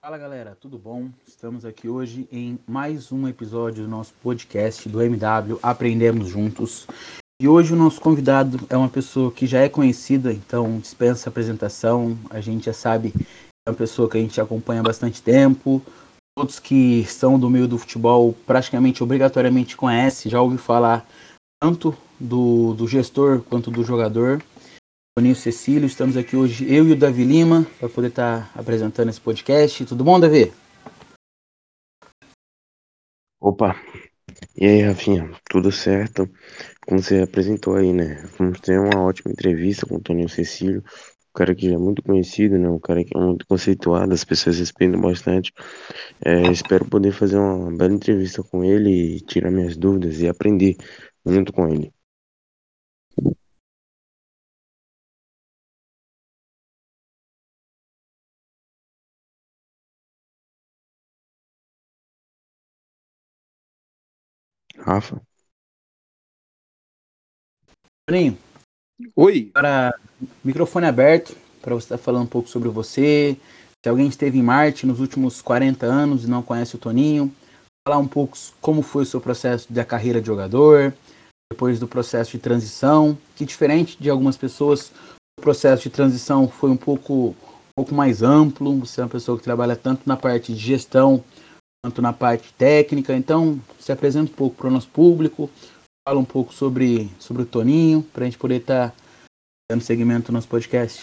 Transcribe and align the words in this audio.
Fala 0.00 0.16
galera, 0.16 0.56
tudo 0.60 0.78
bom? 0.78 1.08
Estamos 1.26 1.64
aqui 1.64 1.88
hoje 1.88 2.28
em 2.30 2.56
mais 2.68 3.10
um 3.10 3.26
episódio 3.26 3.82
do 3.82 3.90
nosso 3.90 4.14
podcast 4.22 4.88
do 4.88 5.02
MW 5.02 5.58
Aprendemos 5.60 6.28
Juntos. 6.28 6.86
E 7.42 7.48
hoje 7.48 7.72
o 7.72 7.76
nosso 7.76 8.00
convidado 8.00 8.60
é 8.70 8.76
uma 8.76 8.88
pessoa 8.88 9.32
que 9.32 9.44
já 9.44 9.58
é 9.58 9.68
conhecida, 9.68 10.32
então 10.32 10.78
dispensa 10.78 11.28
apresentação. 11.28 12.16
A 12.30 12.40
gente 12.40 12.66
já 12.66 12.72
sabe 12.72 13.10
que 13.10 13.26
é 13.66 13.70
uma 13.70 13.76
pessoa 13.76 14.08
que 14.08 14.16
a 14.16 14.20
gente 14.20 14.40
acompanha 14.40 14.80
há 14.80 14.84
bastante 14.84 15.20
tempo. 15.20 15.82
Todos 16.38 16.60
que 16.60 17.04
são 17.06 17.36
do 17.36 17.50
meio 17.50 17.66
do 17.66 17.76
futebol 17.76 18.32
praticamente 18.46 19.02
obrigatoriamente 19.02 19.76
conhecem, 19.76 20.30
já 20.30 20.40
ouviu 20.40 20.58
falar 20.58 21.04
tanto 21.60 21.92
do, 22.20 22.72
do 22.74 22.86
gestor 22.86 23.42
quanto 23.42 23.68
do 23.68 23.82
jogador. 23.82 24.40
Toninho 25.18 25.34
Cecílio, 25.34 25.84
estamos 25.84 26.16
aqui 26.16 26.36
hoje, 26.36 26.72
eu 26.72 26.86
e 26.86 26.92
o 26.92 26.96
Davi 26.96 27.24
Lima, 27.24 27.66
para 27.80 27.88
poder 27.88 28.06
estar 28.06 28.52
tá 28.52 28.60
apresentando 28.60 29.08
esse 29.08 29.20
podcast. 29.20 29.84
Tudo 29.84 30.04
bom, 30.04 30.20
Davi? 30.20 30.52
Opa, 33.40 33.74
e 34.56 34.64
aí, 34.64 34.82
Rafinha, 34.82 35.28
tudo 35.50 35.72
certo? 35.72 36.30
Como 36.86 37.02
você 37.02 37.22
apresentou 37.22 37.74
aí, 37.74 37.92
né? 37.92 38.30
Vamos 38.38 38.60
ter 38.60 38.78
uma 38.78 39.02
ótima 39.02 39.32
entrevista 39.32 39.84
com 39.86 39.96
o 39.96 40.00
Toninho 40.00 40.28
Cecílio, 40.28 40.84
um 40.86 41.32
cara 41.34 41.52
que 41.52 41.68
já 41.68 41.74
é 41.74 41.78
muito 41.78 42.00
conhecido, 42.00 42.56
né? 42.56 42.68
Um 42.68 42.78
cara 42.78 43.04
que 43.04 43.16
é 43.16 43.20
muito 43.20 43.44
conceituado, 43.44 44.14
as 44.14 44.22
pessoas 44.22 44.60
respeitam 44.60 45.00
bastante. 45.00 45.52
É, 46.24 46.42
espero 46.42 46.84
poder 46.84 47.10
fazer 47.10 47.38
uma 47.38 47.76
bela 47.76 47.92
entrevista 47.92 48.40
com 48.44 48.62
ele 48.62 49.16
e 49.16 49.20
tirar 49.20 49.50
minhas 49.50 49.76
dúvidas 49.76 50.20
e 50.20 50.28
aprender 50.28 50.76
junto 51.26 51.52
com 51.52 51.68
ele. 51.68 51.92
Rafa. 64.88 65.20
Toninho. 68.08 68.38
Oi. 69.14 69.50
Para 69.52 69.94
microfone 70.42 70.86
aberto 70.86 71.36
para 71.60 71.74
você 71.74 71.84
estar 71.84 71.98
falando 71.98 72.22
um 72.22 72.28
pouco 72.28 72.48
sobre 72.48 72.70
você. 72.70 73.36
Se 73.84 73.88
alguém 73.88 74.08
esteve 74.08 74.38
em 74.38 74.42
Marte 74.42 74.86
nos 74.86 74.98
últimos 74.98 75.42
40 75.42 75.84
anos 75.84 76.24
e 76.24 76.26
não 76.26 76.42
conhece 76.42 76.74
o 76.74 76.78
Toninho, 76.78 77.30
falar 77.86 77.98
um 77.98 78.08
pouco 78.08 78.36
como 78.62 78.80
foi 78.80 79.02
o 79.02 79.06
seu 79.06 79.20
processo 79.20 79.70
da 79.70 79.84
carreira 79.84 80.22
de 80.22 80.26
jogador, 80.26 80.94
depois 81.52 81.78
do 81.78 81.86
processo 81.86 82.32
de 82.32 82.38
transição, 82.38 83.16
que 83.36 83.44
diferente 83.44 83.96
de 84.00 84.08
algumas 84.08 84.38
pessoas, 84.38 84.90
o 85.38 85.42
processo 85.42 85.82
de 85.82 85.90
transição 85.90 86.48
foi 86.48 86.70
um 86.70 86.76
pouco, 86.76 87.28
um 87.30 87.34
pouco 87.76 87.94
mais 87.94 88.22
amplo. 88.22 88.78
Você 88.80 89.02
é 89.02 89.04
uma 89.04 89.10
pessoa 89.10 89.36
que 89.36 89.44
trabalha 89.44 89.76
tanto 89.76 90.02
na 90.06 90.16
parte 90.16 90.54
de 90.54 90.58
gestão 90.58 91.22
quanto 91.82 92.02
na 92.02 92.12
parte 92.12 92.52
técnica. 92.54 93.14
Então, 93.14 93.60
se 93.78 93.92
apresenta 93.92 94.30
um 94.30 94.34
pouco 94.34 94.56
para 94.56 94.68
o 94.68 94.70
nosso 94.70 94.88
público, 94.88 95.50
fala 96.06 96.18
um 96.18 96.24
pouco 96.24 96.52
sobre, 96.52 97.08
sobre 97.18 97.42
o 97.42 97.46
Toninho, 97.46 98.02
para 98.12 98.24
a 98.24 98.26
gente 98.26 98.38
poder 98.38 98.60
estar 98.60 98.90
tá 98.90 98.96
dando 99.70 99.82
seguimento 99.82 100.32
no 100.32 100.36
nosso 100.36 100.48
podcast. 100.48 101.02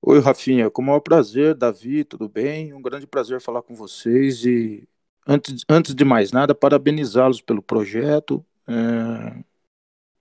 Oi, 0.00 0.20
Rafinha, 0.20 0.70
com 0.70 0.80
o 0.80 0.84
maior 0.84 1.00
prazer, 1.00 1.54
Davi, 1.54 2.04
tudo 2.04 2.28
bem? 2.28 2.72
Um 2.72 2.80
grande 2.80 3.06
prazer 3.06 3.40
falar 3.40 3.62
com 3.62 3.74
vocês 3.74 4.44
e, 4.44 4.88
antes, 5.26 5.64
antes 5.68 5.94
de 5.94 6.04
mais 6.04 6.30
nada, 6.30 6.54
parabenizá-los 6.54 7.40
pelo 7.40 7.60
projeto. 7.60 8.44
É, 8.66 9.44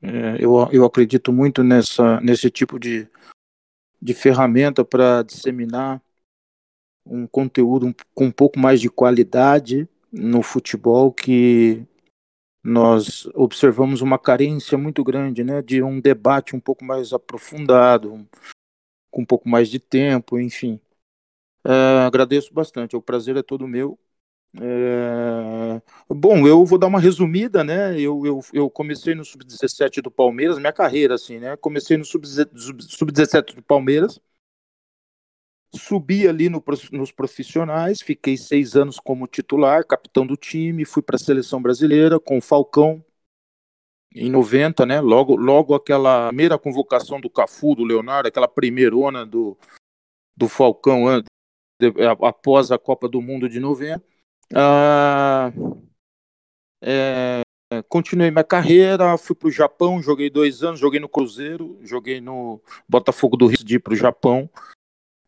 é, 0.02 0.38
eu, 0.40 0.68
eu 0.72 0.84
acredito 0.84 1.32
muito 1.32 1.64
nessa, 1.64 2.20
nesse 2.22 2.50
tipo 2.50 2.80
de, 2.80 3.08
de 4.02 4.14
ferramenta 4.14 4.84
para 4.84 5.22
disseminar 5.22 6.02
um 7.10 7.28
conteúdo 7.28 7.96
com 8.14 8.26
um 8.26 8.32
pouco 8.32 8.60
mais 8.60 8.82
de 8.82 8.90
qualidade 8.90 9.88
no 10.12 10.42
futebol 10.42 11.12
que 11.12 11.86
nós 12.64 13.28
observamos 13.34 14.02
uma 14.02 14.20
carência 14.20 14.78
muito 14.78 15.04
grande, 15.04 15.44
né, 15.44 15.62
de 15.62 15.82
um 15.82 16.00
debate 16.02 16.56
um 16.56 16.60
pouco 16.60 16.84
mais 16.84 17.14
aprofundado, 17.14 18.28
com 19.10 19.22
um 19.22 19.26
pouco 19.26 19.48
mais 19.48 19.70
de 19.70 19.80
tempo, 19.80 20.40
enfim. 20.40 20.80
É, 21.66 22.06
agradeço 22.06 22.54
bastante, 22.54 22.96
o 22.96 23.02
prazer 23.02 23.38
é 23.38 23.44
todo 23.44 23.68
meu. 23.68 23.98
É... 24.60 25.82
Bom, 26.10 26.48
eu 26.48 26.66
vou 26.66 26.80
dar 26.80 26.88
uma 26.88 27.00
resumida, 27.00 27.64
né? 27.64 28.00
Eu, 28.00 28.26
eu, 28.26 28.40
eu 28.54 28.70
comecei 28.70 29.14
no 29.14 29.24
sub-17 29.24 30.02
do 30.02 30.10
Palmeiras, 30.10 30.58
minha 30.58 30.74
carreira, 30.74 31.16
assim, 31.16 31.40
né? 31.40 31.56
Comecei 31.58 31.98
no 31.98 32.06
sub-17 32.06 33.56
do 33.56 33.62
Palmeiras, 33.62 34.20
Subi 35.76 36.28
ali 36.28 36.50
no, 36.50 36.64
nos 36.92 37.12
profissionais, 37.12 38.02
fiquei 38.02 38.38
seis 38.38 38.76
anos 38.76 39.00
como 39.00 39.28
titular, 39.28 39.86
capitão 39.86 40.26
do 40.26 40.38
time, 40.38 40.86
fui 40.86 41.02
para 41.02 41.18
a 41.18 41.20
seleção 41.20 41.62
brasileira 41.62 42.20
com 42.20 42.38
o 42.38 42.42
Falcão 42.42 43.04
em 44.16 44.30
90, 44.30 44.86
né? 44.86 45.02
Logo, 45.02 45.36
logo 45.36 45.76
aquela 45.76 46.28
primeira 46.30 46.58
convocação 46.58 47.20
do 47.20 47.30
Cafu, 47.30 47.76
do 47.76 47.84
Leonardo, 47.84 48.28
aquela 48.28 48.48
primeirona 48.48 49.26
do, 49.26 49.58
do 50.36 50.48
Falcão 50.48 51.06
após 52.26 52.72
a 52.72 52.78
Copa 52.78 53.08
do 53.08 53.22
Mundo 53.22 53.48
de 53.48 53.60
90. 53.60 54.04
Ah, 54.56 55.52
é, 56.82 57.42
continuei 57.90 58.32
minha 58.32 58.44
carreira, 58.44 59.18
fui 59.18 59.36
para 59.36 59.48
o 59.48 59.52
Japão, 59.52 60.02
joguei 60.02 60.30
dois 60.30 60.64
anos, 60.64 60.80
joguei 60.80 61.00
no 61.00 61.10
Cruzeiro, 61.10 61.78
joguei 61.82 62.22
no 62.22 62.62
Botafogo 62.88 63.36
do 63.36 63.48
Rio 63.48 63.64
de 63.64 63.76
ir 63.76 63.80
para 63.80 63.94
o 63.94 63.98
Japão. 63.98 64.50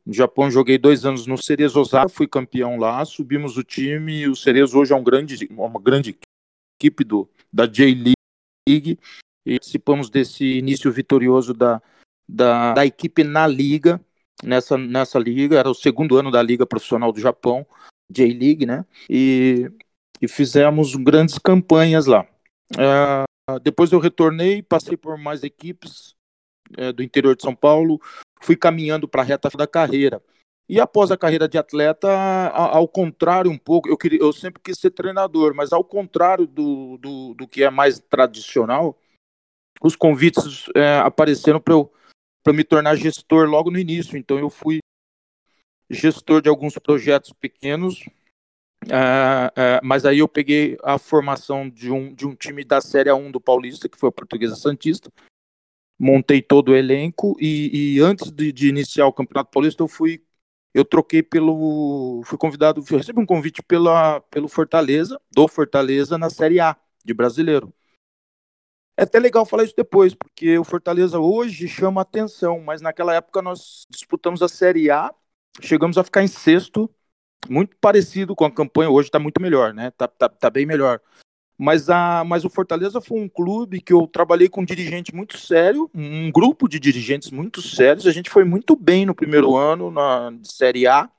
No 0.09 0.15
Japão 0.15 0.49
joguei 0.49 0.79
dois 0.79 1.05
anos 1.05 1.27
no 1.27 1.37
Cerezo 1.37 1.79
Osaka, 1.79 2.09
fui 2.09 2.27
campeão 2.27 2.77
lá, 2.77 3.05
subimos 3.05 3.57
o 3.57 3.63
time. 3.63 4.27
O 4.27 4.35
Cerezo 4.35 4.79
hoje 4.79 4.91
é 4.91 4.95
um 4.95 5.03
grande, 5.03 5.47
uma 5.51 5.79
grande 5.79 6.17
equipe 6.81 7.03
do, 7.03 7.29
da 7.53 7.67
J-League 7.67 8.15
e 8.67 8.97
participamos 9.45 10.09
desse 10.09 10.43
início 10.43 10.91
vitorioso 10.91 11.53
da, 11.53 11.79
da, 12.27 12.73
da 12.73 12.87
equipe 12.87 13.23
na 13.23 13.45
liga, 13.45 14.03
nessa, 14.43 14.79
nessa 14.79 15.19
liga, 15.19 15.59
era 15.59 15.69
o 15.69 15.75
segundo 15.75 16.17
ano 16.17 16.31
da 16.31 16.41
liga 16.41 16.65
profissional 16.65 17.11
do 17.11 17.19
Japão, 17.19 17.63
J-League, 18.11 18.65
né? 18.65 18.87
E, 19.07 19.71
e 20.19 20.27
fizemos 20.27 20.95
grandes 20.95 21.37
campanhas 21.37 22.07
lá. 22.07 22.25
Uh, 22.73 23.59
depois 23.61 23.91
eu 23.91 23.99
retornei, 23.99 24.63
passei 24.63 24.97
por 24.97 25.19
mais 25.19 25.43
equipes 25.43 26.17
uh, 26.77 26.93
do 26.93 27.03
interior 27.03 27.35
de 27.35 27.43
São 27.43 27.55
Paulo, 27.55 27.99
fui 28.41 28.55
caminhando 28.55 29.07
para 29.07 29.21
a 29.21 29.25
reta 29.25 29.49
da 29.49 29.67
carreira. 29.67 30.21
E 30.67 30.79
após 30.79 31.09
a 31.09 31.17
carreira 31.17 31.47
de 31.47 31.57
atleta, 31.57 32.07
ao 32.51 32.87
contrário 32.87 33.49
um 33.49 33.57
pouco, 33.57 33.89
eu, 33.89 33.97
queria, 33.97 34.19
eu 34.19 34.31
sempre 34.31 34.61
quis 34.63 34.77
ser 34.77 34.91
treinador, 34.91 35.55
mas 35.55 35.73
ao 35.73 35.83
contrário 35.83 36.45
do, 36.45 36.97
do, 36.97 37.33
do 37.33 37.47
que 37.47 37.63
é 37.63 37.71
mais 37.71 37.97
tradicional, 37.99 38.95
os 39.81 39.95
convites 39.95 40.65
é, 40.75 40.99
apareceram 40.99 41.59
para 41.59 41.73
eu 41.73 41.91
para 42.43 42.53
me 42.53 42.63
tornar 42.63 42.95
gestor 42.95 43.47
logo 43.47 43.69
no 43.69 43.79
início. 43.79 44.17
Então 44.17 44.37
eu 44.37 44.49
fui 44.49 44.79
gestor 45.89 46.41
de 46.41 46.49
alguns 46.49 46.77
projetos 46.77 47.33
pequenos, 47.33 48.05
é, 48.87 49.51
é, 49.55 49.79
mas 49.83 50.05
aí 50.05 50.19
eu 50.19 50.27
peguei 50.27 50.77
a 50.83 50.97
formação 50.97 51.69
de 51.69 51.91
um, 51.91 52.13
de 52.13 52.25
um 52.25 52.35
time 52.35 52.63
da 52.63 52.79
Série 52.79 53.11
1 53.11 53.31
do 53.31 53.41
Paulista, 53.41 53.89
que 53.89 53.97
foi 53.97 54.09
a 54.09 54.11
Portuguesa 54.11 54.55
Santista, 54.55 55.11
montei 55.99 56.41
todo 56.41 56.69
o 56.69 56.75
elenco 56.75 57.35
e, 57.39 57.97
e 57.97 57.99
antes 57.99 58.31
de, 58.31 58.53
de, 58.53 58.69
iniciar 58.69 59.05
o 59.05 59.13
Campeonato 59.13 59.51
Paulista 59.51 59.83
eu 59.83 59.87
fui 59.87 60.23
eu 60.73 60.85
troquei 60.85 61.21
pelo 61.21 62.21
fui 62.25 62.37
convidado 62.37 62.81
recebi 62.81 63.19
um 63.19 63.25
convite 63.25 63.61
pela 63.61 64.21
pelo 64.21 64.47
Fortaleza 64.47 65.19
do 65.29 65.47
Fortaleza 65.47 66.17
na 66.17 66.29
Série 66.29 66.59
A 66.61 66.77
de 67.03 67.13
Brasileiro. 67.13 67.73
É 68.95 69.03
até 69.03 69.19
legal 69.19 69.45
falar 69.45 69.63
isso 69.63 69.75
depois 69.75 70.13
porque 70.13 70.57
o 70.57 70.63
Fortaleza 70.63 71.19
hoje 71.19 71.67
chama 71.67 72.01
atenção 72.01 72.61
mas 72.61 72.81
naquela 72.81 73.13
época 73.13 73.41
nós 73.41 73.85
disputamos 73.89 74.41
a 74.41 74.47
Série 74.47 74.89
A 74.89 75.13
chegamos 75.61 75.97
a 75.97 76.03
ficar 76.03 76.23
em 76.23 76.27
sexto 76.27 76.89
muito 77.49 77.75
parecido 77.77 78.35
com 78.35 78.45
a 78.45 78.51
campanha 78.51 78.89
hoje 78.89 79.09
está 79.09 79.19
muito 79.19 79.41
melhor 79.41 79.73
né? 79.73 79.91
Tá, 79.91 80.07
tá, 80.07 80.29
tá 80.29 80.49
bem 80.49 80.65
melhor 80.65 81.01
mas, 81.61 81.89
a, 81.89 82.23
mas 82.23 82.45
o 82.45 82.49
Fortaleza 82.49 83.01
foi 83.01 83.19
um 83.19 83.27
clube 83.27 83.81
que 83.81 83.91
eu 83.91 84.07
trabalhei 84.07 84.47
com 84.47 84.61
um 84.61 84.65
dirigente 84.65 85.13
muito 85.13 85.37
sério, 85.37 85.91
um 85.93 86.31
grupo 86.31 86.69
de 86.69 86.79
dirigentes 86.79 87.31
muito 87.31 87.61
sérios. 87.61 88.07
A 88.07 88.13
gente 88.13 88.29
foi 88.29 88.45
muito 88.45 88.77
bem 88.77 89.05
no 89.05 89.13
primeiro 89.13 89.57
ano 89.57 89.91
na 89.91 90.33
Série 90.41 90.87
A. 90.87 91.09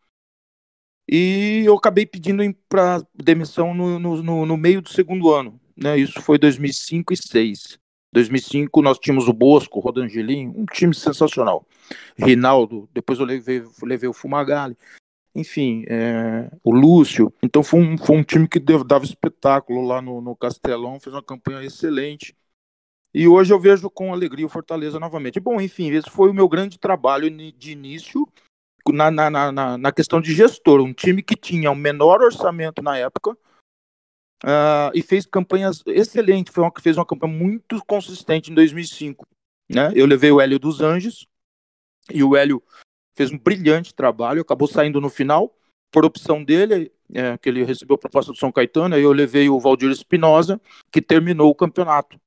E 1.06 1.62
eu 1.66 1.74
acabei 1.74 2.06
pedindo 2.06 2.42
para 2.70 3.02
demissão 3.14 3.74
no, 3.74 3.98
no, 3.98 4.46
no, 4.46 4.56
meio 4.56 4.80
do 4.80 4.88
segundo 4.88 5.30
ano. 5.30 5.60
Né? 5.76 5.98
Isso 5.98 6.22
foi 6.22 6.38
2005 6.38 7.12
e 7.12 7.16
2006. 7.16 7.78
2005 8.10 8.80
nós 8.80 8.98
tínhamos 8.98 9.28
o 9.28 9.34
Bosco, 9.34 9.78
o 9.78 9.82
Rodangelim, 9.82 10.54
um 10.56 10.64
time 10.64 10.94
sensacional. 10.94 11.66
Rinaldo, 12.16 12.88
depois 12.94 13.18
eu 13.18 13.26
levei, 13.26 13.62
levei 13.82 14.08
o 14.08 14.14
Fumagalli 14.14 14.74
enfim, 15.34 15.84
é, 15.88 16.50
o 16.62 16.72
Lúcio. 16.72 17.32
Então 17.42 17.62
foi 17.62 17.80
um, 17.80 17.98
foi 17.98 18.16
um 18.16 18.22
time 18.22 18.48
que 18.48 18.58
dava 18.58 19.04
espetáculo 19.04 19.86
lá 19.86 20.02
no, 20.02 20.20
no 20.20 20.36
Castelão, 20.36 21.00
fez 21.00 21.14
uma 21.14 21.22
campanha 21.22 21.64
excelente. 21.64 22.36
E 23.12 23.26
hoje 23.26 23.52
eu 23.52 23.58
vejo 23.58 23.90
com 23.90 24.12
alegria 24.12 24.46
o 24.46 24.50
Fortaleza 24.50 25.00
novamente. 25.00 25.40
Bom, 25.40 25.60
enfim, 25.60 25.90
esse 25.90 26.08
foi 26.08 26.30
o 26.30 26.34
meu 26.34 26.48
grande 26.48 26.78
trabalho 26.78 27.28
de 27.52 27.72
início. 27.72 28.26
na, 28.88 29.10
na, 29.10 29.52
na, 29.52 29.78
na 29.78 29.92
questão 29.92 30.20
de 30.20 30.32
gestor, 30.32 30.80
um 30.80 30.92
time 30.92 31.22
que 31.22 31.34
tinha 31.34 31.70
o 31.70 31.76
menor 31.76 32.22
orçamento 32.22 32.82
na 32.82 32.96
época 32.96 33.36
uh, 34.44 34.90
e 34.94 35.02
fez 35.02 35.26
campanhas 35.26 35.82
excelentes, 35.86 36.52
foi 36.52 36.64
uma, 36.64 36.72
fez 36.80 36.96
uma 36.96 37.06
campanha 37.06 37.32
muito 37.32 37.84
consistente 37.84 38.50
em 38.50 38.54
2005. 38.54 39.26
Né? 39.68 39.92
Eu 39.94 40.06
levei 40.06 40.30
o 40.30 40.40
Hélio 40.40 40.58
dos 40.58 40.80
Anjos 40.80 41.26
e 42.12 42.22
o 42.22 42.36
Hélio 42.36 42.62
fez 43.20 43.30
um 43.30 43.38
brilhante 43.38 43.94
trabalho, 43.94 44.40
acabou 44.40 44.66
saindo 44.66 44.98
no 44.98 45.10
final, 45.10 45.54
por 45.92 46.06
opção 46.06 46.42
dele, 46.42 46.90
é, 47.12 47.36
que 47.36 47.50
ele 47.50 47.62
recebeu 47.64 47.96
a 47.96 47.98
proposta 47.98 48.32
do 48.32 48.38
São 48.38 48.50
Caetano, 48.50 48.94
aí 48.94 49.02
eu 49.02 49.12
levei 49.12 49.46
o 49.50 49.60
Valdir 49.60 49.90
Espinosa, 49.90 50.58
que 50.90 51.02
terminou 51.02 51.50
o 51.50 51.54
campeonato. 51.54 52.18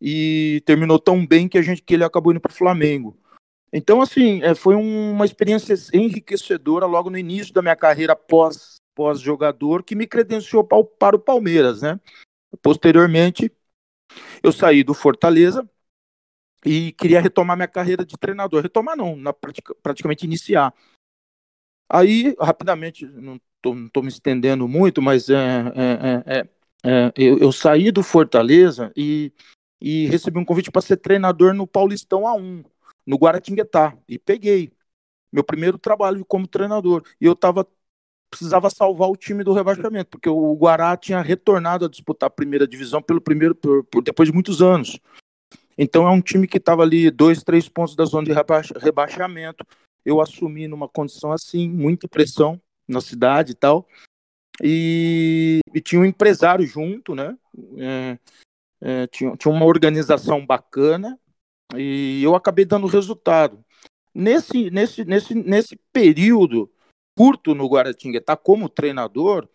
E 0.00 0.62
terminou 0.64 1.00
tão 1.00 1.26
bem 1.26 1.48
que 1.48 1.58
a 1.58 1.62
gente 1.62 1.82
que 1.82 1.94
ele 1.94 2.04
acabou 2.04 2.30
indo 2.30 2.40
para 2.40 2.52
o 2.52 2.54
Flamengo. 2.54 3.18
Então, 3.72 4.00
assim, 4.00 4.40
é, 4.44 4.54
foi 4.54 4.76
uma 4.76 5.24
experiência 5.24 5.74
enriquecedora 5.92 6.86
logo 6.86 7.10
no 7.10 7.18
início 7.18 7.52
da 7.52 7.60
minha 7.60 7.74
carreira 7.74 8.14
pós, 8.14 8.76
pós 8.94 9.18
jogador, 9.18 9.82
que 9.82 9.96
me 9.96 10.06
credenciou 10.06 10.62
para 10.62 10.78
o, 10.78 10.84
para 10.84 11.16
o 11.16 11.20
Palmeiras, 11.20 11.82
né? 11.82 11.98
Posteriormente, 12.62 13.50
eu 14.40 14.52
saí 14.52 14.84
do 14.84 14.94
Fortaleza 14.94 15.68
e 16.64 16.92
queria 16.92 17.20
retomar 17.20 17.56
minha 17.56 17.68
carreira 17.68 18.04
de 18.04 18.16
treinador. 18.16 18.62
Retomar 18.62 18.96
não, 18.96 19.16
na, 19.16 19.32
praticamente 19.82 20.24
iniciar. 20.24 20.72
Aí, 21.88 22.34
rapidamente, 22.40 23.06
não 23.06 23.40
estou 23.56 24.02
me 24.02 24.08
estendendo 24.08 24.66
muito, 24.66 25.00
mas 25.00 25.28
é, 25.28 25.34
é, 25.36 26.24
é, 26.26 26.48
é 26.84 27.12
eu, 27.16 27.38
eu, 27.38 27.52
saí 27.52 27.90
do 27.92 28.02
Fortaleza 28.02 28.92
e, 28.96 29.32
e 29.80 30.06
recebi 30.06 30.38
um 30.38 30.44
convite 30.44 30.70
para 30.70 30.82
ser 30.82 30.96
treinador 30.96 31.54
no 31.54 31.66
Paulistão 31.66 32.22
A1 32.22 32.64
no 33.06 33.16
Guaratinguetá 33.16 33.96
e 34.08 34.18
peguei 34.18 34.72
meu 35.32 35.44
primeiro 35.44 35.78
trabalho 35.78 36.24
como 36.24 36.48
treinador. 36.48 37.04
E 37.20 37.24
eu 37.24 37.36
tava 37.36 37.66
precisava 38.28 38.68
salvar 38.68 39.08
o 39.08 39.16
time 39.16 39.44
do 39.44 39.52
rebaixamento, 39.52 40.10
porque 40.10 40.28
o 40.28 40.54
Guará 40.54 40.96
tinha 40.96 41.20
retornado 41.22 41.84
a 41.84 41.88
disputar 41.88 42.26
a 42.26 42.30
primeira 42.30 42.66
divisão 42.66 43.00
pelo 43.00 43.20
primeiro 43.20 43.54
por, 43.54 43.84
por 43.84 44.02
depois 44.02 44.28
de 44.28 44.34
muitos 44.34 44.60
anos. 44.60 44.98
Então 45.78 46.06
é 46.06 46.10
um 46.10 46.20
time 46.20 46.46
que 46.46 46.58
estava 46.58 46.82
ali 46.82 47.10
dois, 47.10 47.42
três 47.42 47.68
pontos 47.68 47.94
da 47.94 48.04
zona 48.04 48.26
de 48.26 48.32
rebaixamento. 48.78 49.64
Eu 50.04 50.20
assumi 50.20 50.66
numa 50.68 50.88
condição 50.88 51.32
assim, 51.32 51.68
muita 51.68 52.08
pressão 52.08 52.60
na 52.88 53.00
cidade 53.00 53.52
e 53.52 53.54
tal. 53.54 53.86
E, 54.62 55.60
e 55.74 55.80
tinha 55.80 56.00
um 56.00 56.04
empresário 56.04 56.66
junto, 56.66 57.14
né? 57.14 57.36
É, 57.76 58.18
é, 58.80 59.06
tinha, 59.08 59.36
tinha 59.36 59.52
uma 59.52 59.66
organização 59.66 60.44
bacana 60.44 61.18
e 61.76 62.22
eu 62.22 62.34
acabei 62.34 62.64
dando 62.64 62.86
resultado. 62.86 63.62
Nesse, 64.14 64.70
nesse, 64.70 65.04
nesse, 65.04 65.34
nesse 65.34 65.78
período 65.92 66.70
curto 67.16 67.54
no 67.54 67.68
Guaratinguetá 67.68 68.36
como 68.36 68.68
treinador, 68.68 69.48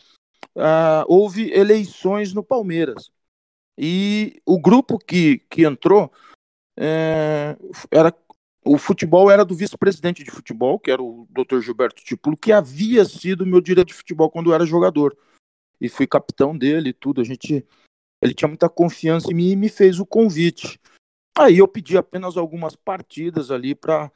uh, 0.55 1.05
houve 1.07 1.51
eleições 1.51 2.33
no 2.33 2.43
Palmeiras. 2.43 3.11
E 3.77 4.41
o 4.45 4.59
grupo 4.59 4.97
que, 4.99 5.39
que 5.49 5.63
entrou 5.63 6.11
é, 6.77 7.57
era 7.89 8.13
o 8.63 8.77
futebol 8.77 9.31
era 9.31 9.43
do 9.43 9.55
vice-presidente 9.55 10.23
de 10.23 10.29
futebol, 10.29 10.79
que 10.79 10.91
era 10.91 11.01
o 11.01 11.27
Dr. 11.31 11.61
Gilberto 11.61 12.03
Tipulo, 12.03 12.37
que 12.37 12.51
havia 12.51 13.03
sido 13.05 13.45
meu 13.45 13.59
diretor 13.59 13.85
de 13.85 13.93
futebol 13.93 14.29
quando 14.29 14.51
eu 14.51 14.53
era 14.53 14.65
jogador. 14.65 15.17
E 15.79 15.89
fui 15.89 16.05
capitão 16.05 16.55
dele 16.55 16.89
e 16.89 16.93
tudo. 16.93 17.21
A 17.21 17.23
gente 17.23 17.65
ele 18.21 18.35
tinha 18.35 18.47
muita 18.47 18.69
confiança 18.69 19.31
em 19.31 19.33
mim 19.33 19.49
e 19.49 19.55
me 19.55 19.67
fez 19.67 19.99
o 19.99 20.05
convite. 20.05 20.79
Aí 21.35 21.57
eu 21.57 21.67
pedi 21.67 21.97
apenas 21.97 22.37
algumas 22.37 22.75
partidas 22.75 23.49
ali 23.49 23.73
para 23.73 24.11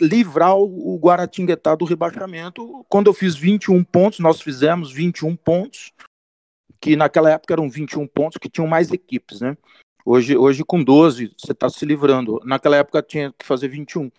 livrar 0.00 0.56
o, 0.56 0.94
o 0.94 0.98
Guaratinguetá 0.98 1.74
do 1.74 1.86
rebaixamento. 1.86 2.84
Quando 2.88 3.06
eu 3.06 3.14
fiz 3.14 3.34
21 3.34 3.82
pontos, 3.82 4.18
nós 4.18 4.42
fizemos 4.42 4.92
21 4.92 5.34
pontos, 5.36 5.90
que 6.80 6.96
naquela 6.96 7.30
época 7.30 7.54
eram 7.54 7.68
21 7.68 8.06
pontos, 8.06 8.38
que 8.38 8.48
tinham 8.48 8.66
mais 8.66 8.90
equipes, 8.90 9.40
né? 9.40 9.56
Hoje, 10.04 10.36
hoje 10.36 10.64
com 10.64 10.82
12 10.82 11.34
você 11.38 11.52
está 11.52 11.68
se 11.68 11.84
livrando. 11.84 12.40
Naquela 12.44 12.76
época 12.76 13.02
tinha 13.02 13.32
que 13.32 13.44
fazer 13.44 13.68
21. 13.68 14.10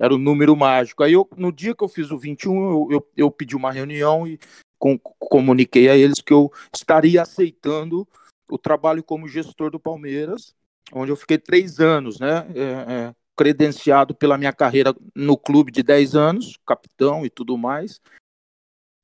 Era 0.00 0.14
o 0.14 0.18
número 0.18 0.54
mágico. 0.56 1.02
Aí 1.02 1.12
eu, 1.12 1.28
no 1.36 1.52
dia 1.52 1.74
que 1.74 1.82
eu 1.82 1.88
fiz 1.88 2.10
o 2.10 2.18
21, 2.18 2.70
eu, 2.70 2.88
eu, 2.90 3.08
eu 3.16 3.30
pedi 3.30 3.56
uma 3.56 3.70
reunião 3.70 4.26
e 4.26 4.38
com, 4.78 4.98
comuniquei 4.98 5.88
a 5.88 5.96
eles 5.96 6.20
que 6.20 6.32
eu 6.32 6.52
estaria 6.74 7.22
aceitando 7.22 8.06
o 8.50 8.58
trabalho 8.58 9.02
como 9.02 9.28
gestor 9.28 9.70
do 9.70 9.78
Palmeiras 9.78 10.54
onde 10.92 11.12
eu 11.12 11.16
fiquei 11.16 11.38
três 11.38 11.80
anos, 11.80 12.18
né? 12.18 12.46
É, 12.54 12.92
é, 12.92 13.14
credenciado 13.36 14.14
pela 14.14 14.38
minha 14.38 14.52
carreira 14.52 14.94
no 15.14 15.36
clube 15.36 15.70
de 15.70 15.82
10 15.82 16.16
anos, 16.16 16.58
capitão 16.66 17.24
e 17.24 17.30
tudo 17.30 17.56
mais, 17.56 18.00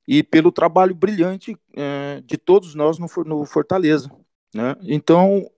e 0.07 0.21
pelo 0.23 0.51
trabalho 0.51 0.93
brilhante 0.93 1.57
é, 1.75 2.21
de 2.21 2.37
todos 2.37 2.75
nós 2.75 2.99
no, 2.99 3.07
no 3.25 3.45
Fortaleza. 3.45 4.09
Né? 4.53 4.75
Então, 4.83 5.49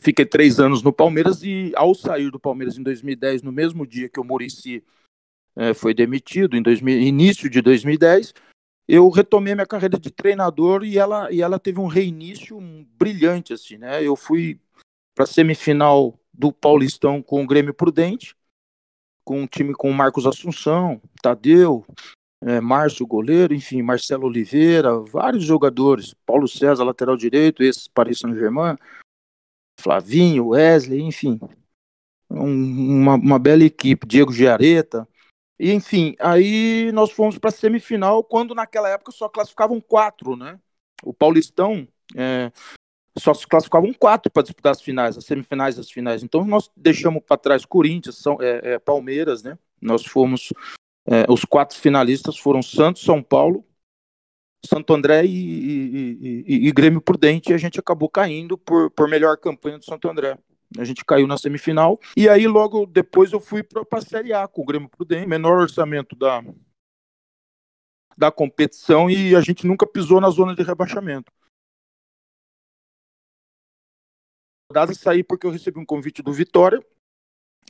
fiquei 0.00 0.24
três 0.24 0.58
anos 0.58 0.82
no 0.82 0.92
Palmeiras 0.92 1.42
e, 1.42 1.72
ao 1.76 1.94
sair 1.94 2.30
do 2.30 2.40
Palmeiras 2.40 2.78
em 2.78 2.82
2010, 2.82 3.42
no 3.42 3.52
mesmo 3.52 3.86
dia 3.86 4.08
que 4.08 4.20
o 4.20 4.24
Murici 4.24 4.82
é, 5.54 5.74
foi 5.74 5.92
demitido, 5.92 6.56
em 6.56 6.62
2000, 6.62 7.00
início 7.00 7.50
de 7.50 7.60
2010, 7.60 8.34
eu 8.88 9.08
retomei 9.10 9.54
minha 9.54 9.66
carreira 9.66 9.98
de 9.98 10.10
treinador 10.10 10.84
e 10.84 10.98
ela, 10.98 11.30
e 11.30 11.40
ela 11.40 11.58
teve 11.58 11.78
um 11.78 11.86
reinício 11.86 12.58
brilhante, 12.98 13.52
assim, 13.52 13.76
né? 13.78 14.02
Eu 14.02 14.16
fui 14.16 14.60
para 15.14 15.24
a 15.24 15.26
semifinal 15.26 16.18
do 16.32 16.52
Paulistão 16.52 17.22
com 17.22 17.42
o 17.42 17.46
Grêmio 17.46 17.74
Prudente, 17.74 18.34
com 19.24 19.42
um 19.42 19.46
time 19.46 19.72
com 19.74 19.92
Marcos 19.92 20.26
Assunção, 20.26 21.00
Tadeu, 21.22 21.86
é, 22.42 22.60
Márcio, 22.60 23.06
goleiro, 23.06 23.54
enfim, 23.54 23.82
Marcelo 23.82 24.26
Oliveira, 24.26 24.98
vários 25.00 25.44
jogadores, 25.44 26.14
Paulo 26.26 26.48
César, 26.48 26.84
lateral 26.84 27.16
direito, 27.16 27.62
esse 27.62 27.88
Paris 27.88 28.18
Saint-Germain, 28.18 28.76
Flavinho, 29.80 30.48
Wesley, 30.48 31.00
enfim, 31.02 31.38
um, 32.28 33.00
uma, 33.02 33.14
uma 33.14 33.38
bela 33.38 33.62
equipe, 33.62 34.06
Diego 34.06 34.32
Giareta, 34.32 35.08
e 35.58 35.70
enfim, 35.72 36.16
aí 36.18 36.90
nós 36.92 37.12
fomos 37.12 37.38
para 37.38 37.50
a 37.50 37.52
semifinal, 37.52 38.24
quando 38.24 38.54
naquela 38.54 38.88
época 38.88 39.12
só 39.12 39.28
classificavam 39.28 39.80
quatro, 39.80 40.36
né? 40.36 40.58
O 41.04 41.14
Paulistão 41.14 41.86
é, 42.16 42.50
só 43.16 43.32
se 43.32 43.46
classificavam 43.46 43.92
quatro 43.92 44.30
para 44.30 44.42
disputar 44.42 44.72
as 44.72 44.82
finais, 44.82 45.16
as 45.16 45.24
semifinais 45.24 45.76
e 45.76 45.80
as 45.80 45.90
finais. 45.90 46.24
Então 46.24 46.44
nós 46.44 46.68
deixamos 46.76 47.22
para 47.22 47.36
trás 47.36 47.64
Corinthians, 47.64 48.18
São, 48.18 48.38
é, 48.40 48.72
é, 48.72 48.78
Palmeiras, 48.80 49.44
né? 49.44 49.56
Nós 49.80 50.04
fomos 50.04 50.52
é, 51.06 51.30
os 51.30 51.44
quatro 51.44 51.78
finalistas 51.78 52.38
foram 52.38 52.62
Santos, 52.62 53.02
São 53.02 53.22
Paulo, 53.22 53.64
Santo 54.64 54.94
André 54.94 55.24
e, 55.24 55.28
e, 55.28 56.44
e, 56.46 56.68
e, 56.68 56.72
Grêmio 56.72 57.00
Prudente. 57.00 57.50
E 57.50 57.54
a 57.54 57.58
gente 57.58 57.80
acabou 57.80 58.08
caindo 58.08 58.56
por, 58.56 58.90
por 58.90 59.08
melhor 59.08 59.36
campanha 59.36 59.78
do 59.78 59.84
Santo 59.84 60.08
André. 60.08 60.38
A 60.78 60.84
gente 60.84 61.04
caiu 61.04 61.26
na 61.26 61.36
semifinal 61.36 62.00
e 62.16 62.28
aí 62.28 62.46
logo 62.46 62.86
depois 62.86 63.32
eu 63.32 63.40
fui 63.40 63.62
para 63.62 63.84
a 63.90 64.00
Série 64.00 64.32
A 64.32 64.48
com 64.48 64.62
o 64.62 64.64
Grêmio 64.64 64.88
Prudente, 64.88 65.26
menor 65.26 65.60
orçamento 65.60 66.16
da 66.16 66.42
da 68.16 68.30
competição 68.30 69.10
e 69.10 69.34
a 69.34 69.40
gente 69.40 69.66
nunca 69.66 69.86
pisou 69.86 70.20
na 70.20 70.28
zona 70.28 70.54
de 70.54 70.62
rebaixamento. 70.62 71.32
rodada 74.72 74.94
saí 74.94 75.22
porque 75.22 75.46
eu 75.46 75.50
recebi 75.50 75.78
um 75.78 75.84
convite 75.84 76.22
do 76.22 76.32
Vitória 76.32 76.80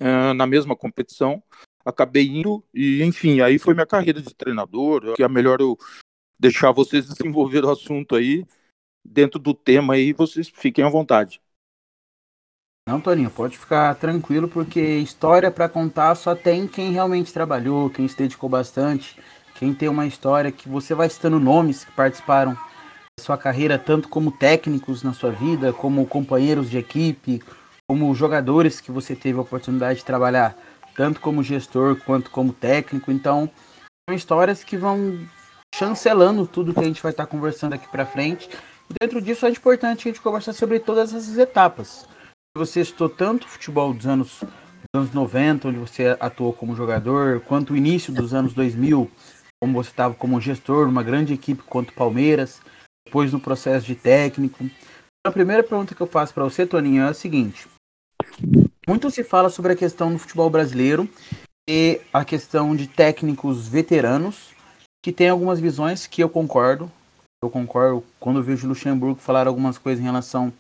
uh, 0.01 0.33
na 0.35 0.47
mesma 0.47 0.77
competição. 0.77 1.43
Acabei 1.85 2.27
indo 2.27 2.65
e, 2.73 3.03
enfim, 3.03 3.41
aí 3.41 3.59
foi 3.59 3.75
minha 3.75 3.87
carreira 3.87 4.21
de 4.21 4.35
treinador. 4.35 5.15
Que 5.15 5.23
é 5.23 5.29
melhor 5.29 5.61
eu 5.61 5.77
deixar 6.39 6.73
vocês 6.73 7.07
desenvolver 7.09 7.65
o 7.65 7.71
assunto 7.71 8.17
aí 8.17 8.45
dentro 9.05 9.39
do 9.39 9.55
tema 9.55 9.95
aí. 9.95 10.13
Vocês 10.13 10.49
fiquem 10.49 10.85
à 10.85 10.89
vontade. 10.89 11.41
Não, 12.89 13.01
Toninho, 13.01 13.31
pode 13.31 13.57
ficar 13.57 13.95
tranquilo, 13.95 14.49
porque 14.49 14.81
história 14.81 15.53
para 15.53 15.69
contar 15.69 16.17
só 16.17 16.35
tem 16.35 16.67
quem 16.67 16.91
realmente 16.91 17.33
trabalhou, 17.33 17.89
quem 17.89 18.09
se 18.09 18.19
dedicou 18.19 18.51
bastante, 18.51 19.17
quem 19.55 19.73
tem 19.73 19.89
uma 19.89 20.05
história 20.05 20.51
que 20.51 20.69
você 20.69 20.93
vai 20.93 21.09
citando 21.09 21.39
nomes 21.39 21.85
que 21.85 21.93
participaram 21.93 22.59
sua 23.21 23.39
carreira 23.39 23.79
tanto 23.79 24.09
como 24.09 24.33
técnicos 24.33 25.05
na 25.05 25.13
sua 25.13 25.31
vida, 25.31 25.73
como 25.73 26.05
companheiros 26.07 26.69
de 26.69 26.79
equipe, 26.79 27.41
como 27.89 28.13
jogadores 28.15 28.81
que 28.81 28.91
você 28.91 29.15
teve 29.15 29.39
a 29.39 29.43
oportunidade 29.43 30.01
de 30.01 30.05
trabalhar, 30.05 30.57
tanto 30.95 31.21
como 31.21 31.43
gestor 31.43 31.97
quanto 32.05 32.31
como 32.31 32.53
técnico. 32.53 33.11
Então, 33.11 33.51
são 34.09 34.17
histórias 34.17 34.65
que 34.65 34.77
vão 34.77 35.19
chancelando 35.75 36.47
tudo 36.47 36.75
que 36.75 36.81
a 36.81 36.85
gente 36.85 37.03
vai 37.03 37.13
estar 37.13 37.27
conversando 37.27 37.75
aqui 37.75 37.89
para 37.89 38.07
frente. 38.07 38.49
E 38.91 38.95
dentro 39.01 39.21
disso 39.21 39.47
é 39.47 39.51
importante 39.51 40.09
a 40.09 40.11
gente 40.11 40.21
conversar 40.21 40.53
sobre 40.53 40.79
todas 40.79 41.15
essas 41.15 41.39
etapas. 41.39 42.07
Você 42.57 42.81
estou 42.81 43.09
tanto 43.09 43.49
futebol 43.49 43.95
dos 43.95 44.07
anos, 44.07 44.41
dos 44.41 45.03
anos 45.03 45.15
90, 45.15 45.69
onde 45.69 45.79
você 45.79 46.17
atuou 46.21 46.53
como 46.53 46.77
jogador, 46.77 47.41
quanto 47.41 47.73
o 47.73 47.77
início 47.77 48.13
dos 48.13 48.35
anos 48.35 48.53
2000, 48.53 49.11
como 49.63 49.83
você 49.83 49.91
estava 49.91 50.15
como 50.15 50.41
gestor 50.41 50.87
numa 50.87 51.03
grande 51.03 51.33
equipe 51.33 51.63
quanto 51.63 51.95
Palmeiras 51.95 52.61
depois 53.07 53.33
no 53.33 53.41
processo 53.41 53.87
de 53.87 53.95
técnico. 53.95 54.69
A 55.27 55.31
primeira 55.31 55.63
pergunta 55.63 55.95
que 55.95 56.01
eu 56.01 56.07
faço 56.07 56.35
para 56.35 56.45
você, 56.45 56.67
Toninho, 56.67 57.03
é 57.03 57.09
a 57.09 57.15
seguinte: 57.15 57.69
muito 58.87 59.11
se 59.11 59.23
fala 59.23 59.49
sobre 59.49 59.73
a 59.73 59.77
questão 59.77 60.13
do 60.13 60.19
futebol 60.19 60.51
brasileiro 60.51 61.09
e 61.69 62.01
a 62.13 62.25
questão 62.25 62.75
de 62.75 62.87
técnicos 62.87 63.69
veteranos 63.69 64.51
que 65.05 65.13
tem 65.13 65.29
algumas 65.29 65.61
visões 65.61 66.07
que 66.07 66.23
eu 66.23 66.29
concordo. 66.29 66.91
Eu 67.43 67.51
concordo 67.51 68.05
quando 68.21 68.39
eu 68.39 68.43
vejo 68.43 68.67
o 68.67 68.69
Luxemburgo 68.69 69.21
falar 69.21 69.47
algumas 69.47 69.79
coisas 69.79 70.01
em 70.01 70.07
relação 70.07 70.53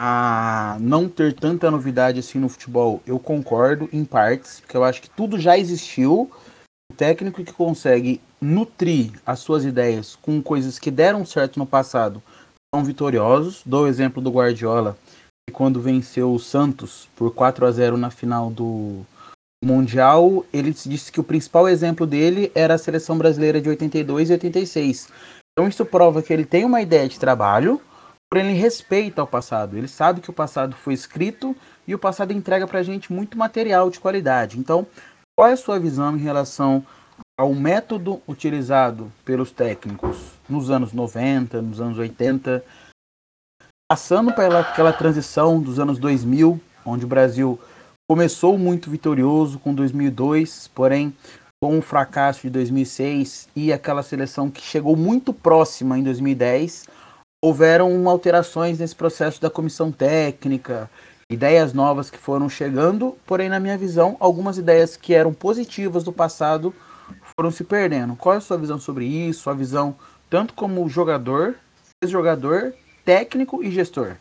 a 0.00 0.76
não 0.80 1.08
ter 1.08 1.32
tanta 1.32 1.70
novidade 1.70 2.20
assim 2.20 2.38
no 2.38 2.48
futebol. 2.48 3.02
Eu 3.06 3.18
concordo 3.18 3.88
em 3.92 4.04
partes, 4.04 4.60
porque 4.60 4.76
eu 4.76 4.84
acho 4.84 5.02
que 5.02 5.10
tudo 5.10 5.38
já 5.38 5.58
existiu. 5.58 6.30
O 6.90 6.94
técnico 6.94 7.42
que 7.42 7.52
consegue 7.52 8.20
nutrir 8.40 9.12
as 9.24 9.40
suas 9.40 9.64
ideias 9.64 10.14
com 10.16 10.42
coisas 10.42 10.78
que 10.78 10.90
deram 10.90 11.24
certo 11.24 11.58
no 11.58 11.66
passado 11.66 12.22
são 12.72 12.84
vitoriosos. 12.84 13.62
Dou 13.64 13.84
o 13.84 13.88
exemplo 13.88 14.22
do 14.22 14.30
Guardiola, 14.30 14.96
quando 15.54 15.80
venceu 15.80 16.34
o 16.34 16.38
Santos 16.38 17.08
por 17.16 17.32
4 17.32 17.64
a 17.64 17.70
0 17.70 17.96
na 17.96 18.10
final 18.10 18.50
do 18.50 19.06
Mundial, 19.64 20.44
ele 20.52 20.72
disse 20.72 21.10
que 21.10 21.20
o 21.20 21.24
principal 21.24 21.68
exemplo 21.68 22.06
dele 22.06 22.52
era 22.54 22.74
a 22.74 22.78
seleção 22.78 23.16
brasileira 23.16 23.60
de 23.60 23.68
82 23.68 24.28
e 24.28 24.32
86. 24.34 25.08
Então 25.52 25.68
isso 25.68 25.86
prova 25.86 26.20
que 26.20 26.32
ele 26.32 26.44
tem 26.44 26.64
uma 26.64 26.82
ideia 26.82 27.08
de 27.08 27.18
trabalho, 27.18 27.80
porém 28.30 28.50
ele 28.50 28.58
respeita 28.58 29.22
o 29.22 29.26
passado. 29.26 29.78
Ele 29.78 29.88
sabe 29.88 30.20
que 30.20 30.28
o 30.28 30.34
passado 30.34 30.74
foi 30.74 30.92
escrito 30.92 31.56
e 31.86 31.94
o 31.94 31.98
passado 31.98 32.32
entrega 32.32 32.66
pra 32.66 32.82
gente 32.82 33.12
muito 33.12 33.38
material 33.38 33.88
de 33.88 34.00
qualidade. 34.00 34.58
Então, 34.58 34.86
qual 35.36 35.48
é 35.48 35.52
a 35.52 35.56
sua 35.56 35.78
visão 35.78 36.16
em 36.16 36.20
relação 36.20 36.84
ao 37.38 37.54
método 37.54 38.20
utilizado 38.28 39.10
pelos 39.24 39.50
técnicos 39.50 40.18
nos 40.48 40.70
anos 40.70 40.92
90, 40.92 41.62
nos 41.62 41.80
anos 41.80 41.98
80, 41.98 42.62
passando 43.90 44.32
pela 44.32 44.60
aquela 44.60 44.92
transição 44.92 45.60
dos 45.60 45.78
anos 45.78 45.98
2000, 45.98 46.60
onde 46.84 47.04
o 47.04 47.08
Brasil 47.08 47.58
começou 48.08 48.58
muito 48.58 48.90
vitorioso 48.90 49.58
com 49.58 49.74
2002, 49.74 50.68
porém 50.68 51.14
com 51.62 51.78
o 51.78 51.82
fracasso 51.82 52.42
de 52.42 52.50
2006 52.50 53.48
e 53.56 53.72
aquela 53.72 54.02
seleção 54.02 54.50
que 54.50 54.62
chegou 54.62 54.96
muito 54.96 55.32
próxima 55.32 55.98
em 55.98 56.02
2010, 56.02 56.86
houveram 57.42 58.08
alterações 58.08 58.78
nesse 58.78 58.94
processo 58.94 59.40
da 59.40 59.50
comissão 59.50 59.90
técnica, 59.92 60.90
ideias 61.30 61.72
novas 61.72 62.10
que 62.10 62.18
foram 62.18 62.48
chegando, 62.48 63.16
porém 63.26 63.48
na 63.48 63.60
minha 63.60 63.78
visão, 63.78 64.16
algumas 64.20 64.58
ideias 64.58 64.96
que 64.96 65.14
eram 65.14 65.32
positivas 65.32 66.04
do 66.04 66.12
passado 66.12 66.74
foram 67.36 67.50
se 67.50 67.64
perdendo. 67.64 68.16
Qual 68.16 68.34
é 68.34 68.38
a 68.38 68.40
sua 68.40 68.58
visão 68.58 68.78
sobre 68.78 69.06
isso? 69.06 69.48
A 69.48 69.54
visão 69.54 69.94
tanto 70.28 70.54
como 70.54 70.88
jogador, 70.88 71.54
ex-jogador, 72.02 72.74
técnico 73.04 73.62
e 73.62 73.70
gestor? 73.70 74.16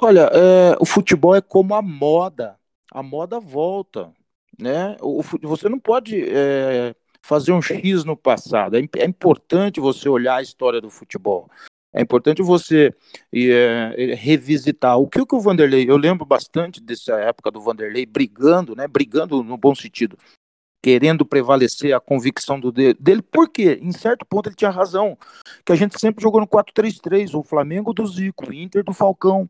Olha, 0.00 0.30
é, 0.32 0.76
o 0.80 0.86
futebol 0.86 1.34
é 1.34 1.40
como 1.40 1.74
a 1.74 1.82
moda. 1.82 2.56
A 2.90 3.02
moda 3.02 3.40
volta, 3.40 4.12
né? 4.58 4.96
O, 5.00 5.22
você 5.42 5.68
não 5.68 5.78
pode 5.78 6.22
é, 6.22 6.94
fazer 7.20 7.52
um 7.52 7.60
X 7.60 8.04
no 8.04 8.16
passado. 8.16 8.76
É, 8.76 8.80
é, 8.96 9.04
importante 9.04 9.80
você 9.80 10.08
olhar 10.08 10.36
a 10.36 10.42
história 10.42 10.80
do 10.80 10.88
futebol. 10.88 11.50
É 11.92 12.00
importante 12.00 12.42
você 12.42 12.94
é, 13.34 14.14
revisitar. 14.14 14.98
O 14.98 15.08
que, 15.08 15.24
que 15.26 15.34
o 15.34 15.40
Vanderlei. 15.40 15.90
Eu 15.90 15.96
lembro 15.96 16.24
bastante 16.24 16.80
dessa 16.80 17.14
época 17.14 17.50
do 17.50 17.60
Vanderlei 17.60 18.06
brigando, 18.06 18.76
né? 18.76 18.86
Brigando 18.86 19.42
no 19.42 19.56
bom 19.56 19.74
sentido. 19.74 20.16
Querendo 20.82 21.26
prevalecer 21.26 21.94
a 21.94 22.00
convicção 22.00 22.58
do 22.58 22.70
dele, 22.70 22.96
dele. 23.00 23.22
Por 23.22 23.48
quê? 23.48 23.78
Em 23.82 23.92
certo 23.92 24.24
ponto 24.24 24.48
ele 24.48 24.56
tinha 24.56 24.70
razão. 24.70 25.18
Que 25.64 25.72
a 25.72 25.76
gente 25.76 25.98
sempre 25.98 26.22
jogou 26.22 26.40
no 26.40 26.46
4-3-3. 26.46 27.34
O 27.34 27.42
Flamengo 27.42 27.92
do 27.92 28.06
Zico, 28.06 28.50
o 28.50 28.54
Inter 28.54 28.84
do 28.84 28.92
Falcão 28.92 29.48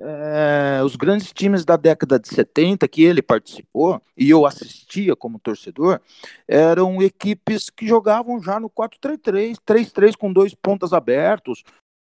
é, 0.00 0.82
os 0.84 0.96
grandes 0.96 1.32
times 1.32 1.64
da 1.64 1.76
década 1.76 2.18
de 2.18 2.28
70 2.28 2.86
que 2.88 3.04
ele 3.04 3.22
participou 3.22 4.02
e 4.16 4.28
eu 4.28 4.44
assistia 4.44 5.14
como 5.14 5.38
torcedor 5.38 6.00
eram 6.48 7.00
equipes 7.00 7.70
que 7.70 7.86
jogavam 7.86 8.42
já 8.42 8.58
no 8.58 8.68
4-3-3, 8.68 9.56
3-3 9.64 10.16
com 10.16 10.32
dois 10.32 10.54
pontas 10.54 10.92
abertos. 10.92 11.62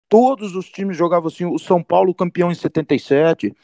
Todos 0.08 0.54
os 0.54 0.68
times 0.70 0.96
jogavam 0.96 1.28
assim. 1.28 1.44
O 1.44 1.58
São 1.58 1.82
Paulo 1.82 2.14
campeão 2.14 2.50
em 2.50 2.54
77. 2.54 3.54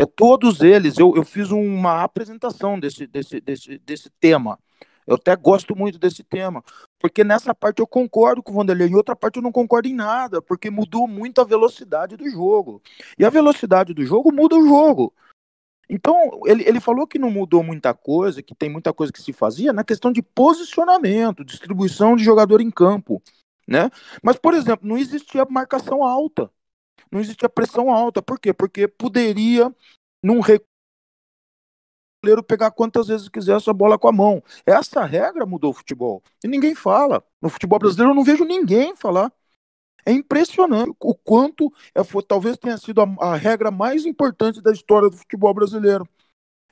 É, 0.00 0.06
todos 0.06 0.62
eles. 0.62 0.98
Eu, 0.98 1.14
eu 1.14 1.22
fiz 1.22 1.50
uma 1.50 2.02
apresentação 2.02 2.80
desse, 2.80 3.06
desse, 3.06 3.38
desse, 3.38 3.78
desse 3.78 4.08
tema. 4.18 4.58
Eu 5.06 5.16
até 5.16 5.36
gosto 5.36 5.76
muito 5.76 5.98
desse 5.98 6.22
tema, 6.22 6.62
porque 6.98 7.24
nessa 7.24 7.54
parte 7.54 7.80
eu 7.80 7.86
concordo 7.86 8.42
com 8.42 8.52
o 8.52 8.54
Vanderlei, 8.54 8.88
em 8.88 8.94
outra 8.94 9.16
parte 9.16 9.36
eu 9.36 9.42
não 9.42 9.50
concordo 9.50 9.88
em 9.88 9.94
nada, 9.94 10.40
porque 10.40 10.70
mudou 10.70 11.08
muito 11.08 11.40
a 11.40 11.44
velocidade 11.44 12.16
do 12.16 12.30
jogo. 12.30 12.80
E 13.18 13.24
a 13.24 13.30
velocidade 13.30 13.92
do 13.92 14.04
jogo 14.04 14.32
muda 14.32 14.56
o 14.56 14.66
jogo. 14.66 15.12
Então, 15.88 16.16
ele, 16.46 16.62
ele 16.66 16.80
falou 16.80 17.06
que 17.06 17.18
não 17.18 17.30
mudou 17.30 17.62
muita 17.62 17.92
coisa, 17.92 18.42
que 18.42 18.54
tem 18.54 18.70
muita 18.70 18.92
coisa 18.92 19.12
que 19.12 19.20
se 19.20 19.32
fazia 19.32 19.72
na 19.72 19.84
questão 19.84 20.12
de 20.12 20.22
posicionamento, 20.22 21.44
distribuição 21.44 22.14
de 22.14 22.22
jogador 22.22 22.60
em 22.60 22.70
campo, 22.70 23.20
né? 23.66 23.90
Mas, 24.22 24.36
por 24.36 24.54
exemplo, 24.54 24.88
não 24.88 24.96
existia 24.96 25.44
marcação 25.50 26.04
alta, 26.04 26.50
não 27.10 27.20
existia 27.20 27.48
pressão 27.48 27.90
alta. 27.92 28.22
Por 28.22 28.38
quê? 28.38 28.52
Porque 28.52 28.86
poderia, 28.88 29.74
num 30.22 30.40
goleiro 32.22 32.42
pegar 32.42 32.70
quantas 32.70 33.08
vezes 33.08 33.28
quiser 33.28 33.56
essa 33.56 33.72
bola 33.72 33.98
com 33.98 34.08
a 34.08 34.12
mão. 34.12 34.42
Essa 34.64 35.04
regra 35.04 35.46
mudou 35.46 35.70
o 35.70 35.74
futebol. 35.74 36.22
E 36.44 36.48
ninguém 36.48 36.74
fala. 36.74 37.24
No 37.40 37.48
futebol 37.48 37.78
brasileiro 37.78 38.10
eu 38.10 38.14
não 38.14 38.24
vejo 38.24 38.44
ninguém 38.44 38.94
falar. 38.94 39.32
É 40.04 40.12
impressionante 40.12 40.94
o 41.00 41.14
quanto 41.14 41.72
é, 41.94 42.02
foi, 42.02 42.22
talvez 42.22 42.56
tenha 42.56 42.78
sido 42.78 43.02
a, 43.02 43.04
a, 43.20 43.36
regra 43.36 43.70
mais 43.70 44.06
importante 44.06 44.60
da 44.62 44.72
história 44.72 45.10
do 45.10 45.16
futebol 45.16 45.52
brasileiro. 45.52 46.08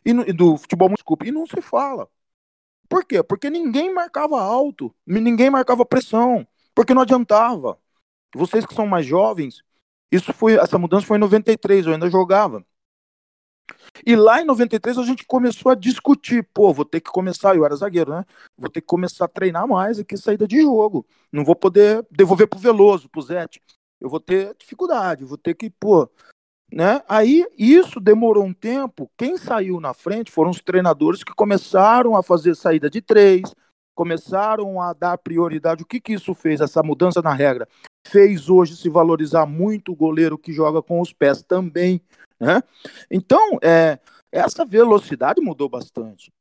E, 0.05 0.13
no, 0.13 0.23
e 0.29 0.33
do 0.33 0.57
futebol, 0.57 0.89
desculpa, 0.91 1.27
e 1.27 1.33
não 1.33 1.47
se 1.47 1.61
fala. 1.61 2.09
Por 2.89 3.05
quê? 3.05 3.23
Porque 3.23 3.51
ninguém 3.51 3.93
marcava 3.93 4.41
alto, 4.41 4.95
ninguém 5.07 5.51
marcava 5.51 5.85
pressão, 5.85 6.47
porque 6.75 6.95
não 6.95 7.03
adiantava. 7.03 7.79
Vocês 8.35 8.65
que 8.65 8.75
são 8.75 8.87
mais 8.87 9.05
jovens, 9.07 9.63
isso 10.11 10.33
foi 10.33 10.55
essa 10.55 10.79
mudança 10.79 11.07
foi 11.07 11.17
em 11.19 11.21
93, 11.21 11.87
eu 11.87 11.93
ainda 11.93 12.11
jogava. 12.11 12.65
E 14.07 14.17
lá 14.17 14.41
em 14.41 14.45
93 14.45 14.99
a 14.99 15.03
gente 15.03 15.27
começou 15.27 15.71
a 15.71 15.75
discutir, 15.75 16.49
pô, 16.55 16.73
vou 16.73 16.85
ter 16.85 17.01
que 17.01 17.11
começar, 17.11 17.55
eu 17.55 17.65
era 17.65 17.77
zagueiro, 17.77 18.13
né? 18.13 18.25
Vou 18.57 18.71
ter 18.71 18.81
que 18.81 18.87
começar 18.87 19.25
a 19.25 19.29
treinar 19.29 19.67
mais 19.67 19.99
aqui, 19.99 20.17
saída 20.17 20.47
de 20.47 20.63
jogo. 20.63 21.07
Não 21.33 21.45
vou 21.45 21.55
poder 21.55 22.07
devolver 22.11 22.49
pro 22.49 22.59
Veloso, 22.59 23.09
pro 23.09 23.21
Zete. 23.21 23.63
Eu 24.01 24.09
vou 24.09 24.21
ter 24.21 24.55
dificuldade, 24.59 25.25
vou 25.25 25.37
ter 25.37 25.55
que, 25.55 25.69
pô, 25.71 26.09
né? 26.73 27.03
Aí 27.09 27.47
isso 27.59 28.01
demorou 28.01 28.45
um 28.45 28.55
tempo. 28.55 29.11
Quem 29.17 29.37
saiu 29.37 29.81
na 29.81 29.93
frente 29.93 30.31
foram 30.31 30.51
os 30.51 30.61
treinadores 30.61 31.25
que 31.25 31.35
começaram 31.35 32.17
a 32.17 32.23
fazer 32.23 32.55
saída 32.55 32.89
de 32.89 33.01
três, 33.03 33.55
começaram 33.95 34.81
a 34.81 34.93
dar 34.93 35.19
prioridade. 35.19 35.83
O 35.83 35.87
que 35.87 36.01
que 36.01 36.13
isso 36.13 36.35
fez? 36.35 36.61
Essa 36.61 36.83
mudança 36.83 37.21
na 37.21 37.33
regra 37.33 37.69
fez 38.09 38.49
hoje 38.49 38.77
se 38.77 38.89
valorizar 38.89 39.47
muito 39.47 39.93
o 39.93 39.97
goleiro 39.97 40.39
que 40.39 40.53
joga 40.53 40.83
com 40.83 41.01
os 41.01 41.13
pés 41.13 41.43
também, 41.43 42.01
né? 42.41 42.63
Então, 43.11 43.59
é, 43.63 43.99
essa 44.33 44.65
velocidade 44.65 45.41
mudou 45.41 45.69
bastante. 45.69 46.33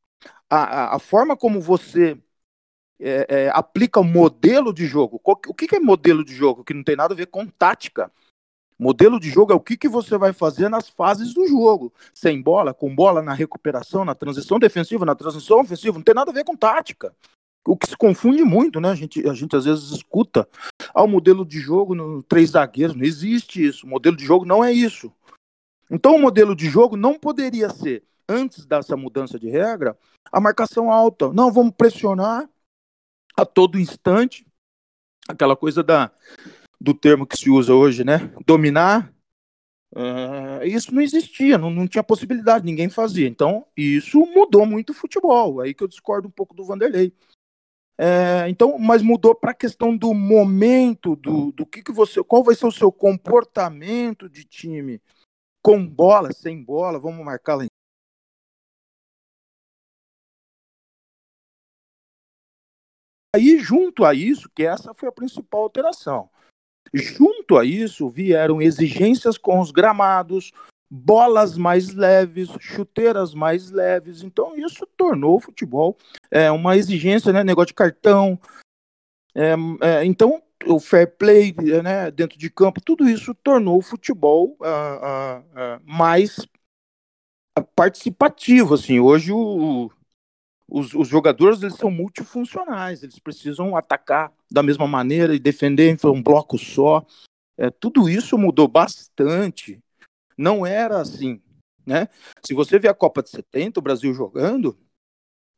A, 0.50 0.58
a, 0.58 0.96
a 0.96 1.00
forma 1.00 1.36
como 1.36 1.62
você 1.62 2.18
é, 3.00 3.26
é, 3.30 3.52
aplica 3.54 4.00
o 4.00 4.04
modelo 4.04 4.74
de 4.74 4.86
jogo. 4.86 5.22
O 5.24 5.54
que, 5.54 5.68
que 5.68 5.76
é 5.76 5.80
modelo 5.80 6.24
de 6.24 6.34
jogo? 6.34 6.64
Que 6.64 6.74
não 6.74 6.84
tem 6.84 6.96
nada 6.96 7.14
a 7.14 7.18
ver 7.18 7.28
com 7.28 7.46
tática. 7.46 8.12
Modelo 8.80 9.20
de 9.20 9.30
jogo 9.30 9.52
é 9.52 9.56
o 9.56 9.60
que, 9.60 9.76
que 9.76 9.90
você 9.90 10.18
vai 10.18 10.34
fazer 10.34 10.70
nas 10.70 10.88
fases 10.88 11.34
do 11.34 11.48
jogo. 11.48 11.92
Sem 12.14 12.42
bola, 12.42 12.74
com 12.74 12.94
bola, 12.94 13.22
na 13.22 13.34
recuperação, 13.34 14.06
na 14.06 14.14
transição 14.14 14.60
defensiva, 14.60 15.06
na 15.06 15.16
transição 15.16 15.62
ofensiva. 15.62 15.98
Não 15.98 16.04
tem 16.04 16.14
nada 16.14 16.32
a 16.32 16.34
ver 16.34 16.44
com 16.44 16.56
tática. 16.56 17.14
O 17.68 17.76
que 17.76 17.90
se 17.90 17.98
confunde 17.98 18.44
muito, 18.44 18.80
né? 18.80 18.90
A 18.90 18.96
gente, 18.96 19.28
a 19.28 19.34
gente 19.34 19.56
às 19.56 19.66
vezes 19.66 19.92
escuta 19.92 20.48
ao 20.94 21.04
ah, 21.04 21.08
modelo 21.08 21.46
de 21.46 21.60
jogo 21.60 21.94
no 21.94 22.24
três 22.24 22.52
zagueiros. 22.52 22.96
Não 22.96 23.04
existe 23.04 23.64
isso. 23.64 23.86
O 23.86 23.90
modelo 23.90 24.16
de 24.16 24.26
jogo 24.26 24.46
não 24.46 24.64
é 24.64 24.72
isso. 24.72 25.12
Então, 25.92 26.16
o 26.16 26.20
modelo 26.20 26.56
de 26.56 26.70
jogo 26.70 26.96
não 26.96 27.20
poderia 27.20 27.70
ser, 27.70 28.04
antes 28.28 28.66
dessa 28.66 28.96
mudança 28.96 29.38
de 29.38 29.50
regra, 29.50 29.98
a 30.32 30.40
marcação 30.40 30.92
alta. 30.92 31.32
Não, 31.34 31.52
vamos 31.52 31.74
pressionar 31.78 32.50
a 33.36 33.46
todo 33.46 33.80
instante. 33.80 34.46
Aquela 35.28 35.56
coisa 35.56 35.84
da, 35.84 36.12
do 36.80 36.94
termo 36.94 37.28
que 37.28 37.38
se 37.38 37.50
usa 37.50 37.74
hoje, 37.74 38.04
né? 38.04 38.34
Dominar. 38.46 39.14
Uh, 39.94 40.64
isso 40.66 40.94
não 40.94 41.02
existia, 41.02 41.58
não, 41.58 41.70
não 41.70 41.88
tinha 41.88 42.04
possibilidade, 42.04 42.66
ninguém 42.66 42.90
fazia. 42.90 43.28
Então, 43.28 43.66
isso 43.76 44.20
mudou 44.20 44.66
muito 44.66 44.92
o 44.92 44.94
futebol. 44.94 45.62
Aí 45.62 45.74
que 45.74 45.84
eu 45.84 45.88
discordo 45.88 46.28
um 46.28 46.32
pouco 46.32 46.54
do 46.54 46.66
Vanderlei. 46.66 47.14
É, 47.98 48.48
então, 48.48 48.78
mas 48.78 49.02
mudou 49.02 49.34
para 49.34 49.52
a 49.52 49.56
questão 49.56 49.98
do 49.98 50.14
momento, 50.14 51.16
do, 51.16 51.52
do 51.52 51.66
que, 51.66 51.82
que 51.82 51.92
você. 51.92 52.24
Qual 52.24 52.44
vai 52.44 52.54
ser 52.54 52.68
o 52.68 52.72
seu 52.72 52.92
comportamento 52.92 54.30
de 54.30 54.44
time 54.44 55.02
com 55.64 55.86
bola, 55.86 56.32
sem 56.32 56.64
bola, 56.64 57.00
vamos 57.00 57.26
marcar 57.26 57.56
lá 57.56 57.66
em 57.66 57.68
Aí, 63.36 63.60
junto 63.60 64.06
a 64.06 64.14
isso, 64.14 64.50
que 64.50 64.64
essa 64.64 64.94
foi 64.94 65.10
a 65.10 65.12
principal 65.12 65.62
alteração, 65.62 66.30
junto 66.94 67.58
a 67.58 67.66
isso 67.66 68.10
vieram 68.10 68.62
exigências 68.62 69.38
com 69.38 69.60
os 69.60 69.70
gramados, 69.70 70.52
bolas 70.90 71.58
mais 71.58 71.94
leves, 71.94 72.50
chuteiras 72.60 73.34
mais 73.34 73.72
leves. 73.72 74.24
Então, 74.24 74.56
isso 74.56 74.86
tornou 74.98 75.38
o 75.38 75.42
futebol 75.42 75.98
é, 76.32 76.50
uma 76.52 76.78
exigência, 76.78 77.34
né? 77.34 77.44
Negócio 77.44 77.68
de 77.68 77.74
cartão. 77.74 78.40
É, 79.36 79.54
é, 79.82 80.06
então, 80.06 80.42
o 80.66 80.80
fair 80.80 81.16
play 81.18 81.54
né, 81.84 82.10
dentro 82.10 82.38
de 82.38 82.50
campo, 82.50 82.82
tudo 82.82 83.08
isso 83.08 83.34
tornou 83.36 83.78
o 83.78 83.84
futebol 83.84 84.58
mais 85.84 86.38
participativo. 87.76 88.74
Assim. 88.74 89.00
Hoje, 89.00 89.32
o, 89.32 89.92
os, 90.70 90.94
os, 90.94 91.08
jogadores 91.08 91.62
eles 91.62 91.76
são 91.76 91.92
multifuncionais, 91.92 93.04
eles 93.04 93.20
precisam 93.20 93.76
atacar 93.76 94.34
da 94.52 94.64
mesma 94.64 94.88
maneira 94.88 95.36
e 95.36 95.40
defender 95.40 95.90
em 95.90 96.10
um 96.10 96.22
bloco 96.22 96.58
só. 96.58 97.06
É, 97.58 97.70
tudo 97.70 98.10
isso 98.10 98.38
mudou 98.38 98.68
bastante 98.68 99.82
não 100.38 100.66
era 100.66 101.02
assim, 101.02 101.42
né? 101.86 102.08
Se 102.46 102.54
você 102.54 102.78
vê 102.78 102.88
a 102.88 102.94
Copa 102.94 103.24
de 103.24 103.30
70, 103.30 103.80
o 103.80 103.84
Brasil 103.84 104.14
jogando, 104.14 104.78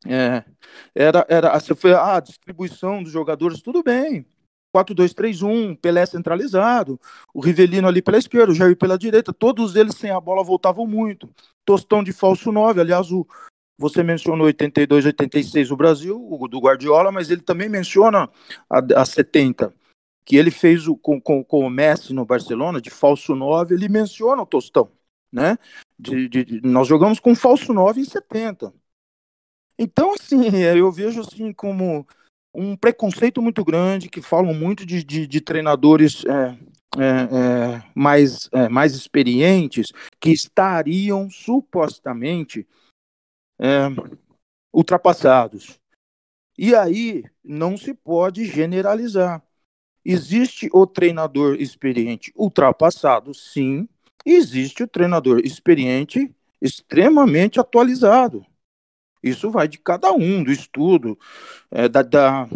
é, 0.06 0.44
era, 0.94 1.26
era, 1.28 1.58
você 1.58 1.74
foi 1.74 1.92
a 1.92 2.16
ah, 2.16 2.20
distribuição 2.20 3.02
dos 3.02 3.12
jogadores, 3.12 3.60
tudo 3.60 3.82
bem. 3.82 4.24
4-2-3-1, 4.74 5.76
Pelé 5.76 6.06
centralizado, 6.06 6.98
o 7.34 7.40
Rivelino 7.40 7.88
ali 7.88 8.00
pela 8.00 8.18
esquerda, 8.18 8.52
o 8.52 8.54
Jair 8.54 8.76
pela 8.76 8.96
direita, 8.96 9.32
todos 9.32 9.74
eles 9.74 9.96
sem 9.96 10.10
a 10.10 10.20
bola 10.20 10.44
voltavam 10.44 10.86
muito. 10.86 11.28
Tostão 11.64 12.04
de 12.04 12.12
falso 12.12 12.52
9, 12.52 12.80
aliás, 12.80 13.10
o, 13.10 13.26
você 13.76 14.02
mencionou 14.02 14.46
82, 14.46 15.06
86 15.06 15.70
o 15.72 15.76
Brasil, 15.76 16.28
o 16.30 16.46
do 16.46 16.60
Guardiola, 16.60 17.10
mas 17.10 17.30
ele 17.30 17.40
também 17.40 17.68
menciona 17.68 18.30
a, 18.70 19.00
a 19.00 19.04
70 19.04 19.74
que 20.24 20.36
ele 20.36 20.50
fez 20.50 20.86
o, 20.86 20.96
com, 20.96 21.20
com, 21.20 21.42
com, 21.42 21.66
o 21.66 21.70
Messi 21.70 22.12
no 22.12 22.24
Barcelona, 22.24 22.80
de 22.80 22.90
falso 22.90 23.34
9, 23.34 23.74
ele 23.74 23.88
menciona 23.88 24.42
o 24.42 24.46
Tostão, 24.46 24.90
né? 25.32 25.56
De, 25.98 26.28
de, 26.28 26.44
de, 26.44 26.60
nós 26.62 26.86
jogamos 26.86 27.18
com 27.18 27.34
falso 27.34 27.72
9 27.72 28.00
em 28.00 28.04
70. 28.04 28.72
Então, 29.78 30.12
assim, 30.14 30.42
eu 30.76 30.90
vejo 30.92 31.20
assim 31.20 31.52
como 31.52 32.06
um 32.54 32.76
preconceito 32.76 33.40
muito 33.40 33.64
grande, 33.64 34.08
que 34.08 34.20
falam 34.20 34.52
muito 34.52 34.84
de, 34.84 35.02
de, 35.04 35.40
treinadores 35.40 36.24
é, 36.26 36.58
é, 36.98 37.06
é, 37.06 37.90
mais, 37.94 38.48
é, 38.52 38.68
mais 38.68 38.94
experientes, 38.94 39.92
que 40.20 40.30
estariam 40.30 41.30
supostamente 41.30 42.66
é, 43.58 43.86
ultrapassados. 44.72 45.78
E 46.58 46.74
aí 46.74 47.24
não 47.42 47.76
se 47.76 47.94
pode 47.94 48.44
generalizar. 48.44 49.42
Existe 50.04 50.68
o 50.72 50.86
treinador 50.86 51.56
experiente 51.60 52.32
ultrapassado, 52.34 53.34
sim. 53.34 53.88
Existe 54.24 54.82
o 54.82 54.88
treinador 54.88 55.40
experiente 55.44 56.34
extremamente 56.60 57.58
atualizado. 57.58 58.44
Isso 59.22 59.50
vai 59.50 59.68
de 59.68 59.78
cada 59.78 60.12
um, 60.12 60.42
do 60.42 60.50
estudo, 60.50 61.18
é, 61.70 61.88
da, 61.88 62.02
da, 62.02 62.48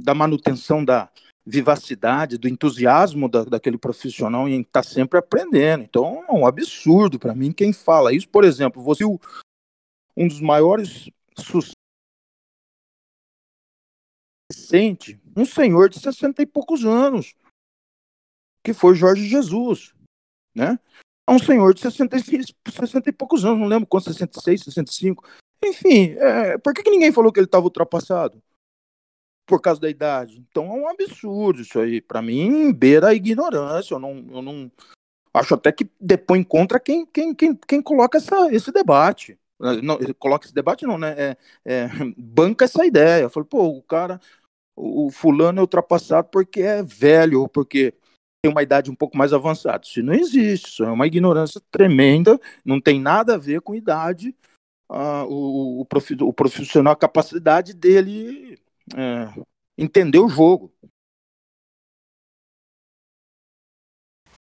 da, 0.00 0.14
manutenção 0.14 0.82
da 0.84 1.10
vivacidade, 1.44 2.38
do 2.38 2.48
entusiasmo 2.48 3.28
da, 3.28 3.44
daquele 3.44 3.76
profissional 3.76 4.48
em 4.48 4.60
estar 4.60 4.82
tá 4.82 4.88
sempre 4.88 5.18
aprendendo. 5.18 5.84
Então 5.84 6.24
é 6.28 6.32
um 6.32 6.46
absurdo 6.46 7.18
para 7.18 7.34
mim 7.34 7.52
quem 7.52 7.72
fala 7.72 8.12
isso. 8.12 8.28
Por 8.28 8.44
exemplo, 8.44 8.82
você 8.82 9.04
um 9.04 10.26
dos 10.26 10.40
maiores 10.40 11.10
recente, 14.68 15.20
um 15.36 15.44
senhor 15.44 15.88
de 15.88 15.98
60 15.98 16.42
e 16.42 16.46
poucos 16.46 16.84
anos, 16.84 17.34
que 18.62 18.74
foi 18.74 18.94
Jorge 18.94 19.26
Jesus, 19.26 19.94
né? 20.54 20.78
É 21.26 21.30
um 21.30 21.38
senhor 21.38 21.74
de 21.74 21.80
66, 21.80 22.54
60 22.70 23.08
e 23.08 23.12
poucos 23.12 23.44
anos, 23.44 23.60
não 23.60 23.66
lembro 23.66 23.86
quanto, 23.86 24.12
66, 24.12 24.64
65. 24.64 25.26
Enfim, 25.64 26.14
é, 26.18 26.56
por 26.58 26.72
que, 26.72 26.82
que 26.82 26.90
ninguém 26.90 27.12
falou 27.12 27.32
que 27.32 27.38
ele 27.38 27.46
estava 27.46 27.64
ultrapassado? 27.64 28.42
Por 29.46 29.60
causa 29.60 29.80
da 29.80 29.90
idade. 29.90 30.38
Então 30.38 30.64
é 30.66 30.74
um 30.74 30.88
absurdo 30.88 31.62
isso 31.62 31.78
aí. 31.80 32.00
Para 32.00 32.22
mim, 32.22 32.72
beira 32.72 33.08
a 33.08 33.14
ignorância. 33.14 33.94
Eu 33.94 33.98
não, 33.98 34.26
eu 34.30 34.42
não 34.42 34.70
acho 35.32 35.54
até 35.54 35.72
que 35.72 35.90
depõe 35.98 36.42
contra 36.42 36.78
quem, 36.78 37.06
quem, 37.06 37.34
quem, 37.34 37.54
quem 37.54 37.82
coloca 37.82 38.18
essa, 38.18 38.54
esse 38.54 38.70
debate. 38.70 39.38
Não, 39.58 39.98
coloca 40.18 40.46
esse 40.46 40.54
debate, 40.54 40.86
não, 40.86 40.96
né? 40.96 41.14
É, 41.18 41.36
é, 41.64 41.88
banca 42.16 42.64
essa 42.64 42.86
ideia. 42.86 43.22
Eu 43.22 43.30
falo, 43.30 43.44
pô, 43.44 43.66
o 43.66 43.82
cara, 43.82 44.20
o 44.78 45.10
fulano 45.10 45.58
é 45.58 45.60
ultrapassado 45.60 46.28
porque 46.30 46.60
é 46.60 46.82
velho 46.82 47.40
ou 47.40 47.48
porque 47.48 47.92
tem 48.40 48.50
uma 48.50 48.62
idade 48.62 48.90
um 48.90 48.94
pouco 48.94 49.16
mais 49.16 49.32
avançada. 49.32 49.84
Isso 49.84 50.02
não 50.02 50.14
existe, 50.14 50.68
isso 50.68 50.84
é 50.84 50.90
uma 50.90 51.06
ignorância 51.06 51.60
tremenda, 51.70 52.40
não 52.64 52.80
tem 52.80 53.00
nada 53.00 53.34
a 53.34 53.38
ver 53.38 53.60
com 53.60 53.74
idade, 53.74 54.34
uh, 54.88 55.24
o, 55.28 55.80
o, 55.80 56.32
profissional, 56.32 56.92
a 56.92 56.96
capacidade 56.96 57.74
dele 57.74 58.56
é, 58.96 59.28
entender 59.76 60.20
o 60.20 60.28
jogo. 60.28 60.72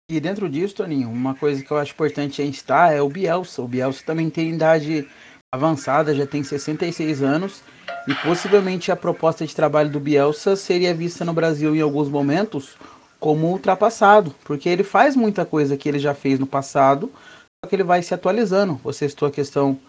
E 0.10 0.20
dentro 0.20 0.50
disso, 0.50 0.76
Toninho, 0.76 1.10
uma 1.10 1.36
coisa 1.36 1.64
que 1.64 1.72
eu 1.72 1.78
acho 1.78 1.94
importante 1.94 2.42
a 2.42 2.46
gente 2.46 2.56
estar 2.56 2.94
é 2.94 3.02
o 3.02 3.10
Bielsa. 3.10 3.62
O 3.62 3.68
Bielsa 3.68 4.06
também 4.06 4.30
tem 4.30 4.54
idade 4.54 5.08
avançada, 5.54 6.16
já 6.16 6.28
tem 6.28 6.44
66 6.44 7.22
anos 7.22 7.64
e 8.08 8.16
possivelmente 8.16 8.92
a 8.92 8.96
proposta 8.96 9.46
de 9.46 9.56
trabalho 9.56 9.90
do 9.90 10.00
Bielsa 10.00 10.56
seria 10.56 10.94
vista 10.94 11.24
no 11.24 11.34
Brasil 11.34 11.76
em 11.76 11.82
alguns 11.82 12.10
momentos 12.10 12.76
como 13.20 13.48
ultrapassado, 13.52 14.34
porque 14.44 14.68
ele 14.68 14.84
faz 14.84 15.16
muita 15.16 15.46
coisa 15.46 15.78
que 15.78 15.88
ele 15.88 16.00
já 16.00 16.14
fez 16.14 16.40
no 16.40 16.48
passado, 16.48 17.12
só 17.64 17.70
que 17.70 17.76
ele 17.76 17.84
vai 17.84 18.02
se 18.02 18.14
atualizando. 18.14 18.80
Você 18.84 19.08
citou 19.08 19.28
a 19.28 19.32
questão 19.32 19.80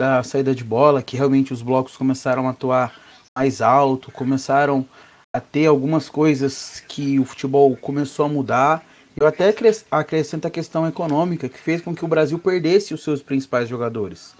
da 0.00 0.22
saída 0.22 0.54
de 0.54 0.62
bola, 0.62 1.02
que 1.02 1.16
realmente 1.16 1.52
os 1.52 1.62
blocos 1.62 1.96
começaram 1.96 2.46
a 2.46 2.50
atuar 2.50 2.94
mais 3.36 3.62
alto, 3.62 4.12
começaram 4.12 4.86
a 5.34 5.40
ter 5.40 5.66
algumas 5.66 6.10
coisas 6.10 6.84
que 6.86 7.18
o 7.18 7.24
futebol 7.24 7.74
começou 7.76 8.26
a 8.26 8.28
mudar. 8.28 8.84
Eu 9.18 9.26
até 9.26 9.54
acrescento 9.90 10.46
a 10.46 10.50
questão 10.50 10.86
econômica, 10.86 11.48
que 11.48 11.58
fez 11.58 11.80
com 11.80 11.94
que 11.94 12.04
o 12.04 12.08
Brasil 12.08 12.38
perdesse 12.38 12.92
os 12.92 13.02
seus 13.02 13.22
principais 13.22 13.68
jogadores. 13.68 14.34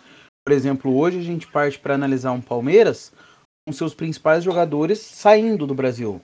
Por 0.44 0.52
exemplo, 0.52 0.94
hoje 0.94 1.18
a 1.18 1.22
gente 1.22 1.46
parte 1.46 1.78
para 1.78 1.94
analisar 1.94 2.32
um 2.32 2.40
Palmeiras 2.40 3.12
com 3.66 3.72
seus 3.72 3.94
principais 3.94 4.42
jogadores 4.42 4.98
saindo 4.98 5.66
do 5.66 5.74
Brasil. 5.74 6.20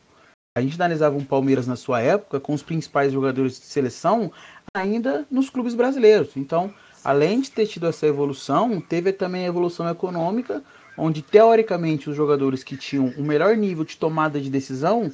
A 0.56 0.60
gente 0.60 0.74
analisava 0.74 1.16
um 1.16 1.24
Palmeiras 1.24 1.66
na 1.66 1.76
sua 1.76 2.00
época 2.00 2.40
com 2.40 2.52
os 2.52 2.62
principais 2.62 3.12
jogadores 3.12 3.60
de 3.60 3.66
seleção 3.66 4.32
ainda 4.74 5.24
nos 5.30 5.48
clubes 5.48 5.74
brasileiros. 5.74 6.36
Então, 6.36 6.74
além 7.04 7.40
de 7.40 7.50
ter 7.50 7.66
tido 7.66 7.86
essa 7.86 8.06
evolução, 8.06 8.80
teve 8.80 9.12
também 9.12 9.44
a 9.44 9.48
evolução 9.48 9.88
econômica, 9.88 10.62
onde 10.96 11.22
teoricamente 11.22 12.10
os 12.10 12.16
jogadores 12.16 12.64
que 12.64 12.76
tinham 12.76 13.12
o 13.16 13.22
melhor 13.22 13.56
nível 13.56 13.84
de 13.84 13.96
tomada 13.96 14.40
de 14.40 14.50
decisão 14.50 15.12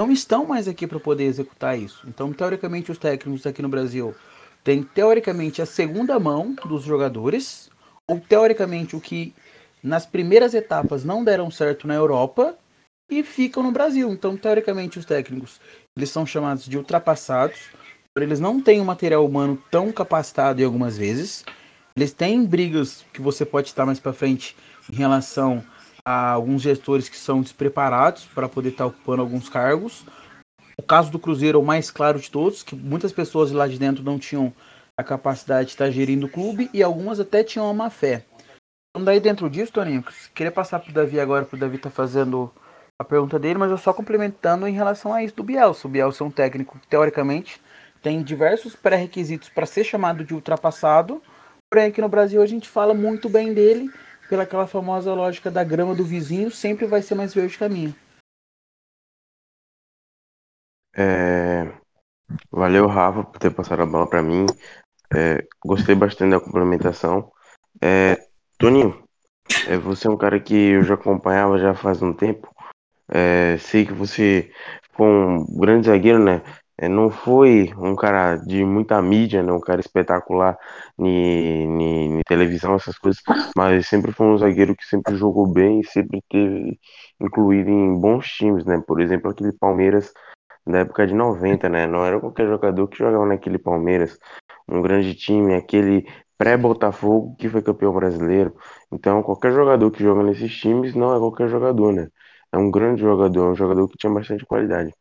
não 0.00 0.10
estão 0.10 0.46
mais 0.46 0.66
aqui 0.66 0.86
para 0.86 1.00
poder 1.00 1.24
executar 1.24 1.78
isso. 1.78 2.06
Então, 2.08 2.32
teoricamente, 2.32 2.90
os 2.90 2.98
técnicos 2.98 3.46
aqui 3.46 3.60
no 3.60 3.68
Brasil 3.68 4.14
têm 4.64 4.82
teoricamente 4.82 5.60
a 5.60 5.66
segunda 5.66 6.18
mão 6.18 6.56
dos 6.66 6.84
jogadores, 6.84 7.70
ou 8.08 8.18
teoricamente 8.18 8.96
o 8.96 9.00
que 9.00 9.34
nas 9.86 10.04
primeiras 10.04 10.52
etapas 10.52 11.04
não 11.04 11.22
deram 11.22 11.50
certo 11.50 11.86
na 11.86 11.94
Europa 11.94 12.56
e 13.08 13.22
ficam 13.22 13.62
no 13.62 13.70
Brasil. 13.70 14.10
Então, 14.10 14.36
teoricamente, 14.36 14.98
os 14.98 15.04
técnicos 15.04 15.60
eles 15.96 16.10
são 16.10 16.26
chamados 16.26 16.66
de 16.66 16.76
ultrapassados, 16.76 17.56
eles 18.16 18.40
não 18.40 18.60
têm 18.60 18.80
um 18.80 18.84
material 18.84 19.24
humano 19.24 19.62
tão 19.70 19.92
capacitado 19.92 20.60
em 20.60 20.64
algumas 20.64 20.98
vezes. 20.98 21.44
Eles 21.96 22.12
têm 22.12 22.44
brigas 22.44 23.04
que 23.12 23.20
você 23.20 23.44
pode 23.44 23.68
estar 23.68 23.86
mais 23.86 24.00
para 24.00 24.12
frente 24.12 24.56
em 24.92 24.96
relação 24.96 25.62
a 26.04 26.30
alguns 26.30 26.62
gestores 26.62 27.08
que 27.08 27.16
são 27.16 27.40
despreparados 27.40 28.24
para 28.24 28.48
poder 28.48 28.70
estar 28.70 28.86
ocupando 28.86 29.22
alguns 29.22 29.48
cargos. 29.48 30.04
O 30.78 30.82
caso 30.82 31.10
do 31.10 31.18
Cruzeiro 31.18 31.58
é 31.58 31.62
o 31.62 31.64
mais 31.64 31.90
claro 31.90 32.18
de 32.18 32.30
todos, 32.30 32.62
que 32.62 32.74
muitas 32.74 33.12
pessoas 33.12 33.52
lá 33.52 33.66
de 33.66 33.78
dentro 33.78 34.02
não 34.02 34.18
tinham 34.18 34.52
a 34.98 35.04
capacidade 35.04 35.68
de 35.68 35.72
estar 35.74 35.90
gerindo 35.90 36.26
o 36.26 36.30
clube 36.30 36.70
e 36.72 36.82
algumas 36.82 37.20
até 37.20 37.44
tinham 37.44 37.66
uma 37.66 37.74
má 37.74 37.90
fé. 37.90 38.24
Então 38.96 39.04
daí 39.04 39.20
dentro 39.20 39.50
disso, 39.50 39.70
Toninho, 39.72 40.02
queria 40.34 40.50
passar 40.50 40.80
para 40.80 40.88
o 40.88 40.94
Davi 40.94 41.20
agora, 41.20 41.44
para 41.44 41.54
o 41.54 41.60
Davi 41.60 41.76
tá 41.76 41.90
fazendo 41.90 42.50
a 42.98 43.04
pergunta 43.04 43.38
dele, 43.38 43.58
mas 43.58 43.70
eu 43.70 43.76
só 43.76 43.92
complementando 43.92 44.66
em 44.66 44.72
relação 44.72 45.12
a 45.12 45.22
isso 45.22 45.36
do 45.36 45.42
Bielsa. 45.42 45.86
O 45.86 45.90
Bielsa 45.90 46.24
é 46.24 46.26
um 46.26 46.30
técnico 46.30 46.78
que, 46.78 46.86
teoricamente, 46.88 47.60
tem 48.02 48.22
diversos 48.22 48.74
pré-requisitos 48.74 49.50
para 49.50 49.66
ser 49.66 49.84
chamado 49.84 50.24
de 50.24 50.32
ultrapassado, 50.32 51.20
porém 51.70 51.88
aqui 51.88 52.00
no 52.00 52.08
Brasil 52.08 52.40
a 52.40 52.46
gente 52.46 52.70
fala 52.70 52.94
muito 52.94 53.28
bem 53.28 53.52
dele 53.52 53.92
pela 54.30 54.44
aquela 54.44 54.66
famosa 54.66 55.12
lógica 55.12 55.50
da 55.50 55.62
grama 55.62 55.94
do 55.94 56.02
vizinho 56.02 56.50
sempre 56.50 56.86
vai 56.86 57.02
ser 57.02 57.16
mais 57.16 57.34
verde 57.34 57.58
minha. 57.68 57.94
É... 60.96 61.70
Valeu, 62.50 62.86
Rafa, 62.86 63.24
por 63.24 63.38
ter 63.38 63.50
passado 63.50 63.82
a 63.82 63.86
bola 63.86 64.08
para 64.08 64.22
mim. 64.22 64.46
É, 65.14 65.46
gostei 65.62 65.94
bastante 65.94 66.30
da 66.30 66.40
complementação. 66.40 67.30
É, 67.82 68.25
Toninho, 68.58 69.02
é, 69.68 69.76
você 69.76 70.08
é 70.08 70.10
um 70.10 70.16
cara 70.16 70.40
que 70.40 70.54
eu 70.54 70.82
já 70.82 70.94
acompanhava 70.94 71.58
já 71.58 71.74
faz 71.74 72.02
um 72.02 72.12
tempo. 72.12 72.48
É, 73.08 73.56
sei 73.58 73.86
que 73.86 73.92
você 73.92 74.50
foi 74.92 75.06
um 75.06 75.46
grande 75.58 75.86
zagueiro, 75.86 76.18
né? 76.18 76.42
é, 76.78 76.88
não 76.88 77.10
foi 77.10 77.72
um 77.78 77.96
cara 77.96 78.36
de 78.36 78.64
muita 78.64 79.00
mídia, 79.00 79.42
né? 79.42 79.52
Um 79.52 79.60
cara 79.60 79.80
espetacular 79.80 80.58
em 80.98 82.20
televisão, 82.26 82.74
essas 82.74 82.98
coisas, 82.98 83.22
mas 83.56 83.86
sempre 83.88 84.12
foi 84.12 84.26
um 84.26 84.38
zagueiro 84.38 84.76
que 84.76 84.84
sempre 84.84 85.16
jogou 85.16 85.46
bem 85.46 85.80
e 85.80 85.86
sempre 85.86 86.22
teve 86.28 86.78
incluído 87.20 87.70
em 87.70 87.98
bons 87.98 88.26
times, 88.28 88.64
né? 88.66 88.82
Por 88.86 89.00
exemplo, 89.00 89.30
aquele 89.30 89.52
Palmeiras 89.52 90.12
da 90.66 90.80
época 90.80 91.06
de 91.06 91.14
90, 91.14 91.68
né? 91.68 91.86
Não 91.86 92.04
era 92.04 92.20
qualquer 92.20 92.46
jogador 92.46 92.88
que 92.88 92.98
jogava 92.98 93.26
naquele 93.26 93.58
Palmeiras. 93.58 94.18
Um 94.68 94.82
grande 94.82 95.14
time, 95.14 95.54
aquele 95.54 96.06
pré-Botafogo 96.38 97.36
que 97.38 97.48
foi 97.48 97.62
campeão 97.62 97.92
brasileiro. 97.92 98.54
Então, 98.92 99.22
qualquer 99.22 99.52
jogador 99.52 99.90
que 99.90 100.02
joga 100.02 100.22
nesses 100.22 100.54
times 100.56 100.94
não 100.94 101.14
é 101.14 101.18
qualquer 101.18 101.48
jogador, 101.48 101.92
né? 101.92 102.08
É 102.52 102.58
um 102.58 102.70
grande 102.70 103.00
jogador, 103.02 103.48
é 103.48 103.50
um 103.52 103.56
jogador 103.56 103.88
que 103.88 103.98
tinha 103.98 104.12
bastante 104.12 104.44
qualidade. 104.46 104.92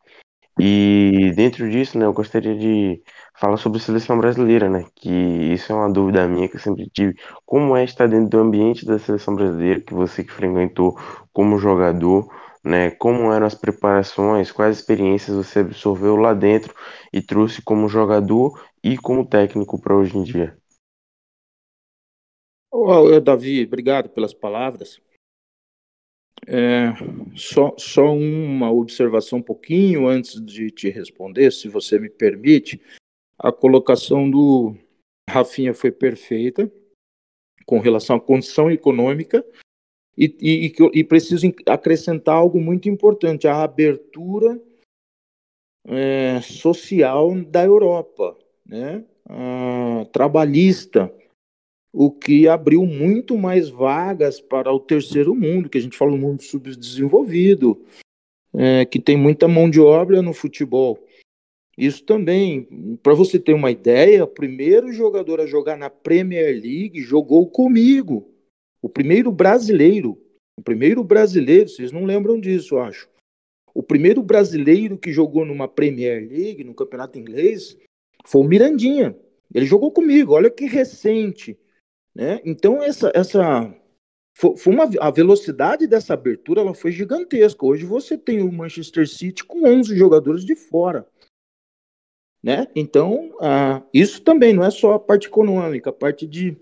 E 0.60 1.34
dentro 1.36 1.70
disso, 1.70 1.98
né, 1.98 2.06
eu 2.06 2.14
gostaria 2.14 2.56
de 2.58 3.02
falar 3.38 3.58
sobre 3.58 3.78
a 3.80 3.82
seleção 3.82 4.18
brasileira, 4.18 4.70
né? 4.70 4.86
Que 4.96 5.10
isso 5.10 5.72
é 5.72 5.76
uma 5.76 5.92
dúvida 5.92 6.28
minha 6.28 6.48
que 6.48 6.56
eu 6.56 6.60
sempre 6.60 6.90
tive. 6.90 7.14
Como 7.46 7.76
é 7.76 7.84
estar 7.84 8.08
dentro 8.08 8.30
do 8.30 8.40
ambiente 8.40 8.86
da 8.86 8.98
seleção 8.98 9.36
brasileira, 9.36 9.82
que 9.82 9.94
você 9.94 10.24
que 10.24 10.32
frequentou 10.32 10.98
como 11.34 11.58
jogador, 11.58 12.28
né? 12.64 12.92
Como 12.92 13.32
eram 13.34 13.46
as 13.46 13.56
preparações, 13.56 14.52
quais 14.52 14.78
experiências 14.78 15.36
você 15.36 15.60
absorveu 15.60 16.16
lá 16.16 16.34
dentro 16.34 16.74
e 17.12 17.22
trouxe 17.22 17.62
como 17.62 17.90
jogador 17.90 18.58
e 18.84 18.98
como 18.98 19.26
técnico 19.28 19.80
para 19.82 19.96
hoje 19.96 20.18
em 20.18 20.24
dia? 20.24 20.58
Davi, 23.24 23.64
obrigado 23.64 24.10
pelas 24.10 24.34
palavras. 24.34 25.02
É, 26.48 26.94
só, 27.36 27.74
só 27.78 28.14
uma 28.14 28.72
observação 28.72 29.40
um 29.40 29.44
pouquinho 29.44 30.08
antes 30.08 30.40
de 30.44 30.70
te 30.70 30.90
responder, 30.90 31.52
se 31.52 31.68
você 31.68 31.98
me 31.98 32.10
permite. 32.10 32.80
A 33.38 33.52
colocação 33.52 34.30
do 34.30 34.76
Rafinha 35.30 35.74
foi 35.74 35.92
perfeita 35.92 36.72
com 37.66 37.80
relação 37.80 38.18
à 38.18 38.22
condição 38.22 38.70
econômica 38.70 39.44
e, 40.18 40.36
e, 40.40 40.74
e 40.94 41.04
preciso 41.04 41.52
acrescentar 41.68 42.36
algo 42.36 42.60
muito 42.60 42.88
importante: 42.88 43.48
a 43.48 43.64
abertura 43.64 44.62
é, 45.88 46.42
social 46.42 47.34
da 47.44 47.64
Europa, 47.64 48.38
né? 48.66 49.04
A, 49.28 50.06
trabalhista 50.12 51.12
o 51.98 52.12
que 52.12 52.46
abriu 52.46 52.86
muito 52.86 53.38
mais 53.38 53.70
vagas 53.70 54.42
para 54.42 54.70
o 54.70 54.82
terceiro 54.82 55.34
mundo, 55.34 55.70
que 55.70 55.78
a 55.78 55.82
gente 55.82 55.96
fala 55.96 56.12
no 56.12 56.18
mundo 56.18 56.44
subdesenvolvido, 56.44 57.82
é, 58.54 58.84
que 58.84 59.00
tem 59.00 59.16
muita 59.16 59.48
mão 59.48 59.70
de 59.70 59.80
obra 59.80 60.22
no 60.22 60.34
futebol. 60.34 61.02
Isso 61.78 62.04
também, 62.04 62.98
para 63.02 63.14
você 63.14 63.40
ter 63.40 63.54
uma 63.54 63.72
ideia, 63.72 64.26
o 64.26 64.28
primeiro 64.28 64.92
jogador 64.92 65.40
a 65.40 65.46
jogar 65.46 65.78
na 65.78 65.90
Premier 65.90 66.54
League 66.62 67.00
jogou 67.00 67.48
comigo. 67.48 68.30
O 68.82 68.90
primeiro 68.90 69.32
brasileiro. 69.32 70.22
O 70.60 70.62
primeiro 70.62 71.02
brasileiro, 71.02 71.70
vocês 71.70 71.94
não 71.94 72.04
lembram 72.04 72.38
disso, 72.38 72.76
eu 72.76 72.82
acho. 72.82 73.08
O 73.74 73.82
primeiro 73.82 74.22
brasileiro 74.22 74.98
que 74.98 75.14
jogou 75.14 75.46
numa 75.46 75.68
Premier 75.68 76.28
League, 76.30 76.64
no 76.66 76.74
campeonato 76.74 77.18
inglês, 77.18 77.78
foi 78.26 78.42
o 78.42 78.46
Mirandinha. 78.46 79.16
Ele 79.54 79.66
jogou 79.66 79.92
comigo, 79.92 80.34
olha 80.34 80.50
que 80.50 80.66
recente. 80.66 81.58
Né? 82.16 82.42
Então, 82.46 82.82
essa, 82.82 83.12
essa 83.14 83.76
foi 84.36 84.74
uma, 84.74 84.90
a 85.00 85.12
velocidade 85.12 85.86
dessa 85.86 86.14
abertura 86.14 86.62
ela 86.62 86.74
foi 86.74 86.92
gigantesca. 86.92 87.66
Hoje 87.66 87.86
você 87.86 88.18
tem 88.18 88.42
o 88.42 88.52
Manchester 88.52 89.08
City 89.08 89.44
com 89.44 89.68
11 89.68 89.98
jogadores 89.98 90.46
de 90.46 90.56
fora. 90.56 91.06
Né? 92.42 92.68
Então, 92.76 93.36
ah, 93.42 93.82
isso 93.94 94.22
também 94.22 94.54
não 94.54 94.64
é 94.64 94.70
só 94.70 94.94
a 94.94 95.00
parte 95.00 95.28
econômica, 95.28 95.90
a 95.90 95.94
parte 95.94 96.28
de, 96.28 96.56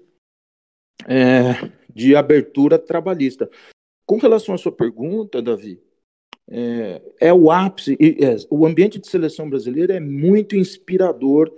é, 1.08 1.70
de 1.94 2.16
abertura 2.16 2.80
trabalhista. 2.80 3.50
Com 4.06 4.18
relação 4.18 4.56
à 4.56 4.58
sua 4.58 4.72
pergunta, 4.72 5.42
Davi, 5.42 5.82
é, 6.50 7.02
é 7.20 7.34
o 7.34 7.52
ápice, 7.52 7.98
é, 8.00 8.36
o 8.50 8.66
ambiente 8.66 9.00
de 9.00 9.08
seleção 9.08 9.50
brasileira 9.50 9.96
é 9.96 10.00
muito 10.00 10.56
inspirador. 10.56 11.52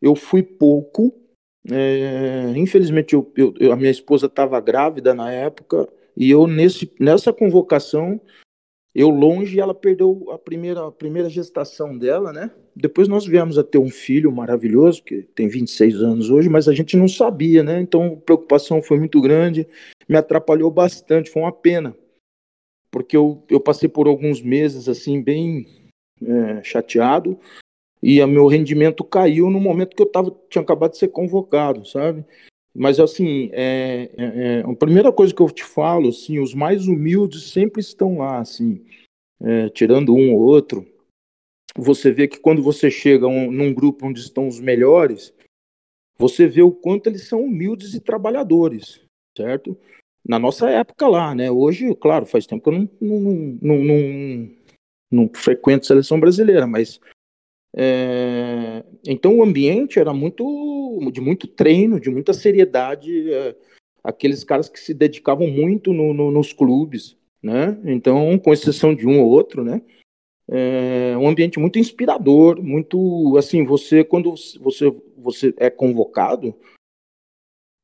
Eu 0.00 0.14
fui 0.14 0.42
pouco, 0.42 1.21
é, 1.70 2.52
infelizmente, 2.56 3.14
eu, 3.14 3.32
eu, 3.36 3.72
a 3.72 3.76
minha 3.76 3.90
esposa 3.90 4.26
estava 4.26 4.60
grávida 4.60 5.14
na 5.14 5.30
época 5.30 5.88
e 6.16 6.30
eu 6.30 6.46
nesse, 6.46 6.92
nessa 6.98 7.32
convocação 7.32 8.20
eu 8.94 9.08
longe 9.08 9.58
ela 9.58 9.74
perdeu 9.74 10.30
a 10.30 10.38
primeira, 10.38 10.88
a 10.88 10.92
primeira 10.92 11.30
gestação 11.30 11.96
dela, 11.96 12.32
né? 12.32 12.50
Depois 12.76 13.08
nós 13.08 13.26
viemos 13.26 13.56
a 13.56 13.64
ter 13.64 13.78
um 13.78 13.88
filho 13.88 14.30
maravilhoso, 14.30 15.02
que 15.02 15.22
tem 15.22 15.48
26 15.48 16.02
anos 16.02 16.30
hoje, 16.30 16.48
mas 16.48 16.68
a 16.68 16.74
gente 16.74 16.96
não 16.96 17.08
sabia, 17.08 17.62
né? 17.62 17.80
Então 17.80 18.14
a 18.14 18.16
preocupação 18.16 18.82
foi 18.82 18.98
muito 18.98 19.20
grande, 19.20 19.66
me 20.06 20.16
atrapalhou 20.16 20.70
bastante, 20.70 21.30
foi 21.30 21.42
uma 21.42 21.52
pena. 21.52 21.96
Porque 22.90 23.16
eu, 23.16 23.42
eu 23.48 23.58
passei 23.58 23.88
por 23.88 24.06
alguns 24.06 24.42
meses 24.42 24.88
assim, 24.88 25.22
bem 25.22 25.66
é, 26.22 26.62
chateado, 26.62 27.38
e 28.02 28.24
meu 28.26 28.46
rendimento 28.48 29.04
caiu 29.04 29.48
no 29.48 29.60
momento 29.60 29.94
que 29.94 30.02
eu 30.02 30.10
tava, 30.10 30.36
tinha 30.50 30.62
acabado 30.62 30.92
de 30.92 30.98
ser 30.98 31.08
convocado, 31.08 31.86
sabe? 31.86 32.24
Mas 32.74 32.98
assim, 32.98 33.50
é, 33.52 34.10
é, 34.16 34.24
é, 34.24 34.60
a 34.60 34.74
primeira 34.74 35.12
coisa 35.12 35.32
que 35.34 35.40
eu 35.40 35.50
te 35.50 35.62
falo, 35.62 36.08
assim, 36.08 36.40
os 36.40 36.54
mais 36.54 36.88
humildes 36.88 37.50
sempre 37.50 37.80
estão 37.80 38.18
lá, 38.18 38.38
assim, 38.38 38.84
é, 39.40 39.68
tirando 39.68 40.14
um 40.14 40.34
ou 40.34 40.40
outro. 40.40 40.86
Você 41.76 42.10
vê 42.10 42.26
que 42.26 42.40
quando 42.40 42.62
você 42.62 42.90
chega 42.90 43.26
um, 43.26 43.50
num 43.52 43.72
grupo 43.72 44.06
onde 44.06 44.20
estão 44.20 44.48
os 44.48 44.58
melhores, 44.58 45.32
você 46.18 46.46
vê 46.46 46.62
o 46.62 46.72
quanto 46.72 47.08
eles 47.08 47.28
são 47.28 47.42
humildes 47.42 47.94
e 47.94 48.00
trabalhadores, 48.00 49.00
certo? 49.36 49.76
Na 50.26 50.38
nossa 50.38 50.70
época 50.70 51.06
lá, 51.08 51.34
né? 51.34 51.50
Hoje, 51.50 51.94
claro, 51.94 52.26
faz 52.26 52.46
tempo 52.46 52.62
que 52.62 52.68
eu 52.68 52.72
não, 52.72 52.88
não, 53.00 53.20
não, 53.60 53.84
não, 53.84 54.50
não 55.10 55.30
frequento 55.34 55.84
a 55.84 55.88
seleção 55.88 56.18
brasileira, 56.18 56.66
mas 56.66 57.00
é, 57.74 58.84
então 59.06 59.38
o 59.38 59.42
ambiente 59.42 59.98
era 59.98 60.12
muito 60.12 61.10
de 61.10 61.20
muito 61.20 61.46
treino, 61.46 61.98
de 61.98 62.10
muita 62.10 62.32
seriedade, 62.32 63.32
é, 63.32 63.56
aqueles 64.04 64.44
caras 64.44 64.68
que 64.68 64.78
se 64.78 64.92
dedicavam 64.92 65.46
muito 65.46 65.92
no, 65.92 66.12
no, 66.12 66.30
nos 66.30 66.52
clubes, 66.52 67.16
né? 67.42 67.78
Então, 67.84 68.38
com 68.38 68.52
exceção 68.52 68.94
de 68.94 69.06
um 69.06 69.20
ou 69.20 69.28
outro, 69.28 69.64
né? 69.64 69.82
É 70.48 71.16
um 71.16 71.28
ambiente 71.28 71.58
muito 71.58 71.78
inspirador, 71.78 72.62
muito 72.62 73.36
assim, 73.38 73.64
você 73.64 74.04
quando 74.04 74.34
você 74.60 74.94
você 75.16 75.54
é 75.56 75.70
convocado, 75.70 76.54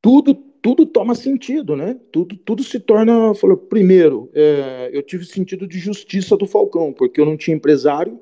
tudo 0.03 0.35
tudo 0.35 0.85
toma 0.85 1.15
sentido, 1.15 1.77
né? 1.77 1.99
Tudo 2.13 2.37
tudo 2.37 2.63
se 2.63 2.79
torna, 2.81 3.35
falou, 3.35 3.57
primeiro, 3.57 4.29
é, 4.35 4.91
eu 4.93 5.03
tive 5.03 5.25
sentido 5.25 5.67
de 5.67 5.79
justiça 5.79 6.37
do 6.37 6.47
Falcão, 6.47 6.93
porque 6.93 7.21
eu 7.21 7.25
não 7.25 7.37
tinha 7.37 7.57
empresário, 7.57 8.21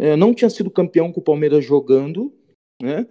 é, 0.00 0.16
não 0.16 0.32
tinha 0.32 0.48
sido 0.48 0.70
campeão 0.70 1.12
com 1.12 1.20
o 1.20 1.22
Palmeiras 1.22 1.62
jogando, 1.62 2.32
né? 2.80 3.06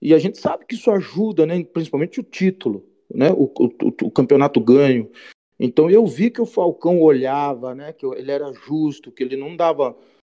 E 0.00 0.14
a 0.14 0.18
gente 0.18 0.38
sabe 0.38 0.64
que 0.64 0.76
isso 0.76 0.88
ajuda, 0.88 1.44
né? 1.44 1.64
Principalmente 1.64 2.20
o 2.20 2.22
título, 2.22 2.86
né? 3.12 3.32
O, 3.32 3.52
o, 3.58 3.88
o 4.04 4.10
campeonato 4.12 4.60
ganho. 4.60 5.10
Então 5.58 5.90
eu 5.90 6.06
vi 6.06 6.30
que 6.30 6.40
o 6.40 6.46
Falcão 6.46 7.00
olhava, 7.00 7.74
né? 7.74 7.92
Que 7.92 8.06
ele 8.06 8.30
era 8.30 8.52
justo, 8.52 9.10
que 9.10 9.24
ele 9.24 9.36
não 9.36 9.56
dava 9.56 9.96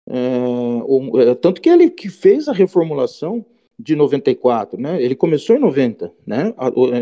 é, 0.09 1.29
é 1.31 1.35
tanto 1.35 1.61
que 1.61 1.69
ele 1.69 1.89
que 1.89 2.07
fez 2.07 2.47
a 2.47 2.53
reformulação 2.53 3.45
de 3.77 3.93
94, 3.93 4.79
né? 4.79 5.03
Ele 5.03 5.15
começou 5.15 5.53
em 5.53 5.59
90, 5.59 6.13
né? 6.25 6.53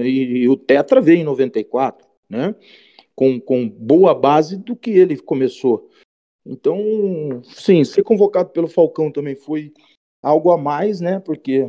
E, 0.03 0.39
e 0.39 0.49
o 0.49 0.57
Tetra 0.57 0.99
veio 0.99 1.19
em 1.19 1.23
94, 1.23 2.07
né? 2.27 2.55
Com, 3.15 3.39
com 3.39 3.69
boa 3.69 4.15
base 4.15 4.57
do 4.57 4.75
que 4.75 4.89
ele 4.89 5.17
começou. 5.17 5.88
Então, 6.47 6.79
sim, 7.43 7.83
ser 7.83 8.03
convocado 8.03 8.49
pelo 8.49 8.67
Falcão 8.67 9.12
também 9.12 9.36
foi 9.36 9.73
algo 10.23 10.49
a 10.51 10.57
mais, 10.57 11.01
né? 11.01 11.19
Porque 11.19 11.67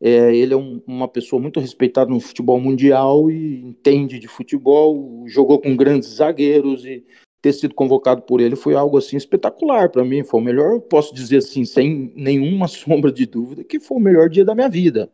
é, 0.00 0.34
ele 0.34 0.54
é 0.54 0.56
um, 0.56 0.82
uma 0.86 1.06
pessoa 1.06 1.40
muito 1.40 1.60
respeitada 1.60 2.10
no 2.10 2.18
futebol 2.18 2.58
mundial 2.60 3.30
e 3.30 3.60
entende 3.60 4.18
de 4.18 4.26
futebol, 4.26 5.24
jogou 5.28 5.60
com 5.60 5.76
grandes 5.76 6.08
zagueiros 6.08 6.84
e 6.84 7.06
ter 7.40 7.52
sido 7.52 7.74
convocado 7.74 8.22
por 8.22 8.40
ele 8.40 8.56
foi 8.56 8.74
algo 8.74 8.98
assim 8.98 9.16
espetacular 9.16 9.90
para 9.90 10.04
mim. 10.04 10.24
Foi 10.24 10.40
o 10.40 10.44
melhor, 10.44 10.80
posso 10.80 11.14
dizer 11.14 11.38
assim, 11.38 11.64
sem 11.64 12.12
nenhuma 12.16 12.66
sombra 12.68 13.12
de 13.12 13.26
dúvida, 13.26 13.62
que 13.62 13.78
foi 13.78 13.96
o 13.96 14.00
melhor 14.00 14.28
dia 14.28 14.44
da 14.44 14.54
minha 14.54 14.68
vida, 14.68 15.10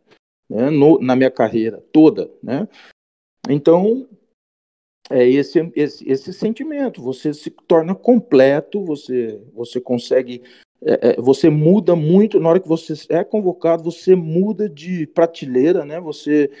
né? 0.49 0.69
No, 0.69 0.99
na 0.99 1.15
minha 1.15 1.31
carreira 1.31 1.83
toda, 1.91 2.31
né? 2.41 2.67
Então, 3.49 4.07
é 5.09 5.27
esse, 5.27 5.71
esse, 5.75 6.09
esse 6.09 6.33
sentimento. 6.33 7.01
Você 7.01 7.33
se 7.33 7.49
torna 7.49 7.95
completo, 7.95 8.83
você, 8.83 9.41
você 9.53 9.79
consegue. 9.79 10.41
É, 10.81 11.09
é, 11.09 11.21
você 11.21 11.49
muda 11.49 11.95
muito 11.95 12.39
na 12.39 12.49
hora 12.49 12.59
que 12.59 12.67
você 12.67 12.93
é 13.09 13.23
convocado, 13.23 13.83
você 13.83 14.15
muda 14.15 14.69
de 14.69 15.07
prateleira, 15.07 15.83
né? 15.85 15.99
Você 15.99 16.51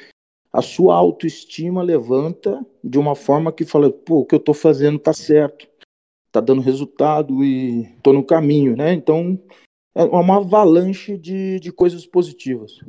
a 0.51 0.61
sua 0.61 0.95
autoestima 0.95 1.83
levanta 1.83 2.65
de 2.83 2.97
uma 2.97 3.15
forma 3.15 3.51
que 3.51 3.65
fala, 3.65 3.91
pô, 3.91 4.19
o 4.19 4.25
que 4.25 4.33
eu 4.33 4.39
estou 4.39 4.55
fazendo 4.55 4.97
está 4.97 5.13
certo, 5.13 5.67
está 6.25 6.39
dando 6.39 6.61
resultado 6.61 7.43
e 7.43 7.81
estou 7.95 8.13
no 8.13 8.23
caminho, 8.23 8.75
né? 8.75 8.93
Então 8.93 9.39
é 9.93 10.03
uma 10.03 10.37
avalanche 10.37 11.17
de, 11.17 11.59
de 11.59 11.71
coisas 11.71 12.05
positivas. 12.05 12.79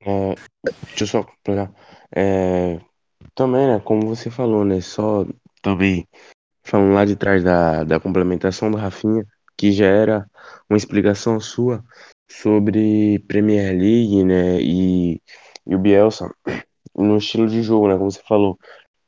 É, 0.00 0.34
deixa 0.88 1.04
eu 1.04 1.06
só 1.06 1.22
completar. 1.24 1.72
É, 2.14 2.80
também, 3.34 3.66
né, 3.66 3.80
como 3.80 4.08
você 4.08 4.30
falou, 4.30 4.64
né, 4.64 4.80
só 4.80 5.24
também 5.62 6.06
falando 6.64 6.94
lá 6.94 7.04
de 7.04 7.16
trás 7.16 7.42
da, 7.42 7.84
da 7.84 8.00
complementação 8.00 8.70
do 8.70 8.76
Rafinha, 8.76 9.24
que 9.56 9.72
já 9.72 9.86
era 9.86 10.26
uma 10.68 10.76
explicação 10.76 11.40
sua 11.40 11.84
sobre 12.30 13.18
Premier 13.28 13.72
League, 13.72 14.24
né, 14.24 14.60
e, 14.60 15.20
e 15.66 15.74
o 15.74 15.78
Bielsa 15.78 16.30
no 16.96 17.16
estilo 17.18 17.48
de 17.48 17.62
jogo, 17.62 17.88
né, 17.88 17.96
como 17.96 18.10
você 18.10 18.22
falou, 18.26 18.58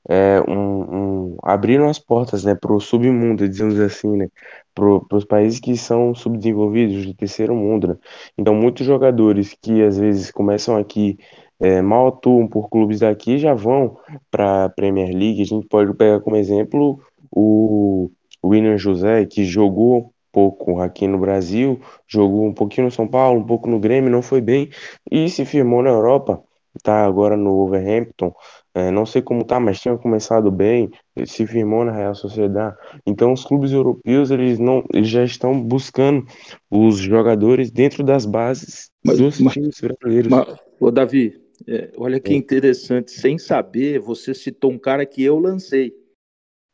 é, 0.08 0.40
um, 0.42 1.34
um, 1.34 1.38
abriram 1.42 1.88
as 1.88 1.98
portas, 1.98 2.44
né, 2.44 2.54
para 2.54 2.72
o 2.72 2.80
submundo, 2.80 3.48
dizemos 3.48 3.78
assim, 3.78 4.16
né, 4.16 4.28
para 4.74 5.16
os 5.16 5.24
países 5.24 5.60
que 5.60 5.76
são 5.76 6.14
subdesenvolvidos, 6.14 7.04
de 7.06 7.14
terceiro 7.14 7.54
mundo, 7.54 7.88
né? 7.88 7.96
Então, 8.38 8.54
muitos 8.54 8.86
jogadores 8.86 9.56
que 9.60 9.82
às 9.82 9.98
vezes 9.98 10.30
começam 10.30 10.76
aqui, 10.76 11.18
é, 11.58 11.82
mal 11.82 12.08
atuam 12.08 12.46
por 12.48 12.68
clubes 12.68 13.00
daqui, 13.00 13.38
já 13.38 13.54
vão 13.54 13.96
para 14.30 14.66
a 14.66 14.68
Premier 14.68 15.08
League. 15.14 15.42
A 15.42 15.46
gente 15.46 15.66
pode 15.66 15.94
pegar 15.94 16.20
como 16.20 16.36
exemplo 16.36 17.00
o 17.30 18.10
William 18.44 18.76
José, 18.78 19.26
que 19.26 19.44
jogou 19.44 20.12
pouco 20.32 20.80
aqui 20.80 21.06
no 21.06 21.18
Brasil, 21.18 21.80
jogou 22.06 22.46
um 22.46 22.54
pouquinho 22.54 22.86
no 22.86 22.90
São 22.90 23.06
Paulo, 23.06 23.40
um 23.40 23.46
pouco 23.46 23.68
no 23.68 23.78
Grêmio, 23.78 24.10
não 24.10 24.22
foi 24.22 24.40
bem, 24.40 24.70
e 25.10 25.28
se 25.28 25.44
firmou 25.44 25.82
na 25.82 25.90
Europa, 25.90 26.42
tá 26.82 27.04
agora 27.04 27.36
no 27.36 27.52
Wolverhampton, 27.54 28.32
é, 28.74 28.90
não 28.90 29.04
sei 29.04 29.20
como 29.20 29.44
tá, 29.44 29.58
mas 29.58 29.80
tinha 29.80 29.96
começado 29.96 30.50
bem, 30.50 30.90
se 31.26 31.46
firmou 31.46 31.84
na 31.84 31.92
Real 31.92 32.14
Sociedade. 32.14 32.76
Então 33.04 33.32
os 33.32 33.44
clubes 33.44 33.72
europeus 33.72 34.30
eles 34.30 34.58
não, 34.58 34.84
eles 34.94 35.08
já 35.08 35.24
estão 35.24 35.60
buscando 35.60 36.24
os 36.70 36.98
jogadores 36.98 37.70
dentro 37.70 38.04
das 38.04 38.24
bases 38.24 38.90
mas, 39.04 39.18
dos 39.18 39.40
mas, 39.40 39.54
times 39.54 39.80
brasileiros. 39.80 40.30
Mas, 40.30 40.56
ô 40.78 40.90
Davi, 40.90 41.40
é, 41.66 41.90
olha 41.96 42.20
que 42.20 42.32
é. 42.32 42.36
interessante, 42.36 43.10
sem 43.10 43.38
saber, 43.38 43.98
você 43.98 44.32
citou 44.34 44.70
um 44.70 44.78
cara 44.78 45.04
que 45.04 45.22
eu 45.22 45.38
lancei. 45.38 45.92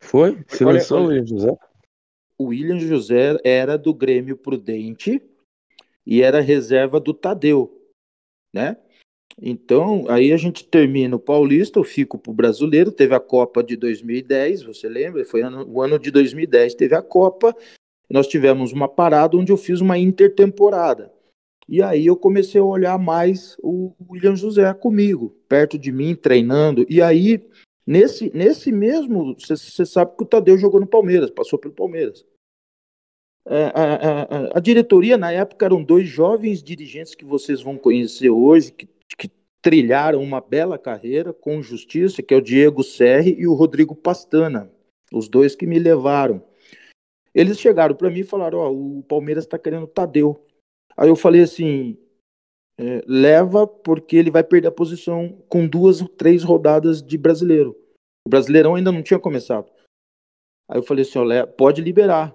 Foi? 0.00 0.38
Você 0.46 0.64
olha, 0.64 0.74
lançou 0.74 1.00
o 1.00 1.06
William 1.06 1.26
José? 1.26 1.56
O 2.38 2.44
William 2.46 2.78
José 2.78 3.38
era 3.42 3.78
do 3.78 3.94
Grêmio 3.94 4.36
Prudente 4.36 5.22
e 6.06 6.22
era 6.22 6.40
reserva 6.40 7.00
do 7.00 7.14
Tadeu, 7.14 7.90
né? 8.54 8.76
Então, 9.40 10.06
aí 10.08 10.32
a 10.32 10.36
gente 10.36 10.64
termina 10.64 11.16
o 11.16 11.20
Paulista, 11.20 11.78
eu 11.78 11.84
fico 11.84 12.18
para 12.18 12.30
o 12.30 12.34
Brasileiro, 12.34 12.90
teve 12.90 13.14
a 13.14 13.20
Copa 13.20 13.62
de 13.62 13.76
2010, 13.76 14.62
você 14.62 14.88
lembra? 14.88 15.24
Foi 15.26 15.42
ano, 15.42 15.66
o 15.68 15.82
ano 15.82 15.98
de 15.98 16.10
2010, 16.10 16.74
teve 16.74 16.94
a 16.94 17.02
Copa, 17.02 17.54
nós 18.08 18.26
tivemos 18.26 18.72
uma 18.72 18.88
parada 18.88 19.36
onde 19.36 19.52
eu 19.52 19.56
fiz 19.56 19.80
uma 19.80 19.98
intertemporada. 19.98 21.12
E 21.68 21.82
aí 21.82 22.06
eu 22.06 22.16
comecei 22.16 22.60
a 22.60 22.64
olhar 22.64 22.98
mais 22.98 23.56
o 23.60 23.92
William 24.08 24.36
José 24.36 24.72
comigo, 24.72 25.36
perto 25.48 25.78
de 25.78 25.90
mim, 25.90 26.14
treinando. 26.14 26.86
E 26.88 27.02
aí, 27.02 27.44
nesse, 27.86 28.30
nesse 28.34 28.70
mesmo, 28.70 29.34
você 29.34 29.84
sabe 29.84 30.16
que 30.16 30.22
o 30.22 30.26
Tadeu 30.26 30.56
jogou 30.56 30.80
no 30.80 30.86
Palmeiras, 30.86 31.30
passou 31.30 31.58
pelo 31.58 31.74
Palmeiras. 31.74 32.24
É, 33.48 33.64
a, 33.74 33.94
a, 34.54 34.58
a, 34.58 34.60
diretoria, 34.60 35.16
na 35.16 35.30
época, 35.30 35.66
eram 35.66 35.82
dois 35.82 36.08
jovens 36.08 36.62
dirigentes 36.62 37.14
que 37.14 37.24
vocês 37.24 37.62
vão 37.62 37.76
conhecer 37.76 38.30
hoje, 38.30 38.72
que 38.72 38.88
que 39.16 39.30
trilharam 39.62 40.22
uma 40.22 40.40
bela 40.40 40.78
carreira 40.78 41.32
com 41.32 41.62
justiça, 41.62 42.22
que 42.22 42.32
é 42.32 42.36
o 42.36 42.42
Diego 42.42 42.82
Serri 42.82 43.34
e 43.38 43.46
o 43.46 43.54
Rodrigo 43.54 43.94
Pastana, 43.94 44.70
os 45.12 45.28
dois 45.28 45.54
que 45.54 45.66
me 45.66 45.78
levaram. 45.78 46.42
Eles 47.34 47.60
chegaram 47.60 47.94
para 47.94 48.10
mim 48.10 48.20
e 48.20 48.24
falaram: 48.24 48.58
Ó, 48.58 48.70
oh, 48.70 48.98
o 48.98 49.02
Palmeiras 49.02 49.44
está 49.44 49.58
querendo 49.58 49.86
Tadeu. 49.86 50.46
Aí 50.96 51.08
eu 51.08 51.16
falei 51.16 51.42
assim: 51.42 51.98
é, 52.78 53.02
leva, 53.06 53.66
porque 53.66 54.16
ele 54.16 54.30
vai 54.30 54.44
perder 54.44 54.68
a 54.68 54.72
posição 54.72 55.42
com 55.48 55.66
duas 55.66 56.00
ou 56.00 56.08
três 56.08 56.42
rodadas 56.42 57.02
de 57.02 57.18
brasileiro. 57.18 57.76
O 58.26 58.30
brasileirão 58.30 58.74
ainda 58.74 58.92
não 58.92 59.02
tinha 59.02 59.18
começado. 59.18 59.70
Aí 60.68 60.78
eu 60.78 60.82
falei 60.82 61.02
assim: 61.02 61.18
ó, 61.18 61.46
pode 61.46 61.82
liberar. 61.82 62.34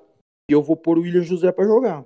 E 0.49 0.53
eu 0.53 0.61
vou 0.61 0.75
pôr 0.75 0.97
o 0.97 1.01
William 1.01 1.23
José 1.23 1.51
para 1.51 1.65
jogar. 1.65 2.05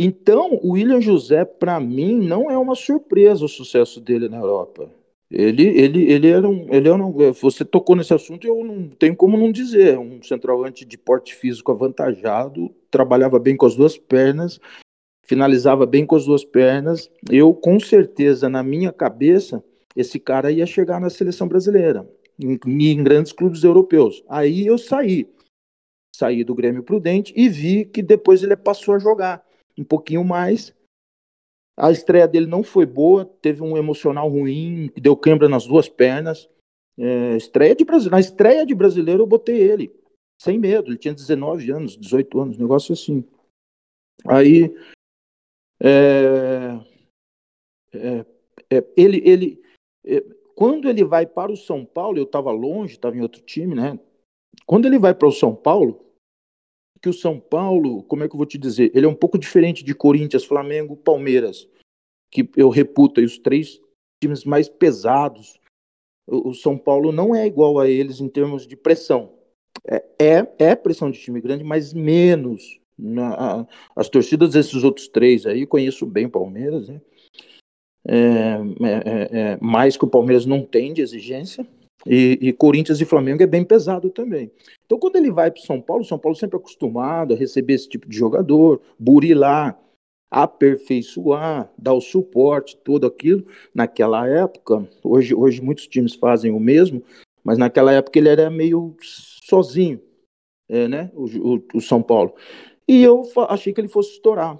Então, 0.00 0.60
o 0.62 0.74
William 0.74 1.00
José, 1.00 1.44
para 1.44 1.80
mim, 1.80 2.20
não 2.20 2.48
é 2.48 2.56
uma 2.56 2.76
surpresa 2.76 3.44
o 3.44 3.48
sucesso 3.48 4.00
dele 4.00 4.28
na 4.28 4.36
Europa. 4.36 4.88
Ele, 5.28 5.64
ele, 5.66 6.08
ele 6.08 6.28
era 6.28 6.48
um, 6.48 6.72
ele 6.72 6.88
era 6.88 7.04
um, 7.04 7.32
você 7.32 7.64
tocou 7.64 7.96
nesse 7.96 8.14
assunto 8.14 8.46
e 8.46 8.48
eu 8.48 8.64
não 8.64 8.88
tenho 8.90 9.16
como 9.16 9.36
não 9.36 9.50
dizer, 9.50 9.98
um 9.98 10.22
centroavante 10.22 10.84
de 10.84 10.96
porte 10.96 11.34
físico 11.34 11.72
avantajado, 11.72 12.72
trabalhava 12.88 13.40
bem 13.40 13.56
com 13.56 13.66
as 13.66 13.74
duas 13.74 13.98
pernas, 13.98 14.60
finalizava 15.24 15.84
bem 15.84 16.06
com 16.06 16.14
as 16.14 16.26
duas 16.26 16.44
pernas. 16.44 17.10
Eu, 17.28 17.52
com 17.52 17.80
certeza, 17.80 18.48
na 18.48 18.62
minha 18.62 18.92
cabeça, 18.92 19.64
esse 19.96 20.20
cara 20.20 20.52
ia 20.52 20.64
chegar 20.64 21.00
na 21.00 21.10
seleção 21.10 21.48
brasileira, 21.48 22.08
em, 22.38 22.56
em 22.92 23.02
grandes 23.02 23.32
clubes 23.32 23.64
europeus. 23.64 24.22
Aí 24.28 24.64
eu 24.64 24.78
saí, 24.78 25.28
saí 26.14 26.44
do 26.44 26.54
Grêmio 26.54 26.84
Prudente 26.84 27.34
e 27.36 27.48
vi 27.48 27.84
que 27.84 28.00
depois 28.00 28.44
ele 28.44 28.56
passou 28.56 28.94
a 28.94 29.00
jogar 29.00 29.47
um 29.78 29.84
pouquinho 29.84 30.24
mais. 30.24 30.74
A 31.76 31.92
estreia 31.92 32.26
dele 32.26 32.46
não 32.46 32.64
foi 32.64 32.84
boa, 32.84 33.24
teve 33.24 33.62
um 33.62 33.76
emocional 33.76 34.28
ruim, 34.28 34.90
deu 34.96 35.16
quebra 35.16 35.48
nas 35.48 35.66
duas 35.66 35.88
pernas. 35.88 36.50
É, 36.98 37.36
estreia 37.36 37.76
de 37.76 37.84
Na 38.10 38.18
estreia 38.18 38.66
de 38.66 38.74
brasileiro 38.74 39.22
eu 39.22 39.26
botei 39.26 39.60
ele, 39.60 39.94
sem 40.40 40.58
medo. 40.58 40.90
Ele 40.90 40.98
tinha 40.98 41.14
19 41.14 41.70
anos, 41.70 41.96
18 41.96 42.40
anos, 42.40 42.58
negócio 42.58 42.92
assim. 42.92 43.24
Aí, 44.26 44.74
é, 45.80 46.80
é, 47.94 48.26
é 48.68 48.84
ele, 48.96 49.22
ele, 49.24 49.62
é, 50.04 50.20
quando 50.56 50.88
ele 50.88 51.04
vai 51.04 51.24
para 51.24 51.52
o 51.52 51.56
São 51.56 51.84
Paulo, 51.84 52.18
eu 52.18 52.24
estava 52.24 52.50
longe, 52.50 52.94
estava 52.94 53.16
em 53.16 53.20
outro 53.20 53.40
time, 53.42 53.76
né? 53.76 53.96
Quando 54.66 54.86
ele 54.86 54.98
vai 54.98 55.14
para 55.14 55.28
o 55.28 55.32
São 55.32 55.54
Paulo, 55.54 56.07
que 57.00 57.08
o 57.08 57.12
São 57.12 57.38
Paulo, 57.38 58.02
como 58.04 58.24
é 58.24 58.28
que 58.28 58.34
eu 58.34 58.38
vou 58.38 58.46
te 58.46 58.58
dizer? 58.58 58.90
Ele 58.94 59.06
é 59.06 59.08
um 59.08 59.14
pouco 59.14 59.38
diferente 59.38 59.84
de 59.84 59.94
Corinthians, 59.94 60.44
Flamengo, 60.44 60.96
Palmeiras, 60.96 61.68
que 62.30 62.48
eu 62.56 62.68
reputo 62.68 63.20
aí 63.20 63.26
os 63.26 63.38
três 63.38 63.80
times 64.22 64.44
mais 64.44 64.68
pesados. 64.68 65.58
O, 66.26 66.52
São 66.52 66.76
Paulo 66.76 67.12
não 67.12 67.34
é 67.34 67.46
igual 67.46 67.78
a 67.78 67.88
eles 67.88 68.20
em 68.20 68.28
termos 68.28 68.66
de 68.66 68.76
pressão. 68.76 69.32
É, 69.86 70.04
é, 70.18 70.54
é 70.58 70.74
pressão 70.76 71.10
de 71.10 71.18
time 71.18 71.40
grande, 71.40 71.64
mas 71.64 71.94
menos. 71.94 72.78
Na, 72.98 73.64
as 73.94 74.08
torcidas 74.08 74.52
desses 74.52 74.82
outros 74.82 75.06
três 75.06 75.46
aí, 75.46 75.64
conheço 75.64 76.04
bem 76.04 76.26
o 76.26 76.30
Palmeiras, 76.30 76.88
né? 76.88 77.00
É, 78.04 78.14
é, 78.14 79.38
é, 79.38 79.40
é 79.52 79.58
mais 79.60 79.96
que 79.96 80.04
o 80.04 80.10
Palmeiras 80.10 80.46
não 80.46 80.64
tem 80.64 80.92
de 80.92 81.00
exigência, 81.00 81.66
e, 82.06 82.38
e, 82.40 82.52
Corinthians 82.52 83.00
e 83.00 83.04
Flamengo 83.04 83.42
é 83.42 83.46
bem 83.46 83.64
pesado 83.64 84.10
também. 84.10 84.50
Então, 84.86 84.98
quando 84.98 85.16
ele 85.16 85.30
vai 85.30 85.50
para 85.50 85.62
São 85.62 85.80
Paulo, 85.80 86.04
São 86.04 86.18
Paulo 86.18 86.36
sempre 86.36 86.56
acostumado 86.56 87.34
a 87.34 87.36
receber 87.36 87.74
esse 87.74 87.88
tipo 87.88 88.08
de 88.08 88.16
jogador, 88.16 88.80
burilar, 88.98 89.78
aperfeiçoar, 90.30 91.70
dar 91.76 91.94
o 91.94 92.00
suporte, 92.00 92.78
tudo 92.84 93.06
aquilo. 93.06 93.46
Naquela 93.74 94.26
época, 94.28 94.88
hoje, 95.02 95.34
hoje 95.34 95.60
muitos 95.60 95.86
times 95.86 96.14
fazem 96.14 96.52
o 96.52 96.60
mesmo, 96.60 97.02
mas 97.42 97.58
naquela 97.58 97.92
época 97.92 98.18
ele 98.18 98.28
era 98.28 98.50
meio 98.50 98.94
sozinho, 99.00 100.00
é, 100.68 100.86
né? 100.86 101.10
O, 101.14 101.24
o, 101.54 101.64
o 101.74 101.80
São 101.80 102.02
Paulo. 102.02 102.34
E 102.86 103.02
eu 103.02 103.22
achei 103.48 103.72
que 103.72 103.80
ele 103.80 103.88
fosse 103.88 104.12
estourar, 104.12 104.58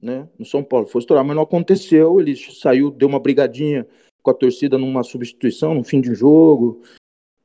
né? 0.00 0.28
No 0.38 0.44
São 0.44 0.62
Paulo, 0.62 0.86
fosse 0.86 1.04
estourar, 1.04 1.24
mas 1.24 1.36
não 1.36 1.42
aconteceu. 1.42 2.20
Ele 2.20 2.34
saiu, 2.36 2.90
deu 2.90 3.08
uma 3.08 3.20
brigadinha 3.20 3.86
com 4.24 4.30
a 4.30 4.34
torcida 4.34 4.78
numa 4.78 5.04
substituição, 5.04 5.74
no 5.74 5.84
fim 5.84 6.00
de 6.00 6.14
jogo. 6.14 6.82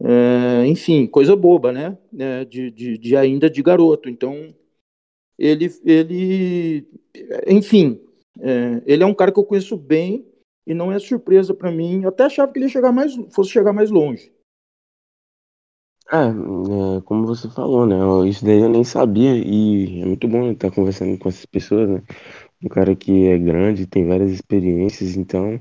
É, 0.02 0.66
enfim, 0.66 1.06
coisa 1.06 1.36
boba, 1.36 1.74
né? 1.74 1.98
É, 2.18 2.46
de, 2.46 2.72
de, 2.72 2.98
de, 2.98 3.18
ainda 3.18 3.50
de 3.50 3.62
garoto. 3.62 4.10
Então, 4.10 4.56
ele, 5.38 5.70
ele 5.84 6.88
enfim, 7.46 8.02
é, 8.40 8.82
ele 8.86 9.04
é 9.04 9.06
um 9.06 9.14
cara 9.14 9.32
que 9.32 9.40
eu 9.40 9.44
conheço 9.44 9.76
bem 9.76 10.26
e 10.66 10.74
não 10.74 10.92
é 10.92 10.98
surpresa 10.98 11.54
para 11.54 11.72
mim. 11.72 12.04
Eu 12.04 12.10
até 12.10 12.24
achava 12.24 12.52
que 12.52 12.58
ele 12.58 12.70
chegar 12.70 12.94
mais, 12.94 13.14
fosse 13.32 13.52
chegar 13.52 13.74
mais 13.74 13.92
longe. 13.92 14.32
É, 16.12 16.16
é, 16.98 17.02
como 17.02 17.28
você 17.28 17.50
falou, 17.50 17.86
né? 17.86 17.98
Isso 18.28 18.44
daí 18.44 18.60
eu 18.60 18.70
nem 18.70 18.86
sabia 18.86 19.36
e 19.36 20.02
é 20.02 20.06
muito 20.06 20.28
bom 20.30 20.50
estar 20.52 20.72
conversando 20.72 21.20
com 21.20 21.28
essas 21.28 21.46
pessoas, 21.46 21.90
né? 21.90 22.04
Um 22.64 22.70
cara 22.70 22.96
que 22.96 23.28
é 23.28 23.38
grande, 23.38 23.86
tem 23.86 24.08
várias 24.08 24.32
experiências, 24.32 25.16
então 25.16 25.60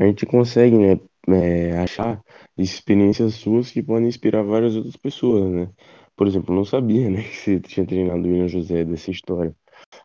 a 0.00 0.06
gente 0.06 0.26
consegue, 0.26 0.76
né, 0.78 0.98
é, 1.28 1.78
achar 1.78 2.22
experiências 2.56 3.34
suas 3.34 3.70
que 3.70 3.82
podem 3.82 4.08
inspirar 4.08 4.42
várias 4.42 4.74
outras 4.74 4.96
pessoas, 4.96 5.50
né? 5.50 5.70
Por 6.16 6.26
exemplo, 6.26 6.52
eu 6.52 6.56
não 6.56 6.64
sabia, 6.64 7.10
né, 7.10 7.22
que 7.28 7.36
você 7.36 7.60
tinha 7.60 7.86
treinado 7.86 8.20
o 8.20 8.24
William 8.30 8.48
José 8.48 8.84
dessa 8.84 9.10
história, 9.10 9.54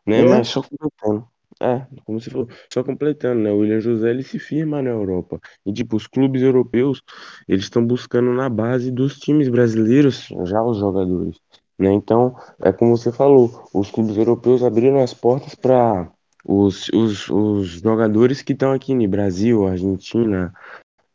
né? 0.05 0.19
É. 0.21 0.25
Mas 0.25 0.49
só 0.49 0.61
comentando. 0.61 1.27
É, 1.61 1.87
como 2.05 2.19
você 2.19 2.29
falou, 2.29 2.49
só 2.71 2.83
completando, 2.83 3.41
né? 3.41 3.51
O 3.51 3.59
William 3.59 3.79
José 3.79 4.09
ele 4.09 4.23
se 4.23 4.37
firma 4.37 4.81
na 4.81 4.89
Europa. 4.89 5.39
E 5.65 5.71
tipo, 5.71 5.95
os 5.95 6.05
clubes 6.05 6.41
europeus, 6.41 7.01
eles 7.47 7.63
estão 7.65 7.85
buscando 7.85 8.33
na 8.33 8.49
base 8.49 8.91
dos 8.91 9.17
times 9.19 9.47
brasileiros 9.47 10.27
já 10.45 10.61
os 10.61 10.77
jogadores, 10.77 11.39
né? 11.79 11.93
Então, 11.93 12.35
é 12.61 12.73
como 12.73 12.97
você 12.97 13.11
falou, 13.11 13.69
os 13.73 13.89
clubes 13.89 14.17
europeus 14.17 14.63
abriram 14.63 14.99
as 14.99 15.13
portas 15.13 15.55
para 15.55 16.11
os, 16.45 16.89
os, 16.89 17.27
os 17.29 17.67
jogadores 17.81 18.41
que 18.43 18.53
estão 18.53 18.71
aqui 18.71 18.93
no 18.93 19.07
Brasil, 19.07 19.67
Argentina, 19.67 20.53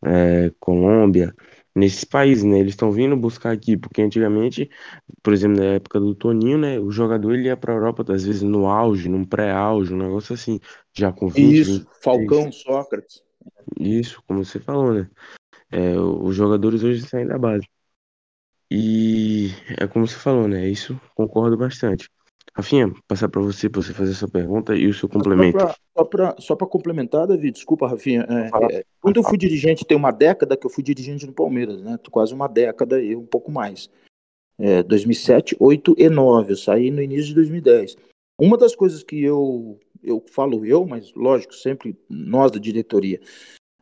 é, 0.05 0.53
Colômbia, 0.59 1.33
nesses 1.75 2.05
países, 2.05 2.43
né? 2.43 2.59
Eles 2.59 2.73
estão 2.73 2.91
vindo 2.91 3.17
buscar 3.17 3.53
aqui, 3.53 3.77
porque 3.77 4.03
antigamente, 4.03 4.69
por 5.23 5.33
exemplo, 5.33 5.59
na 5.59 5.75
época 5.75 6.01
do 6.01 6.15
Toninho, 6.15 6.59
né? 6.59 6.81
O 6.81 6.91
jogador 6.91 7.33
ele 7.35 7.45
ia 7.45 7.57
para 7.57 7.73
a 7.73 7.77
Europa, 7.77 8.05
às 8.13 8.25
vezes 8.25 8.43
no 8.43 8.67
auge, 8.67 9.09
num 9.09 9.25
pré-auge, 9.25 9.95
um 9.95 9.99
negócio 9.99 10.35
assim, 10.35 10.59
já 10.93 11.13
com 11.13 11.29
20, 11.29 11.61
Isso, 11.61 11.71
26. 11.71 11.89
Falcão, 12.03 12.53
Sócrates. 12.53 13.23
Isso, 13.79 14.23
como 14.27 14.45
você 14.45 14.59
falou, 14.59 14.93
né? 14.93 15.09
É, 15.71 15.97
os 15.97 16.35
jogadores 16.35 16.83
hoje 16.83 17.07
saem 17.07 17.27
da 17.27 17.39
base. 17.39 17.67
E 18.69 19.51
é 19.79 19.87
como 19.87 20.07
você 20.07 20.17
falou, 20.17 20.49
né? 20.49 20.69
Isso 20.69 21.01
concordo 21.15 21.57
bastante. 21.57 22.09
Rafinha, 22.53 22.93
passar 23.07 23.29
para 23.29 23.41
você, 23.41 23.69
para 23.69 23.81
você 23.81 23.93
fazer 23.93 24.13
essa 24.13 24.29
pergunta 24.29 24.75
e 24.75 24.87
o 24.87 24.95
seu 24.95 25.09
complemento. 25.09 25.59
Só 26.39 26.57
para 26.57 26.67
complementar, 26.67 27.27
David, 27.27 27.53
desculpa, 27.53 27.87
Rafinha. 27.87 28.27
É, 28.29 28.79
é, 28.79 28.85
quando 29.01 29.19
eu 29.19 29.23
fui 29.23 29.39
dirigente, 29.39 29.85
tem 29.85 29.97
uma 29.97 30.11
década 30.11 30.57
que 30.57 30.67
eu 30.67 30.71
fui 30.71 30.83
dirigente 30.83 31.27
no 31.27 31.33
Palmeiras, 31.33 31.81
né? 31.83 31.99
Quase 32.11 32.35
uma 32.35 32.49
década 32.49 33.01
e 33.01 33.15
um 33.15 33.25
pouco 33.25 33.51
mais. 33.53 33.89
É, 34.59 34.83
2007, 34.83 35.57
8 35.59 35.95
e 35.97 36.09
9. 36.09 36.53
Eu 36.53 36.57
saí 36.57 36.91
no 36.91 37.01
início 37.01 37.29
de 37.29 37.35
2010. 37.35 37.97
Uma 38.39 38.57
das 38.57 38.75
coisas 38.75 39.03
que 39.03 39.23
eu, 39.23 39.79
eu 40.03 40.25
falo 40.31 40.65
eu, 40.65 40.85
mas 40.87 41.13
lógico, 41.15 41.55
sempre 41.55 41.97
nós 42.09 42.51
da 42.51 42.59
diretoria, 42.59 43.21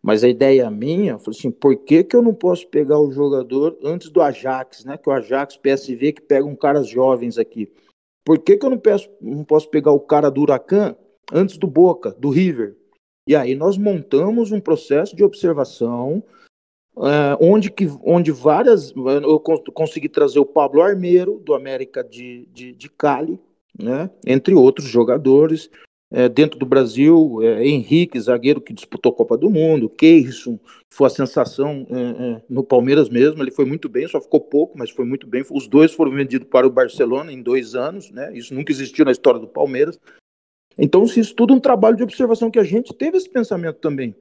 mas 0.03 0.23
a 0.23 0.29
ideia 0.29 0.71
minha, 0.71 1.13
eu 1.13 1.19
falei 1.19 1.39
assim, 1.39 1.51
por 1.51 1.77
que, 1.77 2.05
que 2.05 2.15
eu 2.15 2.23
não 2.23 2.35
posso 2.35 2.67
pegar 2.69 2.99
o 2.99 3.11
jogador 3.11 3.79
antes 3.83 4.11
do 4.11 4.21
Ajax, 4.21 4.85
né? 4.85 4.97
Que 4.97 5.09
o 5.09 5.13
Ajax, 5.13 5.57
PSV, 5.57 6.13
que 6.13 6.23
pegam 6.23 6.55
caras 6.55 6.89
jovens 6.89 7.39
aqui. 7.39 7.71
Por 8.29 8.39
que, 8.39 8.59
que 8.59 8.67
eu 8.67 8.69
não, 8.69 8.79
peço, 8.79 9.09
não 9.23 9.43
posso 9.43 9.71
pegar 9.71 9.91
o 9.91 9.99
cara 9.99 10.31
do 10.31 10.43
Huracan 10.43 10.95
antes 11.33 11.57
do 11.57 11.67
Boca, 11.67 12.15
do 12.19 12.29
River? 12.29 12.77
E 13.27 13.35
aí 13.35 13.55
nós 13.55 13.79
montamos 13.79 14.53
um 14.53 14.61
processo 14.61 15.17
de 15.17 15.25
observação 15.25 16.23
é, 16.99 17.39
onde, 17.41 17.71
que, 17.71 17.89
onde 18.05 18.31
várias. 18.31 18.93
Eu 18.95 19.41
consegui 19.73 20.11
trazer 20.11 20.39
o 20.41 20.45
Pablo 20.45 20.83
Armeiro, 20.83 21.39
do 21.39 21.55
América 21.55 22.05
de, 22.05 22.47
de, 22.53 22.75
de 22.75 22.91
Cali, 22.91 23.41
né, 23.83 24.11
entre 24.27 24.55
outros 24.55 24.89
jogadores. 24.89 25.71
É, 26.11 26.27
dentro 26.27 26.59
do 26.59 26.65
Brasil, 26.65 27.41
é, 27.43 27.67
Henrique, 27.67 28.19
zagueiro 28.19 28.63
que 28.63 28.73
disputou 28.73 29.13
a 29.13 29.15
Copa 29.15 29.37
do 29.37 29.51
Mundo, 29.51 29.91
Keirson, 29.91 30.59
foi 30.91 31.07
a 31.07 31.11
sensação 31.11 31.87
é, 31.91 32.01
é, 32.01 32.43
no 32.49 32.65
Palmeiras 32.65 33.11
mesmo, 33.11 33.43
ele 33.43 33.51
foi 33.51 33.67
muito 33.67 33.91
bem, 33.91 34.09
só 34.09 34.19
ficou 34.19 34.41
pouco, 34.41 34.79
mas 34.79 34.89
foi 34.89 35.05
muito 35.05 35.27
bem. 35.27 35.45
Os 35.51 35.69
dois 35.69 35.93
foram 35.93 36.13
vendidos 36.13 36.49
para 36.49 36.67
o 36.67 36.71
Barcelona 36.71 37.31
em 37.31 37.43
dois 37.43 37.75
anos, 37.75 38.11
né? 38.11 38.33
Isso 38.35 38.55
nunca 38.55 38.73
existiu 38.73 39.05
na 39.05 39.13
história 39.13 39.39
do 39.39 39.47
Palmeiras. 39.47 40.01
Então, 40.79 41.07
se 41.07 41.21
isso 41.21 41.35
tudo 41.35 41.53
é 41.53 41.57
um 41.57 41.61
trabalho 41.61 41.97
de 41.97 42.03
observação 42.05 42.51
que 42.51 42.59
a 42.59 42.65
gente 42.65 42.95
teve 42.95 43.19
esse 43.19 43.29
pensamento 43.29 43.77
também. 43.77 44.15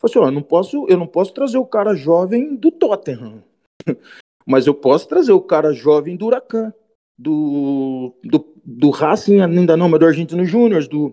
Falei 0.00 0.12
assim, 0.12 0.18
ó, 0.18 0.26
eu 0.26 0.32
não 0.32 0.42
posso, 0.42 0.86
eu 0.88 0.96
não 0.96 1.06
posso 1.06 1.34
trazer 1.34 1.58
o 1.58 1.66
cara 1.66 1.94
jovem 1.94 2.54
do 2.54 2.70
Tottenham, 2.70 3.42
mas 4.46 4.66
eu 4.66 4.72
posso 4.72 5.08
trazer 5.08 5.32
o 5.32 5.40
cara 5.40 5.72
jovem 5.72 6.16
do 6.16 6.26
Huracan, 6.26 6.72
do, 7.18 8.14
do, 8.22 8.54
do 8.64 8.90
Racing 8.90 9.40
ainda 9.40 9.76
não, 9.76 9.88
mas 9.88 9.98
do 9.98 10.06
Argentino 10.06 10.44
Júnior, 10.44 10.86
do, 10.86 11.06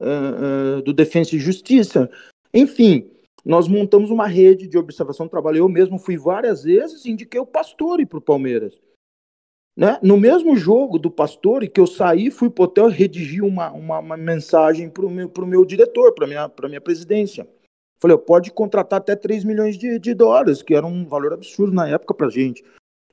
uh, 0.00 0.78
uh, 0.78 0.82
do 0.82 0.92
Defensa 0.92 1.36
e 1.36 1.38
Justiça. 1.38 2.10
Enfim, 2.52 3.10
nós 3.44 3.68
montamos 3.68 4.10
uma 4.10 4.26
rede 4.26 4.66
de 4.66 4.78
observação 4.78 5.26
do 5.26 5.30
trabalho. 5.30 5.58
Eu 5.58 5.68
mesmo 5.68 5.98
fui 5.98 6.16
várias 6.16 6.64
vezes 6.64 7.04
e 7.04 7.10
indiquei 7.10 7.40
o 7.40 7.46
Pastore 7.46 8.06
para 8.06 8.18
o 8.18 8.22
Palmeiras. 8.22 8.80
Né? 9.76 9.98
No 10.02 10.16
mesmo 10.16 10.56
jogo 10.56 10.98
do 10.98 11.10
Pastore, 11.10 11.68
que 11.68 11.80
eu 11.80 11.86
saí, 11.86 12.30
fui 12.30 12.48
para 12.48 12.62
o 12.62 12.64
hotel 12.64 12.88
redigi 12.88 13.42
uma, 13.42 13.70
uma, 13.72 13.98
uma 13.98 14.16
mensagem 14.16 14.88
para 14.88 15.04
o 15.04 15.10
meu, 15.10 15.30
meu 15.38 15.64
diretor, 15.64 16.14
para 16.14 16.24
a 16.24 16.28
minha, 16.28 16.50
minha 16.68 16.80
presidência. 16.80 17.46
Falei, 18.00 18.16
pode 18.16 18.52
contratar 18.52 18.98
até 18.98 19.16
3 19.16 19.44
milhões 19.44 19.76
de, 19.76 19.98
de 19.98 20.14
dólares, 20.14 20.62
que 20.62 20.74
era 20.74 20.86
um 20.86 21.06
valor 21.06 21.32
absurdo 21.32 21.74
na 21.74 21.88
época 21.88 22.14
para 22.14 22.30
gente. 22.30 22.64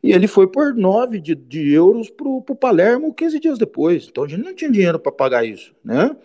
E 0.04 0.12
ele 0.12 0.28
foi 0.28 0.48
por 0.48 0.74
9 0.74 1.20
de, 1.20 1.36
de 1.36 1.72
euros 1.72 2.10
para 2.10 2.28
o 2.28 2.56
Palermo 2.56 3.14
15 3.14 3.40
dias 3.40 3.60
depois. 3.60 4.08
Então 4.08 4.24
a 4.24 4.28
gente 4.28 4.44
não 4.44 4.54
tinha 4.54 4.72
dinheiro 4.72 5.00
para 5.00 5.12
pagar 5.12 5.46
isso, 5.46 5.76
né? 5.84 6.16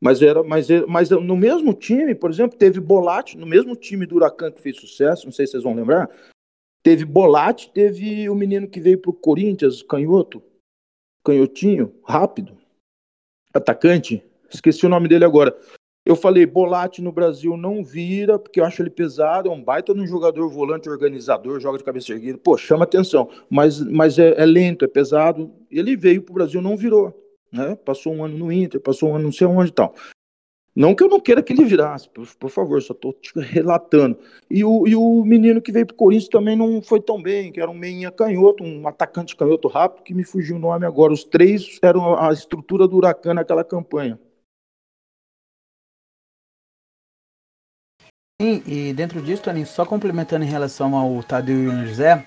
Mas, 0.00 0.22
era, 0.22 0.42
mas, 0.42 0.68
mas 0.88 1.10
no 1.10 1.36
mesmo 1.36 1.74
time, 1.74 2.14
por 2.14 2.30
exemplo, 2.30 2.56
teve 2.56 2.80
Bolatti, 2.80 3.36
no 3.36 3.46
mesmo 3.46 3.76
time 3.76 4.06
do 4.06 4.16
Huracan 4.16 4.50
que 4.50 4.62
fez 4.62 4.76
sucesso, 4.76 5.26
não 5.26 5.32
sei 5.32 5.46
se 5.46 5.52
vocês 5.52 5.62
vão 5.62 5.74
lembrar, 5.74 6.08
teve 6.82 7.04
Bolatti, 7.04 7.70
teve 7.70 8.28
o 8.30 8.34
menino 8.34 8.66
que 8.66 8.80
veio 8.80 8.98
para 8.98 9.10
o 9.10 9.14
Corinthians, 9.14 9.82
canhoto, 9.82 10.42
canhotinho, 11.22 11.94
rápido, 12.02 12.56
atacante, 13.52 14.24
esqueci 14.48 14.86
o 14.86 14.88
nome 14.88 15.06
dele 15.06 15.26
agora. 15.26 15.54
Eu 16.04 16.16
falei, 16.16 16.46
Bolatti 16.46 17.02
no 17.02 17.12
Brasil 17.12 17.56
não 17.56 17.84
vira, 17.84 18.38
porque 18.38 18.58
eu 18.58 18.64
acho 18.64 18.80
ele 18.80 18.90
pesado, 18.90 19.48
é 19.48 19.52
um 19.52 19.62
baita 19.62 19.94
de 19.94 20.00
um 20.00 20.06
jogador 20.06 20.48
volante 20.48 20.88
organizador, 20.88 21.60
joga 21.60 21.78
de 21.78 21.84
cabeça 21.84 22.12
erguida, 22.12 22.38
pô, 22.38 22.56
chama 22.56 22.84
atenção, 22.84 23.28
mas, 23.50 23.80
mas 23.80 24.18
é, 24.18 24.34
é 24.40 24.46
lento, 24.46 24.84
é 24.84 24.88
pesado. 24.88 25.52
Ele 25.70 25.96
veio 25.96 26.22
para 26.22 26.32
o 26.32 26.34
Brasil, 26.34 26.62
não 26.62 26.76
virou, 26.76 27.14
né? 27.52 27.76
Passou 27.84 28.14
um 28.14 28.24
ano 28.24 28.38
no 28.38 28.50
Inter, 28.50 28.80
passou 28.80 29.10
um 29.10 29.14
ano 29.14 29.24
não 29.24 29.32
sei 29.32 29.46
onde 29.46 29.70
e 29.70 29.74
tal. 29.74 29.94
Não 30.74 30.94
que 30.94 31.02
eu 31.02 31.08
não 31.08 31.20
queira 31.20 31.42
que 31.42 31.52
ele 31.52 31.64
virasse, 31.64 32.08
por, 32.08 32.26
por 32.36 32.48
favor, 32.48 32.80
só 32.80 32.94
estou 32.94 33.14
relatando. 33.36 34.16
E 34.48 34.64
o, 34.64 34.86
e 34.86 34.94
o 34.94 35.24
menino 35.24 35.60
que 35.60 35.72
veio 35.72 35.84
para 35.84 35.94
o 35.94 35.96
Corinthians 35.96 36.28
também 36.28 36.56
não 36.56 36.80
foi 36.80 37.00
tão 37.00 37.20
bem, 37.20 37.52
que 37.52 37.60
era 37.60 37.70
um 37.70 37.74
meinha 37.74 38.10
canhoto, 38.10 38.64
um 38.64 38.86
atacante 38.88 39.36
canhoto 39.36 39.68
rápido, 39.68 40.04
que 40.04 40.14
me 40.14 40.24
fugiu 40.24 40.56
o 40.56 40.60
nome 40.60 40.86
agora. 40.86 41.12
Os 41.12 41.24
três 41.24 41.78
eram 41.82 42.16
a 42.18 42.32
estrutura 42.32 42.86
do 42.86 42.96
Huracan 42.96 43.34
naquela 43.34 43.64
campanha. 43.64 44.18
Sim, 48.40 48.62
e 48.66 48.94
dentro 48.94 49.20
disso, 49.20 49.42
Toninho, 49.42 49.66
só 49.66 49.84
complementando 49.84 50.46
em 50.46 50.48
relação 50.48 50.96
ao 50.96 51.22
Tadeu 51.22 51.62
e 51.62 51.68
o 51.68 51.86
José, 51.86 52.24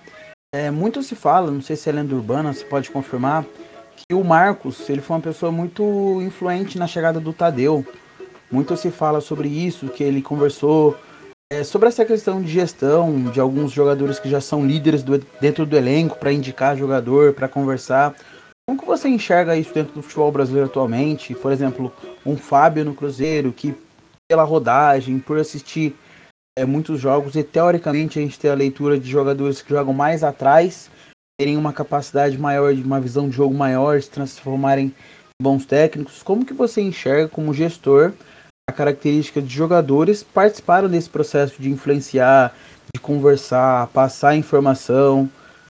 é, 0.53 0.69
muito 0.69 1.01
se 1.01 1.15
fala, 1.15 1.49
não 1.49 1.59
sei 1.59 1.75
se 1.75 1.89
é 1.89 1.91
lenda 1.91 2.13
urbana, 2.13 2.53
você 2.53 2.63
pode 2.63 2.91
confirmar, 2.91 3.43
que 3.95 4.13
o 4.13 4.23
Marcos, 4.23 4.87
ele 4.91 5.01
foi 5.01 5.15
uma 5.15 5.23
pessoa 5.23 5.51
muito 5.51 6.21
influente 6.21 6.77
na 6.77 6.85
chegada 6.85 7.19
do 7.19 7.33
Tadeu. 7.33 7.83
Muito 8.51 8.77
se 8.77 8.91
fala 8.91 9.21
sobre 9.21 9.47
isso, 9.47 9.87
que 9.87 10.03
ele 10.03 10.21
conversou 10.21 10.95
é, 11.51 11.63
sobre 11.63 11.87
essa 11.87 12.05
questão 12.05 12.43
de 12.43 12.51
gestão 12.51 13.31
de 13.31 13.39
alguns 13.39 13.71
jogadores 13.71 14.19
que 14.19 14.29
já 14.29 14.39
são 14.39 14.63
líderes 14.63 15.01
do, 15.01 15.17
dentro 15.41 15.65
do 15.65 15.75
elenco 15.75 16.19
para 16.19 16.31
indicar 16.31 16.77
jogador, 16.77 17.33
para 17.33 17.47
conversar. 17.47 18.13
Como 18.69 18.79
que 18.79 18.85
você 18.85 19.09
enxerga 19.09 19.57
isso 19.57 19.73
dentro 19.73 19.95
do 19.95 20.03
futebol 20.03 20.31
brasileiro 20.31 20.69
atualmente? 20.69 21.33
Por 21.33 21.51
exemplo, 21.51 21.91
um 22.23 22.37
Fábio 22.37 22.85
no 22.85 22.93
Cruzeiro 22.93 23.51
que 23.51 23.75
pela 24.29 24.43
rodagem, 24.43 25.19
por 25.19 25.37
assistir 25.37 25.95
é, 26.55 26.65
muitos 26.65 26.99
jogos 26.99 27.35
e 27.35 27.43
teoricamente 27.43 28.19
a 28.19 28.21
gente 28.21 28.39
tem 28.39 28.51
a 28.51 28.55
leitura 28.55 28.99
de 28.99 29.09
jogadores 29.09 29.61
que 29.61 29.69
jogam 29.69 29.93
mais 29.93 30.23
atrás, 30.23 30.89
terem 31.39 31.57
uma 31.57 31.73
capacidade 31.73 32.37
maior, 32.37 32.73
de 32.73 32.83
uma 32.83 33.01
visão 33.01 33.27
de 33.27 33.35
jogo 33.35 33.53
maior, 33.53 34.01
se 34.01 34.09
transformarem 34.09 34.87
em 34.87 34.93
bons 35.41 35.65
técnicos. 35.65 36.21
Como 36.21 36.45
que 36.45 36.53
você 36.53 36.81
enxerga 36.81 37.27
como 37.27 37.53
gestor 37.53 38.13
a 38.69 38.71
característica 38.71 39.41
de 39.41 39.53
jogadores 39.53 40.23
participaram 40.23 40.87
desse 40.87 41.09
processo 41.09 41.61
de 41.61 41.69
influenciar, 41.69 42.55
de 42.93 43.01
conversar, 43.01 43.87
passar 43.87 44.35
informação? 44.35 45.29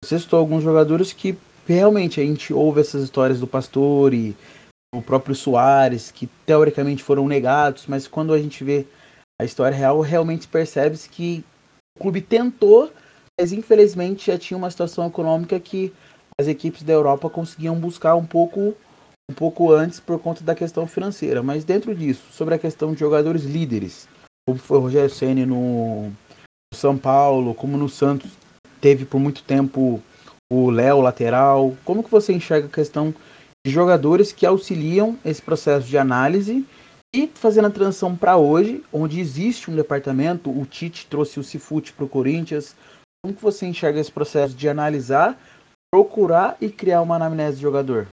Você 0.04 0.20
citou 0.20 0.40
alguns 0.40 0.64
jogadores 0.64 1.12
que 1.12 1.36
realmente 1.68 2.22
a 2.22 2.24
gente 2.24 2.54
ouve 2.54 2.82
essas 2.82 3.04
histórias 3.04 3.40
do 3.40 3.48
Pastore, 3.48 4.38
o 4.94 5.02
próprio 5.02 5.36
Soares, 5.36 6.12
que 6.12 6.28
teoricamente 6.46 7.04
foram 7.04 7.28
negados, 7.28 7.86
mas 7.88 8.08
quando 8.08 8.32
a 8.32 8.40
gente 8.40 8.64
vê 8.64 8.86
a 9.40 9.46
história 9.46 9.78
real, 9.78 10.02
realmente 10.02 10.48
percebe-se 10.48 11.08
que 11.08 11.44
o 11.98 12.02
clube 12.02 12.22
tentou, 12.22 12.92
mas 13.40 13.52
infelizmente 13.52 14.32
já 14.32 14.38
tinha 14.38 14.58
uma 14.58 14.72
situação 14.72 15.08
econômica 15.08 15.60
que 15.60 15.94
as 16.40 16.48
equipes 16.48 16.84
da 16.84 16.94
Europa 16.94 17.30
conseguiam 17.30 17.76
buscar 17.76 18.16
um 18.16 18.26
pouco 18.26 18.76
um 19.30 19.34
pouco 19.34 19.74
antes 19.74 20.00
por 20.00 20.20
conta 20.20 20.42
da 20.42 20.56
questão 20.56 20.88
financeira. 20.88 21.44
Mas 21.44 21.66
dentro 21.66 21.94
disso, 21.94 22.24
sobre 22.32 22.56
a 22.56 22.60
questão 22.60 22.94
de 22.94 23.00
jogadores 23.00 23.44
líderes, 23.44 24.08
como 24.48 24.58
foi 24.58 24.78
o 24.78 24.82
Rogério 24.82 25.10
Ceni 25.10 25.46
no 25.46 26.12
São 26.74 26.98
Paulo, 26.98 27.54
como 27.54 27.78
no 27.78 27.90
Santos 27.90 28.32
teve 28.80 29.04
por 29.04 29.20
muito 29.20 29.44
tempo 29.44 30.02
o 30.50 30.70
Léo 30.70 31.02
lateral, 31.02 31.76
como 31.84 32.04
que 32.04 32.10
você 32.10 32.32
enxerga 32.32 32.68
a 32.68 32.72
questão 32.72 33.14
de 33.66 33.72
jogadores 33.72 34.32
que 34.32 34.46
auxiliam 34.46 35.18
esse 35.26 35.42
processo 35.42 35.86
de 35.86 35.98
análise 35.98 36.66
e 37.14 37.28
fazendo 37.28 37.68
a 37.68 37.72
transição 37.72 38.16
para 38.16 38.38
hoje, 38.38 38.84
onde 38.92 39.20
existe 39.20 39.72
um 39.72 39.76
departamento, 39.76 40.50
o 40.50 40.66
Tite 40.66 41.08
trouxe 41.08 41.40
o 41.40 41.44
Cifute 41.44 41.94
para 41.94 42.06
o 42.06 42.10
Corinthians. 42.10 42.76
Como 43.24 43.36
que 43.36 43.42
você 43.42 43.66
enxerga 43.66 44.00
esse 44.00 44.12
processo 44.12 44.56
de 44.56 44.68
analisar, 44.68 45.40
procurar 45.92 46.58
e 46.62 46.70
criar 46.70 47.02
uma 47.02 47.16
anamnese 47.16 47.58
de 47.58 47.64
jogador? 47.64 48.08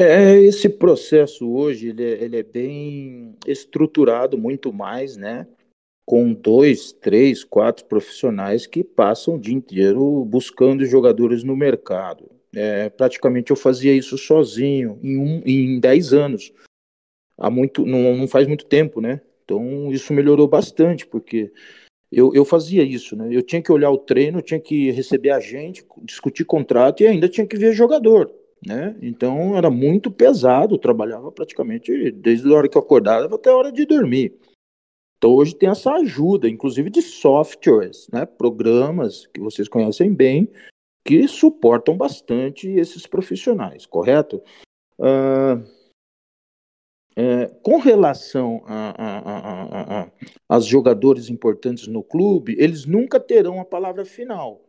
É, 0.00 0.36
esse 0.38 0.68
processo 0.68 1.50
hoje 1.50 1.88
ele 1.88 2.04
é, 2.04 2.22
ele 2.22 2.36
é 2.36 2.42
bem 2.42 3.36
estruturado 3.46 4.38
muito 4.38 4.72
mais, 4.72 5.16
né? 5.16 5.46
Com 6.06 6.32
dois, 6.32 6.92
três, 6.92 7.42
quatro 7.44 7.84
profissionais 7.84 8.64
que 8.66 8.84
passam 8.84 9.34
o 9.34 9.38
dia 9.38 9.54
inteiro 9.54 10.24
buscando 10.24 10.84
jogadores 10.86 11.42
no 11.42 11.56
mercado. 11.56 12.37
É, 12.54 12.88
praticamente 12.88 13.50
eu 13.50 13.56
fazia 13.56 13.92
isso 13.92 14.16
sozinho 14.16 14.98
em, 15.02 15.16
um, 15.18 15.42
em 15.44 15.80
dez 15.80 16.12
anos. 16.12 16.52
Há 17.36 17.50
muito, 17.50 17.84
não, 17.86 18.16
não 18.16 18.26
faz 18.26 18.46
muito 18.46 18.66
tempo, 18.66 19.00
né? 19.00 19.20
Então 19.44 19.92
isso 19.92 20.12
melhorou 20.12 20.48
bastante, 20.48 21.06
porque 21.06 21.52
eu, 22.10 22.34
eu 22.34 22.44
fazia 22.44 22.82
isso, 22.82 23.14
né? 23.16 23.28
Eu 23.30 23.42
tinha 23.42 23.62
que 23.62 23.72
olhar 23.72 23.90
o 23.90 23.98
treino, 23.98 24.42
tinha 24.42 24.60
que 24.60 24.90
receber 24.90 25.30
a 25.30 25.40
gente, 25.40 25.86
discutir 26.02 26.44
contrato 26.44 27.02
e 27.02 27.06
ainda 27.06 27.28
tinha 27.28 27.46
que 27.46 27.56
ver 27.56 27.72
jogador 27.72 28.32
né? 28.66 28.96
Então 29.00 29.56
era 29.56 29.70
muito 29.70 30.10
pesado, 30.10 30.78
trabalhava 30.78 31.30
praticamente 31.30 32.10
desde 32.12 32.48
a 32.48 32.56
hora 32.56 32.68
que 32.68 32.76
eu 32.76 32.82
acordava 32.82 33.36
até 33.36 33.50
a 33.50 33.56
hora 33.56 33.72
de 33.72 33.84
dormir. 33.84 34.34
Então 35.16 35.32
hoje 35.32 35.54
tem 35.54 35.68
essa 35.68 35.92
ajuda, 35.92 36.48
inclusive 36.48 36.90
de 36.90 37.02
softwares, 37.02 38.08
né? 38.12 38.24
Programas 38.26 39.26
que 39.26 39.40
vocês 39.40 39.68
conhecem 39.68 40.12
bem, 40.12 40.48
que 41.08 41.26
suportam 41.26 41.96
bastante 41.96 42.68
esses 42.68 43.06
profissionais, 43.06 43.86
correto? 43.86 44.42
Uh, 44.98 45.64
é, 47.16 47.46
com 47.62 47.78
relação 47.78 48.62
a, 48.66 50.60
jogadores 50.60 51.30
importantes 51.30 51.86
no 51.86 52.02
clube, 52.02 52.56
eles 52.58 52.84
nunca 52.84 53.18
terão 53.18 53.58
a 53.58 53.64
palavra 53.64 54.04
final. 54.04 54.62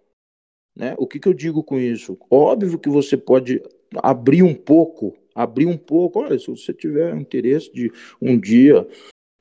Né? 0.73 0.95
O 0.97 1.05
que, 1.05 1.19
que 1.19 1.27
eu 1.27 1.33
digo 1.33 1.61
com 1.61 1.77
isso? 1.77 2.17
Óbvio 2.31 2.79
que 2.79 2.87
você 2.89 3.17
pode 3.17 3.61
abrir 3.97 4.41
um 4.41 4.55
pouco, 4.55 5.17
abrir 5.35 5.65
um 5.65 5.77
pouco. 5.77 6.21
Olha, 6.21 6.39
se 6.39 6.47
você 6.47 6.73
tiver 6.73 7.17
interesse 7.17 7.69
de 7.73 7.91
um 8.21 8.39
dia 8.39 8.87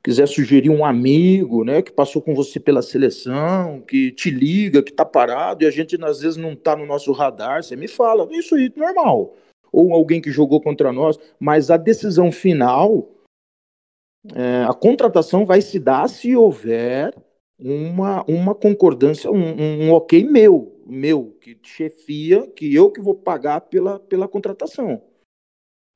quiser 0.02 0.26
sugerir 0.26 0.70
um 0.70 0.84
amigo, 0.84 1.64
né, 1.64 1.82
que 1.82 1.92
passou 1.92 2.22
com 2.22 2.34
você 2.34 2.60
pela 2.60 2.82
seleção, 2.82 3.80
que 3.80 4.12
te 4.12 4.30
liga, 4.30 4.82
que 4.82 4.92
tá 4.92 5.04
parado 5.04 5.64
e 5.64 5.66
a 5.66 5.70
gente 5.70 6.02
às 6.04 6.20
vezes 6.20 6.36
não 6.36 6.54
tá 6.54 6.76
no 6.76 6.86
nosso 6.86 7.12
radar, 7.12 7.62
você 7.62 7.76
me 7.76 7.88
fala, 7.88 8.28
isso 8.30 8.54
aí 8.54 8.72
normal. 8.76 9.36
Ou 9.70 9.92
alguém 9.92 10.20
que 10.20 10.30
jogou 10.30 10.60
contra 10.60 10.92
nós, 10.92 11.18
mas 11.38 11.70
a 11.70 11.76
decisão 11.76 12.32
final, 12.32 13.08
é, 14.34 14.64
a 14.64 14.72
contratação 14.72 15.44
vai 15.44 15.60
se 15.60 15.78
dar 15.78 16.08
se 16.08 16.34
houver 16.34 17.14
uma, 17.58 18.24
uma 18.28 18.54
concordância, 18.54 19.30
um, 19.30 19.88
um 19.88 19.92
ok 19.92 20.24
meu, 20.24 20.80
meu, 20.86 21.36
que 21.40 21.58
chefia, 21.62 22.46
que 22.46 22.74
eu 22.74 22.90
que 22.90 23.00
vou 23.00 23.14
pagar 23.14 23.62
pela, 23.62 23.98
pela 23.98 24.28
contratação. 24.28 25.02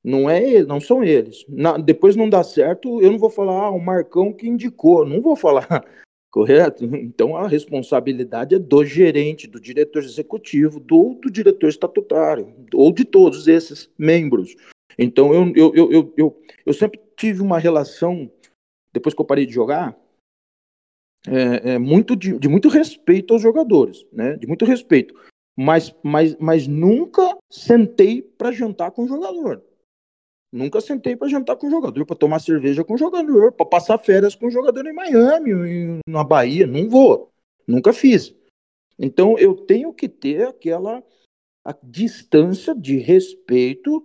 Não 0.05 0.28
é 0.28 0.42
ele, 0.42 0.66
não 0.66 0.80
são 0.80 1.05
eles. 1.05 1.44
Na, 1.48 1.78
depois 1.78 2.16
não 2.16 2.28
dá 2.28 2.42
certo, 2.42 3.00
eu 3.00 3.12
não 3.12 3.18
vou 3.18 3.30
falar, 3.30 3.66
ah, 3.66 3.70
o 3.70 3.80
Marcão 3.80 4.32
que 4.32 4.48
indicou, 4.48 5.07
não 5.07 5.20
vou 5.20 5.36
falar, 5.36 5.84
correto? 6.30 6.84
Então 6.84 7.36
a 7.36 7.46
responsabilidade 7.46 8.55
é 8.55 8.59
do 8.59 8.84
gerente, 8.84 9.46
do 9.46 9.61
diretor 9.61 10.03
executivo, 10.03 10.80
do, 10.80 11.14
do 11.22 11.30
diretor 11.30 11.68
estatutário, 11.68 12.53
ou 12.74 12.92
de 12.92 13.05
todos 13.05 13.46
esses 13.46 13.88
membros. 13.96 14.57
Então 14.98 15.32
eu, 15.32 15.53
eu, 15.55 15.74
eu, 15.74 15.92
eu, 15.92 16.14
eu, 16.16 16.42
eu 16.66 16.72
sempre 16.72 17.00
tive 17.16 17.40
uma 17.40 17.59
relação, 17.59 18.30
depois 18.92 19.14
que 19.14 19.20
eu 19.20 19.26
parei 19.26 19.46
de 19.46 19.53
jogar, 19.53 19.96
é, 21.28 21.74
é 21.74 21.78
muito 21.78 22.16
de, 22.16 22.36
de, 22.36 22.48
muito 22.48 22.68
respeito 22.68 23.32
aos 23.32 23.42
jogadores, 23.42 24.05
né? 24.12 24.36
De 24.36 24.46
muito 24.46 24.64
respeito. 24.64 25.14
Mas, 25.57 25.94
mas, 26.03 26.34
mas 26.40 26.66
nunca 26.66 27.36
sentei 27.48 28.22
para 28.22 28.50
jantar 28.50 28.90
com 28.90 29.05
o 29.05 29.09
jogador. 29.09 29.62
Nunca 30.53 30.80
sentei 30.80 31.16
para 31.16 31.28
jantar 31.28 31.57
com 31.57 31.70
jogador, 31.70 32.05
para 32.05 32.16
tomar 32.16 32.38
cerveja 32.38 32.84
com 32.84 32.96
jogador, 32.96 33.53
para 33.53 33.64
passar 33.64 33.98
férias 33.98 34.34
com 34.34 34.50
jogador 34.50 34.86
em 34.86 34.92
Miami, 34.92 36.00
na 36.07 36.22
Bahia. 36.22 36.66
Não 36.66 36.88
vou. 36.88 37.32
Nunca 37.66 37.92
fiz. 37.92 38.34
Então 38.98 39.38
eu 39.38 39.55
tenho 39.55 39.92
que 39.94 40.09
ter 40.09 40.46
aquela 40.46 41.03
distância 41.82 42.74
de 42.74 42.98
respeito 42.98 44.05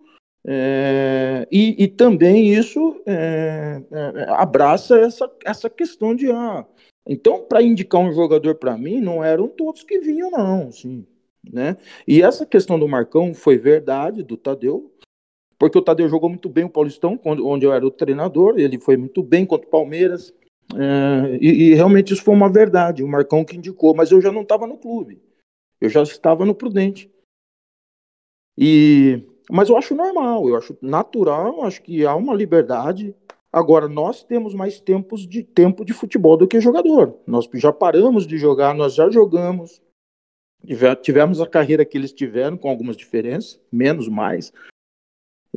é, 0.49 1.45
e, 1.51 1.83
e, 1.83 1.87
também 1.89 2.53
isso 2.53 3.01
é, 3.05 3.81
é, 3.91 4.25
abraça 4.29 4.97
essa, 4.97 5.29
essa 5.43 5.69
questão 5.69 6.15
de 6.15 6.31
ah, 6.31 6.65
então, 7.07 7.41
para 7.41 7.63
indicar 7.63 8.01
um 8.01 8.11
jogador 8.11 8.55
para 8.55 8.77
mim, 8.77 8.99
não 8.99 9.23
eram 9.23 9.47
todos 9.47 9.83
que 9.83 9.99
vinham, 9.99 10.29
não. 10.29 10.67
Assim, 10.67 11.05
né? 11.49 11.77
E 12.05 12.21
essa 12.21 12.45
questão 12.45 12.77
do 12.77 12.87
Marcão 12.87 13.33
foi 13.33 13.57
verdade, 13.57 14.21
do 14.23 14.35
Tadeu, 14.35 14.91
porque 15.57 15.77
o 15.77 15.81
Tadeu 15.81 16.07
jogou 16.07 16.29
muito 16.29 16.49
bem 16.49 16.63
o 16.63 16.69
Paulistão, 16.69 17.19
onde 17.23 17.65
eu 17.65 17.73
era 17.73 17.85
o 17.85 17.91
treinador, 17.91 18.55
ele 18.57 18.79
foi 18.79 18.97
muito 18.97 19.23
bem 19.23 19.45
contra 19.45 19.67
o 19.67 19.71
Palmeiras, 19.71 20.33
é, 20.75 21.37
e, 21.39 21.69
e, 21.69 21.73
realmente 21.73 22.13
isso 22.13 22.23
foi 22.23 22.35
uma 22.35 22.49
verdade, 22.49 23.03
o 23.03 23.07
Marcão 23.07 23.45
que 23.45 23.55
indicou, 23.55 23.95
mas 23.95 24.11
eu 24.11 24.21
já 24.21 24.31
não 24.31 24.41
estava 24.41 24.67
no 24.67 24.77
clube, 24.77 25.21
eu 25.79 25.89
já 25.89 26.03
estava 26.03 26.45
no 26.45 26.53
Prudente. 26.53 27.09
E, 28.57 29.23
mas 29.49 29.69
eu 29.69 29.77
acho 29.77 29.95
normal, 29.95 30.49
eu 30.49 30.55
acho 30.55 30.77
natural, 30.81 31.63
acho 31.63 31.81
que 31.81 32.05
há 32.05 32.15
uma 32.15 32.33
liberdade 32.33 33.15
Agora, 33.51 33.87
nós 33.87 34.23
temos 34.23 34.53
mais 34.53 34.79
tempos 34.79 35.25
de 35.25 35.41
tempo 35.41 35.85
de 35.85 35.93
futebol 35.93 36.37
do 36.37 36.47
que 36.47 36.59
jogador. 36.59 37.17
Nós 37.25 37.49
já 37.55 37.71
paramos 37.73 38.27
de 38.27 38.37
jogar, 38.37 38.75
nós 38.75 38.93
já 38.93 39.09
jogamos. 39.09 39.81
Tivemos 41.01 41.39
a 41.39 41.47
carreira 41.47 41.85
que 41.85 41.97
eles 41.97 42.11
tiveram, 42.11 42.57
com 42.57 42.69
algumas 42.69 42.97
diferenças, 42.97 43.59
menos, 43.71 44.07
mais. 44.09 44.51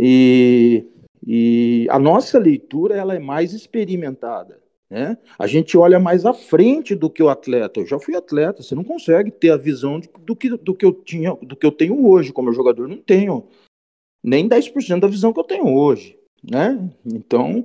E, 0.00 0.86
e 1.26 1.86
a 1.90 1.98
nossa 1.98 2.38
leitura 2.38 2.94
ela 2.94 3.14
é 3.14 3.18
mais 3.18 3.52
experimentada. 3.52 4.58
Né? 4.88 5.18
A 5.38 5.46
gente 5.46 5.76
olha 5.76 6.00
mais 6.00 6.24
à 6.24 6.32
frente 6.32 6.94
do 6.94 7.10
que 7.10 7.22
o 7.22 7.28
atleta. 7.28 7.80
Eu 7.80 7.86
já 7.86 7.98
fui 7.98 8.16
atleta, 8.16 8.62
você 8.62 8.74
não 8.74 8.82
consegue 8.82 9.30
ter 9.30 9.50
a 9.50 9.56
visão 9.56 10.00
de, 10.00 10.08
do, 10.20 10.34
que, 10.34 10.48
do 10.48 10.74
que 10.74 10.84
eu 10.84 10.92
tinha, 10.92 11.36
do 11.42 11.54
que 11.54 11.66
eu 11.66 11.70
tenho 11.70 12.06
hoje 12.08 12.32
como 12.32 12.52
jogador. 12.52 12.88
Não 12.88 12.96
tenho 12.96 13.46
nem 14.24 14.48
10% 14.48 15.00
da 15.00 15.08
visão 15.08 15.32
que 15.32 15.40
eu 15.40 15.44
tenho 15.44 15.68
hoje 15.68 16.18
né? 16.42 16.90
Então, 17.04 17.64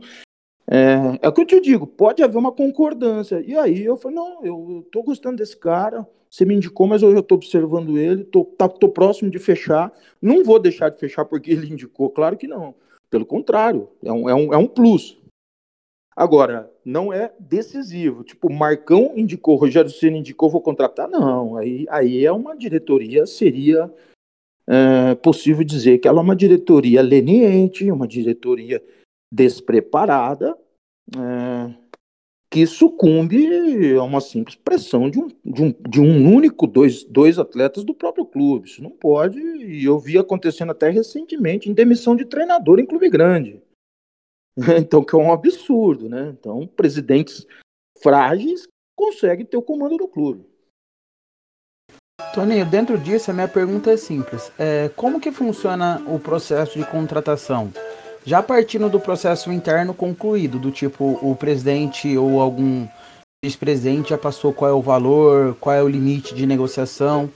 é, 0.67 1.19
é 1.21 1.27
o 1.27 1.33
que 1.33 1.41
eu 1.41 1.45
te 1.45 1.61
digo, 1.61 1.87
pode 1.87 2.23
haver 2.23 2.37
uma 2.37 2.51
concordância. 2.51 3.41
E 3.45 3.57
aí 3.57 3.83
eu 3.83 3.97
falei, 3.97 4.15
não, 4.15 4.45
eu 4.45 4.87
tô 4.91 5.03
gostando 5.03 5.37
desse 5.37 5.57
cara, 5.57 6.07
você 6.35 6.43
me 6.43 6.53
indicou, 6.53 6.85
mas 6.85 7.01
eu 7.01 7.13
já 7.13 7.21
tô 7.21 7.35
observando 7.35 7.97
ele, 7.97 8.25
tô, 8.25 8.43
tá, 8.43 8.67
tô 8.67 8.89
próximo 8.89 9.31
de 9.31 9.39
fechar, 9.39 9.93
não 10.21 10.43
vou 10.43 10.59
deixar 10.59 10.89
de 10.89 10.97
fechar 10.97 11.23
porque 11.23 11.49
ele 11.51 11.71
indicou, 11.71 12.09
claro 12.09 12.35
que 12.35 12.47
não. 12.47 12.75
Pelo 13.09 13.25
contrário, 13.25 13.87
é 14.03 14.11
um, 14.11 14.29
é 14.29 14.35
um, 14.35 14.53
é 14.53 14.57
um 14.57 14.67
plus. 14.67 15.17
Agora, 16.13 16.69
não 16.83 17.13
é 17.13 17.31
decisivo. 17.39 18.23
Tipo, 18.23 18.51
Marcão 18.51 19.13
indicou, 19.15 19.55
Rogério 19.55 19.89
Senna 19.89 20.17
indicou, 20.17 20.49
vou 20.49 20.61
contratar? 20.61 21.09
Não. 21.09 21.55
Aí, 21.55 21.85
aí 21.89 22.25
é 22.25 22.31
uma 22.31 22.55
diretoria, 22.55 23.25
seria 23.25 23.93
é 24.67 25.13
possível 25.15 25.63
dizer 25.63 25.99
que 25.99 26.07
ela 26.07 26.19
é 26.19 26.23
uma 26.23 26.35
diretoria 26.35 27.01
leniente, 27.01 27.91
uma 27.91 28.07
diretoria 28.07 28.83
despreparada, 29.31 30.57
é, 31.15 31.73
que 32.55 32.65
sucumbe 32.65 33.97
a 33.97 34.03
uma 34.03 34.21
simples 34.21 34.55
pressão 34.55 35.09
de 35.09 35.19
um, 35.19 35.27
de 35.43 35.61
um, 35.61 35.75
de 35.89 35.99
um 35.99 36.33
único, 36.33 36.65
dois, 36.65 37.03
dois 37.03 37.37
atletas 37.37 37.83
do 37.83 37.93
próprio 37.93 38.25
clube. 38.25 38.69
Isso 38.69 38.81
não 38.81 38.91
pode, 38.91 39.37
e 39.37 39.83
eu 39.83 39.99
vi 39.99 40.17
acontecendo 40.17 40.71
até 40.71 40.89
recentemente, 40.89 41.69
em 41.69 41.73
demissão 41.73 42.15
de 42.15 42.23
treinador 42.23 42.79
em 42.79 42.85
clube 42.85 43.09
grande. 43.09 43.61
Então, 44.79 45.03
que 45.03 45.13
é 45.13 45.17
um 45.17 45.33
absurdo, 45.33 46.07
né? 46.07 46.33
Então, 46.39 46.65
presidentes 46.65 47.45
frágeis 48.01 48.65
conseguem 48.95 49.45
ter 49.45 49.57
o 49.57 49.61
comando 49.61 49.97
do 49.97 50.07
clube. 50.07 50.45
Toninho, 52.33 52.65
dentro 52.65 52.97
disso, 52.97 53.31
a 53.31 53.33
minha 53.33 53.49
pergunta 53.49 53.91
é 53.91 53.97
simples. 53.97 54.49
É, 54.57 54.87
como 54.95 55.19
que 55.19 55.29
funciona 55.29 56.01
o 56.07 56.17
processo 56.17 56.79
de 56.79 56.85
contratação? 56.85 57.73
Já 58.25 58.41
partindo 58.41 58.89
do 58.89 58.99
processo 58.99 59.51
interno 59.51 59.93
concluído, 59.93 60.57
do 60.57 60.71
tipo 60.71 61.19
o 61.21 61.35
presidente 61.35 62.17
ou 62.17 62.41
algum 62.41 62.87
vice-presidente 63.43 64.09
já 64.09 64.17
passou 64.17 64.51
qual 64.51 64.71
é 64.71 64.73
o 64.73 64.81
valor, 64.81 65.55
qual 65.61 65.75
é 65.75 65.83
o 65.83 65.87
limite 65.87 66.33
de 66.33 66.47
negociação, 66.47 67.29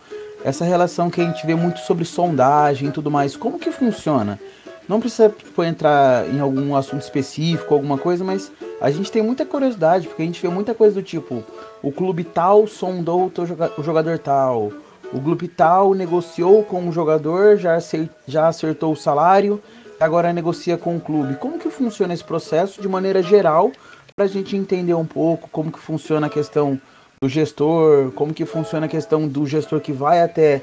essa 0.43 0.65
relação 0.65 1.11
que 1.11 1.21
a 1.21 1.25
gente 1.25 1.45
vê 1.45 1.53
muito 1.53 1.79
sobre 1.81 2.05
sondagem 2.05 2.89
e 2.89 2.91
tudo 2.91 3.11
mais, 3.11 3.37
como 3.37 3.59
que 3.59 3.71
funciona? 3.71 4.39
Não 4.87 4.99
precisa 4.99 5.29
tipo, 5.29 5.63
entrar 5.63 6.27
em 6.27 6.39
algum 6.39 6.75
assunto 6.75 7.03
específico, 7.03 7.75
alguma 7.75 7.99
coisa, 7.99 8.23
mas 8.23 8.51
a 8.81 8.89
gente 8.89 9.11
tem 9.11 9.21
muita 9.21 9.45
curiosidade, 9.45 10.07
porque 10.07 10.23
a 10.23 10.25
gente 10.25 10.41
vê 10.41 10.49
muita 10.49 10.73
coisa 10.73 10.95
do 10.95 11.03
tipo, 11.03 11.43
o 11.83 11.91
clube 11.91 12.23
tal 12.23 12.65
sondou 12.65 13.31
o 13.77 13.83
jogador 13.83 14.17
tal, 14.17 14.71
o 15.13 15.21
clube 15.21 15.47
tal 15.47 15.93
negociou 15.93 16.63
com 16.63 16.89
o 16.89 16.91
jogador, 16.91 17.57
já 17.57 18.47
acertou 18.47 18.93
o 18.93 18.97
salário, 18.97 19.61
agora 19.99 20.33
negocia 20.33 20.77
com 20.77 20.95
o 20.95 21.01
clube. 21.01 21.35
Como 21.35 21.59
que 21.59 21.69
funciona 21.69 22.13
esse 22.13 22.23
processo 22.23 22.81
de 22.81 22.87
maneira 22.87 23.21
geral, 23.21 23.71
para 24.15 24.25
a 24.25 24.27
gente 24.27 24.55
entender 24.55 24.93
um 24.93 25.05
pouco 25.05 25.49
como 25.49 25.71
que 25.71 25.79
funciona 25.79 26.27
a 26.27 26.29
questão 26.29 26.79
do 27.21 27.27
gestor, 27.27 28.11
como 28.11 28.33
que 28.33 28.45
funciona 28.45 28.85
a 28.85 28.89
questão 28.89 29.27
do 29.27 29.45
gestor 29.45 29.81
que 29.81 29.91
vai 29.91 30.21
até 30.21 30.61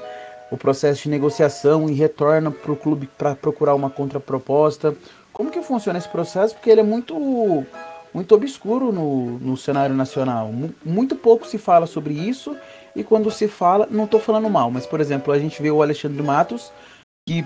o 0.51 0.57
processo 0.57 1.05
de 1.05 1.09
negociação 1.09 1.89
e 1.89 1.95
retorna 1.95 2.51
para 2.51 2.73
o 2.73 2.77
clube 2.77 3.09
para 3.19 3.35
procurar 3.35 3.75
uma 3.75 3.91
contraproposta. 3.91 4.95
Como 5.33 5.51
que 5.51 5.61
funciona 5.61 5.99
esse 5.99 6.09
processo? 6.09 6.55
Porque 6.55 6.71
ele 6.71 6.81
é 6.81 6.85
muito 6.85 7.67
muito 8.15 8.35
obscuro 8.35 8.91
no, 8.93 9.39
no 9.39 9.57
cenário 9.57 9.95
nacional. 9.95 10.51
Muito 10.83 11.15
pouco 11.17 11.47
se 11.47 11.59
fala 11.59 11.87
sobre 11.87 12.15
isso 12.15 12.57
e 12.95 13.05
quando 13.05 13.31
se 13.31 13.47
fala, 13.47 13.87
não 13.91 14.05
estou 14.05 14.19
falando 14.19 14.49
mal, 14.49 14.71
mas 14.71 14.87
por 14.87 15.01
exemplo, 15.01 15.33
a 15.33 15.39
gente 15.39 15.61
vê 15.61 15.71
o 15.71 15.83
Alexandre 15.83 16.23
Matos, 16.23 16.73
que 17.29 17.45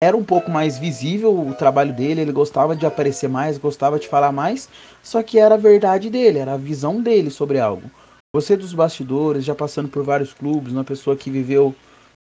era 0.00 0.16
um 0.16 0.22
pouco 0.24 0.50
mais 0.50 0.78
visível 0.78 1.36
o 1.36 1.54
trabalho 1.54 1.92
dele, 1.92 2.20
ele 2.20 2.32
gostava 2.32 2.76
de 2.76 2.86
aparecer 2.86 3.28
mais, 3.28 3.58
gostava 3.58 3.98
de 3.98 4.06
falar 4.06 4.30
mais, 4.30 4.68
só 5.02 5.22
que 5.22 5.38
era 5.38 5.56
a 5.56 5.58
verdade 5.58 6.08
dele, 6.08 6.38
era 6.38 6.54
a 6.54 6.56
visão 6.58 7.02
dele 7.02 7.30
sobre 7.30 7.58
algo. 7.58 7.90
Você 8.34 8.56
dos 8.56 8.72
bastidores, 8.72 9.44
já 9.44 9.54
passando 9.54 9.88
por 9.88 10.04
vários 10.04 10.32
clubes, 10.32 10.72
uma 10.72 10.84
pessoa 10.84 11.16
que 11.16 11.30
viveu 11.30 11.74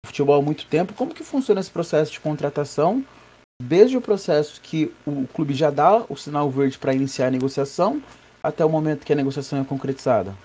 futebol 0.05 0.39
há 0.39 0.41
muito 0.41 0.65
tempo, 0.67 0.93
como 0.93 1.13
que 1.13 1.23
funciona 1.23 1.61
esse 1.61 1.71
processo 1.71 2.11
de 2.11 2.19
contratação? 2.19 3.03
Desde 3.61 3.97
o 3.97 4.01
processo 4.01 4.61
que 4.61 4.93
o 5.07 5.25
clube 5.27 5.53
já 5.53 5.69
dá 5.69 6.03
o 6.09 6.15
sinal 6.15 6.49
verde 6.49 6.77
para 6.77 6.93
iniciar 6.93 7.27
a 7.27 7.31
negociação 7.31 8.03
até 8.43 8.63
o 8.63 8.69
momento 8.69 9.05
que 9.05 9.13
a 9.13 9.15
negociação 9.15 9.61
é 9.61 9.63
concretizada? 9.63 10.35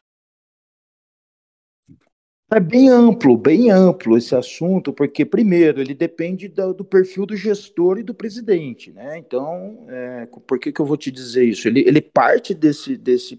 É 2.51 2.59
bem 2.59 2.88
amplo, 2.88 3.36
bem 3.36 3.70
amplo 3.70 4.16
esse 4.16 4.34
assunto, 4.34 4.90
porque, 4.90 5.22
primeiro, 5.22 5.82
ele 5.82 5.92
depende 5.92 6.49
do, 6.49 6.72
do 6.72 6.84
perfil 6.84 7.26
do 7.26 7.36
gestor 7.36 7.99
e 7.99 8.03
do 8.03 8.14
presidente, 8.14 8.90
né? 8.90 9.18
Então, 9.18 9.84
é, 9.86 10.26
por 10.46 10.59
que, 10.59 10.72
que 10.72 10.80
eu 10.80 10.86
vou 10.86 10.96
te 10.96 11.11
dizer 11.11 11.44
isso? 11.44 11.68
Ele, 11.68 11.80
ele 11.80 12.01
parte 12.01 12.55
desse, 12.55 12.96
desse 12.96 13.38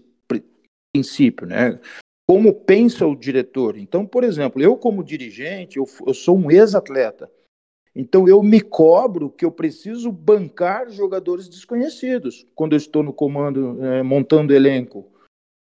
princípio, 0.92 1.44
né? 1.44 1.80
Como 2.24 2.54
pensa 2.54 3.04
o 3.04 3.16
diretor. 3.16 3.76
Então, 3.76 4.06
por 4.06 4.22
exemplo, 4.22 4.62
eu, 4.62 4.76
como 4.76 5.02
dirigente, 5.02 5.78
eu, 5.78 5.86
eu 6.06 6.14
sou 6.14 6.38
um 6.38 6.48
ex-atleta. 6.48 7.28
Então, 7.96 8.28
eu 8.28 8.40
me 8.44 8.60
cobro 8.60 9.28
que 9.28 9.44
eu 9.44 9.50
preciso 9.50 10.12
bancar 10.12 10.88
jogadores 10.88 11.48
desconhecidos 11.48 12.46
quando 12.54 12.74
eu 12.74 12.76
estou 12.76 13.02
no 13.02 13.12
comando, 13.12 13.84
é, 13.84 14.04
montando 14.04 14.54
elenco 14.54 15.09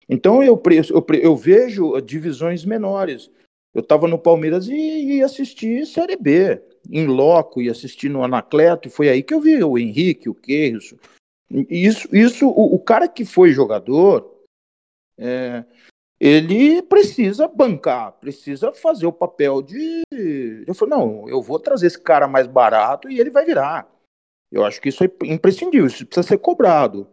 então 0.10 0.42
eu, 0.42 0.62
eu, 0.90 1.06
eu 1.22 1.36
vejo 1.36 2.00
divisões 2.02 2.64
menores. 2.64 3.30
Eu 3.74 3.82
estava 3.82 4.08
no 4.08 4.18
Palmeiras 4.18 4.68
e, 4.68 4.74
e 4.74 5.22
assisti 5.22 5.86
Série 5.86 6.16
B, 6.16 6.62
em 6.90 7.06
loco, 7.06 7.62
e 7.62 7.70
assisti 7.70 8.10
no 8.10 8.24
Anacleto, 8.24 8.88
e 8.88 8.92
foi 8.92 9.10
aí 9.10 9.22
que 9.22 9.34
eu 9.34 9.42
vi 9.42 9.64
o 9.64 9.78
Henrique, 9.78 10.30
o 10.30 10.34
Queiroz. 10.34 10.96
Isso, 11.70 12.08
isso 12.14 12.48
o, 12.48 12.76
o, 12.76 12.80
cara 12.80 13.08
que 13.08 13.24
foi 13.24 13.52
jogador, 13.52 14.44
é, 15.18 15.64
ele 16.20 16.82
precisa 16.82 17.48
bancar, 17.48 18.14
precisa 18.14 18.72
fazer 18.72 19.06
o 19.06 19.14
papel 19.14 19.62
de. 19.62 20.02
Eu 20.66 20.74
falei, 20.74 20.98
não, 20.98 21.30
eu 21.30 21.42
vou 21.42 21.60
trazer 21.60 21.88
esse 21.88 22.00
cara 22.00 22.28
mais 22.28 22.48
barato 22.48 23.10
e 23.10 23.20
ele 23.20 23.30
vai 23.30 23.46
virar. 23.46 23.88
Eu 24.52 24.66
acho 24.66 24.82
que 24.82 24.90
isso 24.90 25.04
é 25.04 25.12
imprescindível, 25.24 25.88
isso 25.88 26.06
precisa 26.06 26.28
ser 26.28 26.38
cobrado. 26.40 27.08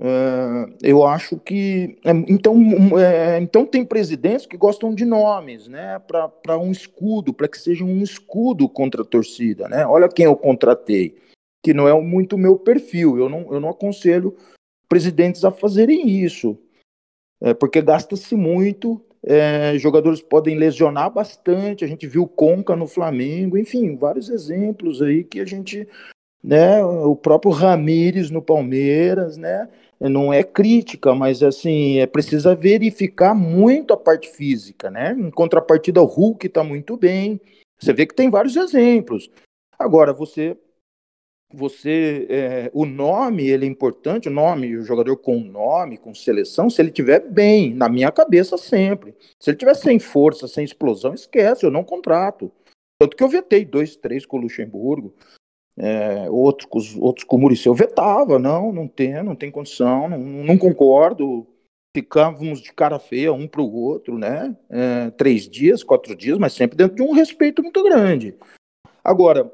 Uh, 0.00 0.74
eu 0.82 1.04
acho 1.04 1.36
que 1.36 1.98
é, 2.02 2.10
então, 2.26 2.56
é, 2.98 3.38
então 3.38 3.66
tem 3.66 3.84
presidentes 3.84 4.46
que 4.46 4.56
gostam 4.56 4.94
de 4.94 5.04
nomes, 5.04 5.68
né, 5.68 5.98
para 5.98 6.56
um 6.56 6.72
escudo, 6.72 7.34
para 7.34 7.46
que 7.46 7.58
seja 7.58 7.84
um 7.84 8.02
escudo 8.02 8.66
contra 8.66 9.02
a 9.02 9.04
torcida, 9.04 9.68
né? 9.68 9.86
Olha 9.86 10.08
quem 10.08 10.24
eu 10.24 10.34
contratei, 10.34 11.18
que 11.62 11.74
não 11.74 11.86
é 11.86 12.00
muito 12.00 12.38
meu 12.38 12.58
perfil. 12.58 13.18
Eu 13.18 13.28
não, 13.28 13.52
eu 13.52 13.60
não 13.60 13.68
aconselho 13.68 14.34
presidentes 14.88 15.44
a 15.44 15.50
fazerem 15.50 16.08
isso, 16.08 16.56
é, 17.38 17.52
porque 17.52 17.82
gasta-se 17.82 18.34
muito. 18.34 19.04
É, 19.22 19.76
jogadores 19.76 20.22
podem 20.22 20.56
lesionar 20.56 21.12
bastante. 21.12 21.84
A 21.84 21.88
gente 21.88 22.06
viu 22.06 22.26
Conca 22.26 22.74
no 22.74 22.86
Flamengo, 22.86 23.58
enfim, 23.58 23.98
vários 23.98 24.30
exemplos 24.30 25.02
aí 25.02 25.24
que 25.24 25.40
a 25.40 25.44
gente, 25.44 25.86
né? 26.42 26.82
O 26.82 27.14
próprio 27.14 27.52
Ramires 27.52 28.30
no 28.30 28.40
Palmeiras, 28.40 29.36
né? 29.36 29.68
Não 30.08 30.32
é 30.32 30.42
crítica, 30.42 31.14
mas 31.14 31.42
assim, 31.42 31.98
é 31.98 32.06
precisa 32.06 32.54
verificar 32.54 33.34
muito 33.34 33.92
a 33.92 33.96
parte 33.96 34.30
física, 34.30 34.90
né? 34.90 35.12
Em 35.12 35.30
contrapartida, 35.30 36.00
o 36.00 36.06
Hulk 36.06 36.46
está 36.46 36.64
muito 36.64 36.96
bem. 36.96 37.40
Você 37.78 37.92
vê 37.92 38.06
que 38.06 38.14
tem 38.14 38.30
vários 38.30 38.56
exemplos. 38.56 39.30
Agora, 39.78 40.12
você 40.12 40.56
você 41.52 42.26
é, 42.30 42.70
o 42.72 42.86
nome 42.86 43.48
ele 43.48 43.66
é 43.66 43.68
importante 43.68 44.28
o 44.28 44.32
nome 44.32 44.76
o 44.76 44.84
jogador 44.84 45.16
com 45.16 45.40
nome 45.40 45.98
com 45.98 46.14
seleção 46.14 46.70
se 46.70 46.80
ele 46.80 46.92
tiver 46.92 47.28
bem 47.28 47.74
na 47.74 47.88
minha 47.88 48.12
cabeça 48.12 48.56
sempre 48.56 49.16
se 49.36 49.50
ele 49.50 49.56
tiver 49.56 49.74
sem 49.74 49.98
força 49.98 50.46
sem 50.46 50.64
explosão 50.64 51.12
esquece 51.12 51.66
eu 51.66 51.70
não 51.70 51.82
contrato 51.82 52.52
tanto 53.00 53.16
que 53.16 53.24
eu 53.24 53.28
vetei 53.28 53.64
dois 53.64 53.96
três 53.96 54.24
com 54.24 54.36
o 54.36 54.42
Luxemburgo 54.42 55.12
é, 55.82 56.28
outros, 56.28 56.94
outros 56.98 57.24
com 57.24 57.36
o 57.36 57.38
Muricy 57.40 57.66
eu 57.66 57.74
vetava, 57.74 58.38
não, 58.38 58.70
não 58.70 58.86
tem, 58.86 59.22
não 59.22 59.34
tem 59.34 59.50
condição, 59.50 60.10
não, 60.10 60.18
não 60.18 60.58
concordo. 60.58 61.46
Ficávamos 61.96 62.60
de 62.60 62.70
cara 62.72 62.98
feia 62.98 63.32
um 63.32 63.48
para 63.48 63.62
o 63.62 63.74
outro, 63.74 64.18
né? 64.18 64.54
É, 64.68 65.10
três 65.12 65.48
dias, 65.48 65.82
quatro 65.82 66.14
dias, 66.14 66.38
mas 66.38 66.52
sempre 66.52 66.76
dentro 66.76 66.96
de 66.96 67.02
um 67.02 67.12
respeito 67.12 67.62
muito 67.62 67.82
grande. 67.82 68.36
Agora, 69.02 69.50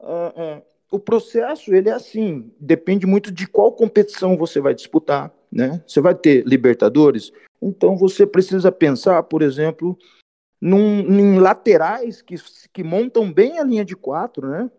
uh, 0.00 0.58
uh, 0.58 0.62
o 0.92 0.98
processo 1.00 1.74
ele 1.74 1.88
é 1.88 1.92
assim, 1.92 2.52
depende 2.60 3.04
muito 3.04 3.32
de 3.32 3.46
qual 3.48 3.72
competição 3.72 4.36
você 4.36 4.60
vai 4.60 4.74
disputar, 4.74 5.34
né? 5.50 5.82
Você 5.86 6.00
vai 6.00 6.14
ter 6.14 6.46
Libertadores, 6.46 7.32
então 7.60 7.96
você 7.96 8.24
precisa 8.24 8.70
pensar, 8.70 9.24
por 9.24 9.42
exemplo, 9.42 9.98
num, 10.60 11.00
em 11.00 11.38
laterais 11.40 12.22
que, 12.22 12.36
que 12.72 12.84
montam 12.84 13.30
bem 13.30 13.58
a 13.58 13.64
linha 13.64 13.84
de 13.84 13.96
quatro, 13.96 14.48
né? 14.48 14.70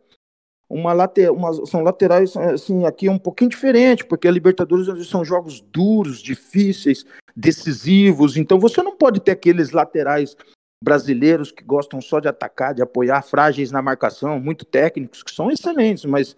Uma, 0.70 0.94
later, 0.94 1.32
uma 1.32 1.66
são 1.66 1.82
laterais 1.82 2.38
assim 2.38 2.86
aqui 2.86 3.10
um 3.10 3.18
pouquinho 3.18 3.50
diferente, 3.50 4.06
porque 4.06 4.28
a 4.28 4.32
Libertadores 4.32 5.08
são 5.08 5.26
jogos 5.26 5.60
duros, 5.60 6.22
difíceis, 6.22 7.06
decisivos. 7.36 8.38
Então 8.38 8.60
você 8.60 8.84
não 8.84 8.96
pode 8.96 9.20
ter 9.20 9.32
aqueles 9.32 9.72
laterais 9.72 10.38
brasileiros 10.84 11.52
que 11.52 11.64
gostam 11.64 12.00
só 12.00 12.20
de 12.20 12.28
atacar, 12.28 12.74
de 12.74 12.82
apoiar, 12.82 13.22
frágeis 13.22 13.72
na 13.72 13.82
marcação, 13.82 14.40
muito 14.40 14.64
técnicos, 14.64 15.24
que 15.24 15.32
são 15.32 15.52
excelentes, 15.52 16.06
mas 16.06 16.38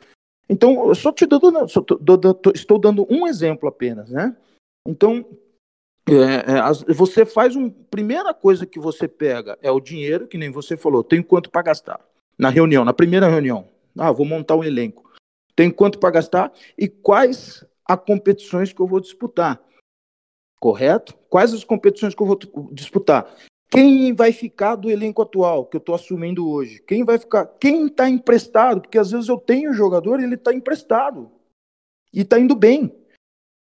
então 0.49 0.88
eu 0.88 0.95
só 0.95 1.11
te 1.11 1.25
dando, 1.25 1.67
só 1.67 1.82
tô, 1.82 1.97
tô, 1.97 2.51
estou 2.55 2.79
dando 2.79 3.05
um 3.09 3.27
exemplo 3.27 3.69
apenas, 3.69 4.09
né? 4.09 4.36
Então 4.88 5.25
é, 6.09 6.57
é, 6.57 6.93
você 6.93 7.25
faz 7.25 7.55
um 7.55 7.69
primeira 7.69 8.34
coisa 8.34 8.65
que 8.65 8.79
você 8.79 9.07
pega 9.07 9.57
é 9.61 9.69
o 9.69 9.79
dinheiro, 9.79 10.27
que 10.27 10.38
nem 10.38 10.49
você 10.49 10.75
falou, 10.75 11.03
tem 11.03 11.21
quanto 11.21 11.49
para 11.49 11.61
gastar 11.61 11.99
na 12.38 12.49
reunião, 12.49 12.84
na 12.84 12.93
primeira 12.93 13.27
reunião. 13.27 13.67
Ah, 13.97 14.11
vou 14.11 14.25
montar 14.25 14.55
um 14.55 14.63
elenco. 14.63 15.11
Tem 15.55 15.69
quanto 15.69 15.99
para 15.99 16.11
gastar 16.11 16.51
e 16.77 16.87
quais 16.87 17.65
as 17.87 17.99
competições 17.99 18.71
que 18.71 18.81
eu 18.81 18.87
vou 18.87 18.99
disputar. 18.99 19.61
Correto? 20.59 21.17
Quais 21.29 21.53
as 21.53 21.63
competições 21.63 22.13
que 22.13 22.21
eu 22.21 22.27
vou 22.27 22.39
disputar? 22.71 23.35
Quem 23.69 24.13
vai 24.13 24.31
ficar 24.33 24.75
do 24.75 24.89
elenco 24.89 25.21
atual 25.21 25.65
que 25.65 25.77
eu 25.77 25.79
estou 25.79 25.95
assumindo 25.95 26.47
hoje? 26.47 26.83
Quem 26.85 27.03
vai 27.03 27.17
ficar? 27.17 27.45
Quem 27.59 27.87
está 27.87 28.09
emprestado? 28.09 28.81
Porque 28.81 28.97
às 28.97 29.11
vezes 29.11 29.29
eu 29.29 29.37
tenho 29.37 29.73
jogador 29.73 30.19
e 30.19 30.23
ele 30.23 30.35
está 30.35 30.53
emprestado 30.53 31.31
e 32.13 32.21
está 32.21 32.37
indo 32.37 32.53
bem. 32.53 32.93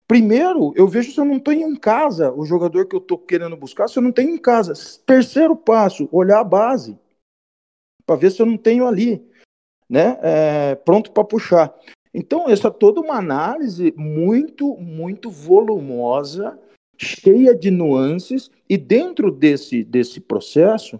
Primeiro, 0.07 0.73
eu 0.75 0.87
vejo 0.87 1.11
se 1.11 1.19
eu 1.19 1.25
não 1.25 1.37
estou 1.37 1.53
em 1.53 1.75
casa 1.75 2.31
o 2.31 2.43
jogador 2.43 2.87
que 2.87 2.95
eu 2.95 2.99
estou 2.99 3.19
querendo 3.19 3.55
buscar, 3.55 3.87
se 3.87 3.99
eu 3.99 4.03
não 4.03 4.11
tenho 4.11 4.31
em 4.31 4.39
casa. 4.39 4.73
Terceiro 5.05 5.55
passo, 5.55 6.09
olhar 6.11 6.39
a 6.39 6.43
base 6.43 6.97
para 8.03 8.15
ver 8.15 8.31
se 8.31 8.41
eu 8.41 8.47
não 8.47 8.57
tenho 8.57 8.87
ali 8.87 9.28
né, 9.89 10.17
é, 10.21 10.75
pronto 10.75 11.11
para 11.11 11.23
puxar. 11.23 11.73
Então, 12.13 12.49
essa 12.49 12.67
é 12.67 12.71
toda 12.71 13.01
uma 13.01 13.15
análise 13.15 13.93
muito, 13.95 14.75
muito 14.77 15.29
volumosa, 15.29 16.59
cheia 16.97 17.55
de 17.55 17.71
nuances, 17.71 18.51
e 18.67 18.77
dentro 18.77 19.31
desse, 19.31 19.83
desse 19.83 20.19
processo, 20.19 20.99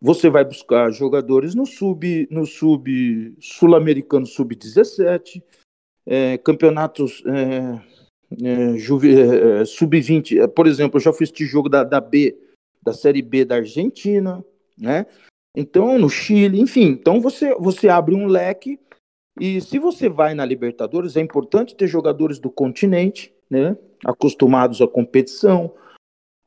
você 0.00 0.30
vai 0.30 0.44
buscar 0.44 0.90
jogadores 0.90 1.54
no 1.54 1.66
sub 1.66 2.26
no 2.30 2.46
sub 2.46 3.34
sul-americano 3.38 4.24
sub-17, 4.24 5.42
é, 6.06 6.38
campeonatos 6.38 7.22
é, 7.26 7.80
é, 8.42 9.60
é 9.60 9.64
sub-20, 9.66 10.40
é, 10.40 10.46
por 10.46 10.66
exemplo, 10.66 10.96
eu 10.96 11.02
já 11.02 11.12
fiz 11.12 11.28
este 11.28 11.44
jogo 11.44 11.68
da, 11.68 11.84
da 11.84 12.00
B, 12.00 12.38
da 12.82 12.94
Série 12.94 13.20
B 13.20 13.44
da 13.44 13.56
Argentina, 13.56 14.42
né? 14.78 15.06
Então, 15.56 15.98
no 15.98 16.08
Chile, 16.08 16.60
enfim, 16.60 16.84
então 16.84 17.20
você, 17.20 17.54
você 17.54 17.88
abre 17.88 18.14
um 18.14 18.26
leque 18.26 18.78
e 19.38 19.60
se 19.60 19.78
você 19.78 20.08
vai 20.08 20.34
na 20.34 20.44
Libertadores, 20.44 21.16
é 21.16 21.20
importante 21.20 21.74
ter 21.74 21.86
jogadores 21.86 22.38
do 22.38 22.50
continente, 22.50 23.34
né, 23.48 23.76
acostumados 24.04 24.80
à 24.80 24.86
competição. 24.86 25.72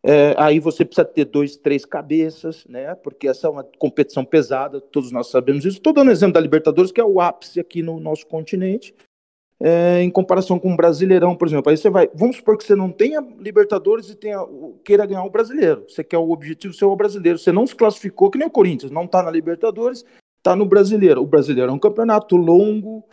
É, 0.05 0.35
aí 0.37 0.59
você 0.59 0.85
precisa 0.85 1.05
ter 1.05 1.25
dois, 1.25 1.57
três 1.57 1.85
cabeças, 1.85 2.65
né, 2.65 2.93
porque 2.95 3.27
essa 3.27 3.47
é 3.47 3.49
uma 3.49 3.63
competição 3.77 4.23
pesada, 4.23 4.79
todos 4.79 5.11
nós 5.11 5.27
sabemos 5.27 5.65
isso. 5.65 5.77
Estou 5.77 5.93
dando 5.93 6.11
exemplo 6.11 6.33
da 6.33 6.39
Libertadores, 6.39 6.91
que 6.91 7.01
é 7.01 7.05
o 7.05 7.19
ápice 7.19 7.59
aqui 7.59 7.81
no 7.81 7.99
nosso 7.99 8.25
continente. 8.27 8.93
É, 9.65 10.01
em 10.01 10.09
comparação 10.09 10.59
com 10.59 10.73
o 10.73 10.75
Brasileirão, 10.75 11.37
por 11.37 11.47
exemplo. 11.47 11.71
Aí 11.71 11.77
você 11.77 11.89
vai, 11.89 12.09
vamos 12.13 12.35
supor 12.35 12.57
que 12.57 12.65
você 12.65 12.75
não 12.75 12.91
tenha 12.91 13.25
Libertadores 13.39 14.09
e 14.09 14.15
tenha, 14.15 14.45
queira 14.83 15.05
ganhar 15.05 15.23
o 15.23 15.29
Brasileiro. 15.29 15.85
Você 15.87 16.03
quer 16.03 16.17
o 16.17 16.31
objetivo 16.31 16.73
ser 16.73 16.83
o 16.83 16.95
Brasileiro. 16.97 17.39
Você 17.39 17.49
não 17.49 17.65
se 17.65 17.73
classificou, 17.73 18.29
que 18.29 18.37
nem 18.37 18.47
o 18.47 18.51
Corinthians, 18.51 18.91
não 18.91 19.05
está 19.05 19.23
na 19.23 19.31
Libertadores, 19.31 20.03
está 20.37 20.53
no 20.53 20.65
Brasileiro. 20.65 21.21
O 21.21 21.25
Brasileiro 21.25 21.71
é 21.71 21.73
um 21.73 21.79
campeonato 21.79 22.35
longo, 22.35 23.05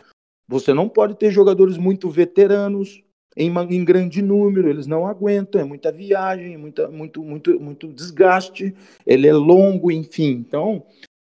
você 0.45 0.73
não 0.73 0.89
pode 0.89 1.15
ter 1.15 1.31
jogadores 1.31 1.77
muito 1.77 2.09
veteranos 2.09 3.01
em, 3.37 3.49
em 3.69 3.85
grande 3.85 4.21
número, 4.21 4.69
eles 4.69 4.87
não 4.87 5.07
aguentam, 5.07 5.61
é 5.61 5.63
muita 5.63 5.89
viagem, 5.89 6.57
muita, 6.57 6.89
muito, 6.89 7.23
muito, 7.23 7.57
muito 7.61 7.87
desgaste, 7.87 8.75
ele 9.07 9.25
é 9.25 9.33
longo, 9.33 9.89
enfim. 9.89 10.31
Então, 10.45 10.83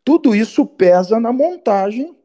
tudo 0.05 0.36
isso 0.36 0.63
pesa 0.63 1.20
na 1.20 1.34
montagem 1.34 2.15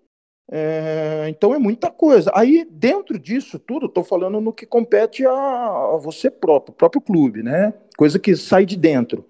é, 0.55 1.29
então 1.31 1.55
é 1.55 1.59
muita 1.59 1.91
coisa. 1.91 2.31
Aí, 2.35 2.67
dentro 2.71 3.19
disso 3.19 3.59
tudo, 3.59 3.87
estou 3.87 4.05
falando 4.05 4.39
no 4.39 4.53
que 4.53 4.67
compete 4.67 5.25
a, 5.25 5.33
a 5.33 5.97
você 5.97 6.31
próprio, 6.31 6.75
o 6.75 6.77
próprio 6.77 7.01
clube, 7.01 7.43
né? 7.43 7.73
Coisa 7.97 8.19
que 8.19 8.37
sai 8.37 8.67
de 8.67 8.77
dentro. 8.77 9.25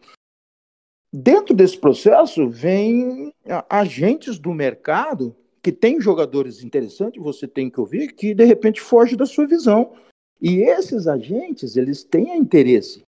Dentro 1.15 1.55
desse 1.55 1.79
processo, 1.79 2.49
vem 2.49 3.33
agentes 3.71 4.37
do 4.37 4.53
mercado 4.53 5.37
que 5.63 5.71
tem 5.71 6.01
jogadores 6.01 6.65
interessantes, 6.65 7.23
você 7.23 7.47
tem 7.47 7.71
que 7.71 7.79
ouvir, 7.79 8.15
que 8.15 8.35
de 8.35 8.45
repente 8.45 8.81
foge 8.81 9.15
da 9.15 9.25
sua 9.25 9.47
visão. 9.47 9.93
E 10.41 10.57
esses 10.63 11.07
agentes, 11.07 11.77
eles 11.77 12.03
têm 12.03 12.37
interesse 12.37 13.03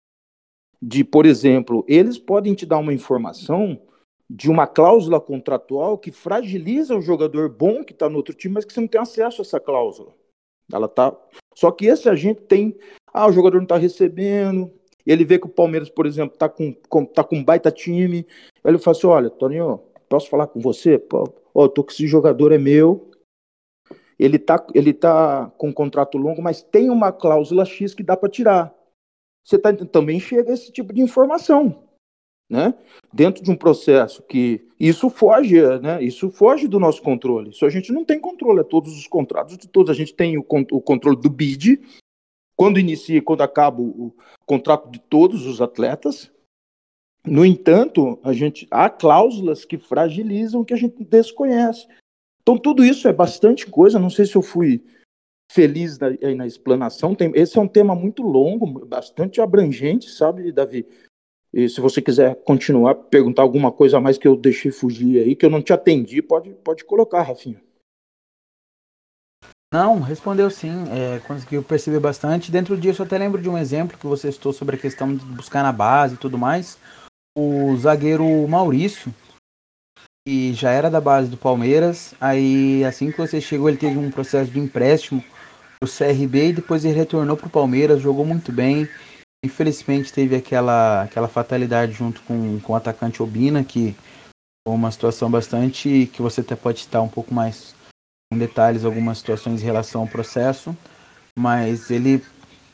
de, 0.80 1.03
por 1.03 1.26
exemplo, 1.26 1.84
eles 1.88 2.20
podem 2.20 2.53
te 2.53 2.64
dar 2.64 2.78
uma 2.78 2.93
informação 2.93 3.82
de 4.30 4.49
uma 4.49 4.65
cláusula 4.65 5.19
contratual 5.19 5.97
que 5.97 6.11
fragiliza 6.11 6.95
o 6.95 7.01
jogador 7.01 7.49
bom 7.49 7.84
que 7.84 7.93
está 7.93 8.09
no 8.09 8.17
outro 8.17 8.34
time, 8.34 8.55
mas 8.55 8.65
que 8.65 8.74
você 8.74 8.82
não 8.82 8.88
tem 8.88 9.01
acesso 9.01 9.41
a 9.41 9.43
essa 9.43 9.59
cláusula. 9.59 10.13
Ela 10.71 10.88
tá. 10.88 11.15
Só 11.55 11.71
que 11.71 11.86
esse 11.86 12.09
agente 12.09 12.41
tem. 12.41 12.78
Ah, 13.13 13.28
o 13.28 13.32
jogador 13.32 13.57
não 13.57 13.63
está 13.63 13.78
recebendo. 13.78 14.71
Ele 15.05 15.26
vê 15.26 15.38
que 15.38 15.45
o 15.45 15.49
Palmeiras, 15.49 15.89
por 15.89 16.05
exemplo, 16.05 16.34
está 16.34 16.47
com, 16.47 16.74
com, 16.89 17.05
tá 17.05 17.24
com 17.24 17.38
um 17.38 17.43
baita 17.43 17.69
time. 17.69 18.26
Aí 18.63 18.71
ele 18.71 18.78
fala 18.78 18.97
assim: 18.97 19.07
olha, 19.07 19.30
Toninho, 19.30 19.82
posso 20.07 20.30
falar 20.30 20.47
com 20.47 20.59
você? 20.59 20.97
Pô, 20.97 21.32
oh, 21.53 21.67
tô 21.67 21.84
com 21.84 21.91
esse 21.91 22.07
jogador, 22.07 22.51
é 22.51 22.57
meu. 22.57 23.11
Ele 24.17 24.39
tá, 24.39 24.65
ele 24.74 24.93
tá 24.93 25.51
com 25.57 25.69
um 25.69 25.74
contrato 25.74 26.17
longo, 26.17 26.41
mas 26.41 26.61
tem 26.61 26.89
uma 26.89 27.11
cláusula 27.11 27.65
X 27.65 27.93
que 27.93 28.03
dá 28.03 28.15
para 28.15 28.30
tirar. 28.30 28.74
Você 29.43 29.57
tá, 29.57 29.74
também 29.74 30.19
chega 30.19 30.53
esse 30.53 30.71
tipo 30.71 30.93
de 30.93 31.01
informação 31.01 31.84
né? 32.49 32.73
Dentro 33.11 33.43
de 33.43 33.49
um 33.49 33.55
processo 33.55 34.21
que 34.23 34.65
isso 34.79 35.09
foge, 35.09 35.61
né? 35.79 36.03
Isso 36.03 36.29
foge 36.29 36.67
do 36.67 36.79
nosso 36.79 37.01
controle. 37.01 37.51
Isso 37.51 37.65
a 37.65 37.69
gente 37.69 37.91
não 37.91 38.03
tem 38.03 38.19
controle, 38.19 38.59
é 38.59 38.63
todos 38.63 38.97
os 38.97 39.07
contratos 39.07 39.57
de 39.57 39.67
todos. 39.67 39.89
A 39.89 39.93
gente 39.93 40.13
tem 40.13 40.37
o, 40.37 40.45
o 40.71 40.81
controle 40.81 41.17
do 41.17 41.29
bid, 41.29 41.81
quando 42.55 42.79
inicia 42.79 43.17
e 43.17 43.21
quando 43.21 43.41
acaba 43.41 43.81
o 43.81 44.13
contrato 44.45 44.89
de 44.89 44.99
todos 44.99 45.45
os 45.45 45.61
atletas. 45.61 46.31
No 47.25 47.45
entanto, 47.45 48.19
a 48.23 48.33
gente 48.33 48.67
há 48.69 48.89
cláusulas 48.89 49.63
que 49.63 49.77
fragilizam 49.77 50.63
que 50.63 50.73
a 50.73 50.77
gente 50.77 51.03
desconhece. 51.03 51.87
Então 52.41 52.57
tudo 52.57 52.83
isso 52.83 53.07
é 53.07 53.13
bastante 53.13 53.65
coisa. 53.65 53.97
Não 53.97 54.09
sei 54.09 54.25
se 54.25 54.35
eu 54.35 54.41
fui 54.41 54.83
feliz 55.49 55.97
na, 55.97 56.09
na 56.35 56.45
explanação. 56.45 57.15
Tem, 57.15 57.31
esse 57.35 57.57
é 57.57 57.61
um 57.61 57.67
tema 57.67 57.95
muito 57.95 58.21
longo, 58.21 58.85
bastante 58.85 59.39
abrangente, 59.39 60.09
sabe, 60.09 60.51
Davi? 60.51 60.85
E 61.53 61.69
se 61.69 61.79
você 61.79 62.01
quiser 62.01 62.35
continuar, 62.43 62.95
perguntar 62.95 63.43
alguma 63.43 63.71
coisa 63.71 63.97
a 63.97 64.01
mais 64.01 64.17
que 64.17 64.27
eu 64.27 64.35
deixei 64.35 64.71
fugir 64.71 65.21
aí, 65.21 65.35
que 65.35 65.45
eu 65.45 65.51
não 65.51 65.61
te 65.61 65.71
atendi, 65.71 66.21
pode, 66.21 66.49
pode 66.49 66.83
colocar, 66.83 67.21
Rafinha. 67.21 67.61
Não, 69.71 69.99
respondeu 69.99 70.49
sim, 70.49 70.71
é, 70.91 71.19
conseguiu 71.19 71.63
perceber 71.63 71.99
bastante. 71.99 72.51
Dentro 72.51 72.77
disso, 72.77 73.01
eu 73.01 73.05
até 73.05 73.17
lembro 73.17 73.41
de 73.41 73.49
um 73.49 73.57
exemplo 73.57 73.97
que 73.97 74.05
você 74.05 74.31
citou 74.31 74.53
sobre 74.53 74.75
a 74.75 74.79
questão 74.79 75.15
de 75.15 75.25
buscar 75.25 75.63
na 75.63 75.71
base 75.71 76.15
e 76.15 76.17
tudo 76.17 76.37
mais. 76.37 76.77
O 77.35 77.75
zagueiro 77.77 78.47
Maurício, 78.47 79.13
que 80.27 80.53
já 80.53 80.69
era 80.71 80.89
da 80.89 81.01
base 81.01 81.29
do 81.29 81.37
Palmeiras, 81.37 82.13
aí 82.21 82.83
assim 82.85 83.11
que 83.11 83.17
você 83.17 83.41
chegou, 83.41 83.67
ele 83.67 83.77
teve 83.77 83.97
um 83.97 84.11
processo 84.11 84.51
de 84.51 84.59
empréstimo 84.59 85.23
pro 85.79 85.89
CRB 85.89 86.49
e 86.49 86.53
depois 86.53 86.85
ele 86.85 86.93
retornou 86.93 87.35
pro 87.35 87.49
Palmeiras, 87.49 87.99
jogou 87.99 88.25
muito 88.25 88.51
bem. 88.51 88.87
Infelizmente 89.43 90.13
teve 90.13 90.35
aquela, 90.35 91.03
aquela 91.03 91.27
fatalidade 91.27 91.91
junto 91.91 92.21
com, 92.21 92.59
com 92.61 92.73
o 92.73 92.75
atacante 92.75 93.21
Obina, 93.21 93.63
que 93.63 93.93
foi 94.65 94.73
uma 94.73 94.89
situação 94.89 95.29
bastante 95.29 96.09
que 96.13 96.21
você 96.21 96.39
até 96.39 96.55
pode 96.55 96.79
citar 96.79 97.01
um 97.01 97.09
pouco 97.09 97.33
mais 97.33 97.75
em 98.31 98.37
detalhes 98.37 98.85
algumas 98.85 99.17
situações 99.17 99.61
em 99.61 99.65
relação 99.65 100.01
ao 100.01 100.07
processo, 100.07 100.75
mas 101.37 101.91
ele 101.91 102.23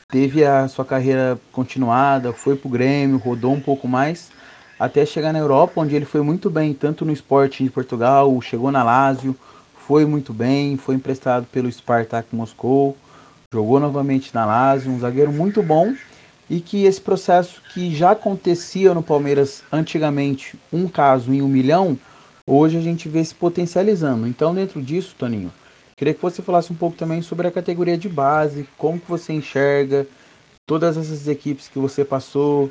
teve 0.08 0.44
a 0.44 0.68
sua 0.68 0.84
carreira 0.84 1.38
continuada, 1.52 2.32
foi 2.32 2.56
para 2.56 2.68
o 2.68 2.70
Grêmio, 2.70 3.18
rodou 3.18 3.52
um 3.52 3.60
pouco 3.60 3.88
mais, 3.88 4.30
até 4.78 5.04
chegar 5.04 5.32
na 5.32 5.40
Europa, 5.40 5.80
onde 5.80 5.94
ele 5.94 6.04
foi 6.04 6.22
muito 6.22 6.48
bem, 6.48 6.72
tanto 6.72 7.04
no 7.04 7.12
Sporting 7.12 7.64
de 7.64 7.70
Portugal, 7.70 8.40
chegou 8.40 8.70
na 8.70 8.82
Lazio, 8.82 9.36
foi 9.86 10.06
muito 10.06 10.32
bem, 10.32 10.76
foi 10.76 10.94
emprestado 10.94 11.46
pelo 11.46 11.70
Spartak 11.70 12.34
Moscou, 12.34 12.96
jogou 13.52 13.80
novamente 13.80 14.32
na 14.32 14.46
Lazio, 14.46 14.92
um 14.92 15.00
zagueiro 15.00 15.32
muito 15.32 15.62
bom, 15.62 15.92
e 16.50 16.60
que 16.60 16.84
esse 16.84 17.00
processo 17.00 17.62
que 17.72 17.94
já 17.94 18.10
acontecia 18.10 18.92
no 18.92 19.04
Palmeiras 19.04 19.62
antigamente, 19.70 20.58
um 20.72 20.88
caso 20.88 21.32
em 21.32 21.40
um 21.40 21.46
milhão, 21.46 21.96
hoje 22.44 22.76
a 22.76 22.80
gente 22.80 23.08
vê 23.08 23.24
se 23.24 23.32
potencializando. 23.32 24.26
Então, 24.26 24.52
dentro 24.52 24.82
disso, 24.82 25.14
Toninho, 25.16 25.52
queria 25.96 26.12
que 26.12 26.20
você 26.20 26.42
falasse 26.42 26.72
um 26.72 26.76
pouco 26.76 26.96
também 26.96 27.22
sobre 27.22 27.46
a 27.46 27.52
categoria 27.52 27.96
de 27.96 28.08
base, 28.08 28.68
como 28.76 28.98
que 28.98 29.08
você 29.08 29.32
enxerga 29.32 30.08
todas 30.66 30.96
essas 30.96 31.28
equipes 31.28 31.68
que 31.68 31.78
você 31.78 32.04
passou, 32.04 32.68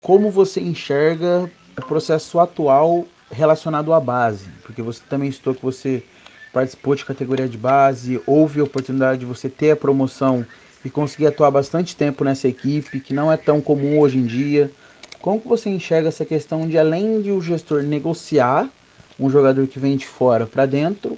como 0.00 0.30
você 0.30 0.60
enxerga 0.60 1.50
o 1.76 1.84
processo 1.84 2.38
atual 2.38 3.04
relacionado 3.32 3.92
à 3.92 3.98
base, 3.98 4.46
porque 4.62 4.80
você 4.80 5.02
também 5.08 5.28
estou 5.28 5.54
que 5.54 5.62
você 5.62 6.04
participou 6.52 6.94
de 6.94 7.04
categoria 7.04 7.48
de 7.48 7.58
base, 7.58 8.20
houve 8.26 8.60
a 8.60 8.64
oportunidade 8.64 9.20
de 9.20 9.26
você 9.26 9.48
ter 9.48 9.72
a 9.72 9.76
promoção 9.76 10.46
e 10.84 10.90
conseguir 10.90 11.26
atuar 11.26 11.50
bastante 11.50 11.96
tempo 11.96 12.24
nessa 12.24 12.48
equipe, 12.48 13.00
que 13.00 13.14
não 13.14 13.30
é 13.30 13.36
tão 13.36 13.60
comum 13.60 13.98
hoje 13.98 14.18
em 14.18 14.26
dia. 14.26 14.70
Como 15.20 15.40
você 15.40 15.70
enxerga 15.70 16.08
essa 16.08 16.24
questão 16.24 16.68
de 16.68 16.76
além 16.76 17.22
de 17.22 17.30
o 17.30 17.40
gestor 17.40 17.82
negociar 17.82 18.68
um 19.18 19.30
jogador 19.30 19.66
que 19.66 19.78
vem 19.78 19.96
de 19.96 20.06
fora 20.06 20.46
para 20.46 20.66
dentro, 20.66 21.16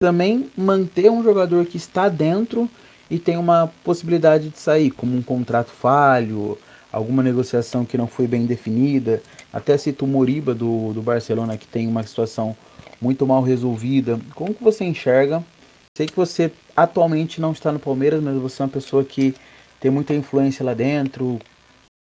também 0.00 0.50
manter 0.56 1.10
um 1.10 1.22
jogador 1.22 1.64
que 1.66 1.76
está 1.76 2.08
dentro 2.08 2.68
e 3.10 3.18
tem 3.18 3.36
uma 3.36 3.72
possibilidade 3.84 4.48
de 4.48 4.58
sair, 4.58 4.90
como 4.90 5.16
um 5.16 5.22
contrato 5.22 5.70
falho, 5.70 6.56
alguma 6.92 7.22
negociação 7.22 7.84
que 7.84 7.98
não 7.98 8.06
foi 8.06 8.26
bem 8.26 8.46
definida. 8.46 9.22
Até 9.52 9.76
cito 9.76 10.04
o 10.04 10.08
Moriba 10.08 10.54
do, 10.54 10.92
do 10.92 11.02
Barcelona, 11.02 11.56
que 11.56 11.66
tem 11.66 11.88
uma 11.88 12.02
situação 12.04 12.56
muito 13.00 13.26
mal 13.26 13.42
resolvida. 13.42 14.18
Como 14.34 14.54
que 14.54 14.62
você 14.62 14.84
enxerga 14.84 15.42
Sei 15.96 16.06
que 16.06 16.16
você 16.16 16.50
atualmente 16.74 17.38
não 17.38 17.52
está 17.52 17.70
no 17.70 17.78
Palmeiras, 17.78 18.22
mas 18.22 18.34
você 18.38 18.62
é 18.62 18.64
uma 18.64 18.72
pessoa 18.72 19.04
que 19.04 19.34
tem 19.78 19.90
muita 19.90 20.14
influência 20.14 20.64
lá 20.64 20.72
dentro, 20.72 21.38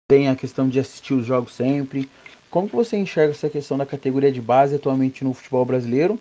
tem 0.08 0.30
a 0.30 0.36
questão 0.36 0.70
de 0.70 0.80
assistir 0.80 1.16
os 1.16 1.26
jogos 1.26 1.56
sempre. 1.56 2.08
Como 2.52 2.70
que 2.70 2.76
você 2.76 2.96
enxerga 2.96 3.32
essa 3.32 3.50
questão 3.50 3.80
da 3.80 3.86
categoria 3.86 4.32
de 4.32 4.40
base 4.40 4.76
atualmente 4.76 5.24
no 5.24 5.34
futebol 5.34 5.66
brasileiro? 5.66 6.20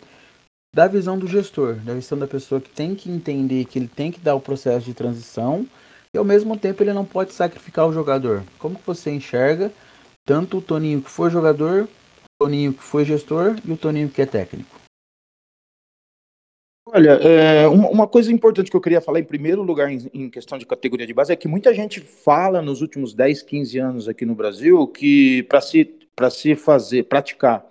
Da 0.75 0.87
visão 0.87 1.19
do 1.19 1.27
gestor, 1.27 1.75
da 1.75 1.93
visão 1.93 2.19
da 2.19 2.27
pessoa 2.27 2.63
que 2.63 2.71
tem 2.71 2.95
que 2.95 3.11
entender 3.11 3.67
que 3.67 3.79
ele 3.79 3.89
tem 3.89 4.11
que 4.11 4.21
dar 4.21 4.35
o 4.37 4.41
processo 4.41 4.87
de 4.87 4.95
transição 4.95 5.67
e 6.15 6.17
ao 6.19 6.25
mesmo 6.25 6.57
tempo 6.57 6.83
ele 6.83 6.95
não 6.95 7.05
pode 7.05 7.35
sacrificar 7.35 7.87
o 7.87 7.93
jogador. 7.93 8.43
Como 8.59 8.77
que 8.77 8.87
você 8.87 9.11
enxerga 9.11 9.71
tanto 10.25 10.59
o 10.59 10.63
Toninho 10.63 11.03
que 11.03 11.11
foi 11.11 11.29
jogador, 11.29 11.83
o 11.83 12.45
Toninho 12.45 12.73
que 12.73 12.83
foi 12.83 13.05
gestor 13.05 13.59
e 13.63 13.73
o 13.73 13.77
Toninho 13.77 14.09
que 14.09 14.23
é 14.23 14.27
técnico? 14.27 14.80
Olha, 16.93 17.11
é, 17.11 17.69
uma 17.69 18.09
coisa 18.09 18.33
importante 18.33 18.69
que 18.69 18.77
eu 18.77 18.81
queria 18.81 19.01
falar 19.01 19.21
em 19.21 19.25
primeiro 19.25 19.63
lugar 19.63 19.93
em, 19.93 20.11
em, 20.13 20.29
questão 20.29 20.59
de 20.59 20.67
categoria 20.67 21.07
de 21.07 21.15
base 21.15 21.33
é 21.33 21.37
que 21.37 21.47
muita 21.47 21.73
gente 21.73 22.01
fala 22.01 22.61
nos 22.61 22.83
últimos 22.83 23.15
10, 23.15 23.43
15 23.43 23.79
anos 23.79 24.09
aqui 24.09 24.27
no 24.27 24.35
Brasil 24.35 24.89
que 24.89 25.45
para 25.45 25.61
se, 25.61 25.89
se 26.33 26.55
fazer, 26.57 27.05
praticar 27.05 27.65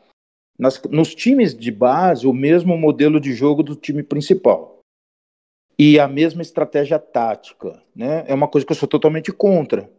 nas, 0.58 0.82
nos 0.84 1.14
times 1.14 1.54
de 1.54 1.70
base 1.70 2.26
o 2.26 2.34
mesmo 2.34 2.78
modelo 2.78 3.20
de 3.20 3.34
jogo 3.34 3.62
do 3.62 3.76
time 3.76 4.04
principal 4.04 4.80
e 5.78 6.00
a 6.00 6.08
mesma 6.08 6.42
estratégia 6.42 6.98
tática, 6.98 7.82
né? 7.96 8.24
É 8.28 8.34
uma 8.34 8.48
coisa 8.48 8.66
que 8.66 8.72
eu 8.72 8.78
sou 8.78 8.88
totalmente 8.88 9.32
contra, 9.32 9.90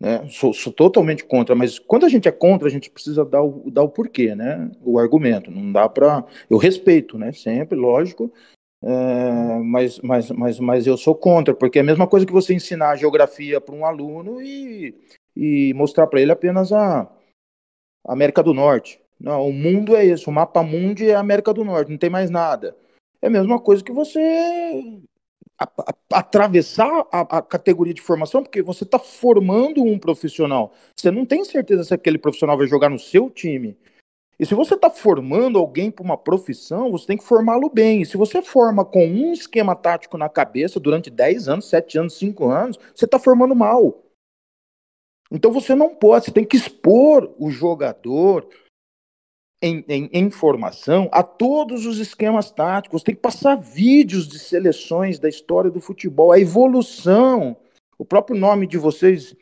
né? 0.00 0.24
Sou, 0.28 0.52
sou 0.52 0.72
totalmente 0.72 1.24
contra, 1.24 1.54
mas 1.54 1.78
quando 1.78 2.06
a 2.06 2.08
gente 2.08 2.28
é 2.28 2.32
contra, 2.32 2.68
a 2.68 2.70
gente 2.70 2.90
precisa 2.90 3.24
dar 3.24 3.42
o, 3.42 3.70
dar 3.70 3.82
o 3.82 3.88
porquê, 3.88 4.34
né? 4.34 4.70
O 4.82 4.98
argumento, 4.98 5.50
não 5.50 5.72
dá 5.72 5.88
para... 5.88 6.24
Eu 6.50 6.58
respeito, 6.58 7.16
né? 7.16 7.32
Sempre, 7.32 7.78
lógico, 7.78 8.32
é, 8.82 9.58
mas, 9.58 9.98
mas, 10.00 10.30
mas, 10.30 10.60
mas 10.60 10.86
eu 10.86 10.96
sou 10.96 11.14
contra, 11.14 11.54
porque 11.54 11.78
é 11.78 11.82
a 11.82 11.84
mesma 11.84 12.06
coisa 12.06 12.24
que 12.24 12.32
você 12.32 12.54
ensinar 12.54 12.96
geografia 12.96 13.60
para 13.60 13.74
um 13.74 13.84
aluno 13.84 14.40
e, 14.40 14.94
e 15.36 15.74
mostrar 15.74 16.06
para 16.06 16.20
ele 16.20 16.32
apenas 16.32 16.72
a 16.72 17.10
América 18.06 18.42
do 18.42 18.54
Norte. 18.54 19.00
Não, 19.18 19.48
o 19.48 19.52
mundo 19.52 19.96
é 19.96 20.04
isso, 20.04 20.30
o 20.30 20.32
mapa 20.32 20.62
mundi 20.62 21.10
é 21.10 21.14
a 21.14 21.20
América 21.20 21.52
do 21.52 21.64
Norte, 21.64 21.90
não 21.90 21.98
tem 21.98 22.10
mais 22.10 22.30
nada. 22.30 22.76
É 23.20 23.26
a 23.26 23.30
mesma 23.30 23.60
coisa 23.60 23.82
que 23.82 23.92
você 23.92 24.20
atravessar 26.12 27.04
a, 27.10 27.38
a, 27.38 27.42
categoria 27.42 27.92
de 27.92 28.00
formação, 28.00 28.44
porque 28.44 28.62
você 28.62 28.84
está 28.84 28.98
formando 28.98 29.82
um 29.82 29.98
profissional. 29.98 30.72
Você 30.96 31.10
não 31.10 31.26
tem 31.26 31.44
certeza 31.44 31.82
se 31.82 31.92
aquele 31.92 32.16
profissional 32.16 32.56
vai 32.56 32.68
jogar 32.68 32.88
no 32.88 32.98
seu 32.98 33.28
time. 33.28 33.76
E 34.38 34.46
se 34.46 34.54
você 34.54 34.74
está 34.74 34.88
formando 34.88 35.58
alguém 35.58 35.90
para 35.90 36.04
uma 36.04 36.16
profissão, 36.16 36.92
você 36.92 37.06
tem 37.06 37.16
que 37.16 37.24
formá-lo 37.24 37.68
bem. 37.68 38.02
E 38.02 38.06
se 38.06 38.16
você 38.16 38.40
forma 38.40 38.84
com 38.84 39.04
um 39.04 39.32
esquema 39.32 39.74
tático 39.74 40.16
na 40.16 40.28
cabeça 40.28 40.78
durante 40.78 41.10
10 41.10 41.48
anos, 41.48 41.68
7 41.68 41.98
anos, 41.98 42.18
5 42.18 42.48
anos, 42.48 42.78
você 42.94 43.04
está 43.04 43.18
formando 43.18 43.54
mal. 43.54 44.04
Então 45.30 45.50
você 45.50 45.74
não 45.74 45.94
pode, 45.94 46.26
você 46.26 46.30
tem 46.30 46.44
que 46.44 46.56
expor 46.56 47.34
o 47.38 47.50
jogador 47.50 48.48
em, 49.60 49.84
em, 49.88 50.08
em, 50.12 50.30
formação 50.30 51.08
a 51.12 51.22
todos 51.22 51.84
os 51.84 51.98
esquemas 51.98 52.50
táticos, 52.50 53.02
tem 53.02 53.14
que 53.14 53.20
passar 53.20 53.56
vídeos 53.56 54.26
de 54.28 54.38
seleções 54.38 55.18
da 55.18 55.28
história 55.28 55.70
do 55.70 55.80
futebol, 55.80 56.30
a 56.30 56.38
evolução. 56.38 57.56
O 57.98 58.04
próprio 58.04 58.38
nome 58.38 58.66
de 58.66 58.78
vocês 58.78 59.36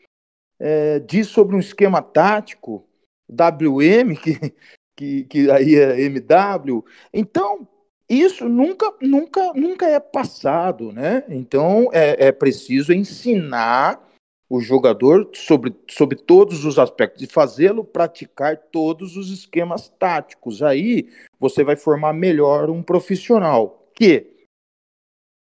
é, 0.59 0.99
diz 0.99 1.27
sobre 1.27 1.55
um 1.55 1.59
esquema 1.59 2.01
tático, 2.01 2.83
WM, 3.29 4.15
que, 4.15 4.53
que, 4.97 5.23
que 5.25 5.49
aí 5.51 5.75
é 5.75 6.01
MW. 6.01 6.83
Então, 7.13 7.65
isso 8.09 8.49
nunca, 8.49 8.91
nunca, 9.01 9.53
nunca 9.53 9.85
é 9.85 9.99
passado, 9.99 10.91
né? 10.91 11.23
Então 11.29 11.89
é, 11.93 12.27
é 12.27 12.31
preciso 12.31 12.91
ensinar 12.91 14.05
o 14.49 14.61
jogador 14.61 15.29
sobre, 15.33 15.75
sobre 15.89 16.17
todos 16.17 16.63
os 16.63 16.79
aspectos 16.79 17.21
e 17.21 17.27
fazê-lo 17.27 17.83
praticar 17.83 18.57
todos 18.71 19.17
os 19.17 19.29
esquemas 19.29 19.89
táticos. 19.89 20.63
Aí 20.63 21.09
você 21.37 21.65
vai 21.65 21.75
formar 21.75 22.13
melhor 22.13 22.69
um 22.69 22.81
profissional 22.81 23.89
que 23.93 24.37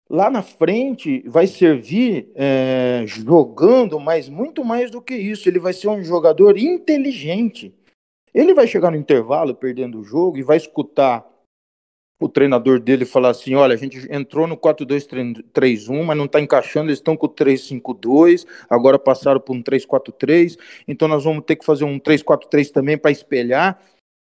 lá 0.10 0.32
na 0.32 0.42
frente 0.42 1.24
vai 1.28 1.46
servir 1.46 2.32
é, 2.34 3.04
jogando, 3.06 4.00
mas 4.00 4.28
muito 4.28 4.66
mais 4.66 4.90
do 4.90 5.02
que 5.02 5.14
isso. 5.14 5.48
Ele 5.48 5.60
vai 5.60 5.72
ser 5.72 5.88
um 5.88 6.04
jogador 6.04 6.58
inteligente. 6.58 7.76
Ele 8.34 8.54
vai 8.54 8.68
chegar 8.68 8.92
no 8.92 8.98
intervalo 8.98 9.56
perdendo 9.56 10.00
o 10.00 10.04
jogo 10.04 10.38
e 10.38 10.44
vai 10.44 10.58
escutar 10.58 11.26
o 12.20 12.28
treinador 12.28 12.80
dele 12.80 13.06
falar 13.06 13.30
assim: 13.30 13.56
olha, 13.56 13.74
a 13.74 13.78
gente 13.78 14.06
entrou 14.12 14.46
no 14.46 14.58
4-2-3-1, 14.58 16.04
mas 16.04 16.18
não 16.18 16.26
está 16.26 16.40
encaixando, 16.40 16.90
eles 16.90 17.00
estão 17.00 17.16
com 17.16 17.28
o 17.28 17.30
3-5-2, 17.30 18.46
agora 18.70 19.00
passaram 19.00 19.40
por 19.40 19.56
um 19.56 19.64
3-4-3, 19.64 20.58
então 20.88 21.08
nós 21.08 21.24
vamos 21.24 21.46
ter 21.46 21.56
que 21.56 21.66
fazer 21.66 21.86
um 21.86 22.00
3-4-3 22.00 22.72
também 22.72 22.98
para 22.98 23.12
espelhar. 23.12 23.80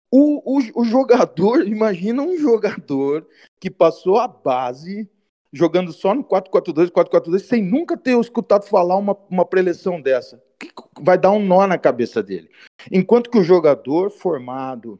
O, 0.10 0.58
o, 0.58 0.82
o 0.82 0.86
jogador, 0.86 1.66
imagina 1.68 2.22
um 2.22 2.38
jogador 2.38 3.28
que 3.60 3.70
passou 3.70 4.20
a 4.20 4.28
base 4.28 5.10
jogando 5.52 5.92
só 5.92 6.14
no 6.14 6.24
4-4-2, 6.24 6.92
4-4-2, 6.92 7.40
sem 7.40 7.64
nunca 7.64 7.98
ter 7.98 8.18
escutado 8.20 8.68
falar 8.68 8.96
uma, 8.98 9.18
uma 9.30 9.46
preleção 9.46 10.00
dessa. 10.00 10.42
Vai 11.00 11.18
dar 11.18 11.32
um 11.32 11.44
nó 11.44 11.68
na 11.68 11.78
cabeça 11.78 12.24
dele. 12.24 12.50
Enquanto 12.92 13.30
que 13.30 13.38
o 13.38 13.44
jogador 13.44 14.10
formado, 14.10 15.00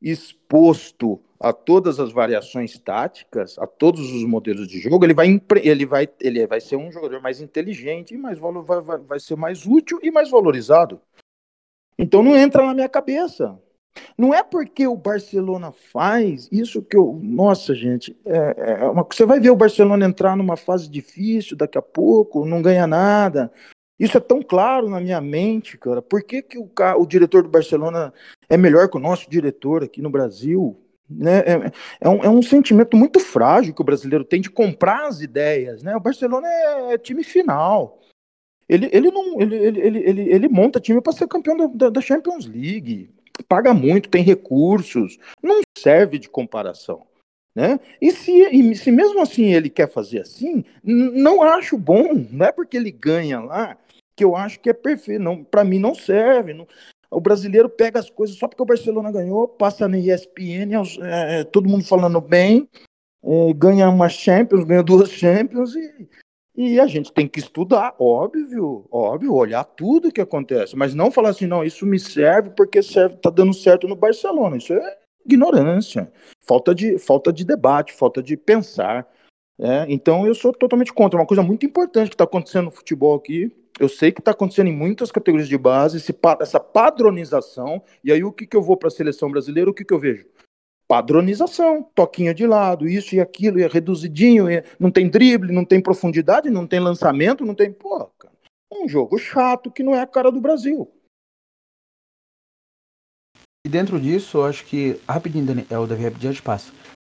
exposto 0.00 1.20
a 1.38 1.52
todas 1.52 2.00
as 2.00 2.12
variações 2.12 2.78
táticas, 2.78 3.58
a 3.58 3.66
todos 3.66 4.10
os 4.12 4.24
modelos 4.24 4.66
de 4.66 4.80
jogo, 4.80 5.04
ele 5.04 5.14
vai, 5.14 5.40
ele 5.62 5.86
vai, 5.86 6.08
ele 6.20 6.46
vai 6.46 6.60
ser 6.60 6.76
um 6.76 6.90
jogador 6.90 7.20
mais 7.20 7.40
inteligente 7.40 8.14
e 8.14 8.18
mais 8.18 8.38
vai, 8.38 8.80
vai, 8.80 8.98
vai 8.98 9.20
ser 9.20 9.36
mais 9.36 9.66
útil 9.66 9.98
e 10.02 10.10
mais 10.10 10.30
valorizado. 10.30 11.00
Então 11.98 12.22
não 12.22 12.36
entra 12.36 12.64
na 12.64 12.74
minha 12.74 12.88
cabeça. 12.88 13.58
Não 14.16 14.34
é 14.34 14.42
porque 14.42 14.86
o 14.86 14.96
Barcelona 14.96 15.72
faz 15.72 16.48
isso 16.52 16.82
que 16.82 16.96
eu. 16.96 17.18
Nossa, 17.22 17.74
gente, 17.74 18.16
é, 18.24 18.80
é 18.82 18.84
uma... 18.84 19.02
você 19.02 19.24
vai 19.24 19.40
ver 19.40 19.50
o 19.50 19.56
Barcelona 19.56 20.04
entrar 20.04 20.36
numa 20.36 20.56
fase 20.56 20.88
difícil 20.88 21.56
daqui 21.56 21.78
a 21.78 21.82
pouco, 21.82 22.44
não 22.44 22.60
ganha 22.60 22.86
nada. 22.86 23.50
Isso 23.98 24.16
é 24.16 24.20
tão 24.20 24.42
claro 24.42 24.88
na 24.88 25.00
minha 25.00 25.20
mente, 25.20 25.78
cara. 25.78 26.02
Por 26.02 26.22
que, 26.22 26.42
que 26.42 26.58
o, 26.58 26.70
o 26.98 27.06
diretor 27.06 27.42
do 27.42 27.48
Barcelona 27.48 28.12
é 28.48 28.56
melhor 28.56 28.88
que 28.88 28.96
o 28.96 29.00
nosso 29.00 29.28
diretor 29.28 29.82
aqui 29.82 30.02
no 30.02 30.10
Brasil? 30.10 30.78
Né? 31.08 31.38
É, 31.38 31.72
é, 32.00 32.08
um, 32.08 32.24
é 32.24 32.28
um 32.28 32.42
sentimento 32.42 32.96
muito 32.96 33.18
frágil 33.20 33.74
que 33.74 33.80
o 33.80 33.84
brasileiro 33.84 34.24
tem 34.24 34.40
de 34.40 34.50
comprar 34.50 35.06
as 35.06 35.20
ideias. 35.20 35.82
Né? 35.82 35.96
O 35.96 36.00
Barcelona 36.00 36.46
é, 36.46 36.94
é 36.94 36.98
time 36.98 37.24
final. 37.24 38.00
Ele, 38.68 38.90
ele, 38.92 39.10
não, 39.10 39.40
ele, 39.40 39.56
ele, 39.56 39.80
ele, 39.80 39.98
ele, 40.00 40.22
ele 40.30 40.48
monta 40.48 40.80
time 40.80 41.00
para 41.00 41.12
ser 41.12 41.28
campeão 41.28 41.56
da, 41.74 41.88
da 41.88 42.00
Champions 42.00 42.46
League. 42.46 43.10
Paga 43.48 43.72
muito, 43.72 44.08
tem 44.08 44.22
recursos. 44.22 45.18
Não 45.42 45.60
serve 45.78 46.18
de 46.18 46.28
comparação. 46.28 47.06
Né? 47.54 47.80
E, 48.02 48.12
se, 48.12 48.30
e 48.30 48.76
se 48.76 48.90
mesmo 48.90 49.22
assim 49.22 49.54
ele 49.54 49.70
quer 49.70 49.90
fazer 49.90 50.20
assim, 50.20 50.62
não 50.84 51.42
acho 51.42 51.78
bom, 51.78 52.12
não 52.30 52.44
é 52.44 52.52
porque 52.52 52.76
ele 52.76 52.90
ganha 52.90 53.40
lá 53.40 53.78
que 54.16 54.24
eu 54.24 54.34
acho 54.34 54.58
que 54.60 54.70
é 54.70 54.72
perfeito. 54.72 55.22
Não, 55.22 55.44
para 55.44 55.62
mim 55.62 55.78
não 55.78 55.94
serve. 55.94 56.54
Não, 56.54 56.66
o 57.10 57.20
brasileiro 57.20 57.68
pega 57.68 57.98
as 57.98 58.10
coisas 58.10 58.36
só 58.36 58.48
porque 58.48 58.62
o 58.62 58.66
Barcelona 58.66 59.12
ganhou, 59.12 59.46
passa 59.46 59.86
na 59.86 59.98
ESPN, 59.98 60.72
é, 61.02 61.40
é, 61.40 61.44
todo 61.44 61.68
mundo 61.68 61.84
falando 61.84 62.20
bem, 62.20 62.68
é, 63.24 63.52
ganha 63.54 63.88
uma 63.88 64.08
Champions, 64.08 64.64
ganha 64.64 64.82
duas 64.82 65.10
Champions 65.10 65.74
e, 65.74 66.08
e 66.56 66.80
a 66.80 66.86
gente 66.86 67.12
tem 67.12 67.28
que 67.28 67.38
estudar, 67.38 67.94
óbvio, 67.98 68.86
óbvio, 68.90 69.34
olhar 69.34 69.62
tudo 69.64 70.12
que 70.12 70.20
acontece, 70.20 70.74
mas 70.74 70.94
não 70.94 71.10
falar 71.10 71.30
assim, 71.30 71.46
não, 71.46 71.62
isso 71.62 71.86
me 71.86 71.98
serve 71.98 72.50
porque 72.50 72.82
serve, 72.82 73.16
tá 73.16 73.30
dando 73.30 73.52
certo 73.52 73.86
no 73.86 73.94
Barcelona. 73.94 74.56
Isso 74.56 74.72
é 74.72 74.98
ignorância, 75.24 76.10
falta 76.42 76.74
de, 76.74 76.98
falta 76.98 77.32
de 77.32 77.44
debate, 77.44 77.92
falta 77.92 78.22
de 78.22 78.36
pensar. 78.36 79.06
É, 79.58 79.86
então 79.88 80.26
eu 80.26 80.34
sou 80.34 80.52
totalmente 80.52 80.92
contra. 80.92 81.18
Uma 81.18 81.26
coisa 81.26 81.42
muito 81.42 81.64
importante 81.64 82.08
que 82.08 82.14
está 82.14 82.24
acontecendo 82.24 82.66
no 82.66 82.70
futebol 82.70 83.16
aqui, 83.16 83.50
eu 83.78 83.88
sei 83.88 84.12
que 84.12 84.20
está 84.20 84.30
acontecendo 84.30 84.68
em 84.68 84.76
muitas 84.76 85.10
categorias 85.10 85.48
de 85.48 85.56
base, 85.56 85.96
esse, 85.96 86.14
essa 86.40 86.60
padronização, 86.60 87.82
e 88.02 88.12
aí 88.12 88.22
o 88.24 88.32
que, 88.32 88.46
que 88.46 88.56
eu 88.56 88.62
vou 88.62 88.76
para 88.76 88.88
a 88.88 88.90
seleção 88.90 89.30
brasileira, 89.30 89.70
o 89.70 89.74
que, 89.74 89.84
que 89.84 89.92
eu 89.92 89.98
vejo? 89.98 90.26
Padronização, 90.88 91.82
toquinho 91.94 92.32
de 92.32 92.46
lado, 92.46 92.88
isso 92.88 93.14
e 93.14 93.20
aquilo, 93.20 93.60
é 93.60 93.66
reduzidinho, 93.66 94.48
é, 94.48 94.62
não 94.78 94.90
tem 94.90 95.08
drible, 95.08 95.52
não 95.52 95.64
tem 95.64 95.80
profundidade, 95.80 96.48
não 96.48 96.66
tem 96.66 96.78
lançamento, 96.78 97.44
não 97.44 97.54
tem. 97.54 97.72
Pô, 97.72 98.06
cara, 98.18 98.34
um 98.72 98.88
jogo 98.88 99.18
chato 99.18 99.70
que 99.70 99.82
não 99.82 99.94
é 99.94 100.00
a 100.00 100.06
cara 100.06 100.30
do 100.30 100.40
Brasil. 100.40 100.88
E 103.66 103.68
dentro 103.68 103.98
disso, 103.98 104.38
eu 104.38 104.44
acho 104.44 104.64
que. 104.64 105.00
Rapidinho, 105.08 105.44
Dani, 105.44 105.66
é 105.68 105.76
o 105.76 105.88
Davi 105.88 106.04
rapidinho 106.04 106.32
de. 106.32 106.42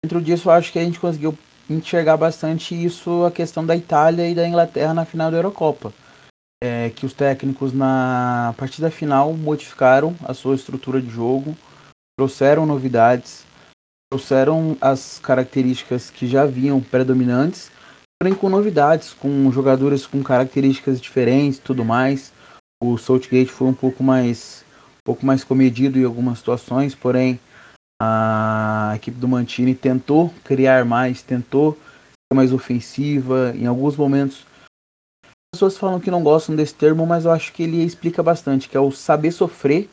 Dentro 0.06 0.22
disso, 0.22 0.48
eu 0.48 0.54
acho 0.54 0.72
que 0.72 0.78
a 0.78 0.84
gente 0.84 1.00
conseguiu 1.00 1.36
enxergar 1.74 2.18
bastante 2.18 2.76
isso, 2.76 3.26
a 3.26 3.32
questão 3.32 3.66
da 3.66 3.76
Itália 3.76 4.30
e 4.30 4.36
da 4.36 4.48
Inglaterra 4.48 4.94
na 4.94 5.06
final 5.06 5.32
da 5.32 5.38
Eurocopa 5.38 5.94
é, 6.62 6.92
que 6.92 7.06
os 7.06 7.14
técnicos 7.14 7.74
na 7.74 8.54
partida 8.56 8.92
final 8.92 9.34
modificaram 9.34 10.16
a 10.24 10.34
sua 10.34 10.56
estrutura 10.56 11.02
de 11.02 11.10
jogo, 11.10 11.58
trouxeram 12.18 12.68
novidades, 12.68 13.44
trouxeram 14.12 14.78
as 14.80 15.18
características 15.20 16.12
que 16.12 16.28
já 16.28 16.46
vinham 16.46 16.80
predominantes, 16.80 17.72
porém 18.22 18.36
com 18.36 18.48
novidades, 18.48 19.12
com 19.14 19.52
jogadores 19.52 20.06
com 20.06 20.22
características 20.22 21.02
diferentes, 21.02 21.60
tudo 21.60 21.84
mais. 21.84 22.32
O 22.84 22.98
Southgate 22.98 23.52
foi 23.52 23.68
um 23.68 23.74
pouco 23.74 24.04
mais, 24.04 24.64
um 24.88 25.04
pouco 25.06 25.26
mais 25.26 25.44
comedido 25.44 25.98
em 25.98 26.04
algumas 26.04 26.38
situações, 26.38 26.94
porém 26.94 27.40
a 28.04 28.94
equipe 28.96 29.20
do 29.20 29.28
Mantini 29.28 29.76
tentou 29.76 30.34
criar 30.44 30.84
mais, 30.84 31.22
tentou 31.22 31.74
ser 31.74 32.36
mais 32.36 32.52
ofensiva, 32.52 33.54
em 33.56 33.68
alguns 33.68 33.96
momentos 33.96 34.44
pessoas 35.54 35.78
falam 35.78 36.00
que 36.00 36.10
não 36.10 36.24
gostam 36.24 36.56
desse 36.56 36.74
termo, 36.74 37.06
mas 37.06 37.26
eu 37.26 37.32
acho 37.32 37.54
que 37.54 37.62
ele 37.62 37.84
explica 37.84 38.24
bastante, 38.24 38.68
que 38.68 38.76
é 38.76 38.80
o 38.80 38.92
saber 38.92 39.32
sofrer, 39.32 39.88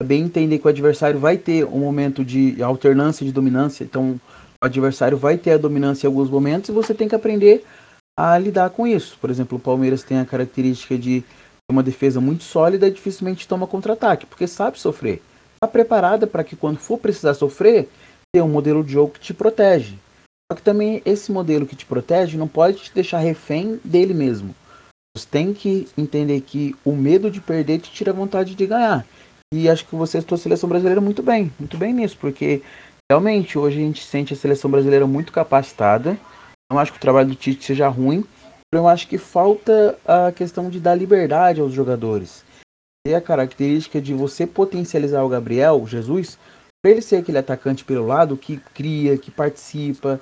saber 0.00 0.14
entender 0.14 0.60
que 0.60 0.66
o 0.66 0.70
adversário 0.70 1.18
vai 1.18 1.36
ter 1.36 1.64
um 1.64 1.80
momento 1.80 2.24
de 2.24 2.62
alternância 2.62 3.26
de 3.26 3.32
dominância, 3.32 3.82
então 3.82 4.20
o 4.62 4.66
adversário 4.66 5.18
vai 5.18 5.36
ter 5.36 5.52
a 5.52 5.58
dominância 5.58 6.06
em 6.06 6.10
alguns 6.10 6.30
momentos 6.30 6.68
e 6.68 6.72
você 6.72 6.94
tem 6.94 7.08
que 7.08 7.14
aprender 7.16 7.64
a 8.16 8.38
lidar 8.38 8.70
com 8.70 8.86
isso. 8.86 9.18
Por 9.20 9.30
exemplo, 9.30 9.58
o 9.58 9.60
Palmeiras 9.60 10.04
tem 10.04 10.20
a 10.20 10.24
característica 10.24 10.96
de 10.96 11.24
uma 11.68 11.82
defesa 11.82 12.20
muito 12.20 12.44
sólida 12.44 12.86
e 12.86 12.92
dificilmente 12.92 13.48
toma 13.48 13.66
contra-ataque, 13.66 14.26
porque 14.26 14.46
sabe 14.46 14.78
sofrer. 14.78 15.20
Está 15.58 15.66
preparada 15.66 16.24
para 16.24 16.44
que 16.44 16.54
quando 16.54 16.78
for 16.78 16.98
precisar 16.98 17.34
sofrer, 17.34 17.88
ter 18.32 18.40
um 18.40 18.48
modelo 18.48 18.84
de 18.84 18.92
jogo 18.92 19.14
que 19.14 19.18
te 19.18 19.34
protege. 19.34 19.96
Só 20.50 20.56
que 20.56 20.62
também 20.62 21.02
esse 21.04 21.32
modelo 21.32 21.66
que 21.66 21.74
te 21.74 21.84
protege 21.84 22.38
não 22.38 22.46
pode 22.46 22.78
te 22.78 22.94
deixar 22.94 23.18
refém 23.18 23.80
dele 23.84 24.14
mesmo. 24.14 24.54
Você 25.16 25.26
tem 25.28 25.52
que 25.52 25.88
entender 25.98 26.40
que 26.42 26.76
o 26.84 26.92
medo 26.92 27.28
de 27.28 27.40
perder 27.40 27.80
te 27.80 27.90
tira 27.90 28.12
a 28.12 28.14
vontade 28.14 28.54
de 28.54 28.66
ganhar. 28.66 29.04
E 29.52 29.68
acho 29.68 29.84
que 29.84 29.96
você 29.96 30.18
estou 30.18 30.36
a 30.36 30.38
seleção 30.38 30.68
brasileira 30.68 31.00
muito 31.00 31.24
bem, 31.24 31.52
muito 31.58 31.76
bem 31.76 31.92
nisso, 31.92 32.16
porque 32.20 32.62
realmente 33.10 33.58
hoje 33.58 33.78
a 33.78 33.80
gente 33.80 34.04
sente 34.04 34.32
a 34.32 34.36
seleção 34.36 34.70
brasileira 34.70 35.08
muito 35.08 35.32
capacitada. 35.32 36.16
Não 36.70 36.78
acho 36.78 36.92
que 36.92 36.98
o 36.98 37.00
trabalho 37.00 37.30
do 37.30 37.34
Tite 37.34 37.64
seja 37.64 37.88
ruim, 37.88 38.24
eu 38.72 38.86
acho 38.86 39.08
que 39.08 39.18
falta 39.18 39.98
a 40.06 40.30
questão 40.30 40.68
de 40.68 40.78
dar 40.78 40.94
liberdade 40.94 41.60
aos 41.60 41.72
jogadores. 41.72 42.44
E 43.06 43.14
a 43.14 43.20
característica 43.20 44.00
de 44.00 44.12
você 44.12 44.46
potencializar 44.46 45.22
o 45.22 45.28
Gabriel, 45.28 45.86
Jesus, 45.86 46.38
para 46.82 46.92
ele 46.92 47.02
ser 47.02 47.16
aquele 47.16 47.38
atacante 47.38 47.84
pelo 47.84 48.06
lado 48.06 48.36
que 48.36 48.58
cria, 48.74 49.16
que 49.16 49.30
participa, 49.30 50.20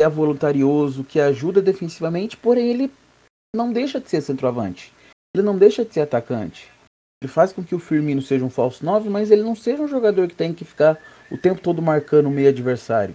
é 0.00 0.08
voluntarioso, 0.08 1.04
que 1.04 1.20
ajuda 1.20 1.60
defensivamente, 1.60 2.36
porém 2.36 2.68
ele 2.70 2.92
não 3.54 3.72
deixa 3.72 4.00
de 4.00 4.08
ser 4.08 4.20
centroavante. 4.20 4.92
Ele 5.34 5.44
não 5.44 5.56
deixa 5.56 5.84
de 5.84 5.92
ser 5.92 6.00
atacante. 6.00 6.70
Ele 7.22 7.30
faz 7.30 7.52
com 7.52 7.62
que 7.62 7.74
o 7.74 7.78
Firmino 7.78 8.20
seja 8.20 8.44
um 8.44 8.50
falso 8.50 8.84
9, 8.84 9.08
mas 9.08 9.30
ele 9.30 9.42
não 9.42 9.54
seja 9.54 9.82
um 9.82 9.88
jogador 9.88 10.26
que 10.26 10.34
tem 10.34 10.52
que 10.52 10.64
ficar 10.64 10.98
o 11.30 11.38
tempo 11.38 11.60
todo 11.60 11.80
marcando 11.80 12.26
o 12.26 12.30
meio 12.30 12.48
adversário. 12.48 13.14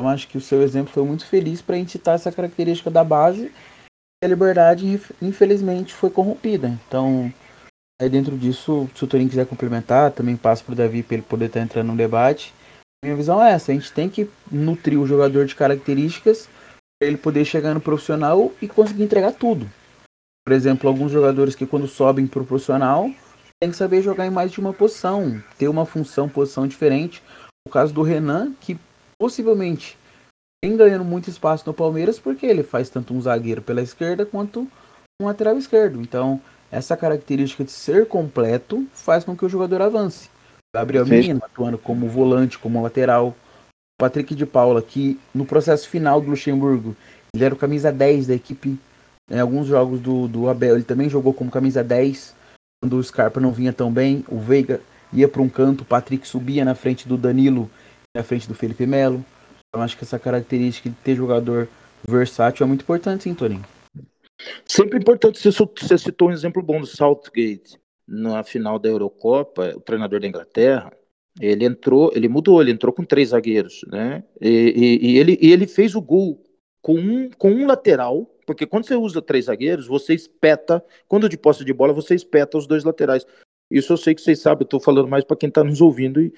Eu 0.00 0.08
acho 0.08 0.28
que 0.28 0.36
o 0.36 0.40
seu 0.40 0.62
exemplo 0.62 0.92
foi 0.92 1.04
muito 1.04 1.24
feliz 1.24 1.62
para 1.62 1.78
incitar 1.78 2.16
essa 2.16 2.32
característica 2.32 2.90
da 2.90 3.04
base. 3.04 3.52
E 4.22 4.26
a 4.26 4.28
liberdade, 4.28 5.00
infelizmente, 5.22 5.94
foi 5.94 6.10
corrompida. 6.10 6.68
Então, 6.86 7.32
aí 8.00 8.08
dentro 8.08 8.36
disso, 8.36 8.88
se 8.94 9.04
o 9.04 9.06
Torinho 9.06 9.28
quiser 9.28 9.46
complementar, 9.46 10.12
também 10.12 10.36
passo 10.36 10.64
para 10.64 10.72
o 10.72 10.76
Davi 10.76 11.02
para 11.02 11.14
ele 11.14 11.22
poder 11.22 11.46
estar 11.46 11.60
tá 11.60 11.64
entrando 11.64 11.88
no 11.88 11.96
debate. 11.96 12.52
Minha 13.04 13.16
visão 13.16 13.42
é 13.42 13.52
essa: 13.52 13.72
a 13.72 13.74
gente 13.74 13.92
tem 13.92 14.08
que 14.08 14.28
nutrir 14.50 14.98
o 14.98 15.06
jogador 15.06 15.46
de 15.46 15.54
características 15.54 16.48
para 16.98 17.08
ele 17.08 17.16
poder 17.16 17.44
chegar 17.44 17.74
no 17.74 17.80
profissional 17.80 18.52
e 18.60 18.68
conseguir 18.68 19.02
entregar 19.02 19.32
tudo. 19.32 19.68
Por 20.46 20.52
exemplo, 20.52 20.88
alguns 20.88 21.10
jogadores 21.10 21.54
que 21.54 21.66
quando 21.66 21.88
sobem 21.88 22.26
para 22.26 22.42
o 22.42 22.46
profissional 22.46 23.10
tem 23.60 23.70
que 23.70 23.76
saber 23.76 24.02
jogar 24.02 24.26
em 24.26 24.30
mais 24.30 24.52
de 24.52 24.60
uma 24.60 24.72
posição, 24.72 25.42
ter 25.58 25.68
uma 25.68 25.86
função, 25.86 26.28
posição 26.28 26.66
diferente. 26.66 27.22
O 27.66 27.70
caso 27.70 27.92
do 27.92 28.02
Renan, 28.02 28.52
que 28.60 28.78
possivelmente 29.18 29.98
vem 30.64 30.76
ganhando 30.76 31.04
muito 31.04 31.28
espaço 31.28 31.64
no 31.66 31.74
Palmeiras, 31.74 32.18
porque 32.18 32.46
ele 32.46 32.62
faz 32.62 32.88
tanto 32.90 33.14
um 33.14 33.20
zagueiro 33.20 33.62
pela 33.62 33.82
esquerda 33.82 34.24
quanto 34.24 34.68
um 35.20 35.26
lateral 35.26 35.56
esquerdo. 35.58 36.00
Então, 36.00 36.40
essa 36.76 36.94
característica 36.96 37.64
de 37.64 37.70
ser 37.70 38.06
completo 38.06 38.86
faz 38.92 39.24
com 39.24 39.34
que 39.34 39.46
o 39.46 39.48
jogador 39.48 39.80
avance. 39.80 40.28
Gabriel 40.74 41.06
Menino 41.06 41.40
atuando 41.42 41.78
como 41.78 42.06
volante, 42.06 42.58
como 42.58 42.82
lateral. 42.82 43.34
Patrick 43.98 44.34
de 44.34 44.44
Paula, 44.44 44.82
que 44.82 45.18
no 45.34 45.46
processo 45.46 45.88
final 45.88 46.20
do 46.20 46.28
Luxemburgo, 46.28 46.94
ele 47.34 47.44
era 47.44 47.54
o 47.54 47.56
camisa 47.56 47.90
10 47.90 48.26
da 48.26 48.34
equipe. 48.34 48.78
Em 49.30 49.40
alguns 49.40 49.66
jogos 49.66 50.00
do, 50.00 50.28
do 50.28 50.50
Abel, 50.50 50.74
ele 50.74 50.84
também 50.84 51.08
jogou 51.08 51.32
como 51.32 51.50
camisa 51.50 51.82
10. 51.82 52.34
Quando 52.82 52.98
o 52.98 53.02
Scarpa 53.02 53.40
não 53.40 53.52
vinha 53.52 53.72
tão 53.72 53.90
bem, 53.90 54.22
o 54.28 54.38
Veiga 54.38 54.82
ia 55.14 55.26
para 55.26 55.40
um 55.40 55.48
canto, 55.48 55.80
o 55.80 55.86
Patrick 55.86 56.28
subia 56.28 56.62
na 56.62 56.74
frente 56.74 57.08
do 57.08 57.16
Danilo, 57.16 57.70
na 58.14 58.22
frente 58.22 58.46
do 58.46 58.54
Felipe 58.54 58.86
Melo. 58.86 59.24
Então 59.68 59.82
acho 59.82 59.96
que 59.96 60.04
essa 60.04 60.18
característica 60.18 60.90
de 60.90 60.96
ter 60.96 61.16
jogador 61.16 61.68
versátil 62.06 62.64
é 62.64 62.66
muito 62.66 62.82
importante, 62.82 63.24
sim, 63.24 63.32
Torinho. 63.32 63.64
Sempre 64.66 64.98
importante, 64.98 65.40
você 65.40 65.98
citou 65.98 66.28
um 66.28 66.32
exemplo 66.32 66.62
bom 66.62 66.80
do 66.80 66.86
Southgate 66.86 67.78
na 68.06 68.42
final 68.44 68.78
da 68.78 68.88
Eurocopa, 68.88 69.74
o 69.76 69.80
treinador 69.80 70.20
da 70.20 70.26
Inglaterra, 70.26 70.92
ele 71.40 71.64
entrou, 71.64 72.10
ele 72.14 72.28
mudou, 72.28 72.62
ele 72.62 72.70
entrou 72.70 72.92
com 72.92 73.04
três 73.04 73.30
zagueiros, 73.30 73.84
né? 73.88 74.24
E, 74.40 74.48
e, 74.48 75.10
e, 75.10 75.18
ele, 75.18 75.38
e 75.40 75.52
ele 75.52 75.66
fez 75.66 75.94
o 75.94 76.00
gol 76.00 76.42
com 76.80 76.94
um, 76.94 77.30
com 77.30 77.50
um 77.50 77.66
lateral, 77.66 78.30
porque 78.46 78.64
quando 78.64 78.86
você 78.86 78.94
usa 78.94 79.20
três 79.20 79.46
zagueiros, 79.46 79.86
você 79.86 80.14
espeta, 80.14 80.82
quando 81.08 81.28
de 81.28 81.36
posse 81.36 81.64
de 81.64 81.72
bola, 81.72 81.92
você 81.92 82.14
espeta 82.14 82.56
os 82.56 82.66
dois 82.66 82.84
laterais. 82.84 83.26
Isso 83.70 83.92
eu 83.92 83.96
sei 83.96 84.14
que 84.14 84.22
vocês 84.22 84.40
sabem, 84.40 84.62
eu 84.62 84.66
estou 84.66 84.80
falando 84.80 85.08
mais 85.08 85.24
para 85.24 85.36
quem 85.36 85.48
está 85.48 85.64
nos 85.64 85.80
ouvindo 85.80 86.20
e, 86.20 86.32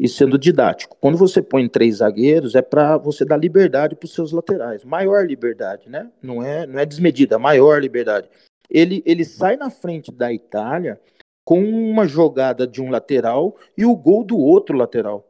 e 0.00 0.08
sendo 0.08 0.38
didático. 0.38 0.96
Quando 1.00 1.16
você 1.16 1.40
põe 1.40 1.68
três 1.68 1.98
zagueiros, 1.98 2.56
é 2.56 2.62
para 2.62 2.96
você 2.96 3.24
dar 3.24 3.36
liberdade 3.36 3.94
para 3.94 4.06
os 4.06 4.14
seus 4.14 4.32
laterais, 4.32 4.84
maior 4.84 5.24
liberdade, 5.24 5.88
né? 5.88 6.10
Não 6.20 6.42
é, 6.42 6.66
não 6.66 6.80
é 6.80 6.86
desmedida, 6.86 7.38
maior 7.38 7.80
liberdade 7.80 8.28
ele, 8.70 9.02
ele 9.04 9.24
sai 9.24 9.56
na 9.56 9.68
frente 9.68 10.12
da 10.12 10.32
Itália 10.32 11.00
com 11.44 11.60
uma 11.60 12.06
jogada 12.06 12.66
de 12.66 12.80
um 12.80 12.90
lateral 12.90 13.56
e 13.76 13.84
o 13.84 13.96
gol 13.96 14.22
do 14.22 14.38
outro 14.38 14.76
lateral. 14.76 15.28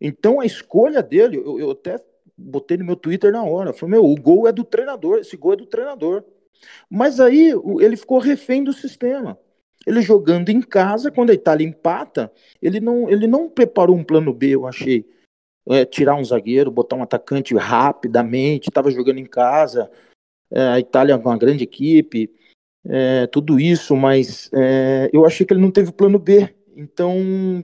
Então 0.00 0.40
a 0.40 0.44
escolha 0.44 1.00
dele, 1.00 1.36
eu, 1.36 1.60
eu 1.60 1.70
até 1.70 2.02
botei 2.36 2.76
no 2.76 2.84
meu 2.84 2.96
Twitter 2.96 3.30
na 3.30 3.44
hora, 3.44 3.72
falei, 3.72 3.92
meu, 3.92 4.04
o 4.04 4.16
gol 4.16 4.48
é 4.48 4.52
do 4.52 4.64
treinador, 4.64 5.18
esse 5.18 5.36
gol 5.36 5.52
é 5.52 5.56
do 5.56 5.66
treinador. 5.66 6.24
Mas 6.90 7.20
aí 7.20 7.52
ele 7.80 7.96
ficou 7.96 8.18
refém 8.18 8.64
do 8.64 8.72
sistema. 8.72 9.38
Ele 9.86 10.00
jogando 10.00 10.48
em 10.48 10.60
casa, 10.60 11.10
quando 11.10 11.30
a 11.30 11.34
Itália 11.34 11.66
empata, 11.66 12.32
ele 12.60 12.80
não, 12.80 13.08
ele 13.10 13.26
não 13.26 13.48
preparou 13.48 13.96
um 13.96 14.04
plano 14.04 14.32
B, 14.32 14.50
eu 14.50 14.66
achei. 14.66 15.06
É, 15.68 15.84
tirar 15.84 16.16
um 16.16 16.24
zagueiro, 16.24 16.72
botar 16.72 16.96
um 16.96 17.04
atacante 17.04 17.54
rapidamente, 17.54 18.68
estava 18.68 18.90
jogando 18.90 19.18
em 19.18 19.26
casa. 19.26 19.88
É, 20.50 20.60
a 20.60 20.80
Itália 20.80 21.12
é 21.12 21.16
uma 21.16 21.38
grande 21.38 21.62
equipe, 21.62 22.32
é, 22.84 23.26
tudo 23.28 23.60
isso, 23.60 23.94
mas 23.94 24.50
é, 24.52 25.08
eu 25.12 25.24
achei 25.24 25.46
que 25.46 25.52
ele 25.54 25.60
não 25.60 25.70
teve 25.70 25.92
plano 25.92 26.18
B. 26.18 26.52
Então, 26.74 27.14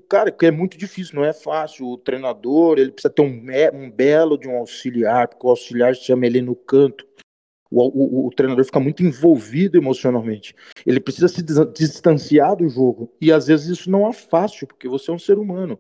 cara, 0.09 0.31
que 0.31 0.47
é 0.47 0.51
muito 0.51 0.77
difícil, 0.77 1.17
não 1.17 1.25
é 1.25 1.33
fácil. 1.33 1.87
O 1.87 1.99
treinador, 1.99 2.79
ele 2.79 2.93
precisa 2.93 3.13
ter 3.13 3.23
um, 3.23 3.43
um 3.75 3.91
belo 3.91 4.39
de 4.39 4.49
um 4.49 4.59
auxiliar, 4.59 5.29
porque 5.29 5.47
o 5.47 5.51
auxiliar 5.51 5.95
chama 5.95 6.27
ele 6.27 6.43
no 6.43 6.55
canto. 6.55 7.07
O, 7.71 7.83
o, 7.83 8.27
o, 8.27 8.31
treinador 8.31 8.65
fica 8.65 8.81
muito 8.81 9.03
envolvido 9.03 9.77
emocionalmente. 9.77 10.55
Ele 10.87 11.01
precisa 11.01 11.29
se 11.29 11.43
distanciar 11.75 12.57
do 12.57 12.69
jogo. 12.69 13.13
E 13.21 13.31
às 13.31 13.47
vezes 13.47 13.79
isso 13.79 13.91
não 13.91 14.09
é 14.09 14.13
fácil, 14.13 14.67
porque 14.67 14.89
você 14.89 15.11
é 15.11 15.15
um 15.15 15.19
ser 15.19 15.39
humano. 15.39 15.79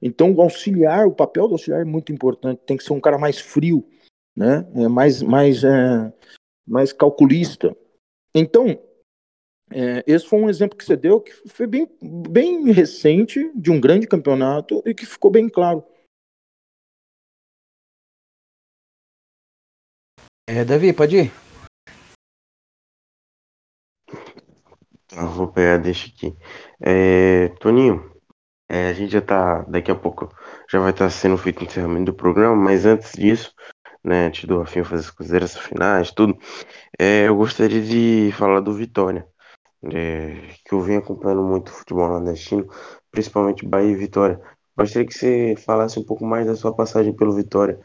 Então, 0.00 0.32
o 0.32 0.40
auxiliar, 0.40 1.06
o 1.06 1.14
papel 1.14 1.48
do 1.48 1.54
auxiliar 1.54 1.80
é 1.80 1.84
muito 1.84 2.12
importante. 2.12 2.62
Tem 2.64 2.76
que 2.76 2.84
ser 2.84 2.92
um 2.92 3.00
cara 3.00 3.18
mais 3.18 3.40
frio, 3.40 3.84
né? 4.36 4.68
É 4.76 4.86
mais, 4.86 5.20
mais, 5.22 5.64
é, 5.64 6.12
mais 6.64 6.92
calculista. 6.92 7.76
Então, 8.32 8.78
é, 9.70 10.04
esse 10.06 10.26
foi 10.26 10.38
um 10.38 10.48
exemplo 10.48 10.78
que 10.78 10.84
você 10.84 10.96
deu 10.96 11.20
que 11.20 11.32
foi 11.48 11.66
bem, 11.66 11.88
bem 12.00 12.70
recente, 12.70 13.50
de 13.54 13.70
um 13.70 13.80
grande 13.80 14.06
campeonato 14.06 14.82
e 14.86 14.94
que 14.94 15.04
ficou 15.04 15.30
bem 15.30 15.48
claro. 15.48 15.84
É, 20.50 20.64
Davi, 20.64 20.94
pode 20.94 21.14
ir. 21.14 21.32
Tá, 25.06 25.26
vou 25.26 25.48
pegar, 25.48 25.76
deixa 25.76 26.08
aqui. 26.08 26.34
É, 26.80 27.48
Toninho, 27.60 28.10
é, 28.66 28.88
a 28.88 28.94
gente 28.94 29.12
já 29.12 29.20
tá, 29.20 29.60
daqui 29.64 29.90
a 29.90 29.94
pouco, 29.94 30.34
já 30.70 30.78
vai 30.80 30.90
estar 30.90 31.04
tá 31.04 31.10
sendo 31.10 31.36
feito 31.36 31.60
o 31.60 31.64
encerramento 31.64 32.06
do 32.06 32.14
programa, 32.14 32.56
mas 32.56 32.86
antes 32.86 33.12
disso, 33.12 33.52
né, 34.02 34.28
antes 34.28 34.46
do 34.46 34.60
Rafinha 34.60 34.86
fazer 34.86 35.02
as 35.02 35.10
considerações 35.10 35.66
finais, 35.66 36.10
tudo, 36.12 36.38
é, 36.98 37.28
eu 37.28 37.36
gostaria 37.36 37.82
de 37.82 38.32
falar 38.32 38.60
do 38.60 38.72
Vitória, 38.72 39.28
é, 39.92 40.54
que 40.64 40.72
eu 40.72 40.80
venho 40.80 41.00
acompanhando 41.00 41.42
muito 41.42 41.68
o 41.68 41.72
futebol 41.72 42.08
nordestino, 42.08 42.66
principalmente 43.10 43.66
Bahia 43.66 43.90
e 43.92 43.96
Vitória. 43.96 44.40
Gostaria 44.74 45.06
que 45.06 45.12
você 45.12 45.54
falasse 45.58 45.98
um 45.98 46.04
pouco 46.04 46.24
mais 46.24 46.46
da 46.46 46.56
sua 46.56 46.74
passagem 46.74 47.14
pelo 47.14 47.34
Vitória. 47.34 47.78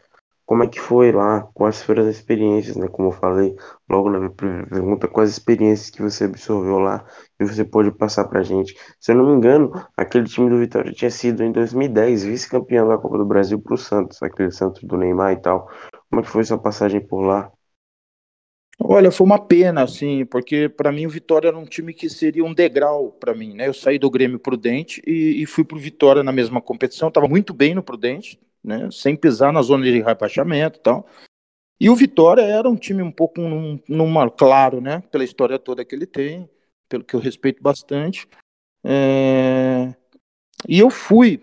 Como 0.46 0.62
é 0.62 0.68
que 0.68 0.78
foi 0.80 1.10
lá? 1.12 1.42
Quais 1.54 1.82
foram 1.82 2.02
as 2.02 2.16
experiências, 2.16 2.76
né? 2.76 2.88
Como 2.88 3.08
eu 3.08 3.12
falei 3.12 3.54
logo 3.88 4.10
na 4.10 4.18
minha 4.18 4.30
primeira 4.30 4.66
pergunta, 4.66 5.08
quais 5.08 5.30
experiências 5.30 5.90
que 5.90 6.02
você 6.02 6.24
absorveu 6.24 6.78
lá 6.78 7.06
e 7.40 7.44
você 7.44 7.64
pode 7.64 7.90
passar 7.92 8.26
pra 8.26 8.42
gente? 8.42 8.76
Se 9.00 9.12
eu 9.12 9.16
não 9.16 9.26
me 9.26 9.32
engano, 9.36 9.72
aquele 9.96 10.26
time 10.26 10.50
do 10.50 10.58
Vitória 10.58 10.92
tinha 10.92 11.10
sido 11.10 11.42
em 11.42 11.52
2010 11.52 12.24
vice-campeão 12.24 12.88
da 12.88 12.98
Copa 12.98 13.16
do 13.18 13.24
Brasil 13.24 13.60
pro 13.60 13.76
Santos, 13.78 14.22
aquele 14.22 14.50
Santos 14.50 14.82
do 14.84 14.96
Neymar 14.98 15.32
e 15.32 15.40
tal. 15.40 15.68
Como 16.10 16.20
é 16.20 16.24
que 16.24 16.30
foi 16.30 16.44
sua 16.44 16.58
passagem 16.58 17.00
por 17.06 17.22
lá? 17.22 17.50
Olha, 18.78 19.10
foi 19.10 19.24
uma 19.24 19.38
pena, 19.38 19.82
assim, 19.84 20.26
porque 20.26 20.68
para 20.68 20.90
mim 20.90 21.06
o 21.06 21.10
Vitória 21.10 21.48
era 21.48 21.56
um 21.56 21.64
time 21.64 21.94
que 21.94 22.10
seria 22.10 22.44
um 22.44 22.52
degrau 22.52 23.12
para 23.12 23.32
mim, 23.34 23.54
né? 23.54 23.68
Eu 23.68 23.74
saí 23.74 23.98
do 23.98 24.10
Grêmio 24.10 24.38
Prudente 24.38 25.00
e, 25.06 25.42
e 25.42 25.46
fui 25.46 25.64
pro 25.64 25.78
Vitória 25.78 26.22
na 26.24 26.32
mesma 26.32 26.60
competição, 26.60 27.08
estava 27.08 27.28
muito 27.28 27.54
bem 27.54 27.74
no 27.74 27.82
Prudente, 27.84 28.38
né? 28.64 28.88
Sem 28.90 29.14
pisar 29.16 29.52
na 29.52 29.62
zona 29.62 29.84
de 29.84 30.00
rebaixamento 30.00 30.78
e 30.78 30.82
tal. 30.82 31.06
E 31.80 31.90
o 31.90 31.96
Vitória 31.96 32.42
era 32.42 32.68
um 32.68 32.76
time 32.76 33.02
um 33.02 33.12
pouco 33.12 33.40
num, 33.40 33.78
numa, 33.88 34.30
claro, 34.30 34.80
né? 34.80 35.02
Pela 35.10 35.24
história 35.24 35.58
toda 35.58 35.84
que 35.84 35.94
ele 35.94 36.06
tem, 36.06 36.48
pelo 36.88 37.04
que 37.04 37.14
eu 37.14 37.20
respeito 37.20 37.62
bastante. 37.62 38.26
É... 38.84 39.94
E 40.68 40.78
eu 40.78 40.88
fui 40.88 41.42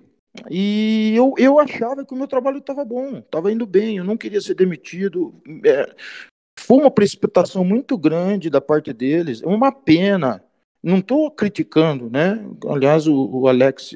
e 0.49 1.13
eu, 1.15 1.33
eu 1.37 1.59
achava 1.59 2.05
que 2.05 2.13
o 2.13 2.17
meu 2.17 2.27
trabalho 2.27 2.59
estava 2.59 2.85
bom, 2.85 3.17
estava 3.17 3.51
indo 3.51 3.65
bem, 3.65 3.97
eu 3.97 4.03
não 4.03 4.15
queria 4.15 4.39
ser 4.39 4.55
demitido. 4.55 5.33
É, 5.65 5.93
foi 6.57 6.77
uma 6.77 6.91
precipitação 6.91 7.65
muito 7.65 7.97
grande 7.97 8.49
da 8.49 8.61
parte 8.61 8.93
deles, 8.93 9.41
uma 9.41 9.71
pena. 9.71 10.43
Não 10.81 10.97
estou 10.97 11.29
criticando, 11.29 12.09
né? 12.09 12.43
Aliás, 12.67 13.07
o, 13.07 13.29
o 13.29 13.47
Alex 13.47 13.95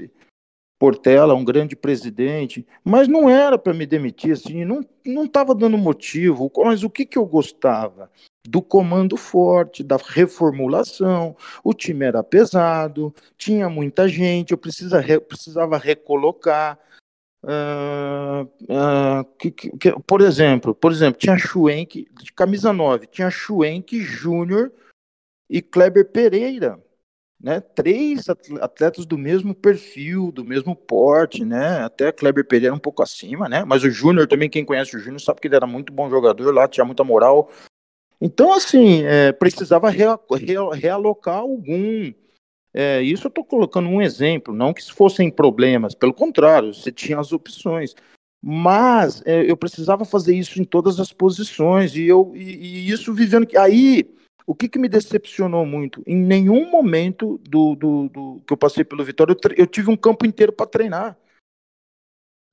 Portela, 0.85 1.33
um 1.33 1.43
grande 1.43 1.75
presidente, 1.75 2.63
mas 2.83 3.07
não 3.07 3.27
era 3.27 3.57
para 3.57 3.73
me 3.73 3.87
demitir 3.87 4.33
assim, 4.33 4.63
não 4.63 5.23
estava 5.23 5.55
dando 5.55 5.79
motivo. 5.79 6.51
Mas 6.57 6.83
o 6.83 6.91
que, 6.91 7.07
que 7.07 7.17
eu 7.17 7.25
gostava? 7.25 8.07
Do 8.47 8.61
comando 8.61 9.17
forte, 9.17 9.83
da 9.83 9.97
reformulação. 9.97 11.35
O 11.63 11.73
time 11.73 12.05
era 12.05 12.23
pesado, 12.23 13.11
tinha 13.35 13.67
muita 13.67 14.07
gente, 14.07 14.51
eu 14.51 14.59
precisa, 14.59 15.03
precisava 15.27 15.75
recolocar. 15.75 16.77
Uh, 17.43 18.43
uh, 18.43 19.25
que, 19.39 19.49
que, 19.49 19.91
por 20.05 20.21
exemplo, 20.21 20.75
por 20.75 20.91
exemplo, 20.91 21.19
tinha 21.19 21.35
Schwenk, 21.35 22.07
de 22.11 22.31
camisa 22.31 22.71
9, 22.71 23.07
tinha 23.07 23.31
Schwenk 23.31 23.99
Júnior 24.01 24.71
e 25.49 25.63
Kleber 25.63 26.11
Pereira 26.11 26.79
né? 27.41 27.59
Três 27.59 28.27
atletas 28.29 29.05
do 29.05 29.17
mesmo 29.17 29.53
perfil, 29.53 30.31
do 30.31 30.43
mesmo 30.43 30.75
porte, 30.75 31.43
né? 31.43 31.83
Até 31.83 32.11
Kleber 32.11 32.45
Pereira 32.45 32.73
um 32.73 32.79
pouco 32.79 33.03
acima, 33.03 33.47
né? 33.47 33.63
Mas 33.65 33.83
o 33.83 33.89
Júnior 33.89 34.27
também, 34.27 34.49
quem 34.49 34.65
conhece 34.65 34.95
o 34.95 34.99
Júnior 34.99 35.21
sabe 35.21 35.41
que 35.41 35.47
ele 35.47 35.55
era 35.55 35.67
muito 35.67 35.93
bom 35.93 36.09
jogador 36.09 36.53
lá, 36.53 36.67
tinha 36.67 36.85
muita 36.85 37.03
moral. 37.03 37.51
Então, 38.19 38.53
assim, 38.53 39.03
é, 39.03 39.31
precisava 39.31 39.89
realocar 39.89 41.37
algum. 41.37 42.11
É, 42.73 43.01
isso 43.01 43.27
eu 43.27 43.29
estou 43.29 43.43
colocando 43.45 43.87
um 43.87 44.01
exemplo, 44.01 44.53
não 44.53 44.73
que 44.73 44.83
fossem 44.91 45.29
problemas, 45.31 45.95
pelo 45.95 46.13
contrário, 46.13 46.73
você 46.73 46.91
tinha 46.91 47.19
as 47.19 47.31
opções. 47.31 47.95
Mas 48.43 49.23
é, 49.25 49.49
eu 49.49 49.57
precisava 49.57 50.05
fazer 50.05 50.35
isso 50.35 50.61
em 50.61 50.65
todas 50.65 50.99
as 50.99 51.11
posições, 51.11 51.95
e 51.95 52.03
eu 52.03 52.31
e, 52.35 52.41
e 52.41 52.89
isso 52.91 53.13
vivendo. 53.13 53.47
Aí 53.57 54.15
o 54.45 54.53
que, 54.53 54.69
que 54.69 54.77
me 54.77 54.87
decepcionou 54.87 55.65
muito? 55.65 56.03
Em 56.05 56.15
nenhum 56.15 56.69
momento 56.69 57.39
do, 57.39 57.75
do, 57.75 58.09
do 58.09 58.41
que 58.45 58.53
eu 58.53 58.57
passei 58.57 58.83
pelo 58.83 59.03
Vitória, 59.03 59.33
eu, 59.33 59.51
eu 59.57 59.67
tive 59.67 59.89
um 59.89 59.97
campo 59.97 60.25
inteiro 60.25 60.53
para 60.53 60.67
treinar. 60.67 61.17